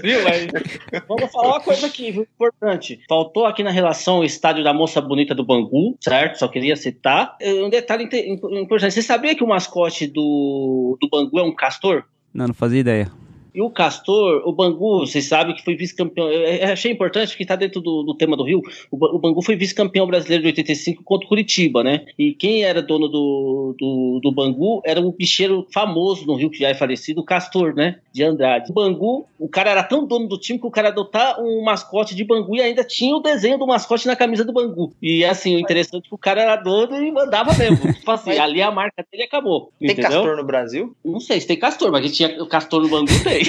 viu, 0.04 0.20
vamos 1.08 1.32
falar 1.32 1.48
uma 1.50 1.62
coisa 1.62 1.88
aqui, 1.88 2.12
viu? 2.12 2.24
Importante. 2.24 3.00
Faltou 3.08 3.46
aqui 3.46 3.64
na 3.64 3.72
relação 3.72 4.20
o 4.20 4.24
estádio 4.24 4.64
da 4.64 4.74
Moça 4.74 5.02
Bonita 5.02 5.34
do 5.34 5.46
Bangu, 5.46 5.98
certo? 6.02 6.40
Só 6.40 6.48
queria 6.48 6.76
citar. 6.76 7.38
Um 7.42 7.70
detalhe 7.70 8.10
importante. 8.34 8.94
Você 8.94 9.02
sabia 9.02 9.36
que 9.36 9.44
o 9.44 9.48
mascote 9.48 10.08
do, 10.08 10.98
do 11.02 11.10
Bangu 11.10 11.40
é 11.40 11.44
um 11.44 11.54
castor? 11.54 12.04
Não, 12.34 12.48
não 12.48 12.54
fazia 12.54 12.80
ideia. 12.80 13.12
E 13.56 13.62
o 13.62 13.70
Castor, 13.70 14.42
o 14.46 14.52
Bangu, 14.52 15.00
vocês 15.00 15.26
sabem 15.26 15.56
que 15.56 15.64
foi 15.64 15.76
vice-campeão. 15.76 16.30
Eu 16.30 16.74
achei 16.74 16.92
importante 16.92 17.30
porque 17.30 17.44
está 17.44 17.56
dentro 17.56 17.80
do, 17.80 18.04
do, 18.04 18.14
tema 18.14 18.36
do 18.36 18.44
Rio. 18.44 18.62
O, 18.92 19.18
Bangu 19.18 19.42
foi 19.42 19.56
vice-campeão 19.56 20.06
brasileiro 20.06 20.44
de 20.44 20.50
85 20.50 21.04
contra 21.04 21.26
o 21.26 21.30
Curitiba, 21.30 21.82
né? 21.82 22.06
E 22.20 22.34
quem 22.34 22.64
era 22.64 22.82
dono 22.82 23.08
do, 23.08 23.76
do, 23.80 24.20
do, 24.22 24.32
Bangu 24.34 24.82
era 24.84 25.00
um 25.00 25.10
bicheiro 25.10 25.66
famoso 25.74 26.28
no 26.28 26.36
Rio, 26.36 26.50
que 26.50 26.60
já 26.60 26.68
é 26.68 26.74
falecido, 26.74 27.22
o 27.22 27.24
Castor, 27.24 27.74
né? 27.74 28.00
De 28.12 28.24
Andrade. 28.24 28.72
O 28.72 28.74
Bangu, 28.74 29.26
o 29.40 29.48
cara 29.48 29.72
era 29.72 29.84
tão 29.84 30.06
dono 30.06 30.28
do 30.28 30.38
time 30.38 30.60
que 30.60 30.68
o 30.68 30.72
cara 30.72 30.90
adotar 30.90 31.42
um 31.42 31.64
mascote 31.64 32.14
de 32.14 32.26
Bangu 32.26 32.58
e 32.58 32.62
ainda 32.62 32.84
tinha 32.84 33.16
o 33.16 33.22
desenho 33.22 33.58
do 33.58 33.66
mascote 33.66 34.06
na 34.06 34.18
camisa 34.18 34.44
do 34.44 34.52
Bangu. 34.52 34.94
E 35.02 35.24
assim, 35.24 35.56
o 35.56 35.60
interessante 35.60 36.08
é 36.08 36.10
que 36.10 36.16
o 36.16 36.18
cara 36.18 36.42
era 36.42 36.56
dono 36.58 37.02
e 37.02 37.10
mandava 37.10 37.54
mesmo. 37.54 37.78
tipo 37.94 38.12
assim, 38.12 38.38
ali 38.38 38.62
a 38.62 38.70
marca 38.70 39.06
dele 39.10 39.24
acabou. 39.24 39.72
Tem 39.80 39.92
entendeu? 39.92 40.12
Castor 40.12 40.36
no 40.36 40.44
Brasil? 40.44 40.96
Não 41.06 41.22
sei 41.22 41.40
se 41.40 41.48
tem 41.48 41.58
Castor, 41.58 41.90
mas 41.90 42.04
gente 42.04 42.16
tinha 42.16 42.44
o 42.44 42.48
Castor 42.48 42.82
no 42.82 42.90
Bangu, 42.90 43.24
tem. 43.24 43.45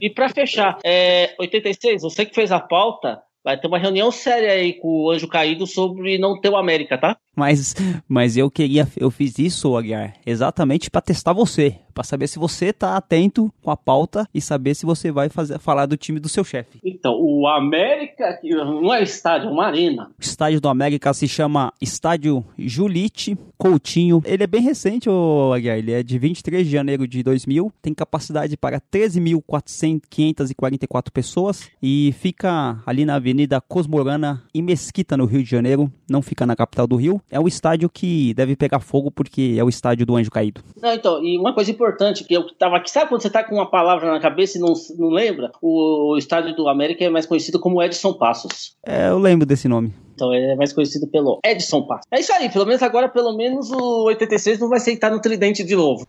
E 0.00 0.10
para 0.10 0.28
fechar, 0.28 0.78
é, 0.84 1.34
86, 1.38 2.02
você 2.02 2.24
que 2.24 2.34
fez 2.34 2.52
a 2.52 2.60
pauta, 2.60 3.20
vai 3.44 3.58
ter 3.58 3.66
uma 3.66 3.78
reunião 3.78 4.10
séria 4.10 4.52
aí 4.52 4.74
com 4.74 5.04
o 5.04 5.10
Anjo 5.10 5.28
Caído 5.28 5.66
sobre 5.66 6.18
não 6.18 6.40
ter 6.40 6.50
o 6.50 6.56
América, 6.56 6.98
tá? 6.98 7.16
Mas, 7.36 7.74
mas 8.08 8.36
eu 8.36 8.50
queria, 8.50 8.86
eu 8.96 9.10
fiz 9.10 9.38
isso, 9.38 9.76
Aguiar, 9.76 10.14
exatamente 10.26 10.90
para 10.90 11.00
testar 11.00 11.32
você, 11.32 11.76
para 12.00 12.06
saber 12.06 12.28
se 12.28 12.38
você 12.38 12.72
tá 12.72 12.96
atento 12.96 13.52
com 13.62 13.70
a 13.70 13.76
pauta 13.76 14.26
e 14.32 14.40
saber 14.40 14.74
se 14.74 14.86
você 14.86 15.12
vai 15.12 15.28
fazer, 15.28 15.58
falar 15.58 15.84
do 15.84 15.98
time 15.98 16.18
do 16.18 16.30
seu 16.30 16.42
chefe. 16.42 16.80
Então, 16.82 17.14
o 17.20 17.46
América 17.46 18.40
não 18.42 18.94
é 18.94 19.02
estádio, 19.02 19.50
é 19.50 19.52
uma 19.52 19.66
arena. 19.66 20.10
O 20.18 20.22
estádio 20.22 20.62
do 20.62 20.68
América 20.68 21.12
se 21.12 21.28
chama 21.28 21.70
Estádio 21.78 22.42
Julite 22.58 23.36
Coutinho. 23.58 24.22
Ele 24.24 24.42
é 24.42 24.46
bem 24.46 24.62
recente, 24.62 25.10
o 25.10 25.52
Aguiar, 25.52 25.76
ele 25.76 25.92
é 25.92 26.02
de 26.02 26.18
23 26.18 26.66
de 26.66 26.72
janeiro 26.72 27.06
de 27.06 27.22
2000, 27.22 27.70
tem 27.82 27.92
capacidade 27.92 28.56
para 28.56 28.80
13.544 28.80 31.10
pessoas 31.12 31.68
e 31.82 32.14
fica 32.18 32.82
ali 32.86 33.04
na 33.04 33.16
Avenida 33.16 33.60
Cosmorana, 33.60 34.42
em 34.54 34.62
Mesquita, 34.62 35.18
no 35.18 35.26
Rio 35.26 35.42
de 35.42 35.50
Janeiro, 35.50 35.92
não 36.08 36.22
fica 36.22 36.46
na 36.46 36.56
capital 36.56 36.86
do 36.86 36.96
Rio 36.96 37.20
é 37.30 37.38
o 37.38 37.46
estádio 37.46 37.90
que 37.90 38.32
deve 38.32 38.56
pegar 38.56 38.80
fogo 38.80 39.10
porque 39.10 39.56
é 39.58 39.62
o 39.62 39.68
estádio 39.68 40.06
do 40.06 40.16
Anjo 40.16 40.30
Caído. 40.30 40.62
Não, 40.80 40.94
então, 40.94 41.22
e 41.22 41.38
uma 41.38 41.52
coisa 41.52 41.70
importante 41.70 41.89
que 42.24 42.34
eu 42.34 42.46
tava 42.54 42.76
aqui, 42.76 42.90
sabe 42.90 43.08
quando 43.08 43.22
você 43.22 43.30
tá 43.30 43.44
com 43.44 43.54
uma 43.54 43.70
palavra 43.70 44.10
na 44.10 44.20
cabeça 44.20 44.58
e 44.58 44.60
não, 44.60 44.72
não 44.98 45.08
lembra? 45.08 45.50
O, 45.60 46.12
o 46.12 46.18
estádio 46.18 46.54
do 46.54 46.68
América 46.68 47.04
é 47.04 47.10
mais 47.10 47.26
conhecido 47.26 47.58
como 47.58 47.82
Edson 47.82 48.12
Passos. 48.14 48.74
É, 48.84 49.08
eu 49.08 49.18
lembro 49.18 49.46
desse 49.46 49.68
nome. 49.68 49.92
Então 50.14 50.34
ele 50.34 50.52
é 50.52 50.56
mais 50.56 50.72
conhecido 50.72 51.06
pelo 51.06 51.38
Edson 51.44 51.82
Passos. 51.82 52.06
É 52.10 52.20
isso 52.20 52.32
aí, 52.32 52.50
pelo 52.50 52.66
menos 52.66 52.82
agora, 52.82 53.08
pelo 53.08 53.34
menos 53.34 53.70
o 53.70 54.04
86 54.04 54.58
não 54.58 54.68
vai 54.68 54.78
aceitar 54.78 55.10
no 55.10 55.20
tridente 55.20 55.64
de 55.64 55.74
novo. 55.74 56.06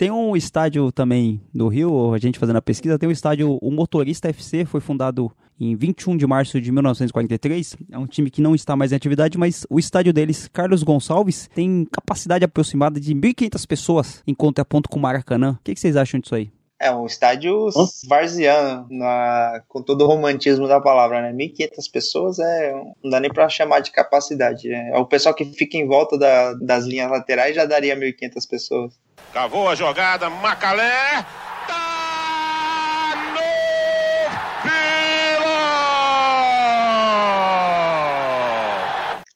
Tem 0.00 0.10
um 0.10 0.34
estádio 0.34 0.90
também 0.90 1.42
no 1.52 1.68
Rio, 1.68 2.14
a 2.14 2.18
gente 2.18 2.38
fazendo 2.38 2.56
a 2.56 2.62
pesquisa, 2.62 2.98
tem 2.98 3.06
um 3.06 3.12
estádio, 3.12 3.58
o 3.60 3.70
Motorista 3.70 4.30
FC, 4.30 4.64
foi 4.64 4.80
fundado 4.80 5.30
em 5.60 5.76
21 5.76 6.16
de 6.16 6.26
março 6.26 6.58
de 6.58 6.72
1943. 6.72 7.76
É 7.92 7.98
um 7.98 8.06
time 8.06 8.30
que 8.30 8.40
não 8.40 8.54
está 8.54 8.74
mais 8.74 8.92
em 8.92 8.94
atividade, 8.94 9.36
mas 9.36 9.66
o 9.68 9.78
estádio 9.78 10.10
deles, 10.10 10.48
Carlos 10.48 10.82
Gonçalves, 10.82 11.50
tem 11.54 11.86
capacidade 11.92 12.42
aproximada 12.42 12.98
de 12.98 13.14
1.500 13.14 13.66
pessoas 13.66 14.22
em 14.26 14.32
contraponto 14.32 14.88
com 14.88 14.98
o 14.98 15.02
Maracanã. 15.02 15.58
O 15.60 15.62
que, 15.62 15.74
que 15.74 15.80
vocês 15.80 15.98
acham 15.98 16.18
disso 16.18 16.34
aí? 16.34 16.50
É 16.80 16.90
um 16.90 17.04
estádio 17.04 17.68
varziano, 18.08 18.86
na, 18.90 19.62
com 19.68 19.82
todo 19.82 20.00
o 20.00 20.06
romantismo 20.06 20.66
da 20.66 20.80
palavra, 20.80 21.20
né? 21.20 21.30
1.500 21.34 21.92
pessoas 21.92 22.38
é, 22.38 22.72
não 23.04 23.10
dá 23.10 23.20
nem 23.20 23.30
para 23.30 23.46
chamar 23.50 23.80
de 23.80 23.90
capacidade. 23.90 24.72
É, 24.72 24.96
o 24.96 25.04
pessoal 25.04 25.34
que 25.34 25.44
fica 25.44 25.76
em 25.76 25.86
volta 25.86 26.16
da, 26.16 26.54
das 26.54 26.86
linhas 26.86 27.10
laterais 27.10 27.54
já 27.54 27.66
daria 27.66 27.94
1.500 27.94 28.48
pessoas. 28.48 28.98
Cavou 29.32 29.68
a 29.68 29.76
jogada, 29.76 30.28
Macalé. 30.28 31.24
Tá 31.68 33.14
no 33.32 33.40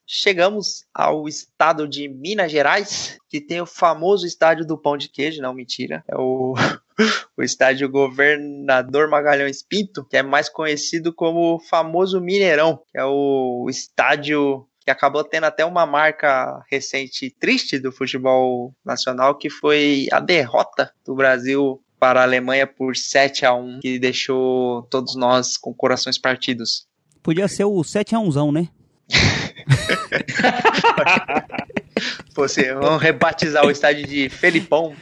Chegamos 0.04 0.84
ao 0.92 1.28
estado 1.28 1.86
de 1.86 2.08
Minas 2.08 2.50
Gerais, 2.50 3.18
que 3.28 3.40
tem 3.40 3.60
o 3.60 3.66
famoso 3.66 4.26
estádio 4.26 4.66
do 4.66 4.76
pão 4.76 4.96
de 4.96 5.08
queijo, 5.08 5.40
não 5.40 5.54
mentira, 5.54 6.02
é 6.08 6.16
o, 6.16 6.54
o 7.38 7.42
estádio 7.42 7.88
Governador 7.88 9.08
Magalhães 9.08 9.62
Pinto, 9.62 10.04
que 10.04 10.16
é 10.16 10.24
mais 10.24 10.48
conhecido 10.48 11.12
como 11.12 11.54
o 11.54 11.60
famoso 11.60 12.20
Mineirão, 12.20 12.80
que 12.90 12.98
é 12.98 13.04
o 13.04 13.66
estádio 13.70 14.66
que 14.84 14.90
acabou 14.90 15.24
tendo 15.24 15.44
até 15.44 15.64
uma 15.64 15.86
marca 15.86 16.62
recente 16.70 17.34
triste 17.40 17.78
do 17.78 17.90
futebol 17.90 18.74
nacional, 18.84 19.36
que 19.36 19.48
foi 19.48 20.06
a 20.12 20.20
derrota 20.20 20.92
do 21.04 21.14
Brasil 21.14 21.82
para 21.98 22.20
a 22.20 22.24
Alemanha 22.24 22.66
por 22.66 22.94
7 22.94 23.46
a 23.46 23.54
1 23.54 23.80
que 23.80 23.98
deixou 23.98 24.82
todos 24.90 25.16
nós 25.16 25.56
com 25.56 25.72
corações 25.72 26.18
partidos. 26.18 26.86
Podia 27.22 27.48
ser 27.48 27.64
o 27.64 27.82
7 27.82 28.14
a 28.14 28.18
1 28.18 28.52
né? 28.52 28.68
Você, 32.36 32.74
vamos 32.74 33.00
rebatizar 33.00 33.64
o 33.64 33.70
estádio 33.70 34.06
de 34.06 34.28
Felipão. 34.28 34.94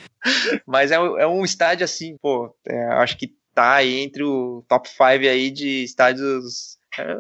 Mas 0.65 0.93
é, 0.93 0.95
é 0.95 1.27
um 1.27 1.45
estádio 1.45 1.85
assim, 1.85 2.17
pô, 2.23 2.55
é, 2.69 2.85
acho 2.93 3.17
que 3.17 3.33
tá 3.53 3.75
aí 3.75 4.01
entre 4.01 4.23
o 4.23 4.65
top 4.69 4.89
5 4.89 5.03
aí 5.03 5.51
de 5.51 5.83
estádios 5.83 6.79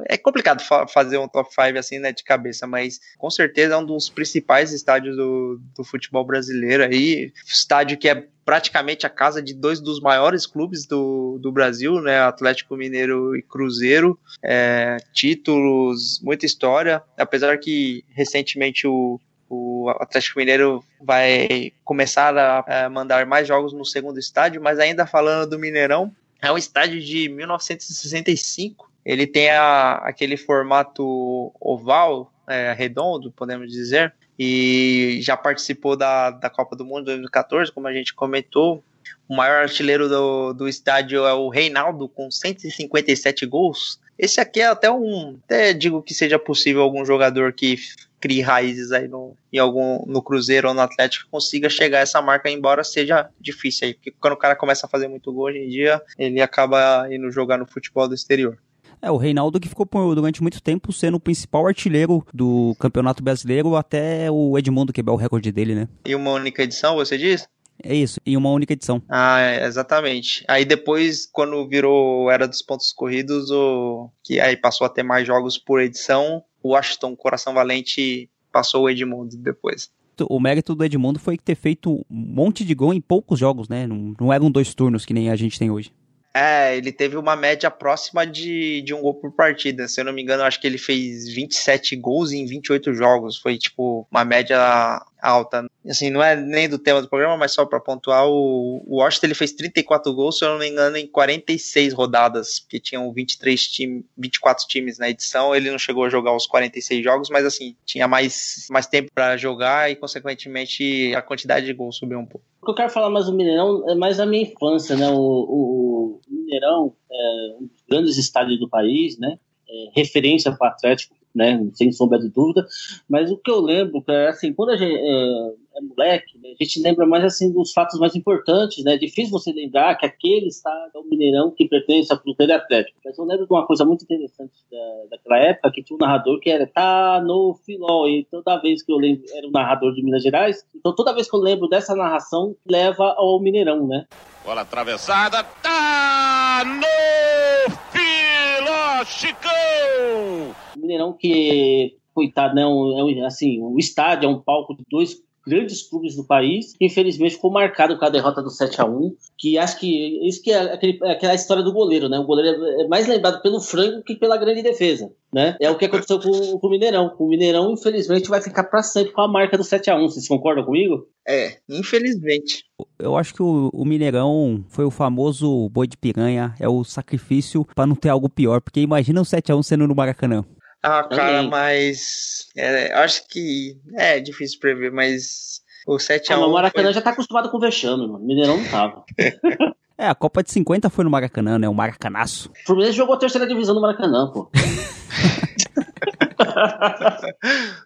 é 0.08 0.16
complicado 0.18 0.62
fa 0.62 0.86
fazer 0.86 1.18
um 1.18 1.28
top 1.28 1.48
5 1.52 1.78
assim, 1.78 1.98
né, 1.98 2.12
de 2.12 2.22
cabeça, 2.22 2.66
mas 2.66 3.00
com 3.16 3.30
certeza 3.30 3.74
é 3.74 3.76
um 3.76 3.84
dos 3.84 4.10
principais 4.10 4.72
estádios 4.72 5.16
do, 5.16 5.60
do 5.76 5.84
futebol 5.84 6.24
brasileiro 6.24 6.84
aí. 6.84 7.32
Estádio 7.46 7.96
que 7.96 8.08
é 8.08 8.26
praticamente 8.44 9.06
a 9.06 9.10
casa 9.10 9.40
de 9.40 9.54
dois 9.54 9.80
dos 9.80 10.00
maiores 10.00 10.46
clubes 10.46 10.84
do, 10.84 11.38
do 11.40 11.52
Brasil, 11.52 12.00
né, 12.00 12.20
Atlético 12.20 12.76
Mineiro 12.76 13.36
e 13.36 13.42
Cruzeiro. 13.42 14.18
É, 14.44 14.96
títulos, 15.12 16.20
muita 16.22 16.44
história, 16.44 17.02
apesar 17.16 17.58
que 17.58 18.04
recentemente 18.10 18.86
o, 18.86 19.20
o 19.48 19.88
Atlético 20.00 20.38
Mineiro 20.38 20.84
vai 21.00 21.72
começar 21.84 22.36
a, 22.36 22.84
a 22.86 22.90
mandar 22.90 23.24
mais 23.26 23.46
jogos 23.46 23.72
no 23.72 23.84
segundo 23.84 24.18
estádio, 24.18 24.60
mas 24.60 24.78
ainda 24.78 25.06
falando 25.06 25.50
do 25.50 25.58
Mineirão, 25.58 26.14
é 26.40 26.50
um 26.50 26.58
estádio 26.58 27.00
de 27.00 27.28
1965 27.28 28.91
ele 29.04 29.26
tem 29.26 29.50
a, 29.50 29.94
aquele 30.04 30.36
formato 30.36 31.52
oval, 31.60 32.32
é, 32.48 32.72
redondo, 32.72 33.32
podemos 33.32 33.70
dizer, 33.70 34.14
e 34.38 35.18
já 35.22 35.36
participou 35.36 35.96
da, 35.96 36.30
da 36.30 36.50
Copa 36.50 36.74
do 36.76 36.84
Mundo 36.84 37.06
2014, 37.06 37.72
como 37.72 37.86
a 37.86 37.92
gente 37.92 38.14
comentou. 38.14 38.82
O 39.28 39.36
maior 39.36 39.62
artilheiro 39.62 40.08
do, 40.08 40.52
do 40.52 40.68
estádio 40.68 41.24
é 41.24 41.32
o 41.32 41.48
Reinaldo, 41.48 42.08
com 42.08 42.30
157 42.30 43.46
gols. 43.46 44.00
Esse 44.18 44.40
aqui 44.40 44.60
é 44.60 44.66
até 44.66 44.90
um. 44.90 45.38
Até 45.44 45.72
digo 45.72 46.02
que 46.02 46.14
seja 46.14 46.38
possível 46.38 46.82
algum 46.82 47.04
jogador 47.04 47.52
que 47.52 47.76
crie 48.20 48.40
raízes 48.40 48.92
aí 48.92 49.08
no, 49.08 49.36
em 49.52 49.58
algum, 49.58 50.06
no 50.06 50.22
Cruzeiro 50.22 50.68
ou 50.68 50.74
no 50.74 50.80
Atlético 50.80 51.28
consiga 51.28 51.68
chegar 51.68 51.98
a 51.98 52.02
essa 52.02 52.22
marca, 52.22 52.48
embora 52.48 52.84
seja 52.84 53.28
difícil 53.40 53.88
aí. 53.88 53.94
Porque 53.94 54.12
quando 54.20 54.34
o 54.34 54.36
cara 54.38 54.54
começa 54.54 54.86
a 54.86 54.88
fazer 54.88 55.08
muito 55.08 55.32
gol 55.32 55.46
hoje 55.46 55.58
em 55.58 55.68
dia, 55.68 56.00
ele 56.16 56.40
acaba 56.40 57.08
indo 57.12 57.30
jogar 57.32 57.58
no 57.58 57.66
futebol 57.66 58.06
do 58.06 58.14
exterior. 58.14 58.56
É, 59.02 59.10
o 59.10 59.16
Reinaldo 59.16 59.58
que 59.58 59.68
ficou 59.68 59.84
por, 59.84 60.14
durante 60.14 60.40
muito 60.40 60.62
tempo 60.62 60.92
sendo 60.92 61.16
o 61.16 61.20
principal 61.20 61.66
artilheiro 61.66 62.24
do 62.32 62.76
Campeonato 62.78 63.20
Brasileiro 63.20 63.74
até 63.74 64.30
o 64.30 64.56
Edmundo 64.56 64.92
quebrar 64.92 65.12
o 65.12 65.16
recorde 65.16 65.50
dele, 65.50 65.74
né? 65.74 65.88
E 66.06 66.14
uma 66.14 66.30
única 66.30 66.62
edição, 66.62 66.94
você 66.94 67.18
diz? 67.18 67.48
É 67.82 67.92
isso, 67.92 68.20
em 68.24 68.36
uma 68.36 68.50
única 68.50 68.74
edição. 68.74 69.02
Ah, 69.08 69.40
é, 69.40 69.66
exatamente. 69.66 70.44
Aí 70.46 70.64
depois, 70.64 71.26
quando 71.26 71.66
virou 71.66 72.30
Era 72.30 72.46
dos 72.46 72.62
Pontos 72.62 72.92
Corridos, 72.92 73.50
o... 73.50 74.08
que 74.22 74.38
aí 74.38 74.56
passou 74.56 74.86
a 74.86 74.90
ter 74.90 75.02
mais 75.02 75.26
jogos 75.26 75.58
por 75.58 75.80
edição, 75.80 76.44
o 76.62 76.68
Washington 76.74 77.16
Coração 77.16 77.52
Valente 77.52 78.30
passou 78.52 78.84
o 78.84 78.90
Edmundo 78.90 79.36
depois. 79.36 79.90
O 80.28 80.38
mérito 80.38 80.76
do 80.76 80.84
Edmundo 80.84 81.18
foi 81.18 81.36
ter 81.36 81.56
feito 81.56 81.90
um 81.92 82.04
monte 82.08 82.64
de 82.64 82.74
gol 82.74 82.94
em 82.94 83.00
poucos 83.00 83.40
jogos, 83.40 83.68
né? 83.68 83.84
Não, 83.84 84.14
não 84.20 84.32
eram 84.32 84.48
dois 84.48 84.72
turnos 84.72 85.04
que 85.04 85.14
nem 85.14 85.28
a 85.28 85.34
gente 85.34 85.58
tem 85.58 85.70
hoje. 85.70 85.90
É, 86.34 86.76
ele 86.76 86.90
teve 86.90 87.16
uma 87.16 87.36
média 87.36 87.70
próxima 87.70 88.26
de, 88.26 88.80
de 88.82 88.94
um 88.94 89.02
gol 89.02 89.14
por 89.14 89.32
partida. 89.32 89.86
Se 89.86 90.00
eu 90.00 90.04
não 90.04 90.12
me 90.12 90.22
engano, 90.22 90.42
acho 90.42 90.60
que 90.60 90.66
ele 90.66 90.78
fez 90.78 91.28
27 91.28 91.94
gols 91.96 92.32
em 92.32 92.46
28 92.46 92.94
jogos. 92.94 93.36
Foi, 93.36 93.58
tipo, 93.58 94.06
uma 94.10 94.24
média 94.24 95.02
alta. 95.22 95.64
Assim, 95.86 96.10
não 96.10 96.22
é 96.22 96.34
nem 96.34 96.68
do 96.68 96.78
tema 96.78 97.00
do 97.00 97.08
programa, 97.08 97.36
mas 97.36 97.52
só 97.52 97.64
para 97.64 97.78
pontuar, 97.78 98.26
o, 98.26 98.82
o 98.86 98.96
Washington 98.96 99.26
ele 99.26 99.34
fez 99.34 99.52
34 99.52 100.12
gols, 100.12 100.38
se 100.38 100.44
eu 100.44 100.50
não 100.50 100.58
me 100.58 100.68
engano, 100.68 100.96
em 100.96 101.06
46 101.06 101.92
rodadas, 101.92 102.60
porque 102.60 102.80
tinham 102.80 103.12
23 103.12 103.60
time, 103.60 104.04
24 104.16 104.66
times 104.66 104.98
na 104.98 105.08
edição. 105.08 105.54
Ele 105.54 105.70
não 105.70 105.78
chegou 105.78 106.04
a 106.04 106.08
jogar 106.08 106.34
os 106.34 106.46
46 106.46 107.04
jogos, 107.04 107.30
mas 107.30 107.46
assim, 107.46 107.76
tinha 107.84 108.08
mais, 108.08 108.66
mais 108.70 108.86
tempo 108.86 109.10
para 109.14 109.36
jogar 109.36 109.90
e, 109.90 109.96
consequentemente, 109.96 111.14
a 111.14 111.22
quantidade 111.22 111.66
de 111.66 111.72
gols 111.72 111.96
subiu 111.96 112.18
um 112.18 112.26
pouco. 112.26 112.44
O 112.60 112.66
que 112.66 112.70
eu 112.70 112.76
quero 112.76 112.90
falar 112.90 113.10
mais 113.10 113.26
do 113.26 113.32
Mineirão 113.32 113.90
é 113.90 113.94
mais 113.96 114.20
a 114.20 114.26
minha 114.26 114.44
infância, 114.44 114.96
né? 114.96 115.08
O, 115.10 115.16
o, 115.16 115.91
o 116.12 116.20
Mineirão 116.28 116.94
é 117.10 117.56
um 117.60 117.66
dos 117.66 117.82
grandes 117.88 118.18
estádios 118.18 118.58
do 118.58 118.68
país, 118.68 119.18
né? 119.18 119.38
É 119.68 120.00
referência 120.00 120.52
para 120.52 120.68
o 120.68 120.70
Atlético, 120.70 121.16
né? 121.34 121.68
Sem 121.74 121.92
sombra 121.92 122.18
de 122.18 122.28
dúvida. 122.28 122.66
Mas 123.08 123.30
o 123.30 123.36
que 123.36 123.50
eu 123.50 123.60
lembro, 123.60 124.04
é 124.08 124.28
assim, 124.28 124.52
quando 124.52 124.70
a 124.70 124.76
gente 124.76 124.94
é, 124.94 125.52
é 125.74 125.80
moleque, 125.80 126.38
né, 126.38 126.50
a 126.58 126.64
gente 126.64 126.80
lembra 126.82 127.06
mais 127.06 127.24
assim 127.24 127.52
dos 127.52 127.72
fatos 127.72 127.98
mais 127.98 128.14
importantes, 128.14 128.84
né? 128.84 128.94
É 128.94 128.98
difícil 128.98 129.30
você 129.30 129.52
lembrar 129.52 129.96
que 129.96 130.06
aquele 130.06 130.46
estádio 130.48 130.90
é 130.94 130.98
o 130.98 131.04
Mineirão 131.04 131.50
que 131.50 131.66
pertence 131.66 132.12
ao 132.12 132.18
Cruzeiro 132.18 132.54
Atlético. 132.54 132.98
Mas 133.04 133.16
eu 133.18 133.24
lembro 133.24 133.46
de 133.46 133.52
uma 133.52 133.66
coisa 133.66 133.84
muito 133.84 134.02
interessante 134.04 134.52
da, 134.70 135.16
daquela 135.16 135.38
época, 135.38 135.70
que 135.72 135.82
tinha 135.82 135.96
um 135.96 136.00
narrador 136.00 136.38
que 136.40 136.50
era 136.50 136.66
tá 136.66 137.20
no 137.24 137.54
filó, 137.64 138.06
e 138.06 138.24
toda 138.30 138.60
vez 138.60 138.82
que 138.82 138.92
eu 138.92 138.96
lembro, 138.96 139.24
era 139.34 139.46
um 139.46 139.50
narrador 139.50 139.94
de 139.94 140.02
Minas 140.02 140.22
Gerais, 140.22 140.64
então 140.74 140.94
toda 140.94 141.14
vez 141.14 141.28
que 141.28 141.36
eu 141.36 141.40
lembro 141.40 141.68
dessa 141.68 141.94
narração, 141.94 142.54
leva 142.66 143.14
ao 143.16 143.40
Mineirão, 143.40 143.86
né? 143.86 144.06
Bola 144.44 144.62
atravessada, 144.62 145.42
tá 145.62 146.62
no 146.64 147.72
Filó 147.92 149.04
Chicão! 149.04 150.54
O 150.76 150.80
Mineirão 150.80 151.12
que, 151.12 151.96
coitado, 152.14 152.54
né? 152.54 152.66
Um, 152.66 152.98
é 152.98 153.04
um- 153.04 153.26
assim, 153.26 153.60
o 153.60 153.78
estádio 153.78 154.26
é 154.26 154.30
um 154.30 154.40
palco 154.40 154.74
de 154.74 154.82
dois 154.90 155.22
grandes 155.46 155.82
clubes 155.88 156.16
do 156.16 156.24
país, 156.24 156.72
que 156.76 156.86
infelizmente 156.86 157.34
ficou 157.34 157.50
marcado 157.50 157.98
com 157.98 158.04
a 158.04 158.10
derrota 158.10 158.42
do 158.42 158.50
7 158.50 158.80
a 158.80 158.84
1 158.84 159.14
que 159.36 159.58
acho 159.58 159.78
que 159.78 160.28
isso 160.28 160.42
que 160.42 160.52
é 160.52 160.72
aquele, 160.72 160.98
aquela 161.04 161.34
história 161.34 161.62
do 161.62 161.72
goleiro, 161.72 162.08
né? 162.08 162.18
O 162.18 162.24
goleiro 162.24 162.64
é 162.80 162.88
mais 162.88 163.08
lembrado 163.08 163.42
pelo 163.42 163.60
frango 163.60 164.02
que 164.02 164.14
pela 164.14 164.36
grande 164.36 164.62
defesa, 164.62 165.10
né? 165.32 165.56
É 165.60 165.70
o 165.70 165.76
que 165.76 165.84
aconteceu 165.84 166.20
com, 166.20 166.58
com 166.58 166.66
o 166.66 166.70
Mineirão. 166.70 167.14
O 167.18 167.28
Mineirão, 167.28 167.72
infelizmente, 167.72 168.28
vai 168.28 168.40
ficar 168.40 168.64
para 168.64 168.82
sempre 168.82 169.12
com 169.12 169.20
a 169.20 169.28
marca 169.28 169.58
do 169.58 169.64
7 169.64 169.90
a 169.90 169.96
1 169.96 170.02
Vocês 170.02 170.28
concordam 170.28 170.64
comigo? 170.64 171.06
É, 171.26 171.58
infelizmente. 171.68 172.64
Eu 172.98 173.16
acho 173.16 173.34
que 173.34 173.42
o, 173.42 173.70
o 173.72 173.84
Mineirão 173.84 174.64
foi 174.68 174.84
o 174.84 174.90
famoso 174.90 175.68
boi 175.70 175.86
de 175.86 175.96
piranha, 175.96 176.54
é 176.60 176.68
o 176.68 176.84
sacrifício 176.84 177.66
pra 177.74 177.86
não 177.86 177.96
ter 177.96 178.08
algo 178.08 178.28
pior, 178.28 178.60
porque 178.60 178.80
imagina 178.80 179.20
o 179.20 179.24
7x1 179.24 179.62
sendo 179.62 179.88
no 179.88 179.94
Maracanã. 179.94 180.44
Ah, 180.82 181.04
cara, 181.04 181.36
Também. 181.38 181.50
mas. 181.50 182.48
É, 182.56 182.92
acho 182.94 183.26
que. 183.28 183.76
É 183.94 184.18
difícil 184.20 184.58
prever, 184.58 184.90
mas. 184.90 185.60
O 185.86 185.96
7x1. 185.96 186.32
Ah, 186.34 186.46
o 186.46 186.52
Maracanã 186.52 186.86
foi- 186.88 186.94
já 186.94 187.00
tá 187.00 187.10
acostumado 187.10 187.50
com 187.50 187.58
vexame, 187.58 188.06
mano. 188.06 188.22
O 188.22 188.26
Mineirão 188.26 188.56
não 188.58 188.68
tava. 188.68 189.04
É, 189.98 190.08
a 190.08 190.14
Copa 190.16 190.42
de 190.42 190.50
50 190.50 190.90
foi 190.90 191.04
no 191.04 191.10
Maracanã, 191.10 191.60
né? 191.60 191.68
O 191.68 191.74
Maracanaço. 191.74 192.50
O 192.50 192.66
Fluminense 192.66 192.96
jogou 192.96 193.14
a 193.14 193.18
terceira 193.18 193.46
divisão 193.46 193.72
no 193.72 193.80
Maracanã, 193.80 194.32
pô. 194.32 194.50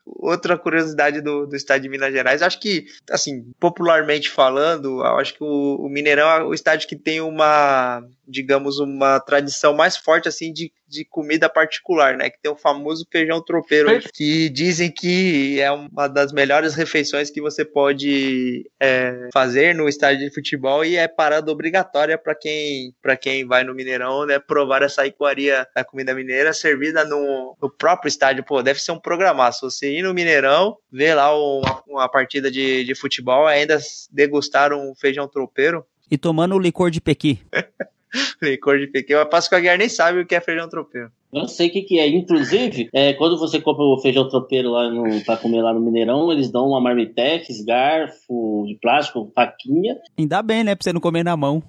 Outra 0.07 0.57
curiosidade 0.57 1.21
do, 1.21 1.47
do 1.47 1.57
estado 1.57 1.83
de 1.83 1.89
Minas 1.89 2.13
Gerais, 2.13 2.43
acho 2.43 2.59
que, 2.61 2.87
assim, 3.11 3.53
popularmente 3.61 4.31
falando, 4.31 5.01
eu 5.05 5.19
acho 5.19 5.35
que 5.35 5.45
o, 5.45 5.77
o 5.87 5.89
Mineirão 5.91 6.29
é 6.29 6.43
o 6.43 6.55
estádio 6.55 6.89
que 6.89 6.97
tem 6.97 7.21
uma, 7.21 8.03
digamos, 8.27 8.79
uma 8.79 9.21
tradição 9.21 9.75
mais 9.75 9.97
forte, 9.97 10.29
assim, 10.29 10.53
de, 10.53 10.73
de 10.89 11.05
comida 11.05 11.49
particular, 11.49 12.17
né? 12.17 12.31
Que 12.31 12.41
tem 12.41 12.51
o 12.51 12.57
famoso 12.57 13.07
feijão 13.11 13.43
tropeiro, 13.43 13.89
que 14.13 14.49
dizem 14.49 14.91
que 14.91 15.61
é 15.61 15.71
uma 15.71 16.09
das 16.09 16.33
melhores 16.33 16.75
refeições 16.75 17.31
que 17.31 17.41
você 17.41 17.65
pode 17.65 18.69
é, 18.81 19.29
fazer 19.33 19.75
no 19.75 19.89
estádio 19.89 20.29
de 20.29 20.35
futebol 20.35 20.85
e 20.85 20.97
é 20.97 21.09
parada 21.09 21.51
obrigatória 21.51 22.19
para 22.19 22.35
quem, 22.35 22.95
pra 23.01 23.17
quem 23.17 23.47
vai 23.47 23.65
no 23.65 23.75
Mineirão, 23.75 24.27
né? 24.27 24.39
Provar 24.39 24.83
essa 24.83 25.07
iguaria 25.07 25.67
da 25.75 25.85
comida 25.85 26.15
mineira 26.15 26.53
servida 26.53 27.05
no, 27.05 27.57
no 27.61 27.71
próprio 27.71 28.09
estádio. 28.09 28.45
Pô, 28.45 28.63
deve 28.63 28.81
ser 28.81 28.93
um 28.93 29.01
programaço. 29.01 29.71
Você 29.71 29.93
ir 29.93 30.03
no 30.03 30.15
Mineirão, 30.15 30.77
ver 30.91 31.15
lá 31.15 31.37
uma, 31.37 31.83
uma 31.87 32.09
partida 32.09 32.51
de, 32.51 32.85
de 32.85 32.95
futebol, 32.95 33.47
ainda 33.47 33.79
degustar 34.11 34.73
um 34.73 34.95
feijão 34.95 35.29
tropeiro, 35.29 35.87
E 36.11 36.17
tomando 36.17 36.55
o 36.55 36.59
licor 36.59 36.91
de 36.91 37.01
Pequi. 37.01 37.41
licor 38.43 38.79
de 38.79 38.87
pequeno. 38.87 39.21
Eu 39.21 39.27
passo 39.27 39.49
que 39.49 39.55
a 39.55 39.61
Guiar 39.61 39.79
nem 39.79 39.89
sabe 39.89 40.21
o 40.21 40.27
que 40.27 40.35
é 40.35 40.41
feijão 40.41 40.69
tropeiro. 40.69 41.11
Eu 41.33 41.41
não 41.41 41.49
sei 41.49 41.69
o 41.69 41.73
que, 41.73 41.83
que 41.83 41.99
é. 41.99 42.09
Inclusive, 42.09 42.89
é, 42.93 43.13
quando 43.15 43.39
você 43.39 43.61
compra 43.61 43.85
o 43.85 44.01
feijão 44.01 44.29
tropeiro 44.29 44.71
lá 44.71 44.89
no, 44.91 45.25
pra 45.25 45.37
comer 45.37 45.63
lá 45.63 45.73
no 45.73 45.81
Mineirão, 45.81 46.33
eles 46.33 46.51
dão 46.51 46.69
uma 46.69 46.81
marmitex, 46.81 47.63
garfo 47.65 48.65
de 48.67 48.79
plástico, 48.81 49.31
faquinha. 49.35 49.97
Ainda 50.19 50.43
bem, 50.43 50.65
né? 50.65 50.75
Pra 50.75 50.85
você 50.85 50.93
não 50.93 51.01
comer 51.01 51.25
na 51.25 51.37
mão. 51.37 51.63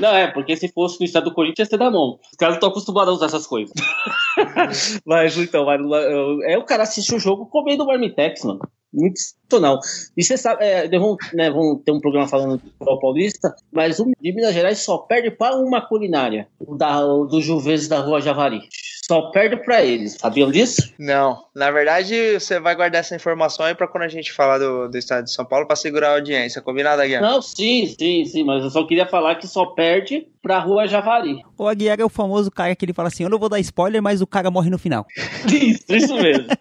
Não, 0.00 0.14
é, 0.14 0.26
porque 0.26 0.56
se 0.56 0.68
fosse 0.68 0.98
no 1.00 1.06
estado 1.06 1.24
do 1.24 1.34
Corinthians, 1.34 1.68
ia 1.68 1.70
ser 1.70 1.78
da 1.78 1.90
mão. 1.90 2.18
Os 2.30 2.36
caras 2.36 2.54
não 2.54 2.56
estão 2.56 2.68
acostumados 2.70 3.12
a 3.12 3.16
usar 3.16 3.26
essas 3.26 3.46
coisas. 3.46 3.74
mas 5.06 5.38
então, 5.38 5.64
mas, 5.64 5.80
é 6.44 6.58
o 6.58 6.64
cara 6.64 6.82
assiste 6.82 7.14
o 7.14 7.18
jogo 7.18 7.46
comendo 7.46 7.86
marmitex, 7.86 8.44
mano. 8.44 8.60
Muito 8.94 9.18
sensacional. 9.18 9.80
E 10.16 10.22
você 10.22 10.36
sabe, 10.36 10.64
é, 10.64 10.88
vão, 10.88 11.16
né, 11.34 11.50
vão 11.50 11.76
ter 11.76 11.90
um 11.90 12.00
programa 12.00 12.28
falando 12.28 12.58
do 12.58 12.70
futebol 12.70 13.00
paulista, 13.00 13.54
mas 13.72 13.98
o 13.98 14.04
de 14.20 14.32
Minas 14.32 14.54
Gerais 14.54 14.78
só 14.78 14.98
perde 14.98 15.32
para 15.32 15.56
uma 15.56 15.80
culinária, 15.80 16.46
o 16.60 16.76
da, 16.76 17.04
o 17.04 17.26
do 17.26 17.42
Juventus 17.42 17.88
da 17.88 17.98
Rua 18.00 18.20
Javari. 18.20 18.60
Só 19.06 19.30
perde 19.30 19.56
para 19.56 19.84
eles. 19.84 20.14
Sabiam 20.14 20.50
disso? 20.50 20.94
Não, 20.98 21.44
na 21.54 21.70
verdade, 21.70 22.40
você 22.40 22.58
vai 22.58 22.74
guardar 22.74 23.00
essa 23.00 23.14
informação 23.14 23.66
aí 23.66 23.74
pra 23.74 23.86
quando 23.86 24.04
a 24.04 24.08
gente 24.08 24.32
falar 24.32 24.56
do, 24.56 24.88
do 24.88 24.96
estado 24.96 25.24
de 25.24 25.32
São 25.32 25.44
Paulo 25.44 25.66
pra 25.66 25.76
segurar 25.76 26.08
a 26.08 26.14
audiência. 26.14 26.62
Combinado, 26.62 27.02
Guiar? 27.02 27.20
Não, 27.20 27.42
sim, 27.42 27.86
sim, 27.86 28.24
sim, 28.24 28.44
mas 28.44 28.64
eu 28.64 28.70
só 28.70 28.82
queria 28.86 29.04
falar 29.04 29.34
que 29.34 29.46
só 29.46 29.66
perde 29.66 30.26
pra 30.42 30.58
Rua 30.58 30.86
Javari. 30.86 31.42
O 31.58 31.68
Aguiar 31.68 32.00
é 32.00 32.04
o 32.04 32.08
famoso 32.08 32.50
cara 32.50 32.74
que 32.74 32.82
ele 32.82 32.94
fala 32.94 33.08
assim: 33.08 33.24
Eu 33.24 33.30
não 33.30 33.38
vou 33.38 33.50
dar 33.50 33.60
spoiler, 33.60 34.02
mas 34.02 34.22
o 34.22 34.26
cara 34.26 34.50
morre 34.50 34.70
no 34.70 34.78
final. 34.78 35.06
Isso, 35.52 35.84
isso 35.88 36.14
mesmo. 36.14 36.46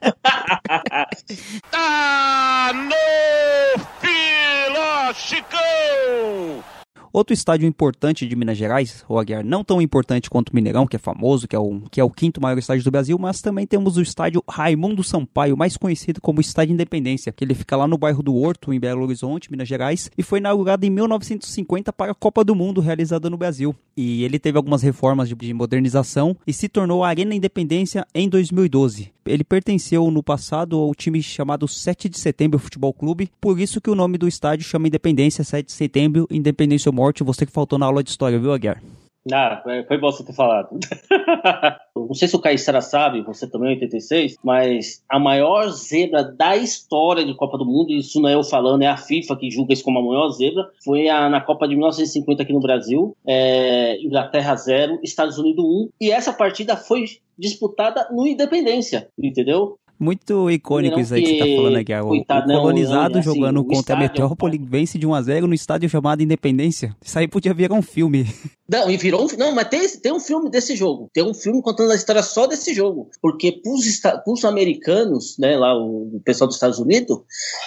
Tá 1.72 2.72
no 2.74 3.84
Filó 4.02 5.14
Chicão! 5.14 6.73
Outro 7.14 7.32
estádio 7.32 7.68
importante 7.68 8.28
de 8.28 8.36
Minas 8.36 8.58
Gerais, 8.58 9.06
o 9.08 9.20
Aguiar, 9.20 9.46
não 9.46 9.64
tão 9.64 9.80
importante 9.80 10.32
quanto 10.32 10.50
o 10.50 10.56
Mineirão, 10.56 10.88
que 10.88 10.96
é 10.96 11.00
famoso, 11.00 11.48
que 11.48 11.56
é, 11.56 11.60
o, 11.60 11.82
que 11.92 12.02
é 12.02 12.04
o 12.04 12.10
quinto 12.10 12.42
maior 12.42 12.58
estádio 12.58 12.84
do 12.84 12.90
Brasil, 12.90 13.20
mas 13.20 13.40
também 13.40 13.68
temos 13.68 13.98
o 13.98 14.02
estádio 14.02 14.44
Raimundo 14.50 15.04
Sampaio, 15.04 15.56
mais 15.56 15.78
conhecido 15.78 16.20
como 16.20 16.42
Estádio 16.42 16.74
Independência, 16.74 17.32
que 17.32 17.44
ele 17.44 17.54
fica 17.54 17.78
lá 17.78 17.88
no 17.88 18.00
bairro 18.00 18.24
do 18.24 18.36
Horto, 18.36 18.74
em 18.74 18.80
Belo 18.80 19.04
Horizonte, 19.04 19.52
Minas 19.52 19.68
Gerais, 19.68 20.10
e 20.18 20.24
foi 20.24 20.40
inaugurado 20.40 20.88
em 20.88 20.90
1950 20.90 21.94
para 21.94 22.14
a 22.14 22.16
Copa 22.16 22.44
do 22.44 22.56
Mundo 22.56 22.82
realizada 22.82 23.30
no 23.30 23.38
Brasil. 23.38 23.76
E 23.96 24.24
ele 24.24 24.40
teve 24.40 24.58
algumas 24.58 24.82
reformas 24.82 25.30
de, 25.30 25.36
de 25.36 25.54
modernização 25.54 26.36
e 26.48 26.52
se 26.52 26.68
tornou 26.68 27.04
a 27.04 27.10
Arena 27.10 27.36
Independência 27.36 28.08
em 28.16 28.28
2012. 28.28 29.14
Ele 29.26 29.44
pertenceu 29.44 30.10
no 30.12 30.22
passado 30.22 30.78
ao 30.78 30.94
time 30.94 31.22
chamado 31.22 31.68
7 31.68 32.10
de 32.10 32.20
Setembro 32.20 32.60
Futebol 32.60 32.92
Clube, 32.92 33.30
por 33.40 33.58
isso 33.60 33.80
que 33.80 33.90
o 33.90 33.96
nome 33.96 34.18
do 34.18 34.28
estádio 34.28 34.66
chama 34.66 34.88
Independência 34.88 35.44
7 35.44 35.68
de 35.68 35.72
Setembro, 35.72 36.28
Independência 36.30 36.90
ou 36.90 36.94
Morte, 37.04 37.22
você 37.22 37.46
que 37.46 37.52
faltou 37.52 37.78
na 37.78 37.86
aula 37.86 38.02
de 38.02 38.12
história, 38.12 38.40
viu, 38.40 38.54
Aguiar? 38.54 38.82
Ah, 39.30 39.60
foi- 39.62 39.98
bom 39.98 40.10
você 40.10 40.24
ter 40.24 40.32
falado. 40.32 40.70
Não 41.98 42.14
sei 42.14 42.30
se 42.30 42.36
o 42.36 42.40
Caissara 42.40 42.80
sabe, 42.80 43.22
você 43.22 43.46
também 43.46 43.72
é 43.72 43.74
86, 43.74 44.38
mas 44.42 45.04
a 45.10 45.20
maior 45.20 45.68
zebra 45.70 46.24
da 46.24 46.56
história 46.56 47.26
de 47.26 47.34
Copa 47.36 47.58
do 47.58 47.66
Mundo, 47.66 47.92
isso 47.92 48.22
não 48.22 48.30
é 48.30 48.36
eu 48.36 48.44
falando, 48.44 48.84
é 48.84 48.88
a 48.88 48.96
FIFA 48.98 49.36
que 49.38 49.50
julga 49.52 49.74
isso 49.74 49.84
como 49.84 50.00
a 50.00 50.02
maior 50.02 50.30
zebra, 50.30 50.70
foi 50.84 51.10
a- 51.10 51.28
na 51.30 51.42
Copa 51.42 51.68
de 51.68 51.76
1950 51.76 52.44
aqui 52.44 52.54
no 52.54 52.60
Brasil, 52.62 53.16
é, 53.28 54.02
Inglaterra 54.02 54.56
0, 54.56 55.00
Estados 55.04 55.38
Unidos 55.38 55.64
1, 55.64 55.90
e 56.00 56.10
essa 56.12 56.32
partida 56.34 56.76
foi 56.78 57.06
disputada 57.38 58.08
no 58.12 58.26
Independência, 58.28 59.08
entendeu? 59.18 59.78
Muito 60.04 60.52
icônico 60.52 60.98
Mineirão 60.98 61.02
isso 61.02 61.14
aí 61.14 61.22
que 61.24 61.30
você 61.30 61.38
tá 61.40 61.46
que- 61.46 61.56
falando, 61.56 61.76
Aguiar. 61.78 62.04
O, 62.04 62.08
coitado, 62.10 62.46
o 62.46 62.48
não, 62.54 62.62
colonizado 62.62 63.14
não, 63.14 63.20
assim, 63.22 63.34
jogando 63.34 63.58
o 63.60 63.64
contra 63.66 63.78
a 63.78 63.80
estádio- 64.04 64.22
Metrópole 64.24 64.62
vence 64.64 64.98
de 65.00 65.08
1x0 65.08 65.42
no 65.48 65.54
estádio 65.54 65.90
chamado 65.90 66.22
Independência. 66.22 66.96
Isso 67.04 67.18
aí 67.18 67.28
podia 67.28 67.54
virar 67.54 67.74
um 67.76 67.82
filme. 67.82 68.28
Não, 68.70 68.90
e 68.90 68.96
virou 68.98 69.24
um, 69.26 69.28
não, 69.38 69.54
mas 69.54 69.68
tem, 69.68 69.88
tem 70.00 70.12
um 70.14 70.20
filme 70.20 70.50
desse 70.50 70.76
jogo. 70.76 71.10
Tem 71.14 71.24
um 71.24 71.34
filme 71.34 71.62
contando 71.62 71.92
a 71.92 71.96
história 71.96 72.24
só 72.24 72.48
desse 72.48 72.74
jogo. 72.74 73.10
Porque 73.22 73.52
pros, 73.52 74.00
pros 74.24 74.46
americanos, 74.46 75.36
né, 75.38 75.56
lá 75.58 75.76
o, 75.78 76.16
o 76.16 76.22
pessoal 76.24 76.48
dos 76.48 76.56
Estados 76.56 76.80
Unidos, 76.80 77.18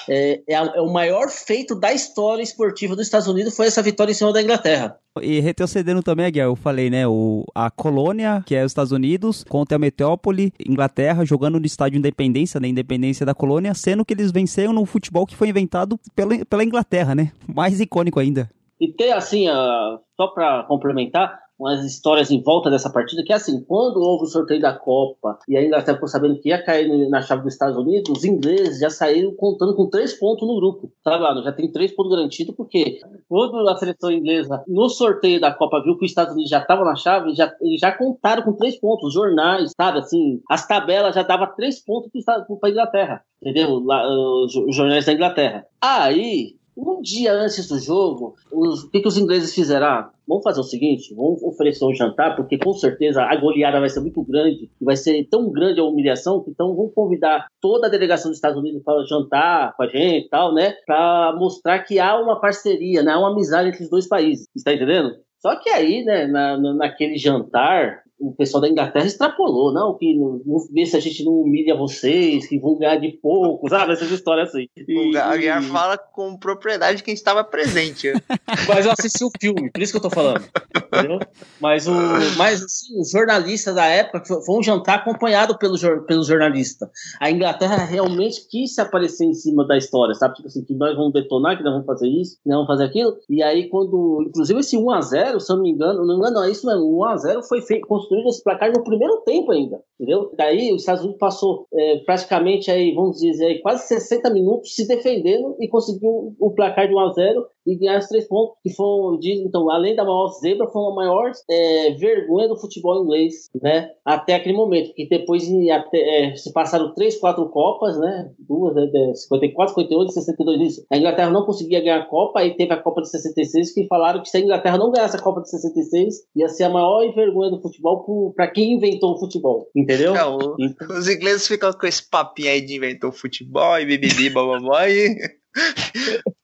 é, 0.09 0.41
é 0.49 0.55
a- 0.55 0.72
é 0.76 0.80
o 0.80 0.93
maior 0.93 1.28
feito 1.28 1.74
da 1.74 1.93
história 1.93 2.43
esportiva 2.43 2.97
dos 2.97 3.07
Estados 3.07 3.28
Unidos 3.28 3.55
foi 3.55 3.66
essa 3.66 3.82
vitória 3.82 4.11
em 4.11 4.14
cima 4.14 4.32
da 4.32 4.43
Inglaterra. 4.43 4.97
E 5.22 5.41
retrocedendo 5.41 6.03
também, 6.03 6.26
Aguiar, 6.26 6.47
eu 6.47 6.57
falei, 6.57 6.91
né? 6.91 7.07
O, 7.07 7.45
a 7.55 7.70
colônia, 7.70 8.43
que 8.47 8.55
é 8.55 8.62
os 8.64 8.70
Estados 8.72 8.93
Unidos, 8.93 9.45
contra 9.49 9.76
a 9.76 9.78
Metrópole, 9.78 10.53
Inglaterra, 10.66 11.24
jogando 11.24 11.59
no 11.59 11.64
estádio 11.64 11.97
Independência, 12.27 12.61
na 12.61 12.68
Independência 12.68 13.24
da 13.24 13.35
colônia, 13.35 13.74
sendo 13.74 14.05
que 14.05 14.12
eles 14.12 14.33
venceram 14.33 14.72
no 14.72 14.85
futebol 14.85 15.27
que 15.27 15.37
foi 15.37 15.49
inventado 15.49 15.99
pela, 16.14 16.45
pela 16.45 16.64
Inglaterra, 16.64 17.14
né? 17.14 17.33
Mais 17.47 17.81
icônico 17.81 18.20
ainda. 18.20 18.51
E 18.81 18.93
tem 18.93 19.12
assim, 19.12 19.49
ah, 19.49 19.99
só 20.16 20.29
para 20.29 20.64
complementar, 20.64 21.39
umas 21.59 21.84
histórias 21.84 22.30
em 22.30 22.42
volta 22.42 22.70
dessa 22.70 22.90
partida, 22.90 23.22
que 23.24 23.32
é 23.32 23.36
assim, 23.36 23.62
quando 23.64 23.98
houve 23.98 24.24
o 24.24 24.28
sorteio 24.28 24.61
da 24.61 24.72
Copa 24.72 25.38
e 25.48 25.57
a 25.57 25.64
Inglaterra 25.64 25.94
ficou 25.94 26.09
sabendo 26.09 26.38
que 26.38 26.50
ia 26.50 26.62
cair 26.62 27.09
na 27.09 27.22
chave 27.22 27.42
dos 27.42 27.54
Estados 27.54 27.76
Unidos, 27.76 28.11
os 28.11 28.24
ingleses 28.24 28.78
já 28.78 28.90
saíram 28.90 29.34
contando 29.34 29.74
com 29.74 29.88
três 29.88 30.14
pontos 30.14 30.46
no 30.46 30.57
grupo, 30.57 30.92
tá 31.02 31.16
lá, 31.16 31.40
já 31.42 31.52
tem 31.52 31.70
três 31.70 31.92
pontos 31.94 32.12
garantidos, 32.12 32.54
porque 32.54 33.00
quando 33.28 33.57
a 33.68 33.76
seleção 33.76 34.11
inglesa, 34.11 34.62
no 34.68 34.88
sorteio 34.88 35.40
da 35.40 35.52
Copa, 35.52 35.82
viu 35.82 35.96
que 35.98 36.04
os 36.04 36.11
Estados 36.11 36.34
Unidos 36.34 36.50
já 36.50 36.59
estavam 36.59 36.84
na 36.84 36.94
chave, 36.94 37.34
já, 37.34 37.52
eles 37.61 37.80
já 37.80 37.92
contaram 37.92 38.42
com 38.42 38.52
três 38.52 38.78
pontos, 38.78 39.09
os 39.09 39.14
jornais, 39.14 39.72
sabe, 39.80 39.98
assim, 39.98 40.40
as 40.50 40.66
tabelas 40.66 41.14
já 41.14 41.22
dava 41.22 41.46
três 41.46 41.82
pontos 41.82 42.11
para 42.24 42.44
a 42.62 42.70
Inglaterra, 42.70 43.22
entendeu? 43.40 43.80
Lá, 43.80 44.07
os 44.44 44.52
jornais 44.74 45.07
da 45.07 45.12
Inglaterra. 45.12 45.66
Aí, 45.80 46.57
um 46.77 47.01
dia 47.01 47.33
antes 47.33 47.66
do 47.68 47.79
jogo, 47.79 48.35
o 48.53 48.91
que, 48.91 49.01
que 49.01 49.09
os 49.09 49.16
ingleses 49.16 49.55
fizeram? 49.55 49.87
Ah, 49.87 50.11
vamos 50.29 50.45
fazer 50.45 50.61
o 50.61 50.64
seguinte, 50.64 51.14
vamos 51.14 51.43
oferecer 51.43 51.85
um 51.85 51.95
jantar, 51.95 52.37
porque 52.37 52.59
com 52.59 52.72
certeza 52.72 53.22
a 53.22 53.35
goleada 53.37 53.81
vai 53.81 53.89
ser 53.89 54.01
muito 54.01 54.22
grande, 54.22 54.70
vai 54.81 54.97
ser 54.97 55.24
tão 55.31 55.51
grande 55.51 55.81
a 55.81 55.85
humilhação, 55.85 56.43
que 56.43 56.51
então 56.51 56.74
vamos 56.77 56.93
convidar 56.93 57.47
toda 57.61 57.87
a 57.87 57.91
delegação 57.91 58.31
dos 58.31 58.39
Estados 58.39 58.59
Unidos 58.59 58.83
para 58.85 59.05
jantar 59.05 59.74
com 59.77 59.83
a 59.85 59.89
gente 59.89 60.27
e 60.27 60.29
tal, 60.29 60.53
né? 60.53 60.74
Para 60.87 61.35
mostrar 61.39 61.79
que 61.81 61.99
há 61.99 62.20
uma 62.20 62.41
parceria, 62.41 63.03
né? 63.03 63.12
Há 63.12 63.18
uma 63.18 63.31
amizade 63.31 63.70
entre 63.70 63.85
os 63.85 63.91
dois 63.91 64.07
países, 64.07 64.47
está 64.55 64.72
entendendo? 64.72 65.14
Só 65.41 65.57
que 65.57 65.68
aí, 65.68 66.05
né, 66.05 66.27
na, 66.27 66.57
naquele 66.74 67.16
jantar, 67.16 68.03
o 68.19 68.33
pessoal 68.33 68.62
da 68.62 68.69
Inglaterra 68.69 69.05
extrapolou, 69.05 69.73
não, 69.73 69.95
que 69.95 70.14
não, 70.14 70.41
vê 70.73 70.87
se 70.87 70.97
a 70.97 71.01
gente 71.01 71.23
não 71.23 71.33
humilha 71.33 71.77
vocês, 71.77 72.47
que 72.47 72.59
vão 72.59 72.79
ganhar 72.79 72.97
de 72.97 73.12
pouco, 73.12 73.69
sabe? 73.69 73.93
Essas 73.93 74.11
histórias 74.11 74.49
assim. 74.49 74.69
E, 74.77 74.99
o 74.99 75.37
e... 75.37 75.62
fala 75.64 75.99
com 75.99 76.37
propriedade 76.37 77.03
quem 77.03 77.12
estava 77.12 77.45
presente. 77.45 78.12
mas 78.67 78.87
eu 78.87 78.93
assisti 78.93 79.23
o 79.23 79.31
filme, 79.39 79.71
por 79.71 79.83
isso 79.83 79.93
que 79.93 79.99
eu 79.99 80.03
tô 80.03 80.11
falando. 80.11 80.45
Entendeu? 80.75 81.19
Mas, 81.61 81.87
o, 81.87 81.93
mas 82.39 82.62
assim, 82.62 82.99
os 82.99 83.11
jornalistas 83.11 83.75
da 83.75 83.85
época, 83.85 84.25
foi 84.25 84.59
um 84.59 84.62
jantar 84.62 84.97
acompanhado 84.97 85.59
pelo, 85.59 85.77
pelo 86.07 86.23
jornalista. 86.23 86.91
A 87.21 87.31
Inglaterra 87.31 87.85
realmente 87.85 88.49
quis 88.49 88.75
se 88.75 88.81
aparecer 88.81 89.25
em 89.25 89.35
cima 89.35 89.67
da 89.67 89.77
história, 89.77 90.14
sabe? 90.14 90.37
Tipo 90.37 90.49
assim, 90.49 90.64
que 90.64 90.75
nós 90.75 90.97
vamos 90.97 91.12
detonar, 91.12 91.57
que 91.57 91.62
nós 91.62 91.73
vamos 91.73 91.87
fazer 91.87 92.09
isso, 92.09 92.39
que 92.43 92.49
nós 92.49 92.57
vamos 92.57 92.69
fazer 92.69 92.85
aquilo. 92.85 93.17
E 93.29 93.43
aí, 93.43 93.69
quando, 93.69 94.25
inclusive 94.27 94.61
esse 94.61 94.77
1x0, 94.77 95.41
se 95.41 95.53
eu 95.53 95.57
não 95.57 95.62
me 95.62 95.71
engano, 95.71 96.07
não 96.07 96.14
me 96.14 96.14
engano, 96.14 96.37
não, 96.37 96.45
é 96.45 96.51
isso 96.51 96.67
mesmo, 96.67 96.99
1x0 96.99 97.43
foi 97.47 97.61
feito, 97.61 97.87
construído 98.07 98.28
esse 98.28 98.42
placar 98.42 98.72
no 98.72 98.84
primeiro 98.84 99.20
tempo 99.22 99.52
ainda, 99.52 99.82
entendeu? 99.98 100.30
Daí 100.36 100.72
os 100.72 100.82
Estados 100.82 101.02
Unidos 101.02 101.18
passou 101.18 101.66
é, 101.72 101.98
praticamente 101.98 102.70
aí, 102.70 102.94
vamos 102.94 103.18
dizer, 103.18 103.46
aí, 103.46 103.61
quase 103.61 103.86
60 103.86 104.30
minutos 104.30 104.74
se 104.74 104.86
defendendo 104.86 105.57
e 105.61 105.68
conseguiu 105.68 106.34
o 106.38 106.50
placar 106.54 106.88
de 106.88 106.94
1 106.94 106.98
a 106.98 107.12
0 107.12 107.46
e 107.67 107.77
ganhar 107.77 107.99
os 107.99 108.07
três 108.07 108.27
pontos, 108.29 108.57
que 108.62 108.73
foram, 108.73 109.19
então, 109.23 109.69
além 109.71 109.97
da 109.97 110.05
maior 110.05 110.29
zebra, 110.41 110.69
foi 110.69 110.83
a 110.85 110.95
maior 110.95 111.33
é, 111.51 111.91
vergonha 111.95 112.49
do 112.49 112.57
futebol 112.57 113.03
inglês, 113.03 113.51
né? 113.61 113.91
Até 114.05 114.35
aquele 114.35 114.57
momento, 114.57 114.95
que 114.95 115.09
depois 115.09 115.43
até, 115.73 115.99
é, 115.99 116.37
se 116.37 116.53
passaram 116.53 116.95
três, 116.95 117.19
quatro 117.19 117.49
Copas, 117.49 117.99
né? 117.99 118.31
Duas, 118.39 118.75
né? 118.75 118.87
54, 119.14 119.75
58 119.75 120.11
e 120.11 120.12
62, 120.12 120.61
isso. 120.61 120.87
A 120.93 120.97
Inglaterra 120.97 121.31
não 121.31 121.45
conseguia 121.45 121.81
ganhar 121.81 122.01
a 122.01 122.07
Copa, 122.07 122.41
aí 122.41 122.57
teve 122.57 122.73
a 122.73 122.83
Copa 122.83 123.03
de 123.03 123.11
66, 123.11 123.73
que 123.73 123.87
falaram 123.87 124.23
que 124.23 124.29
se 124.29 124.37
a 124.37 124.41
Inglaterra 124.41 124.79
não 124.79 124.91
ganhasse 124.91 125.17
a 125.17 125.23
Copa 125.23 125.41
de 125.41 125.51
66, 125.51 126.14
ia 126.37 126.49
ser 126.49 126.64
a 126.64 126.71
maior 126.71 127.12
vergonha 127.14 127.51
do 127.51 127.61
futebol 127.61 128.33
para 128.35 128.51
quem 128.51 128.75
inventou 128.75 129.14
o 129.14 129.19
futebol, 129.19 129.69
entendeu? 129.75 130.14
Não, 130.14 130.57
então... 130.59 130.97
Os 130.97 131.09
ingleses 131.09 131.47
ficam 131.47 131.73
com 131.73 131.87
esse 131.87 132.09
papinho 132.09 132.51
aí 132.51 132.61
de 132.61 132.77
inventou 132.77 133.11
o 133.11 133.12
futebol 133.12 133.79
e 133.79 133.87
bibibi, 133.87 134.31
bababó 134.31 134.83
e... 134.83 135.17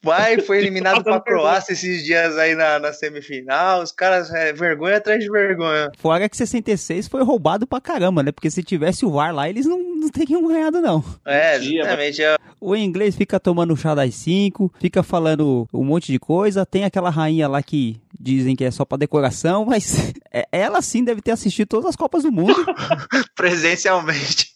Vai, 0.02 0.40
foi 0.40 0.58
eliminado 0.62 1.02
pra 1.02 1.20
Croácia 1.20 1.72
esses 1.72 2.04
dias 2.04 2.36
aí 2.36 2.54
na, 2.54 2.78
na 2.78 2.92
semifinal. 2.92 3.82
Os 3.82 3.92
caras, 3.92 4.30
é, 4.32 4.52
vergonha 4.52 4.96
atrás 4.96 5.22
de 5.22 5.30
vergonha. 5.30 5.90
Fora 5.98 6.28
que 6.28 6.36
66 6.36 7.08
foi 7.08 7.22
roubado 7.22 7.66
pra 7.66 7.80
caramba, 7.80 8.22
né? 8.22 8.32
Porque 8.32 8.50
se 8.50 8.62
tivesse 8.62 9.04
o 9.04 9.10
VAR 9.10 9.34
lá, 9.34 9.48
eles 9.48 9.66
não, 9.66 9.78
não 9.78 10.08
teriam 10.08 10.46
ganhado, 10.46 10.80
não. 10.80 11.04
É, 11.26 11.56
exatamente. 11.56 12.22
O 12.60 12.76
inglês 12.76 13.16
fica 13.16 13.40
tomando 13.40 13.76
chá 13.76 13.94
das 13.94 14.14
5, 14.14 14.72
fica 14.78 15.02
falando 15.02 15.68
um 15.72 15.84
monte 15.84 16.12
de 16.12 16.18
coisa. 16.18 16.64
Tem 16.64 16.84
aquela 16.84 17.10
rainha 17.10 17.48
lá 17.48 17.62
que 17.62 18.00
dizem 18.18 18.54
que 18.54 18.64
é 18.64 18.70
só 18.70 18.84
pra 18.84 18.96
decoração, 18.96 19.64
mas 19.64 20.12
é, 20.32 20.46
ela 20.52 20.80
sim 20.80 21.02
deve 21.02 21.20
ter 21.20 21.32
assistido 21.32 21.68
todas 21.68 21.86
as 21.86 21.96
Copas 21.96 22.22
do 22.22 22.30
Mundo. 22.30 22.54
Presencialmente. 23.34 24.51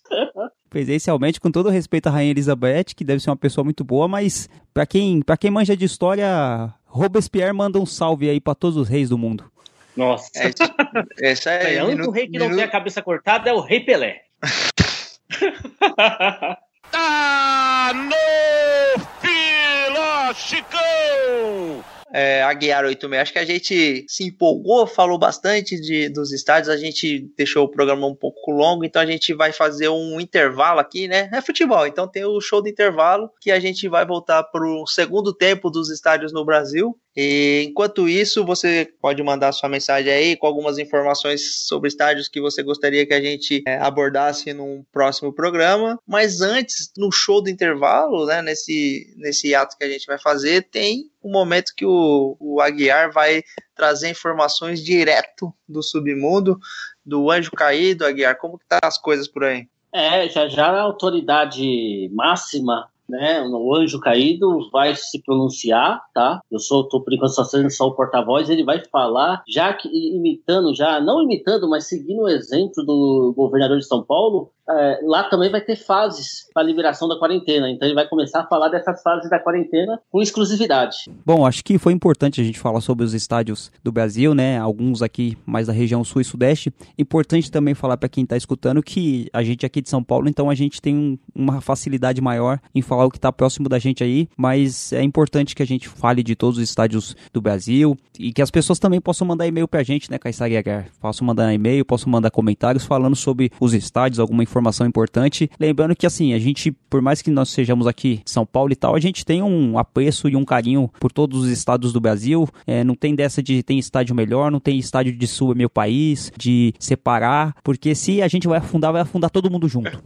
Presencialmente, 0.69 1.41
com 1.41 1.51
todo 1.51 1.71
respeito 1.71 2.09
à 2.09 2.11
Rainha 2.11 2.31
Elizabeth, 2.31 2.87
que 2.97 3.05
deve 3.05 3.21
ser 3.21 3.31
uma 3.31 3.37
pessoa 3.37 3.65
muito 3.65 3.85
boa, 3.85 4.09
mas 4.09 4.49
para 4.75 4.85
quem, 4.85 5.23
pra 5.23 5.37
quem 5.37 5.51
manja 5.51 5.77
de 5.77 5.85
história, 5.85 6.73
Robespierre 6.85 7.53
manda 7.53 7.79
um 7.79 7.87
salve 7.87 8.29
aí 8.29 8.41
para 8.41 8.55
todos 8.55 8.77
os 8.77 8.89
reis 8.89 9.09
do 9.09 9.19
mundo. 9.19 9.51
Nossa. 9.97 10.31
É, 10.37 11.31
essa 11.31 11.51
é, 11.51 11.77
é 11.77 11.85
o 11.85 11.89
único 11.89 12.11
rei 12.11 12.29
que 12.29 12.39
não 12.39 12.51
tem 12.51 12.63
a 12.63 12.69
cabeça 12.69 13.03
cortada 13.03 13.49
é 13.49 13.53
o 13.53 13.61
Rei 13.61 13.81
Pelé. 13.81 14.23
tá 16.91 17.93
no 17.95 19.01
fila, 19.21 20.35
Chicão! 20.35 21.96
É, 22.17 22.43
Aguiar 22.43 22.83
86. 22.87 23.21
Acho 23.21 23.33
que 23.35 23.39
a 23.39 23.45
gente 23.45 24.07
se 24.09 24.25
empolgou, 24.25 24.87
falou 24.87 25.19
bastante 25.19 25.79
de, 25.79 26.09
dos 26.09 26.33
estádios, 26.33 26.71
a 26.71 26.77
gente 26.79 27.31
deixou 27.37 27.65
o 27.65 27.69
programa 27.69 28.07
um 28.07 28.15
pouco 28.15 28.51
longo, 28.51 28.87
então 28.87 29.03
a 29.03 29.07
gente 29.07 29.35
vai 29.35 29.53
fazer 29.53 29.91
um 29.91 30.19
intervalo 30.19 30.81
aqui, 30.81 31.07
né? 31.07 31.29
É 31.31 31.43
futebol, 31.43 31.87
então 31.87 32.09
tem 32.09 32.25
o 32.25 32.41
show 32.41 32.63
do 32.63 32.71
intervalo 32.71 33.29
que 33.39 33.51
a 33.51 33.61
gente 33.61 33.87
vai 33.87 34.07
voltar 34.07 34.43
para 34.45 34.67
o 34.67 34.87
segundo 34.87 35.31
tempo 35.35 35.69
dos 35.69 35.91
estádios 35.91 36.33
no 36.33 36.43
Brasil. 36.43 36.99
E 37.17 37.65
enquanto 37.67 38.07
isso, 38.07 38.45
você 38.45 38.93
pode 39.01 39.23
mandar 39.23 39.53
sua 39.53 39.71
mensagem 39.71 40.13
aí 40.13 40.37
com 40.37 40.47
algumas 40.47 40.77
informações 40.77 41.67
sobre 41.67 41.89
estádios 41.89 42.29
que 42.29 42.43
você 42.43 42.63
gostaria 42.63 43.07
que 43.07 43.15
a 43.15 43.21
gente 43.21 43.63
é, 43.67 43.79
abordasse 43.79 44.53
num 44.53 44.85
próximo 44.93 45.33
programa. 45.33 45.99
Mas 46.07 46.43
antes, 46.43 46.93
no 46.95 47.11
show 47.11 47.43
do 47.43 47.49
intervalo, 47.49 48.27
né, 48.27 48.43
nesse, 48.43 49.15
nesse 49.17 49.55
ato 49.55 49.79
que 49.79 49.85
a 49.85 49.89
gente 49.89 50.07
vai 50.07 50.19
fazer, 50.19 50.69
tem 50.69 51.11
um 51.25 51.33
momento 51.33 51.73
que 51.75 51.87
o, 51.87 52.37
o 52.39 52.61
Aguiar 52.61 53.11
vai 53.11 53.43
trazer 53.75 54.11
informações 54.11 54.85
direto 54.85 55.51
do 55.67 55.83
submundo, 55.83 56.59
do 57.05 57.31
anjo 57.31 57.51
caído, 57.53 58.05
Aguiar. 58.05 58.37
Como 58.37 58.59
que 58.59 58.67
tá 58.67 58.79
as 58.83 58.99
coisas 58.99 59.27
por 59.27 59.45
aí? 59.45 59.67
É, 59.95 60.29
já 60.29 60.47
já 60.49 60.67
a 60.67 60.83
autoridade 60.83 62.11
máxima 62.13 62.91
né, 63.09 63.43
o 63.43 63.75
anjo 63.75 64.01
caído 64.01 64.69
vai 64.71 64.95
se 64.95 65.23
pronunciar, 65.23 66.03
tá? 66.13 66.41
Eu 66.51 66.59
sou, 66.59 66.89
tô 66.89 67.01
por 67.01 67.13
enquanto 67.13 67.35
só 67.35 67.45
sendo 67.45 67.71
só 67.71 67.87
o 67.87 67.95
porta-voz, 67.95 68.51
ele 68.51 68.65
vai 68.65 68.83
falar, 68.91 69.43
já 69.49 69.73
que 69.73 69.89
imitando, 69.89 70.75
já 70.75 71.01
não 71.01 71.23
imitando, 71.23 71.69
mas 71.69 71.89
seguindo 71.89 72.23
o 72.23 72.29
exemplo 72.29 72.85
do 72.85 73.33
governador 73.37 73.79
de 73.79 73.87
São 73.87 74.03
Paulo, 74.03 74.51
é, 74.69 75.01
lá 75.05 75.25
também 75.25 75.51
vai 75.51 75.61
ter 75.61 75.77
fases 75.77 76.49
para 76.53 76.63
liberação 76.63 77.09
da 77.09 77.19
quarentena. 77.19 77.71
Então 77.71 77.87
ele 77.87 77.95
vai 77.95 78.09
começar 78.09 78.41
a 78.41 78.47
falar 78.47 78.69
dessas 78.69 79.03
fases 79.03 79.31
da 79.31 79.39
quarentena 79.39 80.01
com 80.11 80.21
exclusividade. 80.21 80.97
Bom, 81.25 81.47
acho 81.47 81.65
que 81.65 81.79
foi 81.79 81.93
importante 81.93 82.41
a 82.41 82.45
gente 82.45 82.59
falar 82.59 82.81
sobre 82.81 83.05
os 83.05 83.15
estádios 83.15 83.71
do 83.83 83.93
Brasil, 83.93 84.35
né? 84.35 84.59
Alguns 84.59 85.03
aqui 85.03 85.37
mais 85.47 85.69
da 85.69 85.73
região 85.73 86.03
sul 86.05 86.21
e 86.21 86.25
sudeste. 86.25 86.73
Importante 86.99 87.51
também 87.51 87.75
falar 87.75 87.97
para 87.97 88.09
quem 88.09 88.25
está 88.25 88.37
escutando 88.37 88.83
que 88.83 89.29
a 89.33 89.43
gente 89.43 89.65
aqui 89.65 89.81
de 89.81 89.89
São 89.89 90.03
Paulo, 90.03 90.29
então 90.29 90.51
a 90.51 90.55
gente 90.55 90.81
tem 90.81 90.97
um, 90.97 91.19
uma 91.35 91.61
facilidade 91.61 92.21
maior 92.21 92.59
em 92.75 92.83
falar 92.83 93.05
o 93.05 93.11
que 93.11 93.19
está 93.19 93.33
próximo 93.33 93.69
da 93.69 93.79
gente 93.79 94.03
aí, 94.03 94.29
mas 94.37 94.93
é 94.93 95.03
importante 95.03 95.55
que 95.55 95.63
a 95.63 95.67
gente 95.67 95.89
fale 95.89 96.23
de 96.23 96.35
todos 96.35 96.59
os 96.59 96.65
estádios 96.65 97.17
do 97.33 97.41
Brasil 97.41 97.97
e 98.19 98.33
que 98.33 98.43
as 98.43 98.51
pessoas 98.51 98.79
também 98.79 99.01
possam 99.01 99.27
mandar 99.27 99.47
e-mail 99.47 99.69
para 99.69 99.81
a 99.81 99.85
gente, 99.85 100.11
né, 100.11 100.19
Caissara 100.19 100.59
Aguiar? 100.59 100.87
Posso 101.01 101.25
mandar 101.25 101.53
e-mail, 101.53 101.85
posso 101.85 102.09
mandar 102.09 102.31
comentários 102.31 102.85
falando 102.85 103.17
sobre 103.17 103.51
os 103.61 103.75
estádios, 103.75 104.19
alguma 104.19 104.43
informação 104.43 104.56
informação 104.57 104.87
importante. 104.87 105.51
Lembrando 105.61 105.95
que, 105.95 106.07
assim, 106.07 106.33
a 106.33 106.39
gente, 106.39 106.73
por 106.73 107.03
mais 107.03 107.21
que 107.21 107.31
nós 107.31 107.51
sejamos 107.51 107.87
aqui 107.87 108.23
de 108.25 108.31
São 108.31 108.47
Paulo 108.47 108.73
e 108.73 108.77
tal, 108.77 108.95
a 108.95 109.01
gente 109.01 109.25
tem 109.25 109.43
um 109.43 109.79
apreço 109.79 110.29
e 110.29 110.37
um 110.37 110.45
carinho 110.45 110.91
por 110.99 111.13
todos 111.13 111.45
os 111.45 111.51
estados 111.51 111.93
do 111.93 112.01
Brasil. 112.01 112.49
É, 112.67 112.83
não 112.83 112.95
tem 112.95 113.15
dessa 113.15 113.43
de 113.43 113.63
tem 113.63 113.79
estádio 113.79 114.15
melhor, 114.15 114.51
não 114.51 114.61
tem 114.61 114.79
estádio 114.79 115.17
de 115.17 115.27
sul 115.27 115.53
é 115.53 115.55
meu 115.55 115.69
país, 115.69 116.33
de 116.37 116.73
separar, 116.79 117.55
porque 117.63 117.95
se 117.95 118.23
a 118.23 118.29
gente 118.29 118.49
vai 118.49 118.59
afundar, 118.59 118.93
vai 118.93 119.03
afundar 119.03 119.31
todo 119.31 119.51
mundo 119.51 119.69
junto. 119.69 119.91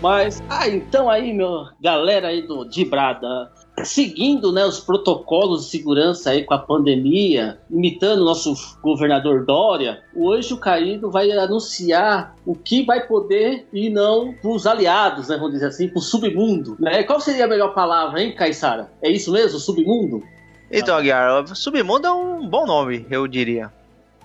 Mas, 0.00 0.42
ah, 0.50 0.68
então 0.68 1.08
aí, 1.08 1.32
meu 1.32 1.64
galera 1.80 2.28
aí 2.28 2.46
do 2.46 2.66
Dibrada, 2.66 3.50
seguindo 3.82 4.52
né, 4.52 4.64
os 4.64 4.78
protocolos 4.78 5.64
de 5.64 5.70
segurança 5.70 6.30
aí 6.30 6.44
com 6.44 6.54
a 6.54 6.58
pandemia, 6.58 7.58
imitando 7.70 8.20
o 8.20 8.24
nosso 8.24 8.54
governador 8.80 9.44
Dória, 9.44 10.02
o 10.14 10.30
Anjo 10.30 10.56
Caído 10.58 11.10
vai 11.10 11.30
anunciar 11.32 12.36
o 12.46 12.54
que 12.54 12.84
vai 12.84 13.06
poder 13.06 13.66
e 13.72 13.90
não 13.90 14.32
para 14.32 14.50
os 14.50 14.66
aliados, 14.66 15.28
né, 15.28 15.36
vamos 15.36 15.52
dizer 15.52 15.66
assim, 15.66 15.88
para 15.88 15.98
o 15.98 16.02
submundo. 16.02 16.76
Né? 16.78 17.02
Qual 17.02 17.20
seria 17.20 17.46
a 17.46 17.48
melhor 17.48 17.74
palavra, 17.74 18.22
hein, 18.22 18.34
Caissara? 18.34 18.90
É 19.02 19.10
isso 19.10 19.32
mesmo, 19.32 19.58
submundo? 19.58 20.22
Então, 20.70 20.96
Aguiar, 20.96 21.46
submundo 21.54 22.06
é 22.06 22.12
um 22.12 22.48
bom 22.48 22.66
nome, 22.66 23.06
eu 23.10 23.26
diria. 23.26 23.72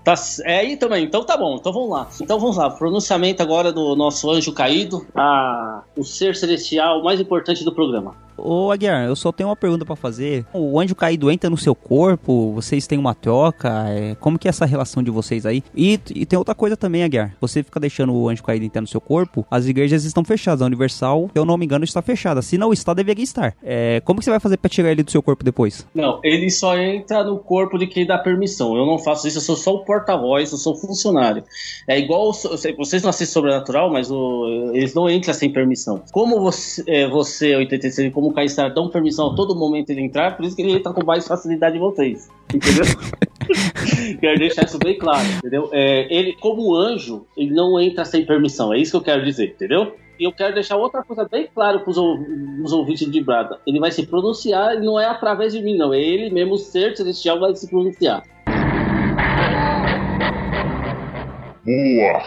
Tá, 0.03 0.13
é 0.45 0.59
aí 0.59 0.77
também, 0.77 1.03
então 1.03 1.23
tá 1.23 1.35
bom, 1.35 1.57
então 1.57 1.73
vamos 1.73 1.89
lá. 1.89 2.09
Então 2.21 2.39
vamos 2.39 2.57
lá, 2.57 2.69
pronunciamento 2.69 3.43
agora 3.43 3.71
do 3.71 3.95
nosso 3.95 4.29
anjo 4.31 4.53
caído. 4.53 5.05
Ah, 5.13 5.83
o 5.95 6.03
ser 6.03 6.35
celestial 6.35 7.03
mais 7.03 7.19
importante 7.19 7.63
do 7.63 7.73
programa. 7.73 8.15
Ô 8.43 8.71
Aguiar, 8.71 9.05
eu 9.05 9.15
só 9.15 9.31
tenho 9.31 9.49
uma 9.49 9.55
pergunta 9.55 9.85
para 9.85 9.95
fazer. 9.95 10.45
O 10.53 10.79
anjo 10.79 10.95
caído 10.95 11.31
entra 11.31 11.49
no 11.49 11.57
seu 11.57 11.73
corpo? 11.73 12.53
Vocês 12.53 12.87
têm 12.87 12.97
uma 12.97 13.15
troca? 13.15 13.85
É, 13.89 14.15
como 14.15 14.37
que 14.37 14.47
é 14.47 14.49
essa 14.49 14.65
relação 14.65 15.01
de 15.01 15.11
vocês 15.11 15.45
aí? 15.45 15.63
E, 15.75 15.99
e, 16.13 16.25
tem 16.25 16.37
outra 16.37 16.53
coisa 16.53 16.75
também, 16.77 17.03
Aguiar. 17.03 17.35
Você 17.41 17.63
fica 17.63 17.79
deixando 17.79 18.13
o 18.13 18.29
anjo 18.29 18.43
caído 18.43 18.65
entrar 18.65 18.81
no 18.81 18.87
seu 18.87 19.01
corpo, 19.01 19.45
as 19.49 19.65
igrejas 19.65 20.03
estão 20.03 20.23
fechadas. 20.23 20.61
A 20.61 20.65
Universal, 20.65 21.29
se 21.31 21.39
eu 21.39 21.45
não 21.45 21.57
me 21.57 21.65
engano, 21.65 21.83
está 21.83 22.01
fechada. 22.01 22.41
Se 22.41 22.57
não 22.57 22.73
está, 22.73 22.93
deveria 22.93 23.23
estar. 23.23 23.55
É, 23.63 24.01
como 24.01 24.19
que 24.19 24.25
você 24.25 24.31
vai 24.31 24.39
fazer 24.39 24.57
para 24.57 24.69
tirar 24.69 24.91
ele 24.91 25.03
do 25.03 25.11
seu 25.11 25.21
corpo 25.21 25.43
depois? 25.43 25.87
Não, 25.93 26.19
ele 26.23 26.49
só 26.49 26.77
entra 26.77 27.23
no 27.23 27.39
corpo 27.39 27.77
de 27.77 27.87
quem 27.87 28.05
dá 28.05 28.17
permissão. 28.17 28.75
Eu 28.75 28.85
não 28.85 28.99
faço 28.99 29.27
isso, 29.27 29.37
eu 29.37 29.41
sou 29.41 29.55
só 29.55 29.73
o 29.73 29.85
porta-voz, 29.85 30.51
eu 30.51 30.57
sou 30.57 30.75
funcionário. 30.75 31.43
É 31.87 31.97
igual, 31.97 32.33
vocês 32.33 33.01
não 33.01 33.09
assistem 33.09 33.29
Sobrenatural, 33.29 33.89
mas 33.91 34.11
o, 34.11 34.71
eles 34.73 34.93
não 34.93 35.09
entram 35.09 35.33
sem 35.33 35.51
permissão. 35.51 36.01
Como 36.11 36.39
você, 36.39 36.83
é, 36.87 37.07
você 37.07 37.55
86, 37.55 38.13
como 38.13 38.28
o 38.29 38.33
Caissar 38.33 38.73
dão 38.73 38.89
permissão 38.89 39.31
a 39.31 39.35
todo 39.35 39.55
momento 39.55 39.89
ele 39.89 40.01
entrar, 40.01 40.37
por 40.37 40.45
isso 40.45 40.55
que 40.55 40.61
ele 40.61 40.73
entra 40.73 40.93
com 40.93 41.03
mais 41.03 41.27
facilidade 41.27 41.77
em 41.77 41.79
vocês. 41.79 42.29
Entendeu? 42.53 42.85
quero 44.21 44.39
deixar 44.39 44.65
isso 44.65 44.77
bem 44.77 44.97
claro, 44.97 45.27
entendeu? 45.37 45.69
É, 45.73 46.07
ele, 46.13 46.33
como 46.33 46.75
anjo, 46.75 47.25
ele 47.35 47.51
não 47.51 47.79
entra 47.79 48.05
sem 48.05 48.25
permissão, 48.25 48.71
é 48.73 48.77
isso 48.77 48.91
que 48.91 48.97
eu 48.97 49.01
quero 49.01 49.25
dizer, 49.25 49.49
entendeu? 49.49 49.95
E 50.19 50.25
eu 50.25 50.31
quero 50.31 50.53
deixar 50.53 50.75
outra 50.75 51.01
coisa 51.01 51.27
bem 51.29 51.47
clara 51.53 51.79
para 51.79 51.89
os 51.89 52.73
ouvintes 52.73 53.09
de 53.09 53.21
Brada. 53.21 53.57
Ele 53.65 53.79
vai 53.79 53.89
se 53.89 54.05
pronunciar 54.05 54.75
e 54.75 54.81
não 54.81 54.99
é 54.99 55.05
através 55.05 55.53
de 55.53 55.61
mim, 55.61 55.77
não. 55.77 55.93
É 55.93 56.01
ele 56.01 56.29
mesmo, 56.29 56.55
o 56.55 56.57
ser 56.57 56.95
celestial, 56.95 57.39
vai 57.39 57.55
se 57.55 57.69
pronunciar. 57.69 58.23
Boa 61.63 62.23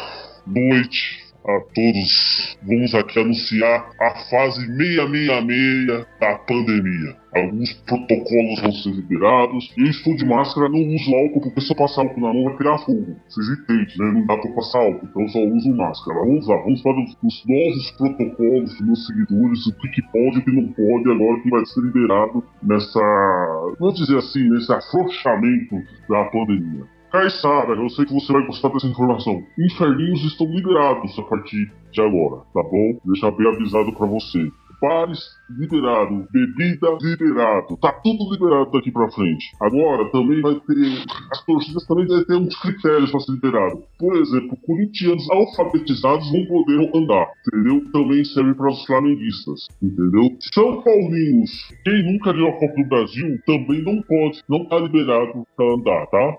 noite 0.46 1.21
a 1.44 1.60
todos. 1.60 2.59
Vamos 2.62 2.94
aqui 2.94 3.20
anunciar 3.20 3.90
a 4.01 4.10
fase 4.31 4.66
666 4.66 6.06
da 6.20 6.39
pandemia. 6.39 7.16
Alguns 7.35 7.73
protocolos 7.85 8.60
vão 8.60 8.73
ser 8.73 8.90
liberados. 8.90 9.73
Eu 9.77 9.86
estou 9.86 10.14
de 10.14 10.24
máscara, 10.24 10.69
não 10.69 10.78
uso 10.78 11.14
álcool, 11.14 11.40
porque 11.40 11.60
se 11.62 11.73
eu 11.73 11.77
passar 11.77 12.02
álcool 12.02 12.20
na 12.20 12.32
mão 12.32 12.44
vai 12.44 12.56
criar 12.56 12.78
fogo. 12.78 13.16
Vocês 13.27 13.48
entendem, 13.48 13.86
né? 13.98 14.12
Não 14.12 14.27
dá 14.27 14.36
pra 14.36 14.52
passar 14.52 14.78
álcool, 14.81 15.06
então 15.06 15.23
eu 15.23 15.28
só 15.28 15.39
uso 15.40 15.74
máscara. 15.74 16.19
Vamos 16.20 16.47
lá, 16.47 16.56
vamos 16.59 16.82
para 16.82 16.93
os, 16.93 17.16
os 17.23 17.44
novos 17.47 17.90
protocolos 17.93 18.70
dos 18.73 18.81
meus 18.86 19.06
seguidores, 19.06 19.66
o 19.66 19.73
que 19.73 20.02
pode 20.12 20.36
e 20.36 20.39
o 20.39 20.44
que 20.44 20.52
não 20.52 20.69
pode 20.73 21.10
agora 21.10 21.40
que 21.40 21.51
vai 21.51 21.64
ser 21.64 21.81
liberado 21.81 22.44
nessa, 22.62 23.74
vamos 23.81 23.98
dizer 23.98 24.19
assim, 24.19 24.51
nesse 24.51 24.70
afrouxamento 24.70 25.77
da 26.09 26.24
pandemia. 26.27 26.85
Caissara, 27.12 27.74
eu 27.74 27.90
sei 27.90 28.06
que 28.06 28.14
você 28.14 28.32
vai 28.32 28.47
gostar 28.47 28.70
dessa 28.70 28.86
informação. 28.86 29.43
Inferninhos 29.59 30.24
estão 30.24 30.47
liberados 30.47 31.18
a 31.18 31.22
partir 31.22 31.70
de 31.90 32.01
agora, 32.01 32.40
tá 32.55 32.62
bom? 32.62 32.98
Deixar 33.05 33.30
bem 33.32 33.47
avisado 33.48 33.93
para 33.93 34.06
você. 34.06 34.51
Bares 34.80 35.20
liberado, 35.51 36.26
bebida 36.32 36.89
liberado, 37.02 37.76
tá 37.76 37.93
tudo 37.93 38.32
liberado 38.32 38.70
daqui 38.72 38.90
pra 38.90 39.10
frente. 39.10 39.44
Agora 39.60 40.10
também 40.10 40.40
vai 40.40 40.55
ter, 40.55 41.05
as 41.30 41.44
torcidas 41.44 41.86
também 41.86 42.06
devem 42.06 42.24
ter 42.24 42.34
uns 42.34 42.59
critérios 42.60 43.10
para 43.10 43.20
ser 43.20 43.32
liberado. 43.32 43.84
Por 43.98 44.16
exemplo, 44.16 44.56
corintianos 44.66 45.30
alfabetizados 45.30 46.32
não 46.32 46.47
poderão 46.47 46.90
andar, 46.97 47.30
entendeu? 47.47 47.93
Também 47.93 48.24
serve 48.24 48.55
para 48.55 48.70
os 48.70 48.84
flamenguistas, 48.86 49.68
entendeu? 49.82 50.34
São 50.52 50.82
Paulinos, 50.82 51.51
quem 51.84 52.02
nunca 52.10 52.32
viu 52.32 52.48
a 52.48 52.52
Copa 52.52 52.74
do 52.74 52.89
Brasil, 52.89 53.39
também 53.47 53.82
não 53.82 54.02
pode, 54.02 54.43
não 54.48 54.64
tá 54.64 54.78
liberado 54.78 55.47
para 55.55 55.74
andar, 55.74 56.06
tá? 56.06 56.39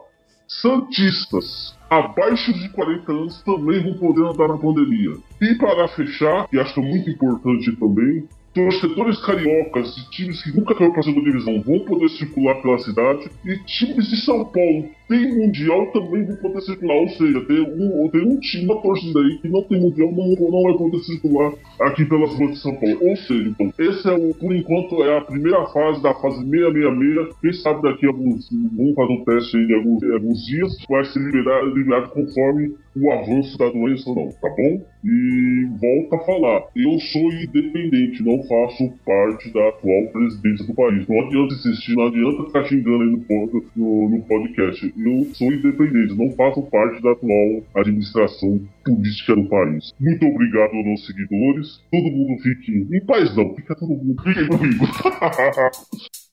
Santistas 0.62 1.76
abaixo 1.90 2.54
de 2.54 2.70
40 2.70 3.12
anos 3.12 3.42
também 3.44 3.82
vão 3.84 3.94
poder 3.94 4.26
andar 4.26 4.48
na 4.48 4.58
pandemia. 4.58 5.16
E 5.42 5.56
para 5.56 5.88
fechar, 5.90 6.48
e 6.52 6.60
acho 6.60 6.82
muito 6.82 7.10
importante 7.10 7.72
também, 7.76 8.28
torcedores 8.54 9.20
cariocas 9.20 9.96
de 9.96 10.10
times 10.12 10.44
que 10.44 10.56
nunca 10.56 10.76
caiu 10.76 10.92
para 10.92 11.02
a 11.02 11.04
segunda 11.04 11.26
divisão 11.26 11.62
vão 11.62 11.80
poder 11.80 12.10
circular 12.10 12.62
pela 12.62 12.78
cidade 12.80 13.30
e 13.44 13.58
times 13.66 14.08
de 14.10 14.18
São 14.18 14.46
Paulo 14.46 14.90
tem 15.08 15.36
mundial 15.36 15.88
também 15.92 16.26
vão 16.26 16.36
poder 16.38 16.62
circular. 16.62 16.96
Ou 16.96 17.10
seja, 17.10 17.42
tem 17.46 17.62
um, 17.62 18.10
tem 18.10 18.22
um 18.22 18.40
time, 18.40 18.66
uma 18.66 18.82
torcida 18.82 19.20
aí 19.20 19.38
que 19.40 19.50
não 19.50 19.64
tem 19.64 19.80
mundial, 19.80 20.12
não, 20.12 20.28
não 20.30 20.64
vai 20.64 20.78
poder 20.78 21.00
circular 21.00 21.54
aqui 21.80 22.06
pelas 22.06 22.34
ruas 22.34 22.52
de 22.52 22.60
São 22.60 22.76
Paulo. 22.76 22.98
Ou 23.02 23.16
seja, 23.16 23.50
então, 23.50 23.74
esse 23.80 24.08
é 24.08 24.14
o, 24.14 24.34
por 24.34 24.56
enquanto, 24.56 25.04
é 25.04 25.18
a 25.18 25.22
primeira 25.22 25.66
fase 25.68 26.02
da 26.02 26.14
fase 26.16 26.38
666. 26.50 27.36
Quem 27.42 27.54
sabe 27.54 27.82
daqui 27.82 28.06
a 28.06 28.10
alguns, 28.10 28.50
vamos 28.52 28.96
fazer 28.96 29.14
um 29.14 29.24
teste 29.24 29.58
aí 29.58 29.68
de 29.68 29.74
alguns, 29.74 30.04
alguns 30.04 30.46
dias, 30.46 30.78
vai 30.90 31.06
ser 31.06 31.20
liberado, 31.20 31.76
liberado 31.76 32.10
conforme 32.10 32.76
o 32.96 33.12
avanço 33.12 33.58
da 33.58 33.70
doença 33.70 34.10
ou 34.10 34.16
não, 34.16 34.30
tá 34.30 34.50
bom? 34.50 34.86
E 35.04 35.68
volta 35.82 36.16
a 36.16 36.26
falar, 36.26 36.64
eu 36.76 37.00
sou 37.00 37.34
independente, 37.34 38.24
não 38.24 38.44
faço 38.44 38.94
parte 39.06 39.52
da 39.52 39.68
atual 39.70 40.08
presidência 40.14 40.66
do 40.66 40.74
país. 40.74 41.08
Não 41.08 41.20
adianta 41.22 41.56
insistir, 41.56 41.96
não 41.96 42.08
adianta 42.08 42.46
ficar 42.46 42.66
xingando 42.66 43.04
aí 43.04 43.10
no, 43.10 43.64
no, 43.76 44.10
no 44.10 44.22
podcast. 44.24 44.93
Eu 44.95 45.26
sou 45.34 45.52
independente, 45.52 46.15
não 46.15 46.32
faço 46.36 46.61
parte 46.64 47.02
da 47.02 47.11
atual 47.11 47.64
administração 47.76 48.61
política 48.86 49.36
do 49.36 49.45
país. 49.45 49.94
Muito 49.99 50.26
obrigado 50.26 50.76
aos 50.76 50.86
meus 50.86 51.06
seguidores. 51.06 51.82
Todo 51.91 52.11
mundo 52.11 52.41
fique 52.41 52.88
em 52.91 53.06
paz, 53.06 53.36
não. 53.36 53.56
Fica 53.56 53.76
todo 53.76 53.90
mundo. 53.90 54.22
Fiquem 54.24 54.48
comigo. 54.48 54.86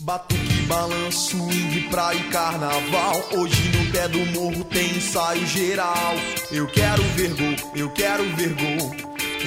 Batuque, 0.00 0.62
balanço, 0.68 1.36
swing, 1.36 1.88
praia 1.90 2.16
e 2.16 2.22
carnaval. 2.30 3.16
Hoje 3.36 3.68
no 3.76 3.92
pé 3.92 4.06
do 4.06 4.24
morro 4.32 4.62
tem 4.64 4.90
ensaio 4.90 5.44
geral. 5.44 6.14
Eu 6.52 6.68
quero 6.68 7.02
ver 7.16 7.30
gol, 7.30 7.56
eu 7.74 7.90
quero 7.90 8.22
ver 8.36 8.54
gol. 8.54 9.07